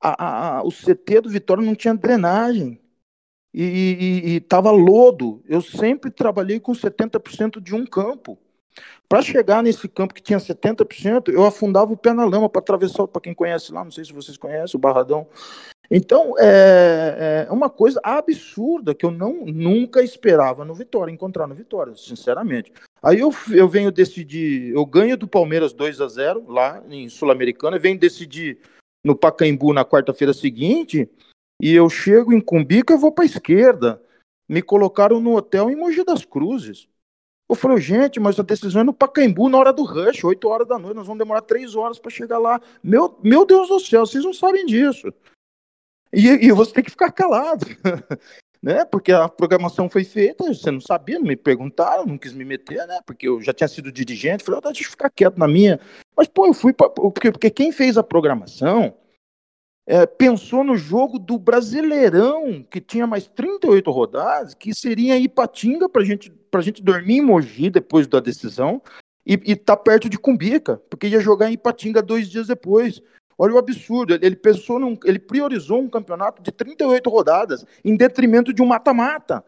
A, 0.00 0.24
a, 0.24 0.58
a, 0.58 0.62
o 0.62 0.70
CT 0.70 1.20
do 1.20 1.30
Vitória 1.30 1.64
não 1.64 1.74
tinha 1.74 1.94
drenagem. 1.94 2.80
E 3.54 4.40
estava 4.42 4.70
lodo. 4.70 5.44
Eu 5.46 5.60
sempre 5.60 6.10
trabalhei 6.10 6.58
com 6.58 6.72
70% 6.72 7.60
de 7.60 7.74
um 7.74 7.84
campo. 7.84 8.38
Para 9.06 9.20
chegar 9.20 9.62
nesse 9.62 9.86
campo 9.86 10.14
que 10.14 10.22
tinha 10.22 10.38
70%, 10.38 11.28
eu 11.28 11.44
afundava 11.44 11.92
o 11.92 11.96
pé 11.96 12.14
na 12.14 12.24
lama 12.24 12.48
para 12.48 12.60
atravessar, 12.60 13.06
para 13.06 13.20
quem 13.20 13.34
conhece 13.34 13.70
lá, 13.70 13.84
não 13.84 13.90
sei 13.90 14.06
se 14.06 14.12
vocês 14.12 14.38
conhecem, 14.38 14.78
o 14.78 14.80
Barradão. 14.80 15.28
Então, 15.94 16.32
é, 16.38 17.46
é, 17.46 17.52
uma 17.52 17.68
coisa 17.68 18.00
absurda 18.02 18.94
que 18.94 19.04
eu 19.04 19.10
não 19.10 19.44
nunca 19.44 20.02
esperava 20.02 20.64
no 20.64 20.74
Vitória, 20.74 21.12
encontrar 21.12 21.46
no 21.46 21.54
Vitória, 21.54 21.94
sinceramente. 21.94 22.72
Aí 23.02 23.20
eu, 23.20 23.30
eu 23.50 23.68
venho 23.68 23.92
decidir, 23.92 24.72
eu 24.72 24.86
ganho 24.86 25.18
do 25.18 25.28
Palmeiras 25.28 25.74
2 25.74 26.00
a 26.00 26.08
0 26.08 26.46
lá 26.48 26.82
em 26.88 27.10
Sul-Americana, 27.10 27.78
venho 27.78 27.98
decidir 27.98 28.58
no 29.04 29.14
Pacaembu 29.14 29.74
na 29.74 29.84
quarta-feira 29.84 30.32
seguinte, 30.32 31.06
e 31.60 31.74
eu 31.74 31.90
chego 31.90 32.32
em 32.32 32.40
Cumbica 32.40 32.94
e 32.94 32.98
vou 32.98 33.12
para 33.12 33.24
a 33.24 33.26
esquerda. 33.26 34.02
Me 34.48 34.62
colocaram 34.62 35.20
no 35.20 35.36
hotel 35.36 35.68
em 35.68 35.76
Mogi 35.76 36.02
das 36.04 36.24
Cruzes. 36.24 36.88
Eu 37.50 37.54
falei, 37.54 37.76
gente, 37.82 38.18
mas 38.18 38.40
a 38.40 38.42
decisão 38.42 38.80
é 38.80 38.84
no 38.84 38.94
Pacaembu 38.94 39.50
na 39.50 39.58
hora 39.58 39.74
do 39.74 39.84
rush, 39.84 40.24
8 40.24 40.48
horas 40.48 40.66
da 40.66 40.78
noite, 40.78 40.96
nós 40.96 41.06
vamos 41.06 41.18
demorar 41.18 41.42
3 41.42 41.76
horas 41.76 41.98
para 41.98 42.10
chegar 42.10 42.38
lá. 42.38 42.58
Meu, 42.82 43.18
meu 43.22 43.44
Deus 43.44 43.68
do 43.68 43.78
céu, 43.78 44.06
vocês 44.06 44.24
não 44.24 44.32
sabem 44.32 44.64
disso. 44.64 45.12
E, 46.12 46.28
e 46.46 46.52
você 46.52 46.72
tem 46.72 46.84
que 46.84 46.90
ficar 46.90 47.10
calado, 47.10 47.64
né? 48.62 48.84
Porque 48.84 49.12
a 49.12 49.28
programação 49.28 49.88
foi 49.88 50.04
feita, 50.04 50.44
você 50.44 50.70
não 50.70 50.80
sabia, 50.80 51.18
não 51.18 51.26
me 51.26 51.36
perguntaram, 51.36 52.04
não 52.04 52.18
quis 52.18 52.32
me 52.32 52.44
meter, 52.44 52.86
né? 52.86 53.00
Porque 53.06 53.26
eu 53.26 53.40
já 53.40 53.52
tinha 53.52 53.68
sido 53.68 53.90
dirigente, 53.90 54.44
falei, 54.44 54.60
oh, 54.62 54.68
deixa 54.68 54.84
eu 54.84 54.90
ficar 54.90 55.10
quieto 55.10 55.38
na 55.38 55.48
minha. 55.48 55.80
Mas, 56.16 56.28
pô, 56.28 56.46
eu 56.46 56.54
fui, 56.54 56.72
pra, 56.72 56.90
porque, 56.90 57.32
porque 57.32 57.50
quem 57.50 57.72
fez 57.72 57.96
a 57.96 58.02
programação 58.02 58.94
é, 59.86 60.06
pensou 60.06 60.62
no 60.62 60.76
jogo 60.76 61.18
do 61.18 61.38
Brasileirão, 61.38 62.62
que 62.62 62.80
tinha 62.80 63.06
mais 63.06 63.26
38 63.26 63.90
rodadas, 63.90 64.54
que 64.54 64.74
seria 64.74 65.18
Ipatinga 65.18 65.88
para 65.88 66.04
gente, 66.04 66.32
a 66.54 66.60
gente 66.60 66.82
dormir 66.82 67.16
em 67.16 67.22
Mogi 67.22 67.70
depois 67.70 68.06
da 68.06 68.20
decisão, 68.20 68.80
e, 69.26 69.34
e 69.44 69.56
tá 69.56 69.76
perto 69.76 70.08
de 70.08 70.18
Cumbica, 70.18 70.76
porque 70.90 71.06
ia 71.06 71.20
jogar 71.20 71.50
em 71.50 71.54
Ipatinga 71.54 72.02
dois 72.02 72.28
dias 72.28 72.48
depois. 72.48 73.00
Olha 73.42 73.54
o 73.54 73.58
absurdo, 73.58 74.14
ele 74.14 74.36
pensou 74.36 74.78
num, 74.78 74.96
ele 75.04 75.18
priorizou 75.18 75.80
um 75.80 75.88
campeonato 75.88 76.40
de 76.40 76.52
38 76.52 77.10
rodadas 77.10 77.66
em 77.84 77.96
detrimento 77.96 78.52
de 78.52 78.62
um 78.62 78.66
mata-mata. 78.66 79.44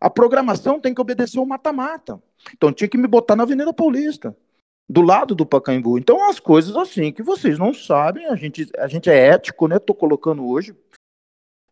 A 0.00 0.10
programação 0.10 0.80
tem 0.80 0.92
que 0.92 1.00
obedecer 1.00 1.38
ao 1.38 1.46
mata-mata. 1.46 2.20
Então 2.52 2.72
tinha 2.72 2.88
que 2.88 2.98
me 2.98 3.06
botar 3.06 3.36
na 3.36 3.44
Avenida 3.44 3.72
Paulista, 3.72 4.36
do 4.88 5.02
lado 5.02 5.36
do 5.36 5.46
Pacaembu. 5.46 5.98
Então 5.98 6.28
as 6.28 6.40
coisas 6.40 6.74
assim 6.74 7.12
que 7.12 7.22
vocês 7.22 7.60
não 7.60 7.72
sabem, 7.72 8.26
a 8.26 8.34
gente, 8.34 8.68
a 8.76 8.88
gente 8.88 9.08
é 9.08 9.28
ético, 9.28 9.68
né? 9.68 9.78
Tô 9.78 9.94
colocando 9.94 10.44
hoje. 10.44 10.74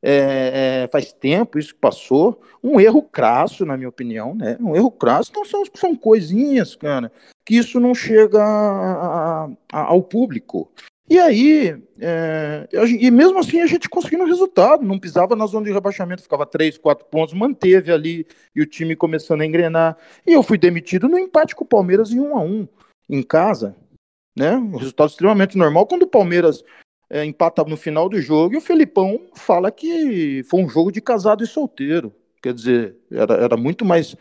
É, 0.01 0.85
é, 0.85 0.89
faz 0.93 1.13
tempo 1.13 1.59
isso 1.59 1.75
passou. 1.75 2.41
Um 2.63 2.79
erro 2.79 3.03
crasso, 3.03 3.67
na 3.67 3.77
minha 3.77 3.89
opinião, 3.89 4.37
né? 4.37 4.57
Um 4.61 4.77
erro 4.77 4.93
crasso. 4.93 5.31
Então 5.33 5.45
são, 5.45 5.65
são 5.75 5.97
coisinhas, 5.97 6.77
cara, 6.77 7.11
que 7.45 7.57
isso 7.57 7.81
não 7.81 7.93
chega 7.93 8.41
a, 8.41 9.51
a, 9.73 9.81
ao 9.81 10.01
público. 10.01 10.71
E 11.09 11.19
aí, 11.19 11.81
é, 12.01 12.69
e 13.01 13.11
mesmo 13.13 13.39
assim 13.39 13.61
a 13.61 13.67
gente 13.67 13.89
conseguiu 13.89 14.21
um 14.21 14.27
resultado, 14.27 14.85
não 14.85 14.99
pisava 14.99 15.37
na 15.37 15.47
zona 15.47 15.67
de 15.67 15.73
rebaixamento, 15.73 16.23
ficava 16.23 16.45
3, 16.45 16.79
4 16.79 17.07
pontos, 17.07 17.33
manteve 17.33 17.93
ali 17.93 18.27
e 18.55 18.61
o 18.61 18.67
time 18.67 18.97
começando 18.97 19.43
a 19.43 19.47
engrenar. 19.47 19.97
E 20.27 20.33
eu 20.33 20.43
fui 20.43 20.59
demitido 20.59 21.09
no 21.09 21.17
empate 21.17 21.55
com 21.55 21.65
o 21.65 21.69
Palmeiras 21.69 22.11
em 22.11 22.19
1 22.19 22.37
a 22.37 22.41
1 22.43 22.69
em 23.09 23.23
casa, 23.23 23.77
né? 24.37 24.57
Um 24.57 24.77
resultado 24.77 25.11
extremamente 25.11 25.57
normal 25.57 25.87
quando 25.87 26.03
o 26.03 26.09
Palmeiras 26.09 26.65
é, 27.09 27.25
empata 27.25 27.63
no 27.63 27.77
final 27.77 28.09
do 28.09 28.21
jogo 28.21 28.55
e 28.55 28.59
o 28.59 28.61
Felipão 28.61 29.21
fala 29.35 29.71
que 29.71 30.43
foi 30.51 30.61
um 30.61 30.69
jogo 30.69 30.91
de 30.91 31.01
casado 31.01 31.45
e 31.45 31.47
solteiro. 31.47 32.13
Quer 32.43 32.53
dizer, 32.53 32.97
era, 33.13 33.35
era 33.35 33.57
muito 33.57 33.85
mais 33.85 34.17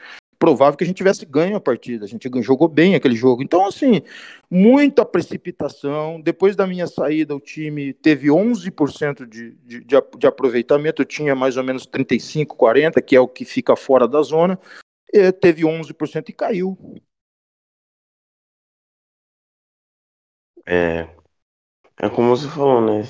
provável 0.45 0.77
que 0.77 0.83
a 0.83 0.87
gente 0.87 0.97
tivesse 0.97 1.25
ganho 1.25 1.55
a 1.55 1.59
partida. 1.59 2.05
A 2.05 2.07
gente 2.07 2.29
jogou 2.43 2.67
bem 2.67 2.93
aquele 2.93 3.15
jogo. 3.15 3.41
Então, 3.41 3.65
assim, 3.65 4.03
muita 4.47 5.03
precipitação. 5.03 6.21
Depois 6.21 6.55
da 6.55 6.67
minha 6.67 6.85
saída, 6.85 7.35
o 7.35 7.39
time 7.39 7.93
teve 7.93 8.27
11% 8.27 9.25
de, 9.25 9.55
de, 9.63 9.83
de 9.83 10.27
aproveitamento. 10.27 11.01
Eu 11.01 11.05
tinha 11.05 11.33
mais 11.33 11.57
ou 11.57 11.63
menos 11.63 11.87
35, 11.87 12.55
40, 12.55 13.01
que 13.01 13.15
é 13.15 13.19
o 13.19 13.27
que 13.27 13.43
fica 13.43 13.75
fora 13.75 14.07
da 14.07 14.21
zona. 14.21 14.59
E 15.11 15.31
teve 15.31 15.63
11% 15.63 16.29
e 16.29 16.33
caiu. 16.33 16.77
É, 20.67 21.09
é 22.03 22.09
como 22.09 22.29
você 22.29 22.47
falou, 22.47 22.81
né, 22.81 23.01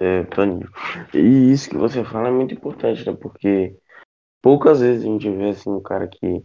é? 0.00 1.18
E 1.18 1.52
isso 1.52 1.68
que 1.68 1.76
você 1.76 2.02
fala 2.04 2.28
é 2.28 2.30
muito 2.30 2.54
importante, 2.54 3.04
né? 3.04 3.14
Porque 3.20 3.76
poucas 4.40 4.80
vezes 4.80 5.04
a 5.04 5.06
gente 5.06 5.28
vê 5.30 5.50
assim 5.50 5.70
um 5.70 5.82
cara 5.82 6.08
que 6.08 6.42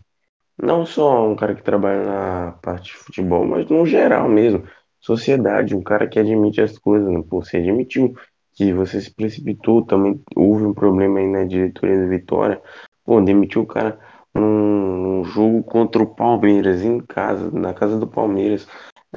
não 0.62 0.86
só 0.86 1.28
um 1.28 1.36
cara 1.36 1.56
que 1.56 1.64
trabalha 1.64 2.04
na 2.04 2.52
parte 2.62 2.92
de 2.92 2.98
futebol, 2.98 3.46
mas 3.46 3.70
no 3.70 3.86
geral 3.86 4.30
mesmo. 4.30 4.64
Sociedade, 5.00 5.76
um 5.76 5.84
cara 5.84 6.08
que 6.08 6.20
admite 6.20 6.62
as 6.62 6.78
coisas, 6.78 7.08
né? 7.08 7.24
Pô, 7.30 7.44
você 7.44 7.58
admitiu 7.58 8.16
que 8.54 8.74
você 8.74 9.00
se 9.02 9.14
precipitou, 9.14 9.86
também 9.86 10.22
houve 10.36 10.66
um 10.66 10.74
problema 10.74 11.20
aí 11.20 11.28
na 11.28 11.46
diretoria 11.46 12.00
da 12.00 12.08
Vitória. 12.08 12.62
Pô, 13.04 13.22
demitiu 13.22 13.62
o 13.62 13.68
cara 13.68 14.00
num, 14.34 15.24
jogo 15.26 15.64
contra 15.64 16.02
o 16.02 16.16
Palmeiras, 16.16 16.84
em 16.84 17.00
casa, 17.00 17.52
na 17.52 17.74
casa 17.74 18.00
do 18.00 18.08
Palmeiras. 18.08 18.68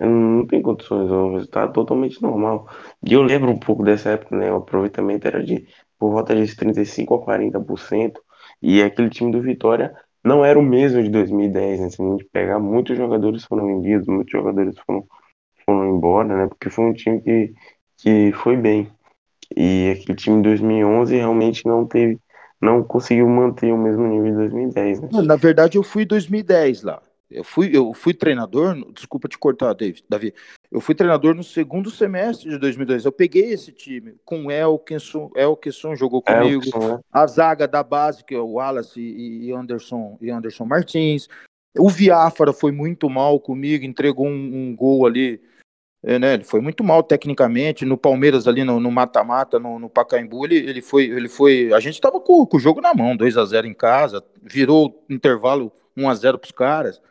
Não 0.01 0.47
tem 0.47 0.63
condições, 0.63 1.11
é 1.11 1.15
um 1.15 1.35
resultado 1.35 1.73
totalmente 1.73 2.23
normal. 2.23 2.69
E 3.05 3.13
eu 3.15 3.23
lembro 3.23 3.51
um 3.51 3.59
pouco 3.59 3.83
dessa 3.85 4.11
época, 4.11 4.37
né? 4.37 4.53
O 4.53 4.57
aproveitamento 4.57 5.27
era 5.27 5.43
de 5.43 5.67
por 5.99 6.13
volta 6.13 6.35
de 6.35 6.43
35% 6.55 7.15
a 7.15 7.25
40%. 7.25 8.21
E 8.63 8.83
aquele 8.83 9.11
time 9.11 9.33
do 9.33 9.43
Vitória 9.43 9.95
não 10.29 10.45
era 10.45 10.59
o 10.59 10.63
mesmo 10.63 11.03
de 11.03 11.09
2010, 11.09 11.81
né? 11.81 11.91
Se 11.91 12.03
a 12.03 12.05
gente 12.05 12.25
pegar, 12.27 12.59
muitos 12.59 12.97
jogadores 12.97 13.45
foram 13.45 13.67
vendidos, 13.67 14.07
muitos 14.07 14.31
jogadores 14.31 14.77
foram, 14.87 15.05
foram 15.65 15.97
embora, 15.97 16.37
né? 16.37 16.47
Porque 16.47 16.71
foi 16.71 16.85
um 16.85 16.93
time 16.93 17.21
que, 17.21 17.55
que 17.97 18.33
foi 18.33 18.57
bem. 18.57 18.91
E 19.57 19.97
aquele 19.97 20.17
time 20.17 20.37
de 20.37 20.43
2011 20.51 21.17
realmente 21.17 21.67
não 21.67 21.87
teve, 21.87 22.19
não 22.61 22.85
conseguiu 22.85 23.29
manter 23.29 23.73
o 23.73 23.79
mesmo 23.79 24.07
nível 24.07 24.31
de 24.31 24.37
2010, 24.37 25.01
né? 25.01 25.09
Na 25.23 25.37
verdade, 25.37 25.79
eu 25.79 25.83
fui 25.83 26.03
em 26.03 26.07
2010 26.07 26.83
lá. 26.83 27.01
Eu 27.31 27.45
fui, 27.45 27.71
eu 27.75 27.93
fui 27.93 28.15
treinador, 28.15 28.75
desculpa 28.93 29.29
te 29.29 29.37
cortar, 29.37 29.75
David, 29.75 30.03
Davi. 30.09 30.33
Eu 30.71 30.81
fui 30.81 30.95
treinador 30.95 31.35
no 31.35 31.45
segundo 31.45 31.91
semestre 31.91 32.49
de 32.49 32.59
2002. 32.59 33.05
Eu 33.05 33.13
peguei 33.13 33.53
esse 33.53 33.71
time 33.71 34.15
com 34.25 34.51
Elkinson, 34.51 35.31
Elkinson 35.35 35.95
jogou 35.95 36.23
comigo, 36.23 36.65
Elkinson, 36.65 36.97
né? 36.97 37.01
a 37.13 37.27
zaga 37.27 37.69
da 37.69 37.83
base, 37.83 38.25
que 38.25 38.35
é 38.35 38.39
o 38.39 38.53
Wallace 38.53 39.01
e 39.01 39.53
Anderson, 39.53 40.17
e 40.23 40.31
Anderson 40.31 40.65
Martins. 40.65 41.29
O 41.77 41.91
Viáfara 41.91 42.53
foi 42.53 42.73
muito 42.73 43.11
mal 43.11 43.39
comigo, 43.39 43.85
entregou 43.85 44.27
um, 44.27 44.71
um 44.71 44.75
gol 44.75 45.07
ali, 45.07 45.39
é, 46.03 46.19
né? 46.19 46.35
Ele 46.35 46.45
foi 46.45 46.63
muito 46.63 46.83
mal 46.83 47.03
tecnicamente. 47.03 47.85
No 47.85 47.99
Palmeiras, 47.99 48.49
ali 48.49 48.65
no 48.65 48.91
mata-mata, 48.91 49.59
no, 49.59 49.75
no, 49.75 49.79
no, 49.81 49.91
Pacaembu, 49.91 50.47
ele, 50.47 50.57
ele, 50.57 50.81
foi, 50.81 51.05
ele 51.05 51.29
foi. 51.29 51.75
A 51.75 51.81
gente 51.81 51.95
estava 51.95 52.19
com, 52.21 52.47
com, 52.47 52.57
o 52.57 52.61
jogo 52.61 52.81
na 52.81 52.95
mão, 52.95 53.15
2 53.15 53.37
a 53.37 53.45
0 53.45 53.67
em 53.67 53.75
casa, 53.75 54.25
virou 54.43 55.05
intervalo 55.11 55.71
1 55.95 56.09
a 56.09 56.15
0 56.15 56.39
para 56.39 56.47
os 56.47 56.53
caras 56.53 57.03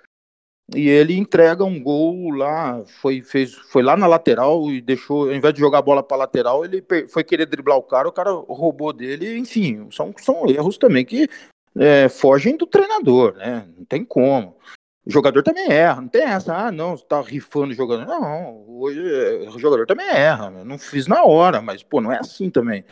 e 0.76 0.89
ele 0.89 1.18
entrega 1.18 1.63
um 1.63 1.82
gol 1.82 2.32
lá, 2.32 2.84
foi, 2.86 3.22
fez, 3.22 3.53
foi 3.53 3.82
lá 3.82 3.95
na 3.95 4.05
lateral 4.05 4.70
e 4.70 4.82
deixou, 4.82 5.30
ao 5.30 5.36
invés 5.36 5.53
de 5.53 5.61
jogar 5.61 5.80
a 5.80 5.82
bola 5.82 6.03
para 6.03 6.18
lateral, 6.18 6.65
ele 6.65 6.84
foi 7.07 7.24
querer 7.24 7.45
driblar 7.45 7.78
o 7.78 7.84
cara, 7.84 8.09
o 8.09 8.11
cara 8.11 8.32
roubou 8.32 8.91
dele, 8.91 9.38
enfim, 9.38 9.88
são, 9.91 10.13
são 10.18 10.49
erros 10.49 10.78
também 10.78 11.05
que 11.05 11.30
é, 11.78 12.09
fogem 12.09 12.57
do 12.57 12.68
treinador, 12.68 13.36
né? 13.36 13.65
Não 13.78 13.86
tem 13.86 14.03
como. 14.03 14.57
O 15.05 15.11
jogador 15.11 15.41
também 15.41 15.72
erra, 15.72 16.01
não 16.01 16.09
tem 16.09 16.24
essa, 16.24 16.53
ah, 16.53 16.72
não, 16.72 16.97
tá 16.97 17.22
rifando 17.22 17.72
o 17.72 17.76
jogador. 17.76 18.05
Não, 18.05 18.65
hoje 18.68 18.99
é, 18.99 19.49
o 19.49 19.57
jogador 19.57 19.86
também 19.86 20.09
erra, 20.09 20.53
eu 20.57 20.65
não 20.65 20.78
fiz 20.78 21.07
na 21.07 21.24
hora, 21.24 21.61
mas, 21.61 21.82
pô, 21.82 22.01
não 22.01 22.11
é 22.11 22.18
assim 22.18 22.49
também. 22.49 22.84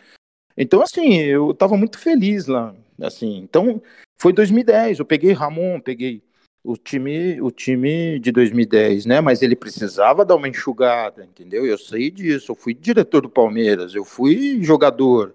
Então, 0.56 0.80
assim, 0.80 1.16
eu 1.16 1.52
tava 1.52 1.76
muito 1.76 1.98
feliz 1.98 2.46
lá, 2.46 2.74
assim. 3.02 3.36
Então, 3.36 3.82
foi 4.16 4.32
2010, 4.32 4.98
eu 4.98 5.04
peguei 5.04 5.34
Ramon, 5.34 5.78
peguei 5.78 6.22
o 6.66 6.76
time, 6.76 7.40
o 7.40 7.50
time 7.50 8.18
de 8.18 8.32
2010, 8.32 9.06
né? 9.06 9.20
Mas 9.20 9.40
ele 9.40 9.54
precisava 9.54 10.24
dar 10.24 10.34
uma 10.34 10.48
enxugada, 10.48 11.24
entendeu? 11.24 11.64
Eu 11.64 11.78
sei 11.78 12.10
disso. 12.10 12.52
Eu 12.52 12.56
fui 12.56 12.74
diretor 12.74 13.22
do 13.22 13.30
Palmeiras, 13.30 13.94
eu 13.94 14.04
fui 14.04 14.62
jogador. 14.62 15.34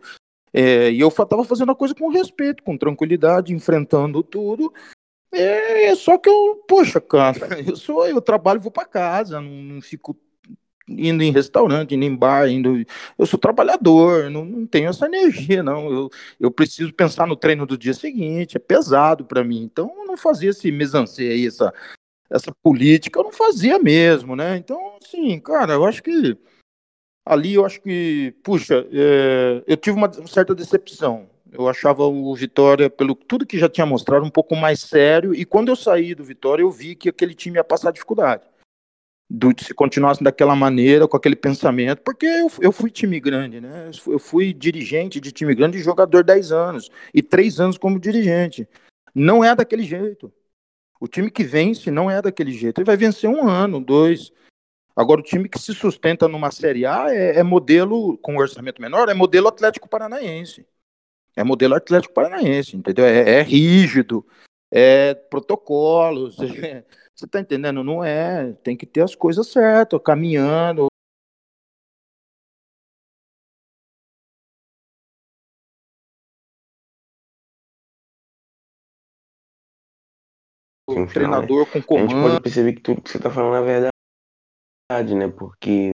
É, 0.53 0.91
e 0.91 0.99
eu 0.99 1.07
estava 1.07 1.45
fazendo 1.45 1.71
a 1.71 1.75
coisa 1.75 1.95
com 1.95 2.09
respeito, 2.09 2.61
com 2.61 2.77
tranquilidade, 2.77 3.53
enfrentando 3.53 4.21
tudo. 4.21 4.73
É, 5.31 5.95
só 5.95 6.17
que 6.17 6.29
eu, 6.29 6.61
poxa, 6.67 6.99
cara, 6.99 7.39
eu 7.65 7.77
sou, 7.77 8.05
eu 8.05 8.21
trabalho, 8.21 8.59
vou 8.59 8.71
para 8.71 8.85
casa, 8.85 9.39
não, 9.39 9.49
não 9.49 9.81
fico 9.81 10.13
indo 10.97 11.23
em 11.23 11.31
restaurante, 11.31 11.95
indo 11.95 12.05
em 12.05 12.15
bar, 12.15 12.47
indo. 12.49 12.85
Eu 13.17 13.25
sou 13.25 13.39
trabalhador, 13.39 14.29
não, 14.29 14.45
não 14.45 14.65
tenho 14.65 14.89
essa 14.89 15.05
energia, 15.05 15.63
não. 15.63 15.91
Eu, 15.91 16.09
eu 16.39 16.51
preciso 16.51 16.93
pensar 16.93 17.27
no 17.27 17.35
treino 17.35 17.65
do 17.65 17.77
dia 17.77 17.93
seguinte, 17.93 18.57
é 18.57 18.59
pesado 18.59 19.25
para 19.25 19.43
mim. 19.43 19.63
Então, 19.63 19.93
eu 19.97 20.05
não 20.05 20.17
fazia 20.17 20.49
esse 20.49 20.71
mesancê 20.71 21.23
aí, 21.23 21.47
essa, 21.47 21.73
essa 22.29 22.51
política, 22.63 23.19
eu 23.19 23.23
não 23.23 23.31
fazia 23.31 23.79
mesmo, 23.79 24.35
né? 24.35 24.57
Então, 24.57 24.97
assim, 25.01 25.39
cara, 25.39 25.73
eu 25.73 25.85
acho 25.85 26.01
que 26.03 26.37
ali 27.25 27.53
eu 27.53 27.65
acho 27.65 27.81
que, 27.81 28.33
puxa, 28.43 28.85
é, 28.91 29.63
eu 29.67 29.77
tive 29.77 29.97
uma 29.97 30.11
certa 30.27 30.55
decepção. 30.55 31.29
Eu 31.51 31.67
achava 31.67 32.05
o 32.05 32.33
Vitória, 32.33 32.89
pelo 32.89 33.13
tudo 33.13 33.45
que 33.45 33.59
já 33.59 33.67
tinha 33.67 33.85
mostrado, 33.85 34.25
um 34.25 34.29
pouco 34.29 34.55
mais 34.55 34.79
sério. 34.79 35.35
E 35.35 35.43
quando 35.43 35.67
eu 35.67 35.75
saí 35.75 36.15
do 36.15 36.23
Vitória, 36.23 36.63
eu 36.63 36.71
vi 36.71 36.95
que 36.95 37.09
aquele 37.09 37.35
time 37.35 37.57
ia 37.57 37.63
passar 37.63 37.91
dificuldade 37.91 38.43
do, 39.33 39.53
se 39.57 39.73
continuasse 39.73 40.21
daquela 40.21 40.55
maneira, 40.55 41.07
com 41.07 41.15
aquele 41.15 41.37
pensamento, 41.37 42.01
porque 42.01 42.25
eu, 42.25 42.51
eu 42.59 42.71
fui 42.71 42.91
time 42.91 43.17
grande, 43.17 43.61
né? 43.61 43.89
Eu 44.05 44.19
fui 44.19 44.53
dirigente 44.53 45.21
de 45.21 45.31
time 45.31 45.55
grande 45.55 45.77
e 45.77 45.81
jogador 45.81 46.21
10 46.21 46.51
anos, 46.51 46.89
e 47.13 47.21
3 47.21 47.61
anos 47.61 47.77
como 47.77 47.97
dirigente. 47.97 48.67
Não 49.15 49.41
é 49.41 49.55
daquele 49.55 49.83
jeito. 49.83 50.31
O 50.99 51.07
time 51.07 51.31
que 51.31 51.45
vence 51.45 51.89
não 51.89 52.11
é 52.11 52.21
daquele 52.21 52.51
jeito. 52.51 52.79
Ele 52.79 52.85
vai 52.85 52.97
vencer 52.97 53.29
um 53.29 53.47
ano, 53.47 53.79
dois. 53.79 54.33
Agora, 54.93 55.21
o 55.21 55.23
time 55.23 55.47
que 55.47 55.57
se 55.57 55.73
sustenta 55.73 56.27
numa 56.27 56.51
Série 56.51 56.85
A 56.85 57.05
é, 57.09 57.37
é 57.37 57.43
modelo, 57.43 58.17
com 58.17 58.35
orçamento 58.35 58.81
menor, 58.81 59.07
é 59.07 59.13
modelo 59.13 59.47
Atlético 59.47 59.87
Paranaense. 59.87 60.67
É 61.37 61.43
modelo 61.43 61.75
Atlético 61.75 62.13
Paranaense, 62.13 62.75
entendeu? 62.75 63.05
É, 63.05 63.39
é 63.39 63.41
rígido, 63.41 64.25
é 64.69 65.13
protocolos, 65.13 66.37
é, 66.61 66.83
você 67.21 67.27
tá 67.27 67.39
entendendo? 67.39 67.83
Não 67.83 68.03
é. 68.03 68.53
Tem 68.63 68.75
que 68.75 68.85
ter 68.85 69.01
as 69.01 69.13
coisas 69.13 69.47
certas, 69.47 70.01
caminhando. 70.03 70.87
O 80.87 81.07
treinador 81.07 81.65
né? 81.67 81.71
com 81.73 81.81
comando. 81.81 82.09
A 82.09 82.11
gente 82.11 82.21
pode 82.21 82.41
perceber 82.41 82.73
que 82.73 82.81
tudo 82.81 83.01
que 83.01 83.09
você 83.09 83.17
está 83.17 83.29
falando 83.29 83.63
é 83.63 83.89
verdade, 84.89 85.15
né? 85.15 85.27
Porque 85.29 85.91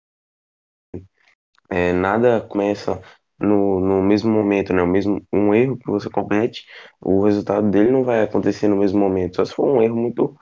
é, 1.69 1.91
nada 1.91 2.39
começa 2.39 3.01
no, 3.37 3.81
no 3.81 4.01
mesmo 4.01 4.31
momento, 4.31 4.71
né? 4.71 4.83
O 4.83 4.87
mesmo, 4.87 5.25
um 5.33 5.53
erro 5.53 5.77
que 5.77 5.87
você 5.87 6.09
comete, 6.09 6.65
o 7.01 7.25
resultado 7.25 7.69
dele 7.69 7.91
não 7.91 8.03
vai 8.03 8.21
acontecer 8.21 8.67
no 8.67 8.77
mesmo 8.77 8.99
momento. 8.99 9.37
Só 9.37 9.45
se 9.45 9.53
for 9.53 9.67
um 9.67 9.81
erro 9.81 9.95
muito 9.95 10.37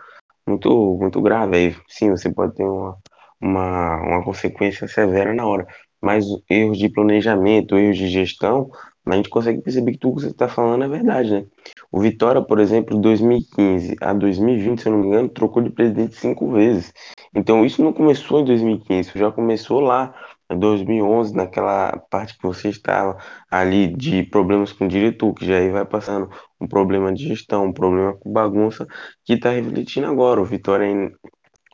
muito, 0.47 0.97
muito 0.99 1.21
grave. 1.21 1.55
Aí 1.57 1.75
sim, 1.87 2.09
você 2.09 2.31
pode 2.31 2.55
ter 2.55 2.63
uma, 2.63 2.97
uma, 3.41 3.95
uma 4.01 4.23
consequência 4.23 4.87
severa 4.87 5.33
na 5.33 5.45
hora. 5.45 5.67
Mas 6.01 6.25
erros 6.49 6.77
de 6.77 6.89
planejamento, 6.89 7.77
erros 7.77 7.97
de 7.97 8.07
gestão, 8.07 8.69
a 9.05 9.15
gente 9.15 9.29
consegue 9.29 9.61
perceber 9.61 9.93
que 9.93 9.97
tudo 9.97 10.15
que 10.15 10.21
você 10.21 10.29
está 10.29 10.47
falando 10.47 10.83
é 10.83 10.87
verdade, 10.87 11.31
né? 11.31 11.45
O 11.91 11.99
Vitória, 11.99 12.41
por 12.41 12.59
exemplo, 12.59 12.97
2015 12.97 13.95
a 14.01 14.13
2020, 14.13 14.81
se 14.81 14.87
eu 14.87 14.93
não 14.93 14.99
me 14.99 15.07
engano, 15.07 15.29
trocou 15.29 15.61
de 15.61 15.69
presidente 15.69 16.15
cinco 16.15 16.51
vezes. 16.51 16.93
Então 17.35 17.65
isso 17.65 17.83
não 17.83 17.91
começou 17.91 18.39
em 18.39 18.45
2015, 18.45 19.09
isso 19.09 19.17
já 19.17 19.31
começou 19.31 19.79
lá 19.79 20.13
2011, 20.49 21.35
naquela 21.35 21.91
parte 22.09 22.37
que 22.37 22.43
você 22.43 22.69
estava 22.69 23.17
ali 23.49 23.95
de 23.95 24.23
problemas 24.23 24.71
com 24.73 24.85
o 24.85 24.87
diretor, 24.87 25.33
que 25.33 25.45
já 25.45 25.57
aí 25.57 25.69
vai 25.71 25.85
passando 25.85 26.29
um 26.59 26.67
problema 26.67 27.13
de 27.13 27.27
gestão, 27.27 27.65
um 27.65 27.73
problema 27.73 28.15
com 28.17 28.31
bagunça, 28.31 28.87
que 29.25 29.33
está 29.33 29.51
refletindo 29.51 30.07
agora. 30.07 30.41
O 30.41 30.45
Vitória, 30.45 30.85
em, 30.85 31.11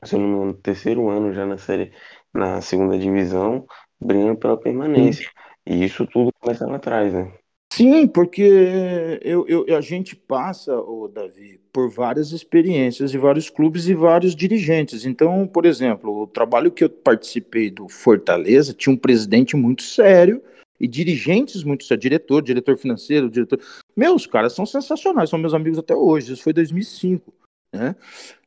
se 0.06 0.16
eu 0.16 0.20
não 0.20 0.28
me 0.28 0.34
engano, 0.36 0.52
no 0.54 0.58
terceiro 0.62 1.10
ano 1.10 1.34
já 1.34 1.46
na 1.46 1.58
série, 1.58 1.92
na 2.34 2.62
segunda 2.62 2.98
divisão, 3.00 3.66
brigando 4.02 4.40
pela 4.40 4.60
permanência. 4.60 5.30
E 5.66 5.84
isso 5.86 6.08
tudo 6.08 6.32
começa 6.42 6.68
lá 6.68 6.78
atrás, 6.78 7.14
né? 7.14 7.34
Sim, 7.72 8.08
porque 8.08 9.20
eu, 9.22 9.48
eu, 9.48 9.78
a 9.78 9.82
gente 9.82 10.16
passa, 10.16 10.76
o 10.76 11.08
Davi, 11.08 11.60
por 11.72 11.90
várias 11.90 12.32
experiências 12.32 13.14
e 13.14 13.18
vários 13.18 13.50
clubes 13.50 13.88
e 13.88 13.94
vários 13.94 14.36
dirigentes. 14.36 15.06
Então, 15.06 15.48
por 15.48 15.66
exemplo, 15.66 16.24
o 16.24 16.28
trabalho 16.28 16.72
que 16.72 16.84
eu 16.84 16.90
participei 16.90 17.70
do 17.70 17.88
Fortaleza 17.88 18.74
tinha 18.74 18.94
um 18.94 18.98
presidente 18.98 19.56
muito 19.56 19.84
sério 19.84 20.42
e 20.80 20.88
dirigentes 20.88 21.64
muito 21.64 21.84
sérios, 21.84 22.02
diretor, 22.02 22.42
diretor 22.42 22.78
financeiro, 22.78 23.30
diretor. 23.30 23.60
Meus 23.96 24.26
caras 24.26 24.54
são 24.54 24.66
sensacionais, 24.66 25.30
são 25.30 25.38
meus 25.38 25.54
amigos 25.54 25.78
até 25.78 25.96
hoje. 25.96 26.34
Isso 26.34 26.44
foi 26.44 26.54
2005, 26.54 27.34
né? 27.74 27.96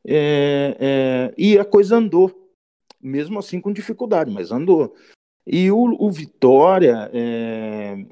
É, 0.05 0.77
é, 0.81 1.35
e 1.39 1.59
a 1.59 1.64
coisa 1.64 1.97
andou, 1.97 2.51
mesmo 3.01 3.39
assim 3.39 3.61
com 3.61 3.73
dificuldade, 3.73 4.31
mas 4.31 4.51
andou. 4.51 4.95
E 5.47 5.70
o, 5.70 5.97
o 5.99 6.11
Vitória 6.11 7.11
é, 7.12 8.05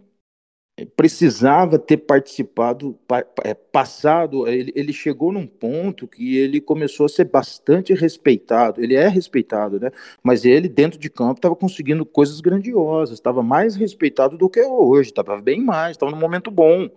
precisava 0.84 1.78
ter 1.78 1.98
participado, 1.98 2.98
é, 3.44 3.54
passado, 3.54 4.46
ele, 4.48 4.72
ele, 4.74 4.92
chegou 4.92 5.32
num 5.32 5.46
ponto 5.46 6.06
que 6.06 6.36
ele 6.36 6.60
começou 6.60 7.06
a 7.06 7.08
ser 7.08 7.24
bastante 7.24 7.92
respeitado. 7.94 8.82
Ele 8.82 8.94
é 8.94 9.08
respeitado, 9.08 9.78
né? 9.78 9.90
Mas 10.22 10.44
ele, 10.44 10.68
dentro 10.68 10.98
de 10.98 11.10
campo, 11.10 11.38
estava 11.38 11.56
conseguindo 11.56 12.04
coisas 12.04 12.40
grandiosas, 12.40 13.18
estava 13.18 13.42
mais 13.42 13.76
respeitado 13.76 14.36
do 14.36 14.48
que 14.48 14.62
hoje, 14.62 15.10
estava 15.10 15.40
bem 15.40 15.62
mais, 15.62 15.92
estava 15.92 16.12
num 16.12 16.18
momento 16.18 16.50
bom. 16.50 16.88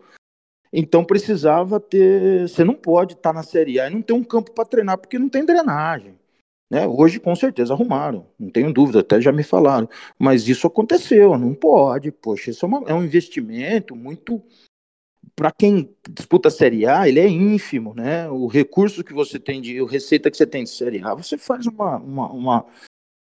Então 0.71 1.03
precisava 1.05 1.79
ter. 1.79 2.47
Você 2.47 2.63
não 2.63 2.73
pode 2.73 3.13
estar 3.13 3.29
tá 3.29 3.33
na 3.33 3.43
Série 3.43 3.79
A 3.79 3.87
e 3.87 3.93
não 3.93 4.01
ter 4.01 4.13
um 4.13 4.23
campo 4.23 4.51
para 4.51 4.65
treinar, 4.65 4.97
porque 4.97 5.19
não 5.19 5.29
tem 5.29 5.45
drenagem. 5.45 6.15
Né? 6.73 6.87
Hoje, 6.87 7.19
com 7.19 7.35
certeza, 7.35 7.71
arrumaram, 7.71 8.25
não 8.39 8.49
tenho 8.49 8.73
dúvida, 8.73 9.01
até 9.01 9.21
já 9.21 9.31
me 9.31 9.43
falaram. 9.43 9.87
Mas 10.17 10.47
isso 10.47 10.65
aconteceu, 10.65 11.37
não 11.37 11.53
pode. 11.53 12.11
Poxa, 12.11 12.49
isso 12.49 12.65
é, 12.65 12.67
uma, 12.67 12.83
é 12.87 12.93
um 12.95 13.03
investimento 13.03 13.95
muito. 13.95 14.41
Para 15.35 15.51
quem 15.51 15.95
disputa 16.09 16.47
a 16.47 16.51
Série 16.51 16.87
A, 16.87 17.07
ele 17.07 17.19
é 17.19 17.27
ínfimo, 17.27 17.93
né? 17.93 18.27
O 18.27 18.47
recurso 18.47 19.03
que 19.03 19.13
você 19.13 19.37
tem 19.37 19.61
de. 19.61 19.79
A 19.79 19.85
receita 19.85 20.31
que 20.31 20.35
você 20.35 20.47
tem 20.47 20.63
de 20.63 20.71
Série 20.71 21.03
A, 21.03 21.13
você 21.13 21.37
faz 21.37 21.67
uma, 21.67 21.97
uma, 21.97 22.31
uma, 22.31 22.65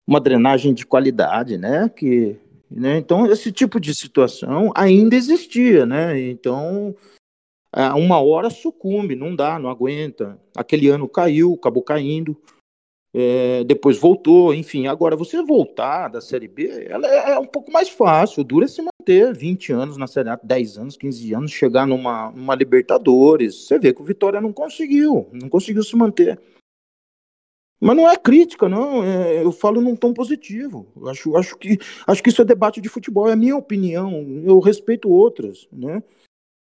uma 0.07 0.20
drenagem 0.20 0.72
de 0.72 0.86
qualidade, 0.86 1.59
né? 1.59 1.88
Que, 1.88 2.36
né? 2.70 2.97
Então, 2.97 3.26
esse 3.26 3.51
tipo 3.51 3.80
de 3.80 3.93
situação 3.93 4.70
ainda 4.72 5.16
existia, 5.16 5.84
né? 5.84 6.16
Então, 6.30 6.95
uma 7.97 8.20
hora 8.20 8.51
sucumbe, 8.51 9.16
não 9.16 9.34
dá, 9.34 9.59
não 9.59 9.68
aguenta. 9.68 10.38
Aquele 10.57 10.88
ano 10.88 11.09
caiu, 11.09 11.55
acabou 11.55 11.82
caindo 11.82 12.40
é, 13.14 13.62
depois 13.64 13.98
voltou, 13.98 14.54
enfim. 14.54 14.86
Agora, 14.86 15.14
você 15.16 15.42
voltar 15.42 16.08
da 16.08 16.20
Série 16.20 16.48
B, 16.48 16.86
ela 16.88 17.06
é, 17.06 17.32
é 17.32 17.38
um 17.38 17.46
pouco 17.46 17.70
mais 17.70 17.88
fácil. 17.88 18.40
O 18.40 18.44
duro 18.44 18.64
é 18.64 18.68
se 18.68 18.82
manter 18.82 19.34
20 19.34 19.72
anos 19.72 19.96
na 19.98 20.06
Série 20.06 20.30
A, 20.30 20.40
10 20.42 20.78
anos, 20.78 20.96
15 20.96 21.34
anos, 21.34 21.50
chegar 21.50 21.86
numa, 21.86 22.30
numa 22.30 22.54
Libertadores. 22.54 23.66
Você 23.66 23.78
vê 23.78 23.92
que 23.92 24.00
o 24.00 24.04
Vitória 24.04 24.40
não 24.40 24.52
conseguiu, 24.52 25.28
não 25.32 25.48
conseguiu 25.48 25.82
se 25.82 25.94
manter. 25.94 26.40
Mas 27.78 27.96
não 27.96 28.08
é 28.08 28.16
crítica, 28.16 28.68
não. 28.68 29.04
É, 29.04 29.42
eu 29.42 29.50
falo 29.52 29.80
num 29.80 29.96
tom 29.96 30.14
positivo. 30.14 30.86
Eu 30.97 31.09
acho, 31.09 31.36
acho, 31.36 31.59
que, 31.59 31.78
acho 32.06 32.22
que 32.22 32.30
isso 32.30 32.40
é 32.40 32.44
debate 32.44 32.80
de 32.80 32.89
futebol, 32.89 33.28
é 33.28 33.32
a 33.32 33.36
minha 33.36 33.56
opinião. 33.56 34.24
Eu 34.44 34.59
respeito 34.60 35.10
outras, 35.10 35.68
né? 35.72 36.02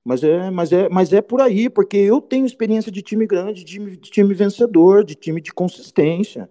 Mas 0.04 0.22
é, 0.22 0.50
mas, 0.50 0.72
é, 0.72 0.88
mas 0.88 1.12
é 1.12 1.20
por 1.20 1.40
aí, 1.40 1.68
porque 1.68 1.96
eu 1.96 2.20
tenho 2.20 2.46
experiência 2.46 2.90
de 2.90 3.02
time 3.02 3.26
grande, 3.26 3.64
de 3.64 3.72
time, 3.72 3.96
de 3.96 4.10
time 4.10 4.34
vencedor, 4.34 5.04
de 5.04 5.14
time 5.14 5.40
de 5.40 5.52
consistência. 5.52 6.50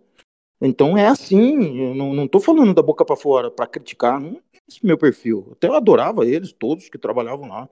Então 0.62 0.98
é 0.98 1.08
assim, 1.08 1.80
eu 1.80 1.96
não 1.96 2.26
estou 2.26 2.42
falando 2.42 2.74
da 2.74 2.82
boca 2.82 3.06
para 3.06 3.16
fora 3.16 3.50
para 3.50 3.66
criticar, 3.66 4.20
não 4.20 4.38
é 4.38 4.42
esse 4.68 4.86
meu 4.86 4.98
perfil. 4.98 5.50
Até 5.54 5.68
eu 5.68 5.74
adorava 5.74 6.28
eles, 6.28 6.52
todos 6.52 6.90
que 6.90 6.98
trabalhavam 6.98 7.48
lá, 7.48 7.70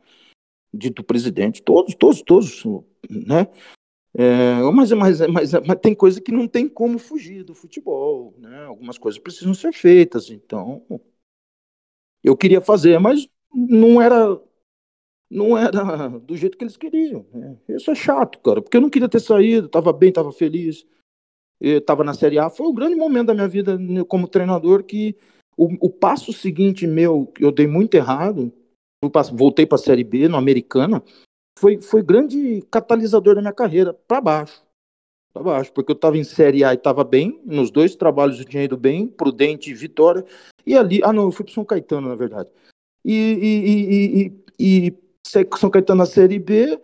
dito 0.74 1.04
presidente, 1.04 1.62
todos, 1.62 1.94
todos, 1.96 2.22
todos, 2.22 2.64
né? 3.10 3.48
É, 4.14 4.56
mas, 4.74 4.92
mas, 4.94 5.22
mas, 5.28 5.54
mas 5.54 5.80
tem 5.80 5.94
coisa 5.94 6.20
que 6.20 6.32
não 6.32 6.48
tem 6.48 6.68
como 6.68 6.98
fugir 6.98 7.44
do 7.44 7.54
futebol, 7.54 8.34
né? 8.40 8.66
Algumas 8.66 8.98
coisas 8.98 9.20
precisam 9.20 9.54
ser 9.54 9.74
feitas, 9.74 10.32
então 10.32 10.84
eu 12.24 12.36
queria 12.36 12.62
fazer, 12.62 13.00
mas 13.00 13.28
não 13.54 14.02
era 14.02 14.40
não 15.30 15.58
era 15.58 16.08
do 16.20 16.36
jeito 16.36 16.58
que 16.58 16.64
eles 16.64 16.78
queriam. 16.78 17.26
Né? 17.34 17.58
Isso 17.70 17.92
é 17.92 17.96
chato, 17.96 18.40
cara, 18.40 18.62
porque 18.62 18.78
eu 18.78 18.82
não 18.82 18.90
queria 18.90 19.10
ter 19.10 19.20
saído, 19.20 19.68
estava 19.68 19.92
bem, 19.92 20.10
estava 20.10 20.32
feliz, 20.32 20.86
estava 21.60 22.04
na 22.04 22.14
Série 22.14 22.40
A. 22.40 22.50
Foi 22.50 22.68
o 22.68 22.74
grande 22.74 22.96
momento 22.96 23.28
da 23.28 23.34
minha 23.34 23.48
vida 23.48 23.78
né, 23.78 24.04
como 24.04 24.28
treinador 24.28 24.84
que 24.84 25.16
o, 25.58 25.88
o 25.88 25.90
passo 25.90 26.32
seguinte 26.32 26.86
meu, 26.86 27.26
que 27.28 27.44
eu 27.44 27.52
dei 27.52 27.68
muito 27.68 27.96
errado, 27.96 28.54
voltei 29.34 29.66
para 29.66 29.76
a 29.76 29.80
Série 29.80 30.04
B, 30.04 30.28
no 30.28 30.38
Americana, 30.38 31.04
foi, 31.58 31.82
foi 31.82 32.04
grande 32.04 32.64
catalisador 32.70 33.36
da 33.36 33.42
minha 33.42 33.54
carreira, 33.54 33.94
para 33.94 34.22
baixo. 34.22 34.62
para 35.34 35.44
baixo, 35.44 35.74
porque 35.74 35.92
eu 35.92 35.96
estava 35.96 36.18
em 36.18 36.24
Série 36.24 36.64
A 36.64 36.74
e 36.74 36.76
estava 36.78 37.04
bem, 37.04 37.42
nos 37.44 37.72
dois 37.72 37.96
trabalhos 37.96 38.40
eu 38.40 38.46
tinha 38.46 38.64
ido 38.64 38.78
bem, 38.78 39.08
Prudente 39.08 39.72
e 39.72 39.74
Vitória, 39.74 40.24
e 40.66 40.78
ali, 40.78 41.02
ah 41.04 41.12
não, 41.12 41.24
eu 41.24 41.32
fui 41.32 41.44
para 41.44 41.54
São 41.56 41.66
Caetano, 41.66 42.10
na 42.10 42.16
verdade. 42.16 42.50
E, 43.04 43.14
e, 43.14 43.66
e, 43.66 44.32
e, 44.60 44.88
e 44.88 45.07
São 45.58 45.70
Caetano 45.70 46.00
na 46.00 46.06
Série 46.06 46.40
B, 46.40 46.80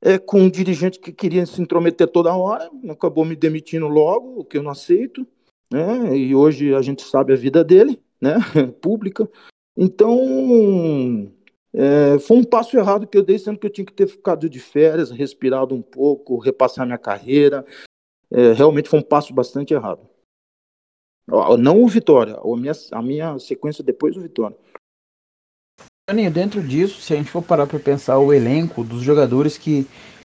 é, 0.00 0.18
com 0.18 0.40
um 0.40 0.50
dirigente 0.50 0.98
que 1.00 1.12
queria 1.12 1.44
se 1.46 1.60
intrometer 1.60 2.06
toda 2.08 2.34
hora, 2.34 2.70
acabou 2.88 3.24
me 3.24 3.34
demitindo 3.34 3.88
logo, 3.88 4.40
o 4.40 4.44
que 4.44 4.58
eu 4.58 4.62
não 4.62 4.70
aceito, 4.70 5.26
né? 5.70 6.16
E 6.16 6.34
hoje 6.34 6.74
a 6.74 6.82
gente 6.82 7.02
sabe 7.02 7.32
a 7.32 7.36
vida 7.36 7.64
dele, 7.64 8.00
né? 8.20 8.34
Pública. 8.80 9.28
Então, 9.76 11.32
é, 11.72 12.18
foi 12.18 12.36
um 12.36 12.44
passo 12.44 12.76
errado 12.76 13.06
que 13.06 13.16
eu 13.16 13.22
dei, 13.22 13.38
sendo 13.38 13.58
que 13.58 13.66
eu 13.66 13.70
tinha 13.70 13.84
que 13.84 13.92
ter 13.92 14.06
ficado 14.06 14.48
de 14.48 14.58
férias, 14.58 15.10
respirado 15.10 15.74
um 15.74 15.82
pouco, 15.82 16.38
repassar 16.38 16.86
minha 16.86 16.98
carreira. 16.98 17.64
É, 18.30 18.52
realmente 18.52 18.88
foi 18.88 18.98
um 18.98 19.02
passo 19.02 19.32
bastante 19.32 19.74
errado. 19.74 20.08
Não 21.58 21.82
o 21.82 21.86
Vitória, 21.86 22.36
a 22.36 22.56
minha, 22.56 22.72
a 22.92 23.02
minha 23.02 23.38
sequência 23.38 23.84
depois 23.84 24.14
do 24.14 24.22
Vitória. 24.22 24.56
Aninho, 26.08 26.30
dentro 26.30 26.62
disso, 26.62 27.02
se 27.02 27.12
a 27.12 27.16
gente 27.16 27.30
for 27.30 27.42
parar 27.42 27.66
para 27.66 27.78
pensar 27.78 28.16
o 28.16 28.32
elenco 28.32 28.82
dos 28.82 29.02
jogadores 29.02 29.58
que 29.58 29.86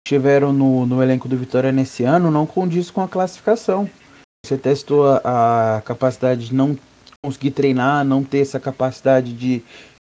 estiveram 0.06 0.52
no, 0.52 0.86
no 0.86 1.02
elenco 1.02 1.30
do 1.30 1.38
Vitória 1.38 1.72
nesse 1.72 2.04
ano, 2.04 2.30
não 2.30 2.46
condiz 2.46 2.92
com 2.92 3.00
a 3.00 3.08
classificação. 3.08 3.90
Você 4.46 4.58
testou 4.58 5.08
a, 5.08 5.78
a 5.78 5.82
capacidade 5.82 6.48
de 6.48 6.54
não 6.54 6.78
conseguir 7.24 7.52
treinar, 7.52 8.04
não 8.04 8.22
ter 8.22 8.40
essa 8.40 8.60
capacidade 8.60 9.32
de 9.32 9.64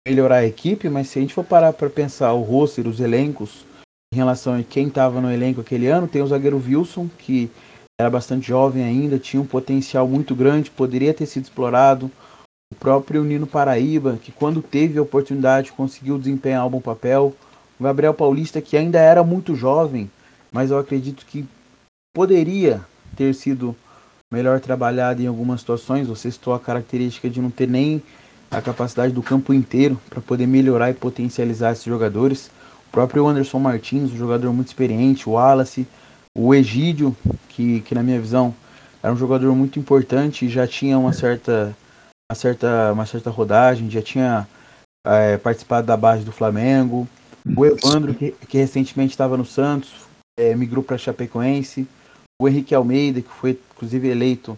melhorar 0.06 0.40
a 0.40 0.46
equipe, 0.46 0.90
mas 0.90 1.08
se 1.08 1.20
a 1.20 1.22
gente 1.22 1.34
for 1.34 1.46
parar 1.46 1.72
para 1.72 1.90
pensar 1.90 2.34
o 2.34 2.42
roster, 2.42 2.86
os 2.86 3.00
elencos, 3.00 3.66
em 4.14 4.18
relação 4.18 4.56
a 4.56 4.64
quem 4.64 4.88
estava 4.88 5.22
no 5.22 5.32
elenco 5.32 5.62
aquele 5.62 5.88
ano, 5.88 6.10
tem 6.10 6.22
o 6.22 6.28
zagueiro 6.28 6.62
Wilson, 6.62 7.10
que 7.18 7.50
era 7.98 8.10
bastante 8.10 8.50
jovem 8.50 8.84
ainda, 8.84 9.18
tinha 9.18 9.42
um 9.42 9.46
potencial 9.46 10.10
muito 10.10 10.36
grande, 10.36 10.70
poderia 10.70 11.14
ter 11.14 11.26
sido 11.26 11.44
explorado. 11.44 12.12
O 12.74 12.76
próprio 12.76 13.24
Nino 13.24 13.46
Paraíba, 13.46 14.18
que 14.22 14.32
quando 14.32 14.60
teve 14.60 14.98
a 14.98 15.04
oportunidade 15.04 15.72
conseguiu 15.72 16.18
desempenhar 16.18 16.66
um 16.66 16.72
bom 16.72 16.82
papel. 16.82 17.36
O 17.80 17.84
Gabriel 17.84 18.16
Paulista, 18.16 18.60
que 18.62 18.76
ainda 18.76 19.00
era 19.00 19.24
muito 19.24 19.56
jovem, 19.56 20.10
mas 20.52 20.72
eu 20.72 20.80
acredito 20.80 21.24
que 21.24 21.46
poderia 22.12 22.82
ter 23.16 23.32
sido 23.36 23.76
melhor 24.32 24.60
trabalhado 24.60 25.22
em 25.22 25.28
algumas 25.28 25.60
situações. 25.60 26.08
Você 26.08 26.32
citou 26.32 26.52
a 26.52 26.60
característica 26.60 27.30
de 27.30 27.40
não 27.40 27.52
ter 27.52 27.68
nem 27.68 28.02
a 28.50 28.60
capacidade 28.60 29.14
do 29.14 29.22
campo 29.22 29.54
inteiro 29.54 30.02
para 30.10 30.20
poder 30.20 30.48
melhorar 30.48 30.90
e 30.90 30.96
potencializar 30.96 31.74
esses 31.74 31.86
jogadores. 31.86 32.48
O 32.88 32.92
próprio 32.92 33.28
Anderson 33.28 33.60
Martins, 33.60 34.12
um 34.12 34.18
jogador 34.18 34.52
muito 34.52 34.70
experiente, 34.70 35.30
o 35.30 35.34
Wallace, 35.34 35.88
o 36.36 36.56
Egídio, 36.56 37.16
que, 37.50 37.82
que 37.82 37.94
na 37.94 38.02
minha 38.02 38.20
visão 38.20 38.56
era 39.04 39.14
um 39.14 39.18
jogador 39.18 39.56
muito 39.56 39.78
importante 39.78 40.46
e 40.46 40.50
já 40.50 40.66
tinha 40.66 40.98
uma 40.98 41.14
certa, 41.14 41.76
uma 42.32 42.36
certa, 42.36 42.92
uma 42.94 43.06
certa 43.06 43.30
rodagem, 43.30 43.90
já 43.90 44.02
tinha 44.02 44.48
é, 45.06 45.38
participado 45.38 45.88
da 45.88 45.98
base 45.98 46.24
do 46.24 46.32
Flamengo. 46.32 47.08
O 47.58 47.66
Evandro, 47.66 48.14
que, 48.14 48.32
que 48.48 48.58
recentemente 48.58 49.12
estava 49.12 49.36
no 49.36 49.46
Santos, 49.46 49.94
é, 50.38 50.56
migrou 50.56 50.84
para 50.84 50.98
Chapecoense. 50.98 51.88
O 52.42 52.48
Henrique 52.48 52.74
Almeida, 52.74 53.22
que 53.22 53.30
foi 53.30 53.60
inclusive 53.76 54.08
eleito 54.08 54.58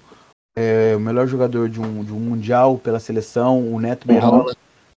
é, 0.55 0.95
o 0.95 0.99
melhor 0.99 1.27
jogador 1.27 1.67
de 1.67 1.81
um, 1.81 2.03
de 2.03 2.13
um 2.13 2.19
Mundial 2.19 2.77
pela 2.77 2.99
seleção, 2.99 3.73
o 3.73 3.79
Neto 3.79 4.07
Berola. 4.07 4.49
Uhum. 4.49 4.55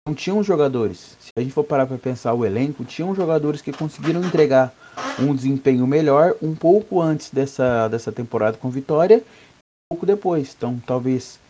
Não 0.09 0.15
tinham 0.15 0.43
jogadores. 0.43 1.17
Se 1.19 1.31
a 1.37 1.41
gente 1.41 1.53
for 1.53 1.65
parar 1.65 1.87
para 1.87 1.99
pensar 1.99 2.33
o 2.35 2.45
elenco, 2.45 2.85
tinham 2.85 3.15
jogadores 3.15 3.61
que 3.61 3.73
conseguiram 3.73 4.23
entregar 4.23 4.73
um 5.19 5.35
desempenho 5.35 5.87
melhor 5.87 6.35
um 6.41 6.55
pouco 6.55 7.01
antes 7.01 7.31
dessa, 7.31 7.89
dessa 7.89 8.13
temporada 8.13 8.57
com 8.57 8.71
vitória, 8.71 9.19
um 9.19 9.95
pouco 9.95 10.07
depois. 10.07 10.55
Então, 10.57 10.81
talvez 10.87 11.41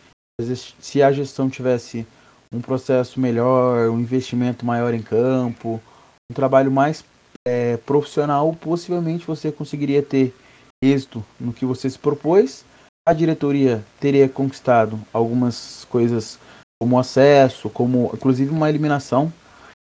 se 0.79 1.01
a 1.01 1.11
gestão 1.11 1.49
tivesse 1.49 2.05
um 2.53 2.61
processo 2.61 3.19
melhor, 3.19 3.89
um 3.89 3.99
investimento 3.99 4.63
maior 4.63 4.93
em 4.93 5.01
campo, 5.01 5.81
um 6.29 6.33
trabalho 6.35 6.71
mais 6.71 7.03
é, 7.47 7.77
profissional, 7.77 8.53
possivelmente 8.53 9.25
você 9.25 9.51
conseguiria 9.51 10.03
ter 10.03 10.35
êxito 10.83 11.25
no 11.39 11.51
que 11.51 11.65
você 11.65 11.89
se 11.89 11.97
propôs. 11.97 12.63
A 13.07 13.13
diretoria 13.13 13.83
teria 13.99 14.29
conquistado 14.29 14.99
algumas 15.11 15.85
coisas 15.89 16.37
como 16.79 16.99
acesso, 16.99 17.67
como 17.67 18.11
inclusive 18.13 18.51
uma 18.51 18.69
eliminação 18.69 19.33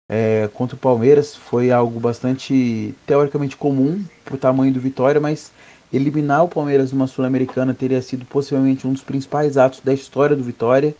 é, 0.10 0.48
contra 0.54 0.76
o 0.76 0.80
Palmeiras 0.80 1.36
foi 1.36 1.72
algo 1.72 2.00
bastante 2.00 2.94
teoricamente 3.06 3.58
comum 3.58 4.04
para 4.24 4.36
o 4.36 4.38
tamanho 4.38 4.72
do 4.72 4.80
Vitória, 4.80 5.20
mas 5.20 5.52
eliminar 5.92 6.44
o 6.44 6.50
Palmeiras 6.50 6.92
numa 6.92 7.08
Sul-Americana 7.08 7.74
teria 7.74 8.02
sido 8.02 8.26
possivelmente 8.26 8.86
um 8.88 8.94
dos 8.94 9.04
principais 9.04 9.58
atos 9.58 9.80
da 9.82 9.94
história 9.94 10.36
do 10.36 10.44
Vitória. 10.44 10.96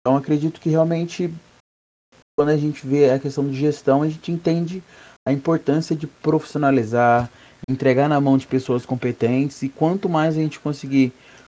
Então 0.00 0.16
acredito 0.16 0.60
que 0.60 0.68
realmente 0.68 1.32
quando 2.38 2.50
a 2.50 2.56
gente 2.56 2.86
vê 2.86 3.10
a 3.10 3.18
questão 3.18 3.48
de 3.48 3.58
gestão, 3.58 4.02
a 4.02 4.08
gente 4.08 4.30
entende 4.30 4.80
a 5.26 5.32
importância 5.32 5.96
de 5.96 6.06
profissionalizar, 6.06 7.28
entregar 7.68 8.08
na 8.08 8.20
mão 8.20 8.38
de 8.38 8.46
pessoas 8.46 8.86
competentes 8.86 9.62
e 9.62 9.68
quanto 9.68 10.08
mais 10.08 10.36
a 10.36 10.40
gente 10.40 10.60
conseguir 10.60 11.12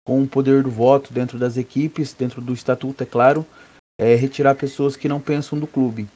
com 0.06 0.22
o 0.22 0.26
poder 0.26 0.62
do 0.62 0.70
voto 0.70 1.12
dentro 1.12 1.38
das 1.38 1.59
equipes, 1.59 2.14
dentro 2.14 2.40
do 2.40 2.55
estatuto, 2.55 3.02
é 3.02 3.06
claro, 3.06 3.47
é 4.01 4.14
retirar 4.14 4.55
pessoas 4.55 4.97
que 4.97 5.06
não 5.06 5.20
pensam 5.20 5.59
do 5.59 5.66
clube. 5.66 6.09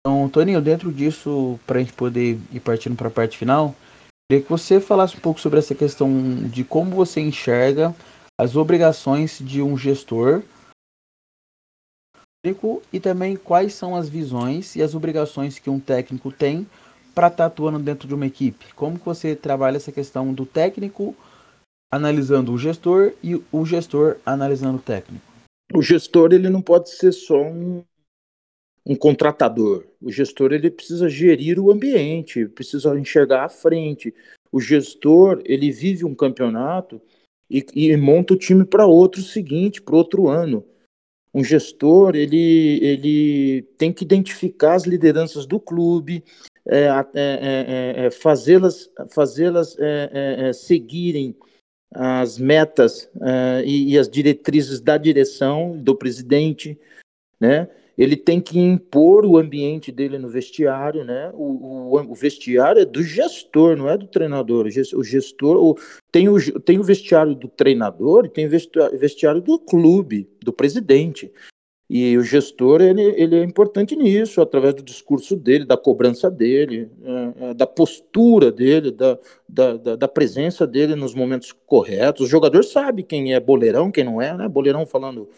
Então, 0.00 0.28
Toninho, 0.30 0.62
dentro 0.62 0.90
disso, 0.90 1.60
para 1.66 1.78
a 1.78 1.82
gente 1.82 1.92
poder 1.92 2.38
ir 2.50 2.60
partindo 2.60 2.96
para 2.96 3.08
a 3.08 3.10
parte 3.10 3.36
final, 3.36 3.76
queria 4.30 4.44
que 4.44 4.50
você 4.50 4.78
falasse 4.78 5.16
um 5.16 5.20
pouco 5.20 5.40
sobre 5.40 5.58
essa 5.58 5.74
questão 5.74 6.10
de 6.48 6.62
como 6.62 6.94
você 6.94 7.18
enxerga 7.18 7.94
as 8.38 8.56
obrigações 8.56 9.38
de 9.40 9.62
um 9.62 9.76
gestor 9.76 10.42
e 12.92 13.00
também 13.00 13.36
quais 13.36 13.74
são 13.74 13.96
as 13.96 14.08
visões 14.08 14.76
e 14.76 14.82
as 14.82 14.94
obrigações 14.94 15.58
que 15.58 15.70
um 15.70 15.80
técnico 15.80 16.30
tem 16.30 16.66
para 17.14 17.26
estar 17.28 17.36
tá 17.36 17.46
atuando 17.46 17.78
dentro 17.78 18.06
de 18.06 18.14
uma 18.14 18.26
equipe. 18.26 18.72
Como 18.74 18.98
que 18.98 19.04
você 19.04 19.34
trabalha 19.34 19.76
essa 19.76 19.90
questão 19.90 20.32
do 20.32 20.46
técnico 20.46 21.16
analisando 21.90 22.52
o 22.52 22.58
gestor 22.58 23.12
e 23.22 23.42
o 23.50 23.64
gestor 23.64 24.16
analisando 24.24 24.78
o 24.78 24.82
técnico? 24.82 25.24
O 25.74 25.82
gestor 25.82 26.32
ele 26.32 26.48
não 26.48 26.62
pode 26.62 26.90
ser 26.90 27.12
só 27.12 27.42
um 27.42 27.82
um 28.88 28.96
contratador. 28.96 29.84
O 30.00 30.10
gestor 30.10 30.50
ele 30.50 30.70
precisa 30.70 31.10
gerir 31.10 31.60
o 31.60 31.70
ambiente, 31.70 32.46
precisa 32.46 32.98
enxergar 32.98 33.44
à 33.44 33.48
frente. 33.50 34.14
O 34.50 34.58
gestor 34.58 35.42
ele 35.44 35.70
vive 35.70 36.06
um 36.06 36.14
campeonato 36.14 36.98
e, 37.50 37.64
e 37.74 37.94
monta 37.98 38.32
o 38.32 38.38
time 38.38 38.64
para 38.64 38.86
outro 38.86 39.20
seguinte, 39.20 39.82
para 39.82 39.94
outro 39.94 40.26
ano. 40.26 40.64
Um 41.34 41.44
gestor 41.44 42.16
ele, 42.16 42.82
ele 42.82 43.62
tem 43.76 43.92
que 43.92 44.04
identificar 44.04 44.72
as 44.72 44.84
lideranças 44.84 45.44
do 45.44 45.60
clube, 45.60 46.24
é, 46.66 46.86
é, 46.86 46.96
é, 47.14 48.06
é 48.06 48.10
fazê-las 48.10 48.90
fazê-las 49.10 49.76
é, 49.78 50.46
é, 50.48 50.52
seguirem 50.54 51.36
as 51.94 52.38
metas 52.38 53.10
e, 53.64 53.92
e 53.92 53.98
as 53.98 54.08
diretrizes 54.08 54.80
da 54.80 54.96
direção 54.98 55.76
do 55.76 55.94
presidente, 55.94 56.78
né? 57.40 57.68
Ele 57.98 58.16
tem 58.16 58.40
que 58.40 58.60
impor 58.60 59.26
o 59.26 59.36
ambiente 59.36 59.90
dele 59.90 60.18
no 60.18 60.28
vestiário, 60.28 61.04
né? 61.04 61.32
O, 61.34 61.96
o, 61.96 62.12
o 62.12 62.14
vestiário 62.14 62.80
é 62.80 62.84
do 62.84 63.02
gestor, 63.02 63.76
não 63.76 63.90
é 63.90 63.98
do 63.98 64.06
treinador. 64.06 64.66
O 64.94 65.02
gestor 65.02 65.56
o, 65.56 65.76
tem, 66.12 66.28
o, 66.28 66.60
tem 66.60 66.78
o 66.78 66.84
vestiário 66.84 67.34
do 67.34 67.48
treinador 67.48 68.26
e 68.26 68.28
tem 68.28 68.46
o 68.46 68.50
vestiário 68.50 69.40
do 69.40 69.58
clube, 69.58 70.30
do 70.40 70.52
presidente. 70.52 71.32
E 71.90 72.16
o 72.18 72.22
gestor 72.22 72.82
ele, 72.82 73.02
ele 73.02 73.36
é 73.36 73.42
importante 73.42 73.96
nisso, 73.96 74.40
através 74.42 74.74
do 74.74 74.82
discurso 74.82 75.34
dele, 75.34 75.64
da 75.64 75.76
cobrança 75.76 76.30
dele, 76.30 76.90
é, 77.02 77.46
é, 77.46 77.54
da 77.54 77.66
postura 77.66 78.52
dele, 78.52 78.92
da, 78.92 79.18
da, 79.48 79.96
da, 79.96 80.06
presença 80.06 80.66
dele 80.66 80.94
nos 80.94 81.14
momentos 81.14 81.50
corretos. 81.50 82.26
O 82.26 82.28
jogador 82.28 82.62
sabe 82.62 83.02
quem 83.02 83.34
é 83.34 83.40
boleirão, 83.40 83.90
quem 83.90 84.04
não 84.04 84.20
é, 84.20 84.36
né? 84.36 84.46
Boleirão 84.46 84.84
falando 84.84 85.30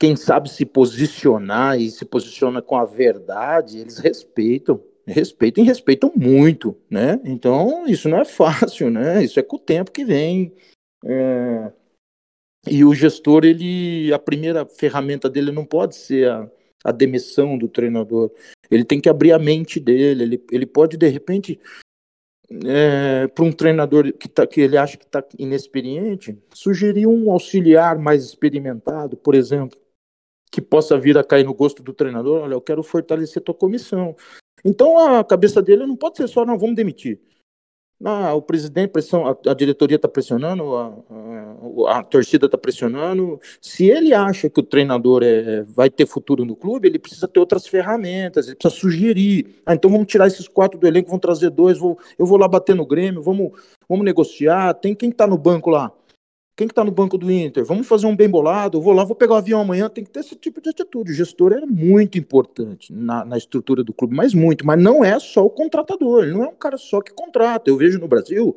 quem 0.00 0.16
sabe 0.16 0.48
se 0.48 0.64
posicionar 0.64 1.78
e 1.78 1.90
se 1.90 2.06
posiciona 2.06 2.62
com 2.62 2.74
a 2.74 2.86
verdade, 2.86 3.78
eles 3.78 3.98
respeitam, 3.98 4.82
respeitam 5.06 5.62
e 5.62 5.66
respeitam 5.66 6.10
muito, 6.16 6.74
né? 6.88 7.20
Então, 7.22 7.86
isso 7.86 8.08
não 8.08 8.18
é 8.18 8.24
fácil, 8.24 8.90
né? 8.90 9.22
Isso 9.22 9.38
é 9.38 9.42
com 9.42 9.56
o 9.56 9.60
tempo 9.60 9.92
que 9.92 10.02
vem. 10.02 10.54
É... 11.04 11.70
E 12.66 12.82
o 12.82 12.94
gestor, 12.94 13.44
ele, 13.44 14.10
a 14.12 14.18
primeira 14.18 14.64
ferramenta 14.64 15.28
dele 15.28 15.52
não 15.52 15.66
pode 15.66 15.96
ser 15.96 16.30
a, 16.30 16.50
a 16.82 16.92
demissão 16.92 17.58
do 17.58 17.68
treinador. 17.68 18.30
Ele 18.70 18.84
tem 18.84 19.02
que 19.02 19.08
abrir 19.08 19.32
a 19.32 19.38
mente 19.38 19.78
dele. 19.78 20.22
Ele, 20.22 20.44
ele 20.50 20.66
pode, 20.66 20.96
de 20.96 21.08
repente, 21.08 21.60
é, 22.66 23.28
para 23.28 23.44
um 23.44 23.52
treinador 23.52 24.12
que, 24.14 24.28
tá, 24.28 24.46
que 24.46 24.62
ele 24.62 24.78
acha 24.78 24.96
que 24.96 25.04
está 25.04 25.22
inexperiente, 25.38 26.38
sugerir 26.54 27.06
um 27.06 27.30
auxiliar 27.30 27.98
mais 27.98 28.24
experimentado, 28.24 29.16
por 29.16 29.34
exemplo, 29.34 29.78
que 30.50 30.60
possa 30.60 30.98
vir 30.98 31.16
a 31.16 31.24
cair 31.24 31.44
no 31.44 31.54
gosto 31.54 31.82
do 31.82 31.92
treinador, 31.92 32.42
olha, 32.42 32.54
eu 32.54 32.60
quero 32.60 32.82
fortalecer 32.82 33.42
tua 33.42 33.54
comissão. 33.54 34.16
Então 34.64 34.98
a 34.98 35.24
cabeça 35.24 35.62
dele 35.62 35.86
não 35.86 35.96
pode 35.96 36.16
ser 36.16 36.28
só, 36.28 36.44
não, 36.44 36.58
vamos 36.58 36.76
demitir. 36.76 37.20
Ah, 38.02 38.32
o 38.32 38.40
presidente, 38.40 38.90
pressão, 38.90 39.26
a, 39.26 39.36
a 39.50 39.52
diretoria 39.52 39.96
está 39.96 40.08
pressionando, 40.08 40.74
a, 40.74 40.86
a, 41.86 41.98
a 41.98 42.02
torcida 42.02 42.46
está 42.46 42.56
pressionando. 42.56 43.38
Se 43.60 43.90
ele 43.90 44.14
acha 44.14 44.48
que 44.48 44.58
o 44.58 44.62
treinador 44.62 45.22
é, 45.22 45.62
vai 45.64 45.90
ter 45.90 46.06
futuro 46.06 46.46
no 46.46 46.56
clube, 46.56 46.88
ele 46.88 46.98
precisa 46.98 47.28
ter 47.28 47.38
outras 47.38 47.66
ferramentas, 47.66 48.46
ele 48.46 48.56
precisa 48.56 48.80
sugerir. 48.80 49.60
Ah, 49.66 49.74
então 49.74 49.90
vamos 49.90 50.06
tirar 50.06 50.26
esses 50.26 50.48
quatro 50.48 50.78
do 50.78 50.86
elenco, 50.86 51.08
vamos 51.08 51.20
trazer 51.20 51.50
dois, 51.50 51.76
vou, 51.76 51.98
eu 52.18 52.24
vou 52.24 52.38
lá 52.38 52.48
bater 52.48 52.74
no 52.74 52.86
Grêmio, 52.86 53.22
vamos, 53.22 53.52
vamos 53.86 54.04
negociar. 54.04 54.72
Tem 54.74 54.94
quem 54.94 55.10
está 55.10 55.26
no 55.26 55.36
banco 55.36 55.68
lá? 55.68 55.92
Quem 56.60 56.68
que 56.68 56.72
está 56.72 56.84
no 56.84 56.90
banco 56.90 57.16
do 57.16 57.32
Inter? 57.32 57.64
Vamos 57.64 57.88
fazer 57.88 58.06
um 58.06 58.14
bem 58.14 58.28
bolado, 58.28 58.76
eu 58.76 58.82
vou 58.82 58.92
lá, 58.92 59.02
vou 59.02 59.16
pegar 59.16 59.32
o 59.32 59.38
avião 59.38 59.62
amanhã, 59.62 59.88
tem 59.88 60.04
que 60.04 60.10
ter 60.10 60.20
esse 60.20 60.36
tipo 60.36 60.60
de 60.60 60.68
atitude. 60.68 61.10
O 61.10 61.14
gestor 61.14 61.54
é 61.54 61.64
muito 61.64 62.18
importante 62.18 62.92
na, 62.92 63.24
na 63.24 63.38
estrutura 63.38 63.82
do 63.82 63.94
clube, 63.94 64.14
mas 64.14 64.34
muito, 64.34 64.66
mas 64.66 64.78
não 64.78 65.02
é 65.02 65.18
só 65.18 65.42
o 65.42 65.48
contratador, 65.48 66.22
ele 66.22 66.32
não 66.34 66.44
é 66.44 66.48
um 66.48 66.54
cara 66.54 66.76
só 66.76 67.00
que 67.00 67.14
contrata. 67.14 67.70
Eu 67.70 67.78
vejo 67.78 67.98
no 67.98 68.06
Brasil 68.06 68.54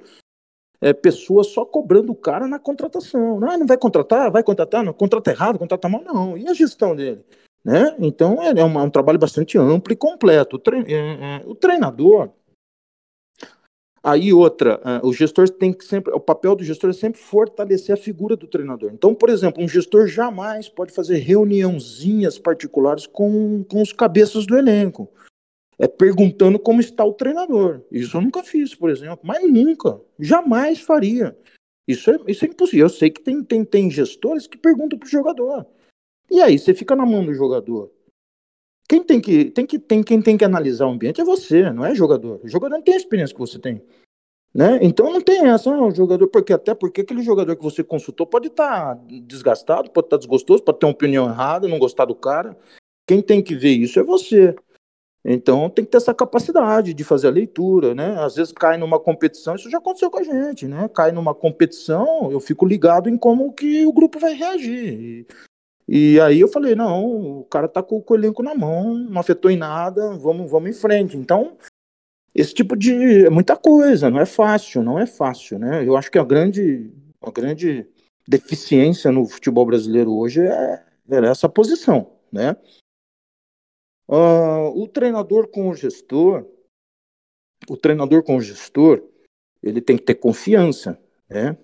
é, 0.82 0.92
pessoas 0.92 1.48
só 1.48 1.64
cobrando 1.64 2.12
o 2.12 2.16
cara 2.16 2.46
na 2.46 2.60
contratação. 2.60 3.40
Não, 3.40 3.58
não 3.60 3.66
vai 3.66 3.78
contratar, 3.78 4.30
vai 4.30 4.44
contratar, 4.44 4.84
não, 4.84 4.92
contrata 4.92 5.32
errado, 5.32 5.58
contrata 5.58 5.88
mal, 5.88 6.04
não. 6.04 6.38
E 6.38 6.46
a 6.46 6.54
gestão 6.54 6.94
dele? 6.94 7.24
Né? 7.64 7.96
Então 8.00 8.42
é, 8.42 8.50
é 8.50 8.66
um, 8.66 8.78
um 8.78 8.90
trabalho 8.90 9.18
bastante 9.18 9.58
amplo 9.58 9.94
e 9.94 9.96
completo. 9.96 10.58
O, 10.58 10.60
tre 10.60 10.84
é, 10.92 10.94
é, 10.94 11.42
o 11.46 11.56
treinador, 11.56 12.32
Aí 14.06 14.34
outra, 14.34 14.82
uh, 14.82 15.08
o 15.08 15.14
gestor 15.14 15.50
tem 15.50 15.72
que 15.72 15.86
sempre, 15.86 16.14
o 16.14 16.20
papel 16.20 16.58
do 16.58 16.64
gestor 16.64 16.90
é 16.90 16.94
sempre 16.94 17.22
fortalecer 17.22 17.94
a 17.94 17.98
figura 17.98 18.36
do 18.36 18.48
treinador. 18.48 18.92
Então, 18.94 19.16
por 19.16 19.30
exemplo, 19.30 19.64
um 19.64 19.68
gestor 19.68 20.08
jamais 20.08 20.68
pode 20.68 20.92
fazer 20.92 21.20
reuniãozinhas 21.20 22.38
particulares 22.38 23.08
com, 23.08 23.64
com 23.64 23.82
os 23.82 23.94
cabeças 23.94 24.46
do 24.46 24.58
elenco. 24.58 25.10
É 25.80 25.88
perguntando 25.88 26.60
como 26.60 26.82
está 26.82 27.06
o 27.06 27.14
treinador. 27.14 27.82
Isso 27.90 28.18
eu 28.18 28.22
nunca 28.22 28.44
fiz, 28.44 28.76
por 28.76 28.90
exemplo, 28.90 29.22
mas 29.24 29.50
nunca, 29.50 30.02
jamais 30.20 30.82
faria. 30.82 31.36
Isso 31.88 32.12
é, 32.12 32.18
isso 32.28 32.44
é 32.44 32.50
impossível. 32.50 32.86
Eu 32.86 32.90
sei 32.90 33.10
que 33.10 33.22
tem, 33.22 33.42
tem, 33.42 33.64
tem 33.64 33.90
gestores 33.90 34.48
que 34.48 34.58
perguntam 34.58 35.00
para 35.00 35.08
o 35.08 35.10
jogador. 35.10 35.66
E 36.30 36.42
aí, 36.42 36.60
você 36.60 36.74
fica 36.74 36.96
na 36.96 37.06
mão 37.06 37.26
do 37.26 37.34
jogador. 37.34 37.90
Quem 38.94 39.02
tem 39.02 39.20
que, 39.20 39.46
tem 39.46 39.66
que, 39.66 39.80
tem, 39.80 40.04
quem 40.04 40.22
tem 40.22 40.38
que 40.38 40.46
analisar 40.46 40.86
o 40.86 40.92
ambiente 40.92 41.20
é 41.20 41.24
você, 41.24 41.72
não 41.72 41.84
é 41.84 41.96
jogador. 41.96 42.40
O 42.44 42.48
jogador 42.48 42.76
não 42.76 42.84
tem 42.84 42.94
a 42.94 42.98
experiência 42.98 43.34
que 43.34 43.40
você 43.40 43.58
tem. 43.58 43.82
Né? 44.54 44.78
Então 44.84 45.12
não 45.12 45.20
tem 45.20 45.48
essa, 45.48 45.72
não, 45.72 45.88
o 45.88 45.96
jogador, 45.96 46.28
porque 46.28 46.54
até 46.54 46.76
porque 46.76 47.02
aquele 47.02 47.24
jogador 47.24 47.56
que 47.56 47.64
você 47.64 47.84
consultou 47.84 48.28
pode 48.28 48.50
estar 48.50 48.96
tá 48.96 49.02
desgastado, 49.24 49.90
pode 49.90 50.06
estar 50.06 50.18
tá 50.18 50.20
desgostoso, 50.20 50.62
pode 50.62 50.78
ter 50.78 50.86
uma 50.86 50.92
opinião 50.92 51.28
errada, 51.28 51.68
não 51.68 51.80
gostar 51.80 52.06
do 52.06 52.14
cara. 52.14 52.56
Quem 53.08 53.20
tem 53.20 53.42
que 53.42 53.56
ver 53.56 53.72
isso 53.72 54.00
é 54.00 54.04
você. 54.04 54.56
Então 55.26 55.72
tem 55.72 55.84
que 55.84 55.90
ter 55.90 55.98
essa 55.98 56.14
capacidade 56.14 56.94
de 56.94 57.04
fazer 57.04 57.30
a 57.30 57.32
leitura, 57.32 57.96
né? 57.96 58.24
Às 58.24 58.36
vezes 58.36 58.54
cai 58.54 58.78
numa 58.78 59.00
competição, 59.00 59.56
isso 59.56 59.72
já 59.72 59.80
aconteceu 59.80 60.12
com 60.12 60.20
a 60.20 60.24
gente, 60.24 60.68
né? 60.68 60.88
Cai 60.94 61.12
numa 61.12 61.34
competição, 61.34 62.32
eu 62.32 62.40
fico 62.40 62.64
ligado 62.64 63.10
em 63.10 63.18
como 63.18 63.54
que 63.54 63.88
o 63.88 63.92
grupo 63.92 64.20
vai 64.20 64.34
reagir. 64.34 65.26
E 65.88 66.20
aí 66.22 66.40
eu 66.40 66.48
falei, 66.48 66.76
não, 66.76 67.40
o 67.40 67.46
cara 67.46 67.68
tá 67.68 67.84
com, 67.84 68.04
o 68.08 68.16
elenco 68.16 68.42
na 68.42 68.56
mão, 68.56 68.94
não 68.94 69.20
afetou 69.20 69.52
em 69.52 69.58
nada, 69.58 70.16
vamos, 70.18 70.50
vamos 70.50 70.70
em 70.70 70.74
frente. 70.74 71.18
Então, 71.18 71.58
esse 72.34 72.54
tipo 72.54 72.76
de. 72.76 73.26
É 73.26 73.30
muita 73.30 73.56
coisa, 73.56 74.10
não 74.10 74.20
é 74.20 74.26
fácil, 74.26 74.82
não 74.82 74.98
é 74.98 75.06
fácil, 75.06 75.60
né? 75.60 75.86
Eu 75.86 75.96
acho 75.98 76.10
que 76.10 76.18
a 76.18 76.24
grande, 76.24 76.92
a 77.22 77.32
grande 77.32 77.88
deficiência 78.28 79.12
no 79.12 79.26
futebol 79.26 79.66
brasileiro 79.66 80.14
hoje 80.14 80.42
é, 80.42 80.84
é 81.10 81.26
essa 81.26 81.50
posição, 81.50 82.12
né? 82.32 82.56
Uh, 84.08 84.82
o 84.82 84.88
treinador 84.88 85.48
com 85.48 85.70
o 85.70 85.76
gestor, 85.76 86.46
o 87.70 87.78
treinador 87.78 88.24
com 88.24 88.38
o 88.38 88.42
gestor, 88.42 89.04
ele 89.62 89.82
tem 89.82 89.98
que 89.98 90.04
ter 90.04 90.16
confiança, 90.16 91.00
né? 91.30 91.58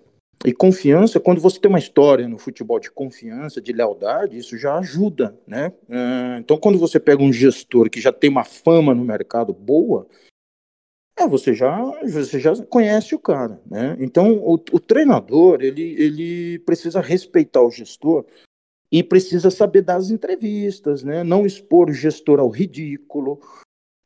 E 0.44 0.54
confiança, 0.54 1.20
quando 1.20 1.40
você 1.40 1.60
tem 1.60 1.68
uma 1.68 1.78
história 1.78 2.26
no 2.26 2.38
futebol 2.38 2.80
de 2.80 2.90
confiança, 2.90 3.60
de 3.60 3.72
lealdade, 3.72 4.38
isso 4.38 4.56
já 4.56 4.78
ajuda, 4.78 5.38
né? 5.46 5.68
Uh, 5.86 6.38
então, 6.38 6.56
quando 6.56 6.78
você 6.78 6.98
pega 6.98 7.22
um 7.22 7.32
gestor 7.32 7.90
que 7.90 8.00
já 8.00 8.10
tem 8.10 8.30
uma 8.30 8.44
fama 8.44 8.94
no 8.94 9.04
mercado 9.04 9.52
boa, 9.52 10.06
é, 11.14 11.28
você 11.28 11.52
já, 11.52 11.78
você 12.02 12.40
já 12.40 12.56
conhece 12.64 13.14
o 13.14 13.18
cara, 13.18 13.60
né? 13.66 13.94
Então, 14.00 14.38
o, 14.38 14.54
o 14.54 14.80
treinador, 14.80 15.60
ele, 15.60 15.94
ele 16.02 16.58
precisa 16.60 17.02
respeitar 17.02 17.60
o 17.60 17.70
gestor 17.70 18.24
e 18.90 19.02
precisa 19.02 19.50
saber 19.50 19.82
dar 19.82 19.96
as 19.96 20.10
entrevistas, 20.10 21.04
né? 21.04 21.22
Não 21.22 21.44
expor 21.44 21.90
o 21.90 21.94
gestor 21.94 22.40
ao 22.40 22.48
ridículo, 22.48 23.40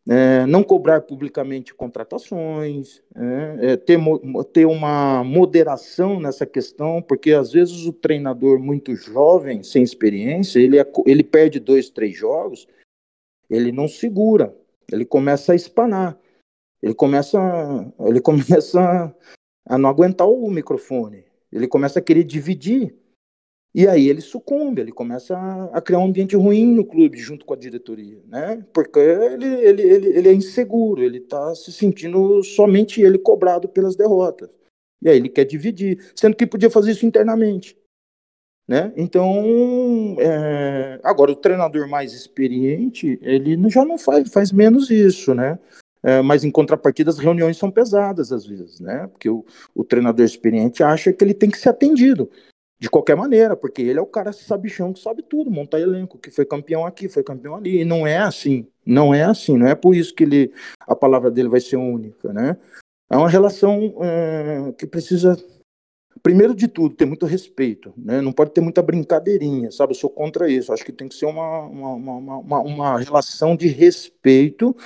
é, 0.08 0.44
não 0.46 0.62
cobrar 0.62 1.00
publicamente 1.00 1.74
contratações, 1.74 3.02
é, 3.14 3.72
é, 3.72 3.76
ter, 3.76 3.98
ter 4.52 4.66
uma 4.66 5.24
moderação 5.24 6.20
nessa 6.20 6.44
questão, 6.44 7.00
porque 7.00 7.32
às 7.32 7.52
vezes 7.52 7.86
o 7.86 7.92
treinador 7.92 8.58
muito 8.58 8.94
jovem, 8.94 9.62
sem 9.62 9.82
experiência, 9.82 10.58
ele, 10.58 10.78
é, 10.78 10.86
ele 11.06 11.24
perde 11.24 11.58
dois, 11.58 11.88
três 11.88 12.16
jogos, 12.16 12.68
ele 13.48 13.72
não 13.72 13.88
segura, 13.88 14.54
ele 14.92 15.06
começa 15.06 15.52
a 15.52 15.56
espanar, 15.56 16.18
ele 16.82 16.94
começa, 16.94 17.38
ele 18.00 18.20
começa 18.22 19.14
a 19.66 19.78
não 19.78 19.88
aguentar 19.88 20.28
o 20.28 20.50
microfone, 20.50 21.24
ele 21.50 21.66
começa 21.66 21.98
a 21.98 22.02
querer 22.02 22.24
dividir 22.24 22.94
e 23.74 23.88
aí 23.88 24.08
ele 24.08 24.20
sucumbe, 24.20 24.80
ele 24.80 24.92
começa 24.92 25.36
a, 25.72 25.80
criar 25.80 25.98
um 25.98 26.06
ambiente 26.06 26.36
ruim 26.36 26.64
no 26.64 26.84
clube 26.84 27.18
junto 27.18 27.44
com 27.44 27.54
a 27.54 27.56
diretoria, 27.56 28.22
né? 28.28 28.64
Porque 28.72 29.00
ele, 29.00 29.46
ele, 29.46 29.82
ele, 29.82 30.06
ele 30.10 30.28
é 30.28 30.32
inseguro, 30.32 31.02
ele 31.02 31.18
está 31.18 31.52
se 31.56 31.72
sentindo 31.72 32.40
somente 32.44 33.02
ele 33.02 33.18
cobrado 33.18 33.68
pelas 33.68 33.96
derrotas. 33.96 34.56
E 35.02 35.08
aí 35.08 35.16
ele 35.16 35.28
quer 35.28 35.44
dividir, 35.44 35.98
sendo 36.14 36.36
que 36.36 36.46
podia 36.46 36.70
fazer 36.70 36.92
isso 36.92 37.04
internamente. 37.04 37.76
Né? 38.66 38.92
Então, 38.96 40.16
é... 40.20 41.00
agora 41.02 41.32
o 41.32 41.36
treinador 41.36 41.88
mais 41.88 42.14
experiente, 42.14 43.18
ele 43.20 43.68
já 43.68 43.84
não 43.84 43.98
faz, 43.98 44.32
faz 44.32 44.52
menos 44.52 44.88
isso, 44.88 45.34
né? 45.34 45.58
É, 46.06 46.20
mas 46.20 46.44
em 46.44 46.50
contrapartida 46.50 47.10
as 47.10 47.18
reuniões 47.18 47.56
são 47.56 47.70
pesadas 47.70 48.30
às 48.30 48.46
vezes, 48.46 48.78
né? 48.78 49.06
Porque 49.08 49.28
o, 49.28 49.44
o 49.74 49.82
treinador 49.82 50.24
experiente 50.24 50.82
acha 50.82 51.12
que 51.12 51.24
ele 51.24 51.32
tem 51.32 51.50
que 51.50 51.58
ser 51.58 51.70
atendido 51.70 52.30
de 52.78 52.90
qualquer 52.90 53.16
maneira, 53.16 53.56
porque 53.56 53.82
ele 53.82 53.98
é 53.98 54.02
o 54.02 54.06
cara 54.06 54.32
sabichão 54.32 54.92
que 54.92 55.00
sabe 55.00 55.22
tudo, 55.22 55.50
montar 55.50 55.80
elenco, 55.80 56.18
que 56.18 56.30
foi 56.30 56.44
campeão 56.44 56.84
aqui, 56.84 57.08
foi 57.08 57.22
campeão 57.22 57.54
ali, 57.54 57.80
e 57.80 57.84
não 57.84 58.06
é 58.06 58.18
assim, 58.18 58.66
não 58.84 59.14
é 59.14 59.22
assim, 59.22 59.56
não 59.56 59.66
é 59.66 59.74
por 59.74 59.94
isso 59.94 60.14
que 60.14 60.24
ele, 60.24 60.52
a 60.80 60.94
palavra 60.94 61.30
dele 61.30 61.48
vai 61.48 61.60
ser 61.60 61.76
única, 61.76 62.32
né? 62.32 62.56
É 63.10 63.16
uma 63.16 63.28
relação 63.28 63.94
é, 64.00 64.72
que 64.76 64.86
precisa, 64.86 65.36
primeiro 66.22 66.54
de 66.54 66.66
tudo, 66.66 66.94
ter 66.94 67.06
muito 67.06 67.26
respeito, 67.26 67.92
né? 67.96 68.20
Não 68.20 68.32
pode 68.32 68.50
ter 68.50 68.60
muita 68.60 68.82
brincadeirinha, 68.82 69.70
sabe? 69.70 69.92
Eu 69.92 69.98
sou 69.98 70.10
contra 70.10 70.50
isso, 70.50 70.72
acho 70.72 70.84
que 70.84 70.92
tem 70.92 71.08
que 71.08 71.14
ser 71.14 71.26
uma, 71.26 71.60
uma, 71.60 71.94
uma, 71.94 72.38
uma, 72.38 72.60
uma 72.60 72.98
relação 72.98 73.56
de 73.56 73.68
respeito, 73.68 74.76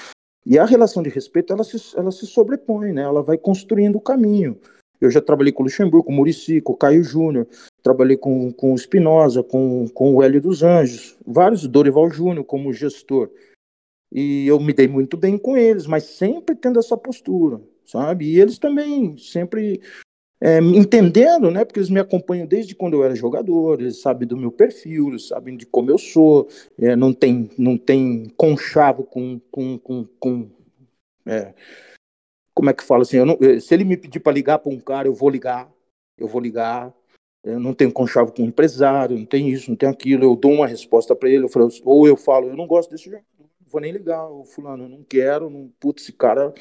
e 0.44 0.58
a 0.58 0.64
relação 0.64 1.02
de 1.02 1.10
respeito, 1.10 1.52
ela 1.52 1.64
se, 1.64 1.76
ela 1.96 2.10
se 2.10 2.26
sobrepõe, 2.26 2.92
né? 2.92 3.02
Ela 3.02 3.22
vai 3.22 3.36
construindo 3.36 3.96
o 3.96 4.00
caminho. 4.00 4.58
Eu 5.00 5.10
já 5.10 5.20
trabalhei 5.20 5.52
com 5.52 5.62
o 5.62 5.66
Luxemburgo, 5.66 6.06
com 6.06 6.12
o 6.12 6.16
Murici, 6.16 6.60
com 6.60 6.72
o 6.72 6.76
Caio 6.76 7.04
Júnior, 7.04 7.46
trabalhei 7.82 8.16
com, 8.16 8.52
com 8.52 8.72
o 8.72 8.74
Espinosa, 8.74 9.42
com, 9.42 9.88
com 9.88 10.14
o 10.14 10.22
Hélio 10.22 10.40
dos 10.40 10.62
Anjos, 10.62 11.16
vários, 11.26 11.66
Dorival 11.66 12.10
Júnior 12.10 12.44
como 12.44 12.72
gestor. 12.72 13.30
E 14.12 14.46
eu 14.46 14.58
me 14.58 14.72
dei 14.72 14.88
muito 14.88 15.16
bem 15.16 15.36
com 15.36 15.56
eles, 15.56 15.86
mas 15.86 16.04
sempre 16.04 16.56
tendo 16.56 16.78
essa 16.78 16.96
postura, 16.96 17.60
sabe? 17.84 18.26
E 18.26 18.40
eles 18.40 18.58
também 18.58 19.16
sempre 19.18 19.80
é, 20.40 20.58
entendendo, 20.58 21.50
né? 21.50 21.64
Porque 21.64 21.78
eles 21.78 21.90
me 21.90 22.00
acompanham 22.00 22.46
desde 22.46 22.74
quando 22.74 22.94
eu 22.94 23.04
era 23.04 23.14
jogador, 23.14 23.80
eles 23.80 24.00
sabem 24.00 24.26
do 24.26 24.36
meu 24.36 24.50
perfil, 24.50 25.08
eles 25.08 25.28
sabem 25.28 25.56
de 25.56 25.66
como 25.66 25.90
eu 25.90 25.98
sou, 25.98 26.48
é, 26.78 26.96
não 26.96 27.12
tem, 27.12 27.50
não 27.58 27.76
tem 27.76 28.32
conchavo 28.36 29.04
com, 29.04 29.40
com, 29.50 29.78
com, 29.78 30.06
com 30.18 30.48
é, 31.26 31.52
como 32.58 32.70
é 32.70 32.74
que 32.74 32.82
fala 32.82 33.02
assim, 33.02 33.24
não, 33.24 33.38
se 33.60 33.72
ele 33.72 33.84
me 33.84 33.96
pedir 33.96 34.18
para 34.18 34.32
ligar 34.32 34.58
para 34.58 34.72
um 34.72 34.80
cara, 34.80 35.06
eu 35.06 35.14
vou 35.14 35.30
ligar, 35.30 35.70
eu 36.18 36.26
vou 36.26 36.40
ligar, 36.40 36.92
eu 37.44 37.60
não 37.60 37.72
tenho 37.72 37.92
conchavo 37.92 38.32
com 38.32 38.42
um 38.42 38.46
empresário, 38.46 39.16
não 39.16 39.24
tem 39.24 39.48
isso, 39.48 39.70
não 39.70 39.76
tem 39.76 39.88
aquilo, 39.88 40.24
eu 40.24 40.34
dou 40.34 40.50
uma 40.50 40.66
resposta 40.66 41.14
para 41.14 41.28
ele, 41.28 41.44
eu 41.44 41.48
falo, 41.48 41.68
ou 41.84 42.08
eu 42.08 42.16
falo, 42.16 42.48
eu 42.48 42.56
não 42.56 42.66
gosto 42.66 42.90
desse 42.90 43.04
jogador, 43.04 43.24
não 43.38 43.46
vou 43.70 43.80
nem 43.80 43.92
ligar, 43.92 44.28
o 44.28 44.44
fulano, 44.44 44.88
não 44.88 45.04
quero, 45.04 45.48
não, 45.48 45.70
putz, 45.78 46.02
esse 46.02 46.12
cara... 46.12 46.52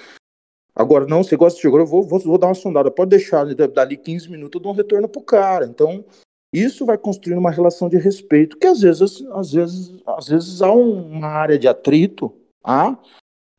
Agora, 0.75 1.07
não, 1.07 1.23
você 1.23 1.35
gosta 1.35 1.57
de 1.57 1.63
jogador, 1.63 1.81
eu 1.81 1.87
vou, 1.87 2.03
vou, 2.03 2.19
vou 2.19 2.37
dar 2.37 2.45
uma 2.45 2.53
sondada, 2.53 2.91
pode 2.91 3.09
deixar, 3.09 3.43
dali 3.55 3.97
15 3.97 4.29
minutos 4.29 4.59
eu 4.59 4.61
dou 4.61 4.73
um 4.73 4.75
retorno 4.75 5.09
pro 5.09 5.23
cara, 5.23 5.65
então... 5.65 6.05
Isso 6.53 6.85
vai 6.85 6.97
construindo 6.97 7.39
uma 7.39 7.51
relação 7.51 7.89
de 7.89 7.97
respeito, 7.97 8.57
que 8.57 8.65
às 8.65 8.79
vezes, 8.79 9.21
às 9.33 9.51
vezes, 9.51 10.01
às 10.05 10.27
vezes 10.29 10.61
há 10.61 10.71
uma 10.71 11.27
área 11.27 11.59
de 11.59 11.67
atrito, 11.67 12.33
há, 12.63 12.97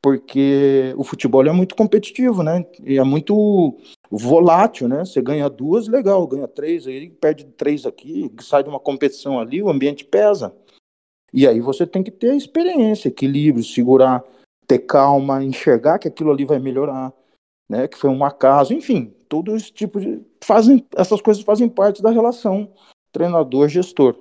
porque 0.03 0.95
o 0.97 1.05
futebol 1.05 1.45
é 1.47 1.53
muito 1.53 1.75
competitivo, 1.75 2.43
né? 2.43 2.65
E 2.85 2.99
é 2.99 3.05
muito 3.05 3.77
volátil, 4.11 4.89
né? 4.89 5.05
Você 5.05 5.21
ganha 5.21 5.49
duas, 5.49 5.89
legal, 5.89 6.27
ganha 6.27 6.49
três, 6.49 6.87
aí 6.87 7.11
perde 7.11 7.45
três 7.45 7.85
aqui, 7.85 8.33
sai 8.41 8.63
de 8.63 8.69
uma 8.69 8.81
competição 8.81 9.39
ali, 9.39 9.63
o 9.63 9.69
ambiente 9.69 10.05
pesa. 10.05 10.55
E 11.33 11.47
aí 11.47 11.61
você 11.61 11.87
tem 11.87 12.03
que 12.03 12.11
ter 12.11 12.35
experiência, 12.35 13.09
equilíbrio, 13.09 13.65
segurar, 13.65 14.25
ter 14.67 14.79
calma, 14.79 15.45
enxergar 15.45 15.99
que 15.99 16.09
aquilo 16.09 16.31
ali 16.31 16.45
vai 16.45 16.59
melhorar. 16.59 17.13
né, 17.69 17.87
que 17.87 17.99
foi 17.99 18.09
um 18.09 18.25
acaso, 18.25 18.73
enfim, 18.73 19.15
todo 19.29 19.55
esse 19.55 19.71
tipo 19.71 20.01
de 20.01 20.23
fazem 20.43 20.87
essas 20.97 21.21
coisas 21.21 21.43
fazem 21.43 21.69
parte 21.69 22.03
da 22.03 22.11
relação 22.11 22.73
treinador-gestor. 23.13 24.17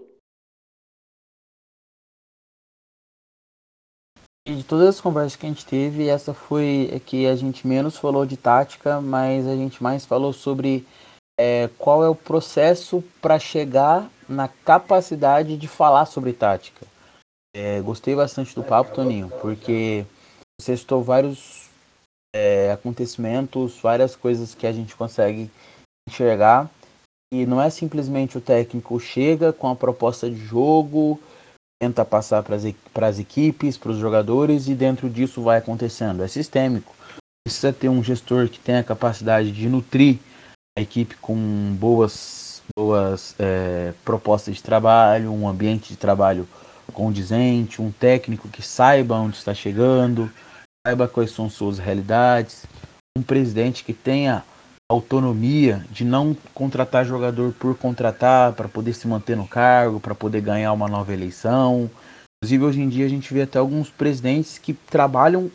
De 4.56 4.64
todas 4.64 4.88
as 4.88 5.02
conversas 5.02 5.36
que 5.36 5.46
a 5.46 5.50
gente 5.50 5.66
teve, 5.66 6.08
essa 6.08 6.34
foi 6.34 6.92
a 6.96 7.00
que 7.00 7.28
a 7.28 7.36
gente 7.36 7.68
menos 7.68 7.98
falou 7.98 8.26
de 8.26 8.38
tática, 8.38 9.02
mas 9.02 9.46
a 9.48 9.56
gente 9.56 9.84
mais 9.84 10.06
falou 10.06 10.32
sobre 10.32 10.86
é, 11.40 11.70
qual 11.78 12.04
é 12.04 12.10
o 12.10 12.16
processo 12.16 13.04
para 13.22 13.38
chegar 13.40 14.10
na 14.28 14.48
capacidade 14.48 15.58
de 15.58 15.68
falar 15.68 16.06
sobre 16.06 16.34
tática. 16.34 16.86
É, 17.56 17.82
gostei 17.82 18.16
bastante 18.16 18.56
do 18.56 18.64
papo, 18.64 18.94
Toninho, 18.94 19.32
porque 19.42 20.06
você 20.60 20.76
citou 20.78 21.04
vários 21.04 21.70
é, 22.36 22.72
acontecimentos, 22.72 23.80
várias 23.82 24.16
coisas 24.16 24.56
que 24.56 24.68
a 24.68 24.72
gente 24.72 24.96
consegue 24.96 25.50
enxergar. 26.08 26.70
E 27.34 27.46
não 27.46 27.62
é 27.62 27.70
simplesmente 27.70 28.38
o 28.38 28.42
técnico 28.42 29.00
chega 29.00 29.52
com 29.52 29.70
a 29.70 29.76
proposta 29.76 30.30
de 30.30 30.38
jogo, 30.38 31.20
tenta 31.80 32.04
passar 32.04 32.44
para 32.44 33.08
as 33.08 33.20
equipes, 33.20 33.78
para 33.78 33.92
os 33.92 33.98
jogadores 33.98 34.68
e 34.68 34.74
dentro 34.74 35.10
disso 35.10 35.42
vai 35.42 35.58
acontecendo. 35.58 36.24
É 36.24 36.28
sistêmico. 36.28 36.96
Precisa 37.46 37.72
ter 37.72 37.90
um 37.90 38.04
gestor 38.04 38.50
que 38.50 38.60
tenha 38.60 38.80
a 38.80 38.84
capacidade 38.84 39.52
de 39.52 39.70
nutrir 39.70 40.18
a 40.78 40.82
equipe 40.82 41.16
com 41.16 41.36
boas, 41.80 42.62
boas 42.78 43.36
é, 43.40 43.94
propostas 44.04 44.56
de 44.56 44.64
trabalho, 44.64 45.32
um 45.32 45.48
ambiente 45.48 45.90
de 45.90 45.98
trabalho 45.98 46.48
condizente, 46.94 47.82
um 47.82 47.92
técnico 47.92 48.48
que 48.48 48.62
saiba 48.62 49.16
onde 49.16 49.38
está 49.38 49.54
chegando, 49.54 50.32
saiba 50.86 51.08
quais 51.08 51.32
são 51.32 51.50
suas 51.50 51.78
realidades, 51.78 52.66
um 53.18 53.22
presidente 53.22 53.84
que 53.84 53.94
tenha 53.94 54.44
autonomia 54.90 55.86
de 55.92 56.06
não 56.06 56.36
contratar 56.54 57.06
jogador 57.06 57.54
por 57.54 57.78
contratar 57.78 58.54
para 58.54 58.70
poder 58.70 58.94
se 58.94 59.08
manter 59.08 59.36
no 59.36 59.48
cargo, 59.48 60.00
para 60.00 60.16
poder 60.16 60.42
ganhar 60.42 60.72
uma 60.72 60.88
nova 60.88 61.14
eleição. 61.14 61.90
Inclusive 62.38 62.64
hoje 62.64 62.82
em 62.82 62.90
dia 62.90 63.06
a 63.06 63.10
gente 63.10 63.34
vê 63.34 63.42
até 63.42 63.60
alguns 63.60 63.90
presidentes 63.90 64.58
que 64.58 64.74
trabalham 64.74 65.52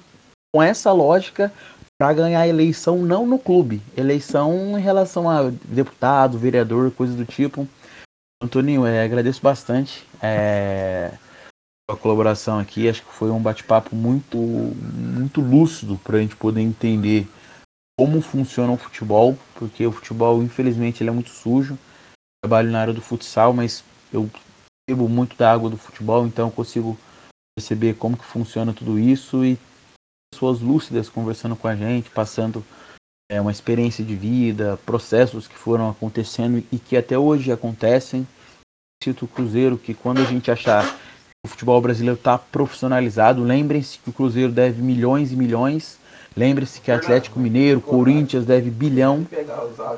com 0.54 0.62
essa 0.62 0.92
lógica 0.92 1.52
para 1.98 2.12
ganhar 2.12 2.46
eleição 2.46 2.98
não 2.98 3.26
no 3.26 3.38
clube, 3.38 3.80
eleição 3.96 4.78
em 4.78 4.82
relação 4.82 5.30
a 5.30 5.50
deputado, 5.64 6.38
vereador, 6.38 6.90
coisa 6.90 7.14
do 7.14 7.24
tipo. 7.24 7.66
Antoninho, 8.42 8.84
é, 8.84 9.04
agradeço 9.04 9.40
bastante 9.40 10.04
é, 10.20 11.12
a 11.88 11.96
colaboração 11.96 12.58
aqui. 12.58 12.88
Acho 12.88 13.02
que 13.02 13.12
foi 13.12 13.30
um 13.30 13.40
bate-papo 13.40 13.94
muito, 13.94 14.36
muito 14.36 15.40
lúcido 15.40 15.98
para 16.02 16.18
a 16.18 16.20
gente 16.20 16.36
poder 16.36 16.60
entender 16.60 17.28
como 18.02 18.20
funciona 18.20 18.72
o 18.72 18.76
futebol, 18.76 19.38
porque 19.54 19.86
o 19.86 19.92
futebol, 19.92 20.42
infelizmente, 20.42 21.00
ele 21.00 21.10
é 21.10 21.12
muito 21.12 21.30
sujo. 21.30 21.74
Eu 21.74 22.48
trabalho 22.48 22.68
na 22.68 22.80
área 22.80 22.92
do 22.92 23.00
futsal, 23.00 23.52
mas 23.52 23.84
eu 24.12 24.28
bebo 24.90 25.08
muito 25.08 25.36
da 25.36 25.52
água 25.52 25.70
do 25.70 25.76
futebol, 25.76 26.26
então 26.26 26.48
eu 26.48 26.50
consigo 26.50 26.98
perceber 27.56 27.94
como 27.94 28.16
que 28.16 28.24
funciona 28.24 28.72
tudo 28.72 28.98
isso 28.98 29.44
e 29.44 29.56
pessoas 30.34 30.60
lúcidas 30.60 31.08
conversando 31.08 31.54
com 31.54 31.68
a 31.68 31.76
gente, 31.76 32.10
passando 32.10 32.64
é, 33.30 33.40
uma 33.40 33.52
experiência 33.52 34.04
de 34.04 34.16
vida, 34.16 34.76
processos 34.84 35.46
que 35.46 35.54
foram 35.54 35.88
acontecendo 35.88 36.60
e 36.72 36.78
que 36.80 36.96
até 36.96 37.16
hoje 37.16 37.52
acontecem. 37.52 38.26
Cito 39.04 39.26
o 39.26 39.28
Cruzeiro 39.28 39.78
que 39.78 39.94
quando 39.94 40.20
a 40.20 40.24
gente 40.24 40.50
achar 40.50 40.84
que 40.92 41.46
o 41.46 41.48
futebol 41.48 41.80
brasileiro 41.80 42.18
está 42.18 42.36
profissionalizado, 42.36 43.44
lembrem-se 43.44 44.00
que 44.00 44.10
o 44.10 44.12
Cruzeiro 44.12 44.50
deve 44.50 44.82
milhões 44.82 45.30
e 45.30 45.36
milhões 45.36 46.01
Lembre-se 46.36 46.80
que 46.80 46.90
Atlético 46.90 47.38
Mineiro, 47.38 47.80
Corinthians 47.80 48.44
deve 48.44 48.70
bilhão, 48.70 49.26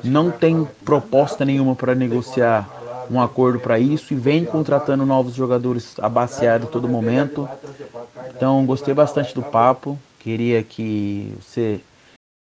não 0.03 0.29
tem 0.31 0.67
proposta 0.83 1.45
nenhuma 1.45 1.75
para 1.75 1.95
negociar 1.95 2.69
um 3.09 3.21
acordo 3.21 3.59
para 3.59 3.79
isso 3.79 4.13
e 4.13 4.17
vem 4.17 4.45
contratando 4.45 5.05
novos 5.05 5.35
jogadores 5.35 5.97
abaciados 5.99 6.67
a 6.67 6.71
todo 6.71 6.89
momento. 6.89 7.47
Então, 8.35 8.65
gostei 8.65 8.93
bastante 8.93 9.33
do 9.33 9.43
papo. 9.43 9.97
Queria 10.19 10.63
que 10.63 11.31
você 11.39 11.79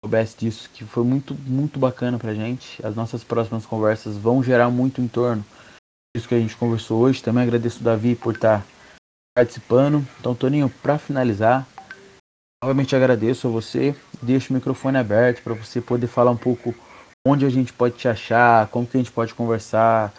soubesse 0.02 0.36
disso, 0.38 0.70
que 0.72 0.84
foi 0.84 1.04
muito, 1.04 1.36
muito 1.46 1.78
bacana 1.78 2.18
pra 2.18 2.34
gente. 2.34 2.84
As 2.84 2.94
nossas 2.94 3.22
próximas 3.22 3.66
conversas 3.66 4.16
vão 4.16 4.42
gerar 4.42 4.70
muito 4.70 5.00
em 5.00 5.08
torno 5.08 5.44
disso 6.16 6.28
que 6.28 6.34
a 6.34 6.40
gente 6.40 6.56
conversou 6.56 7.00
hoje. 7.02 7.22
Também 7.22 7.42
agradeço 7.42 7.80
o 7.80 7.84
Davi 7.84 8.14
por 8.14 8.34
estar 8.34 8.64
participando. 9.36 10.06
Então, 10.18 10.34
Toninho, 10.34 10.72
para 10.82 10.96
finalizar, 10.96 11.66
Novamente 12.62 12.96
agradeço 12.96 13.48
a 13.48 13.50
você. 13.50 13.94
Deixo 14.22 14.52
o 14.52 14.54
microfone 14.54 14.96
aberto 14.96 15.42
para 15.42 15.54
você 15.54 15.80
poder 15.80 16.06
falar 16.06 16.30
um 16.30 16.36
pouco 16.36 16.74
onde 17.26 17.44
a 17.44 17.50
gente 17.50 17.72
pode 17.72 17.96
te 17.96 18.08
achar, 18.08 18.68
como 18.68 18.86
que 18.86 18.96
a 18.96 19.00
gente 19.00 19.10
pode 19.10 19.34
conversar, 19.34 20.14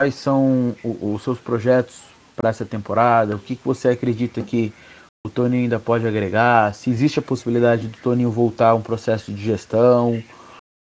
quais 0.00 0.14
são 0.14 0.74
os 0.82 1.22
seus 1.22 1.38
projetos 1.38 2.02
para 2.34 2.50
essa 2.50 2.64
temporada, 2.64 3.36
o 3.36 3.38
que, 3.38 3.54
que 3.54 3.64
você 3.64 3.88
acredita 3.88 4.42
que 4.42 4.72
o 5.24 5.30
Toninho 5.30 5.64
ainda 5.64 5.78
pode 5.78 6.06
agregar, 6.06 6.74
se 6.74 6.90
existe 6.90 7.18
a 7.18 7.22
possibilidade 7.22 7.86
do 7.86 7.98
Toninho 7.98 8.30
voltar 8.30 8.70
a 8.70 8.74
um 8.74 8.82
processo 8.82 9.32
de 9.32 9.42
gestão, 9.42 10.22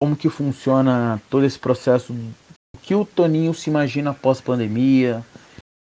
como 0.00 0.14
que 0.14 0.28
funciona 0.28 1.20
todo 1.30 1.44
esse 1.44 1.58
processo, 1.58 2.12
o 2.12 2.78
que 2.80 2.94
o 2.94 3.04
Toninho 3.04 3.54
se 3.54 3.70
imagina 3.70 4.10
após 4.10 4.40
pandemia 4.40 5.24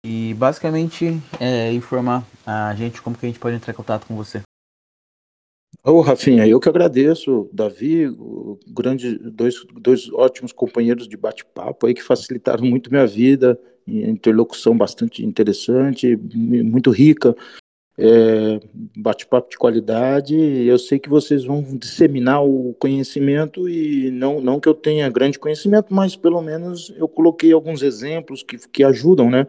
e 0.06 0.34
basicamente 0.36 1.22
é, 1.40 1.72
informar 1.74 2.24
a 2.46 2.74
gente 2.76 3.02
como 3.02 3.18
que 3.18 3.26
a 3.26 3.30
gente 3.30 3.40
pode 3.40 3.58
entrar 3.58 3.74
em 3.74 3.76
contato 3.76 4.08
com 4.08 4.16
você. 4.16 4.42
Ô, 5.90 6.02
Rafinha, 6.02 6.46
eu 6.46 6.60
que 6.60 6.68
agradeço, 6.68 7.50
Davi, 7.54 8.14
grande, 8.68 9.18
dois, 9.20 9.66
dois 9.80 10.12
ótimos 10.12 10.52
companheiros 10.52 11.08
de 11.08 11.16
bate-papo 11.16 11.88
aí 11.88 11.94
que 11.94 12.04
facilitaram 12.04 12.66
muito 12.66 12.92
minha 12.92 13.08
vida, 13.08 13.58
interlocução 13.88 14.78
bastante 14.78 15.26
interessante, 15.26 16.18
muito 16.36 16.92
rica, 16.92 17.34
é, 17.98 18.60
bate-papo 18.98 19.50
de 19.50 19.58
qualidade. 19.58 20.36
Eu 20.36 20.78
sei 20.78 21.00
que 21.00 21.08
vocês 21.08 21.46
vão 21.46 21.64
disseminar 21.64 22.44
o 22.44 22.74
conhecimento 22.74 23.70
e 23.70 24.12
não, 24.12 24.42
não 24.42 24.60
que 24.60 24.68
eu 24.68 24.74
tenha 24.74 25.10
grande 25.10 25.40
conhecimento, 25.40 25.94
mas 25.94 26.18
pelo 26.18 26.42
menos 26.42 26.94
eu 26.98 27.08
coloquei 27.08 27.54
alguns 27.54 27.82
exemplos 27.82 28.44
que, 28.44 28.58
que 28.58 28.84
ajudam, 28.84 29.30
né, 29.30 29.48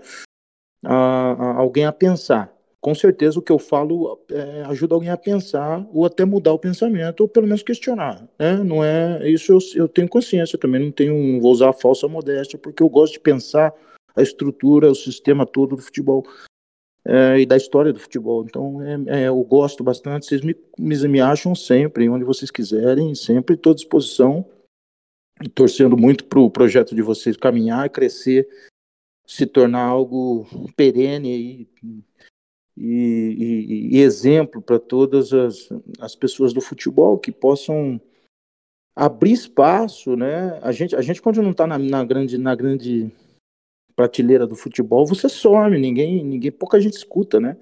a, 0.84 1.32
a 1.32 1.56
alguém 1.56 1.84
a 1.84 1.92
pensar 1.92 2.56
com 2.80 2.94
certeza 2.94 3.38
o 3.38 3.42
que 3.42 3.50
eu 3.50 3.58
falo 3.58 4.20
é, 4.30 4.62
ajuda 4.66 4.94
alguém 4.94 5.10
a 5.10 5.16
pensar 5.16 5.84
ou 5.92 6.06
até 6.06 6.24
mudar 6.24 6.52
o 6.52 6.58
pensamento 6.58 7.20
ou 7.20 7.28
pelo 7.28 7.46
menos 7.46 7.62
questionar, 7.62 8.28
né? 8.38 8.56
Não 8.56 8.84
é 8.84 9.28
isso 9.28 9.52
eu, 9.52 9.58
eu 9.74 9.88
tenho 9.88 10.08
consciência 10.08 10.58
também, 10.58 10.84
não 10.84 10.92
tenho, 10.92 11.14
não 11.14 11.40
vou 11.40 11.52
usar 11.52 11.70
a 11.70 11.72
falsa 11.72 12.06
modéstia 12.06 12.58
porque 12.58 12.82
eu 12.82 12.88
gosto 12.88 13.14
de 13.14 13.20
pensar 13.20 13.74
a 14.14 14.22
estrutura, 14.22 14.90
o 14.90 14.94
sistema 14.94 15.44
todo 15.44 15.76
do 15.76 15.82
futebol 15.82 16.24
é, 17.04 17.40
e 17.40 17.46
da 17.46 17.56
história 17.56 17.92
do 17.92 17.98
futebol. 17.98 18.44
Então 18.44 18.80
é, 18.82 19.22
é, 19.22 19.28
eu 19.28 19.42
gosto 19.42 19.82
bastante. 19.82 20.26
Vocês 20.26 20.42
me, 20.42 20.54
me, 20.78 21.08
me 21.08 21.20
acham 21.20 21.54
sempre, 21.54 22.08
onde 22.08 22.24
vocês 22.24 22.50
quiserem, 22.50 23.14
sempre 23.14 23.54
estou 23.54 23.72
à 23.72 23.74
disposição, 23.74 24.46
torcendo 25.54 25.96
muito 25.96 26.24
para 26.24 26.38
o 26.38 26.50
projeto 26.50 26.94
de 26.94 27.02
vocês 27.02 27.36
caminhar, 27.36 27.90
crescer, 27.90 28.48
se 29.26 29.46
tornar 29.46 29.84
algo 29.84 30.46
perene 30.76 31.32
aí 31.32 31.68
e, 32.80 33.34
e, 33.90 33.96
e 33.96 34.00
exemplo 34.00 34.62
para 34.62 34.78
todas 34.78 35.32
as, 35.32 35.68
as 35.98 36.14
pessoas 36.14 36.52
do 36.52 36.60
futebol 36.60 37.18
que 37.18 37.32
possam 37.32 38.00
abrir 38.94 39.32
espaço, 39.32 40.16
né? 40.16 40.58
A 40.62 40.70
gente, 40.70 40.94
a 40.94 41.00
gente 41.00 41.20
quando 41.20 41.42
não 41.42 41.50
está 41.50 41.66
na, 41.66 41.76
na, 41.76 42.04
grande, 42.04 42.38
na 42.38 42.54
grande 42.54 43.10
prateleira 43.96 44.46
do 44.46 44.54
futebol, 44.54 45.04
você 45.04 45.28
some, 45.28 45.78
ninguém, 45.78 46.24
ninguém, 46.24 46.52
pouca 46.52 46.80
gente 46.80 46.94
escuta, 46.94 47.40
né? 47.40 47.56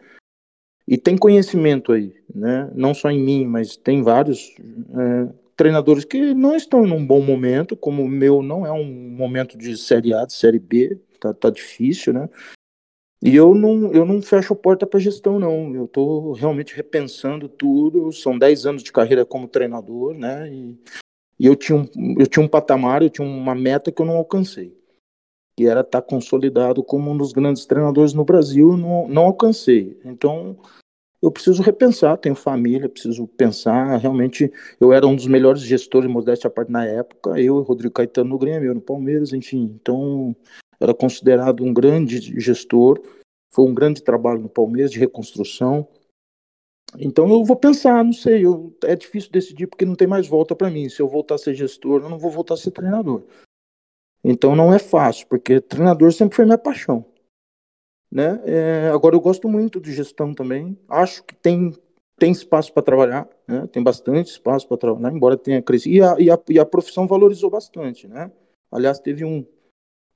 E 0.86 0.98
tem 0.98 1.16
conhecimento 1.16 1.92
aí, 1.92 2.14
né? 2.34 2.70
Não 2.74 2.92
só 2.92 3.10
em 3.10 3.18
mim, 3.18 3.46
mas 3.46 3.76
tem 3.76 4.02
vários 4.02 4.54
é, 4.58 5.32
treinadores 5.56 6.04
que 6.04 6.34
não 6.34 6.54
estão 6.54 6.86
num 6.86 7.04
bom 7.04 7.22
momento, 7.22 7.74
como 7.74 8.02
o 8.02 8.08
meu 8.08 8.42
não 8.42 8.66
é 8.66 8.72
um 8.72 8.84
momento 8.84 9.56
de 9.56 9.76
série 9.78 10.12
A, 10.12 10.26
de 10.26 10.34
série 10.34 10.58
B, 10.58 11.00
tá, 11.18 11.32
tá 11.32 11.48
difícil, 11.48 12.12
né? 12.12 12.28
E 13.22 13.34
eu 13.34 13.54
não, 13.54 13.92
eu 13.92 14.04
não 14.04 14.20
fecho 14.20 14.52
a 14.52 14.56
porta 14.56 14.86
para 14.86 15.00
gestão, 15.00 15.38
não. 15.38 15.74
Eu 15.74 15.86
estou 15.86 16.32
realmente 16.32 16.74
repensando 16.74 17.48
tudo. 17.48 18.12
São 18.12 18.38
10 18.38 18.66
anos 18.66 18.82
de 18.82 18.92
carreira 18.92 19.24
como 19.24 19.48
treinador, 19.48 20.14
né? 20.14 20.52
E, 20.52 20.78
e, 21.40 21.46
eu, 21.46 21.56
tinha 21.56 21.76
um, 21.76 21.86
eu 22.18 22.26
tinha 22.26 22.44
um 22.44 22.48
patamar, 22.48 23.02
eu 23.02 23.10
tinha 23.10 23.26
uma 23.26 23.54
meta 23.54 23.90
que 23.90 24.00
eu 24.00 24.06
não 24.06 24.16
alcancei. 24.16 24.76
Que 25.56 25.66
era 25.66 25.80
estar 25.80 26.02
tá 26.02 26.06
consolidado 26.06 26.84
como 26.84 27.10
um 27.10 27.16
dos 27.16 27.32
grandes 27.32 27.64
treinadores 27.64 28.12
no 28.12 28.24
Brasil. 28.24 28.76
Não, 28.76 29.08
não 29.08 29.22
alcancei. 29.22 29.98
Então, 30.04 30.58
eu 31.22 31.30
preciso 31.30 31.62
repensar. 31.62 32.18
Tenho 32.18 32.34
família, 32.34 32.88
preciso 32.88 33.26
pensar. 33.26 33.96
Realmente, 33.96 34.52
eu 34.78 34.92
era 34.92 35.06
um 35.06 35.16
dos 35.16 35.26
melhores 35.26 35.62
gestores, 35.62 36.10
modéstia 36.10 36.48
à 36.48 36.50
parte, 36.50 36.70
na 36.70 36.84
época. 36.84 37.40
Eu 37.40 37.60
e 37.60 37.64
Rodrigo 37.64 37.94
Caetano 37.94 38.28
no 38.28 38.38
Grêmio, 38.38 38.74
no 38.74 38.80
Palmeiras, 38.82 39.32
enfim. 39.32 39.74
Então, 39.80 40.36
era 40.80 40.94
considerado 40.94 41.64
um 41.64 41.72
grande 41.72 42.40
gestor, 42.40 43.00
foi 43.50 43.64
um 43.64 43.74
grande 43.74 44.02
trabalho 44.02 44.40
no 44.40 44.48
Palmeiras 44.48 44.90
de 44.90 44.98
reconstrução. 44.98 45.88
Então 46.98 47.28
eu 47.28 47.44
vou 47.44 47.56
pensar, 47.56 48.04
não 48.04 48.12
sei, 48.12 48.44
eu, 48.44 48.76
é 48.84 48.94
difícil 48.94 49.30
decidir 49.30 49.66
porque 49.66 49.84
não 49.84 49.94
tem 49.94 50.06
mais 50.06 50.28
volta 50.28 50.54
para 50.54 50.70
mim. 50.70 50.88
Se 50.88 51.00
eu 51.00 51.08
voltar 51.08 51.36
a 51.36 51.38
ser 51.38 51.54
gestor, 51.54 52.02
eu 52.02 52.08
não 52.08 52.18
vou 52.18 52.30
voltar 52.30 52.54
a 52.54 52.56
ser 52.58 52.70
treinador. 52.70 53.24
Então 54.22 54.56
não 54.56 54.72
é 54.72 54.78
fácil, 54.78 55.26
porque 55.26 55.60
treinador 55.60 56.12
sempre 56.12 56.36
foi 56.36 56.44
minha 56.44 56.58
paixão. 56.58 57.04
Né? 58.10 58.40
É, 58.44 58.88
agora 58.88 59.14
eu 59.14 59.20
gosto 59.20 59.48
muito 59.48 59.80
de 59.80 59.92
gestão 59.92 60.34
também. 60.34 60.78
Acho 60.88 61.22
que 61.24 61.34
tem, 61.34 61.72
tem 62.18 62.32
espaço 62.32 62.72
para 62.72 62.82
trabalhar, 62.82 63.28
né? 63.46 63.66
tem 63.68 63.82
bastante 63.82 64.30
espaço 64.30 64.66
para 64.68 64.76
trabalhar, 64.76 65.14
embora 65.14 65.36
tenha 65.36 65.62
crescido. 65.62 65.94
E 65.94 66.02
a, 66.02 66.16
e, 66.18 66.30
a, 66.30 66.38
e 66.50 66.58
a 66.58 66.66
profissão 66.66 67.06
valorizou 67.06 67.50
bastante. 67.50 68.06
Né? 68.06 68.30
Aliás, 68.70 68.98
teve 68.98 69.24
um, 69.24 69.46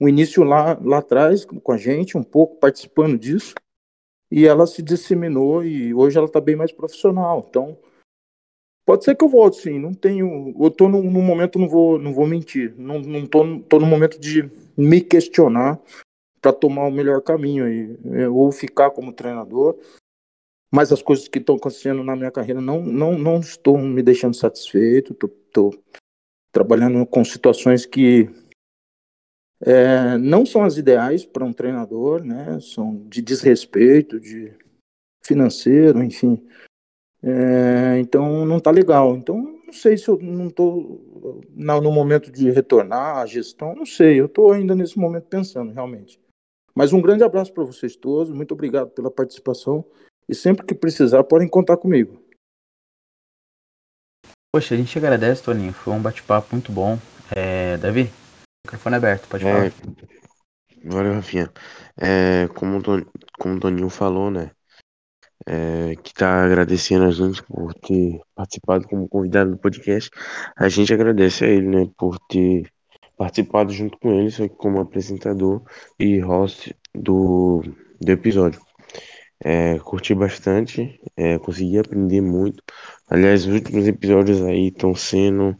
um 0.00 0.08
início 0.08 0.42
lá, 0.42 0.78
lá 0.82 0.98
atrás 0.98 1.44
com 1.44 1.72
a 1.72 1.76
gente, 1.76 2.16
um 2.16 2.22
pouco 2.22 2.56
participando 2.56 3.18
disso 3.18 3.54
e 4.30 4.46
ela 4.46 4.66
se 4.66 4.82
disseminou 4.82 5.64
e 5.64 5.92
hoje 5.92 6.16
ela 6.16 6.26
está 6.26 6.40
bem 6.40 6.54
mais 6.54 6.70
profissional. 6.70 7.44
Então, 7.48 7.76
pode 8.86 9.04
ser 9.04 9.16
que 9.16 9.24
eu 9.24 9.28
volte, 9.28 9.58
sim. 9.58 9.78
Não 9.78 9.92
tenho, 9.92 10.54
eu 10.58 10.68
estou 10.68 10.88
num, 10.88 11.02
num, 11.02 11.22
momento, 11.22 11.58
não 11.58 11.68
vou, 11.68 11.98
não 11.98 12.14
vou 12.14 12.26
mentir, 12.26 12.74
não, 12.78 13.00
não 13.00 13.26
tô, 13.26 13.60
tô 13.60 13.78
no 13.80 13.86
momento 13.86 14.18
de 14.18 14.48
me 14.76 15.00
questionar 15.00 15.80
para 16.40 16.52
tomar 16.52 16.86
o 16.86 16.90
melhor 16.90 17.20
caminho 17.20 17.64
aí, 17.64 17.98
é, 18.22 18.28
ou 18.28 18.50
ficar 18.52 18.90
como 18.90 19.12
treinador. 19.12 19.76
Mas 20.72 20.92
as 20.92 21.02
coisas 21.02 21.26
que 21.26 21.38
estão 21.38 21.56
acontecendo 21.56 22.04
na 22.04 22.14
minha 22.14 22.30
carreira 22.30 22.60
não, 22.60 22.80
não, 22.80 23.18
não 23.18 23.40
estou 23.40 23.76
me 23.76 24.02
deixando 24.02 24.36
satisfeito. 24.36 25.12
Estou 25.12 25.74
trabalhando 26.52 27.04
com 27.06 27.24
situações 27.24 27.84
que 27.84 28.30
é, 29.62 30.16
não 30.16 30.46
são 30.46 30.62
as 30.62 30.76
ideais 30.76 31.24
para 31.24 31.44
um 31.44 31.52
treinador, 31.52 32.24
né? 32.24 32.58
São 32.60 32.96
de 33.08 33.20
desrespeito, 33.20 34.18
de 34.18 34.52
financeiro, 35.22 36.02
enfim. 36.02 36.42
É, 37.22 37.98
então 37.98 38.46
não 38.46 38.56
está 38.56 38.70
legal. 38.70 39.14
Então 39.16 39.60
não 39.66 39.72
sei 39.72 39.96
se 39.98 40.08
eu 40.08 40.18
não 40.18 40.48
estou 40.48 41.44
no 41.54 41.92
momento 41.92 42.30
de 42.30 42.50
retornar 42.50 43.18
à 43.18 43.26
gestão, 43.26 43.74
não 43.74 43.86
sei. 43.86 44.18
Eu 44.18 44.26
estou 44.26 44.52
ainda 44.52 44.74
nesse 44.74 44.98
momento 44.98 45.26
pensando 45.26 45.72
realmente. 45.72 46.18
Mas 46.74 46.92
um 46.92 47.02
grande 47.02 47.22
abraço 47.22 47.52
para 47.52 47.64
vocês 47.64 47.94
todos. 47.94 48.32
Muito 48.32 48.52
obrigado 48.52 48.90
pela 48.90 49.10
participação 49.10 49.84
e 50.28 50.34
sempre 50.34 50.64
que 50.64 50.74
precisar 50.74 51.22
podem 51.24 51.48
contar 51.48 51.76
comigo. 51.76 52.22
Poxa, 54.52 54.74
a 54.74 54.78
gente 54.78 54.96
agradece, 54.98 55.42
Toninho. 55.42 55.72
Foi 55.72 55.92
um 55.92 56.02
bate-papo 56.02 56.48
muito 56.52 56.72
bom. 56.72 56.98
É, 57.30 57.76
Davi, 57.76 58.10
Microfone 58.66 58.96
aberto, 58.96 59.28
pode 59.28 59.44
falar. 59.44 59.66
É, 59.66 59.72
valeu, 60.84 61.14
Rafinha. 61.14 61.50
É, 61.96 62.48
como, 62.48 62.78
o 62.78 62.82
Ton- 62.82 63.06
como 63.38 63.56
o 63.56 63.60
Toninho 63.60 63.90
falou, 63.90 64.30
né? 64.30 64.50
é, 65.46 65.96
que 65.96 66.12
tá 66.12 66.44
agradecendo 66.44 67.04
a 67.04 67.10
gente 67.10 67.42
por 67.42 67.74
ter 67.74 68.20
participado 68.34 68.86
como 68.86 69.08
convidado 69.08 69.52
do 69.52 69.58
podcast. 69.58 70.10
A 70.56 70.68
gente 70.68 70.92
agradece 70.92 71.44
a 71.44 71.48
ele, 71.48 71.66
né? 71.66 71.90
Por 71.96 72.18
ter 72.28 72.70
participado 73.16 73.72
junto 73.72 73.98
com 73.98 74.12
ele, 74.12 74.30
só 74.30 74.48
que 74.48 74.54
como 74.56 74.80
apresentador 74.80 75.62
e 75.98 76.18
host 76.20 76.74
do, 76.94 77.62
do 78.00 78.12
episódio. 78.12 78.60
É, 79.42 79.78
curti 79.78 80.14
bastante, 80.14 81.00
é, 81.16 81.38
consegui 81.38 81.78
aprender 81.78 82.20
muito. 82.20 82.62
Aliás, 83.08 83.46
os 83.46 83.54
últimos 83.54 83.86
episódios 83.88 84.42
aí 84.42 84.68
estão 84.68 84.94
sendo 84.94 85.56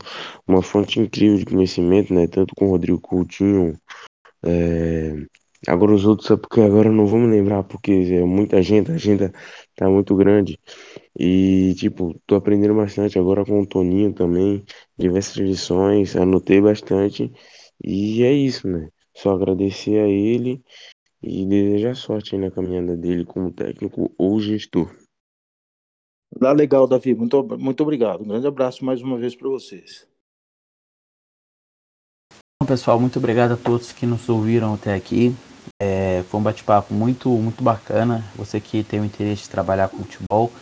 uma 0.47 0.63
fonte 0.63 1.01
incrível 1.01 1.39
de 1.39 1.47
conhecimento, 1.47 2.13
né? 2.13 2.27
Tanto 2.27 2.55
com 2.55 2.67
o 2.67 2.71
Rodrigo 2.71 3.01
Coutinho. 3.01 3.79
É... 4.45 5.15
Agora 5.69 5.93
os 5.93 6.07
outros, 6.07 6.31
é 6.31 6.37
porque 6.37 6.61
agora 6.61 6.91
não 6.91 7.07
me 7.07 7.27
lembrar, 7.27 7.63
porque 7.65 7.93
é 7.93 8.25
muita 8.25 8.63
gente, 8.63 8.91
a 8.91 8.95
agenda 8.95 9.33
tá 9.77 9.89
muito 9.91 10.17
grande. 10.17 10.59
E, 11.19 11.75
tipo, 11.77 12.19
tô 12.27 12.35
aprendendo 12.37 12.75
bastante 12.75 13.19
agora 13.19 13.45
com 13.45 13.61
o 13.61 13.67
Toninho 13.67 14.13
também, 14.15 14.65
diversas 14.99 15.37
lições, 15.37 16.17
anotei 16.17 16.61
bastante. 16.61 17.33
E 17.85 18.23
é 18.25 18.33
isso, 18.33 18.69
né? 18.69 18.89
Só 19.15 19.33
agradecer 19.33 19.99
a 20.01 20.09
ele 20.09 20.63
e 21.23 21.45
desejar 21.47 21.95
sorte 21.95 22.37
na 22.37 22.51
caminhada 22.51 22.97
dele 22.97 23.25
como 23.25 23.53
técnico 23.53 24.13
ou 24.17 24.41
gestor. 24.41 24.95
Tá 26.39 26.53
legal, 26.53 26.87
Davi. 26.87 27.15
Muito, 27.15 27.43
muito 27.59 27.83
obrigado. 27.83 28.23
Um 28.23 28.29
grande 28.29 28.47
abraço 28.47 28.85
mais 28.85 29.03
uma 29.03 29.19
vez 29.19 29.35
para 29.35 29.49
vocês. 29.49 30.07
Bom, 32.63 32.67
pessoal, 32.67 33.01
muito 33.01 33.19
obrigado 33.19 33.53
a 33.53 33.57
todos 33.57 33.93
que 33.93 34.07
nos 34.07 34.29
ouviram 34.29 34.75
até 34.75 34.95
aqui. 34.95 35.35
É, 35.83 36.23
foi 36.25 36.39
um 36.39 36.43
bate-papo 36.43 36.95
muito, 36.95 37.29
muito 37.31 37.63
bacana. 37.65 38.25
Você 38.37 38.61
que 38.61 38.85
tem 38.85 39.01
o 39.01 39.05
interesse 39.05 39.45
de 39.45 39.51
trabalhar 39.51 39.89
com 39.89 40.05
futebol, 40.05 40.53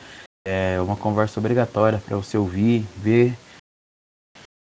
é 0.47 0.81
uma 0.81 0.97
conversa 0.97 1.39
obrigatória 1.39 2.03
para 2.05 2.17
você 2.17 2.39
ouvir, 2.39 2.81
ver, 2.97 3.37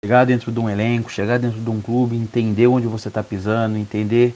chegar 0.04 0.24
dentro 0.24 0.50
de 0.50 0.58
um 0.58 0.68
elenco, 0.68 1.10
chegar 1.10 1.38
dentro 1.38 1.60
de 1.60 1.70
um 1.70 1.80
clube, 1.80 2.16
entender 2.16 2.66
onde 2.66 2.86
você 2.86 3.08
está 3.08 3.22
pisando, 3.22 3.76
entender 3.76 4.34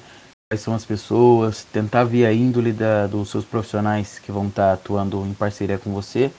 quais 0.50 0.62
são 0.62 0.74
as 0.74 0.84
pessoas, 0.84 1.62
tentar 1.62 2.02
ver 2.02 2.26
a 2.26 2.32
índole 2.32 2.72
da, 2.72 3.06
dos 3.06 3.30
seus 3.30 3.44
profissionais 3.44 4.18
que 4.18 4.32
vão 4.32 4.48
estar 4.48 4.66
tá 4.66 4.72
atuando 4.72 5.24
em 5.24 5.32
parceria 5.32 5.78
com 5.78 5.92
você, 5.92 6.32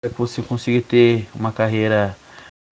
para 0.00 0.12
que 0.12 0.16
você 0.16 0.40
consiga 0.40 0.80
ter 0.80 1.28
uma 1.34 1.50
carreira 1.50 2.16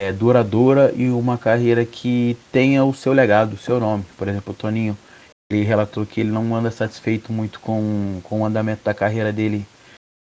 é, 0.01 0.13
duradoura 0.13 0.93
e 0.95 1.09
uma 1.09 1.37
carreira 1.37 1.85
que 1.85 2.37
tenha 2.49 2.85
o 2.85 2.93
seu 2.93 3.11
legado, 3.11 3.53
o 3.55 3.57
seu 3.57 3.77
nome. 3.77 4.05
Por 4.17 4.29
exemplo, 4.29 4.53
o 4.53 4.55
Toninho, 4.55 4.97
ele 5.51 5.65
relatou 5.65 6.05
que 6.05 6.21
ele 6.21 6.31
não 6.31 6.55
anda 6.55 6.71
satisfeito 6.71 7.33
muito 7.33 7.59
com, 7.59 8.21
com 8.23 8.39
o 8.39 8.45
andamento 8.45 8.85
da 8.85 8.93
carreira 8.93 9.33
dele 9.33 9.65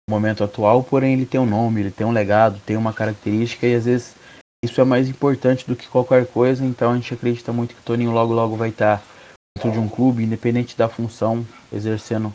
no 0.09 0.17
momento 0.17 0.43
atual, 0.43 0.83
porém 0.83 1.13
ele 1.13 1.25
tem 1.25 1.41
um 1.41 1.47
nome, 1.47 1.83
ele 1.83 1.91
tem 1.93 2.05
um 2.05 2.13
legado, 2.13 2.61
tem 2.67 2.77
uma 2.77 2.93
característica 2.93 3.65
e 3.65 3.77
às 3.77 3.85
vezes 3.85 4.17
isso 4.65 4.81
é 4.81 4.85
mais 4.85 5.09
importante 5.09 5.69
do 5.69 5.77
que 5.77 5.87
qualquer 5.87 6.27
coisa, 6.27 6.65
então 6.65 6.91
a 6.91 6.95
gente 6.97 7.15
acredita 7.15 7.53
muito 7.53 7.77
que 7.77 7.81
o 7.81 7.85
Toninho 7.85 8.11
logo 8.11 8.33
logo 8.33 8.57
vai 8.57 8.71
estar 8.71 8.99
tá 8.99 9.14
dentro 9.57 9.73
de 9.73 9.79
um 9.79 9.89
clube, 9.89 10.25
independente 10.25 10.77
da 10.77 10.89
função, 10.89 11.47
exercendo 11.73 12.35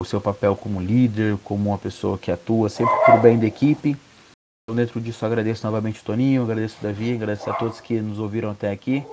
o 0.00 0.04
seu 0.04 0.20
papel 0.20 0.56
como 0.56 0.80
líder, 0.80 1.36
como 1.44 1.70
uma 1.70 1.78
pessoa 1.78 2.16
que 2.16 2.30
atua 2.30 2.68
sempre 2.68 2.94
por 3.04 3.20
bem 3.20 3.38
da 3.38 3.46
equipe. 3.46 3.96
Então, 4.62 4.76
dentro 4.76 5.00
disso, 5.00 5.26
agradeço 5.26 5.66
novamente 5.66 6.00
o 6.00 6.04
Toninho, 6.04 6.42
agradeço 6.42 6.78
o 6.80 6.82
Davi, 6.82 7.14
agradeço 7.14 7.50
a 7.50 7.54
todos 7.54 7.80
que 7.80 8.00
nos 8.00 8.18
ouviram 8.18 8.50
até 8.50 8.70
aqui. 8.70 9.04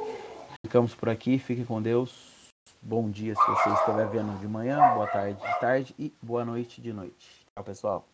Ficamos 0.65 0.93
por 0.93 1.09
aqui, 1.09 1.37
fiquem 1.39 1.65
com 1.65 1.81
Deus. 1.81 2.31
Bom 2.81 3.09
dia 3.09 3.35
se 3.35 3.45
você 3.45 3.69
estiver 3.69 4.07
vendo 4.07 4.39
de 4.39 4.47
manhã, 4.47 4.79
boa 4.93 5.07
tarde 5.07 5.39
de 5.39 5.59
tarde 5.59 5.95
e 5.99 6.13
boa 6.21 6.45
noite 6.45 6.81
de 6.81 6.93
noite. 6.93 7.45
Tchau, 7.53 7.63
pessoal. 7.63 8.07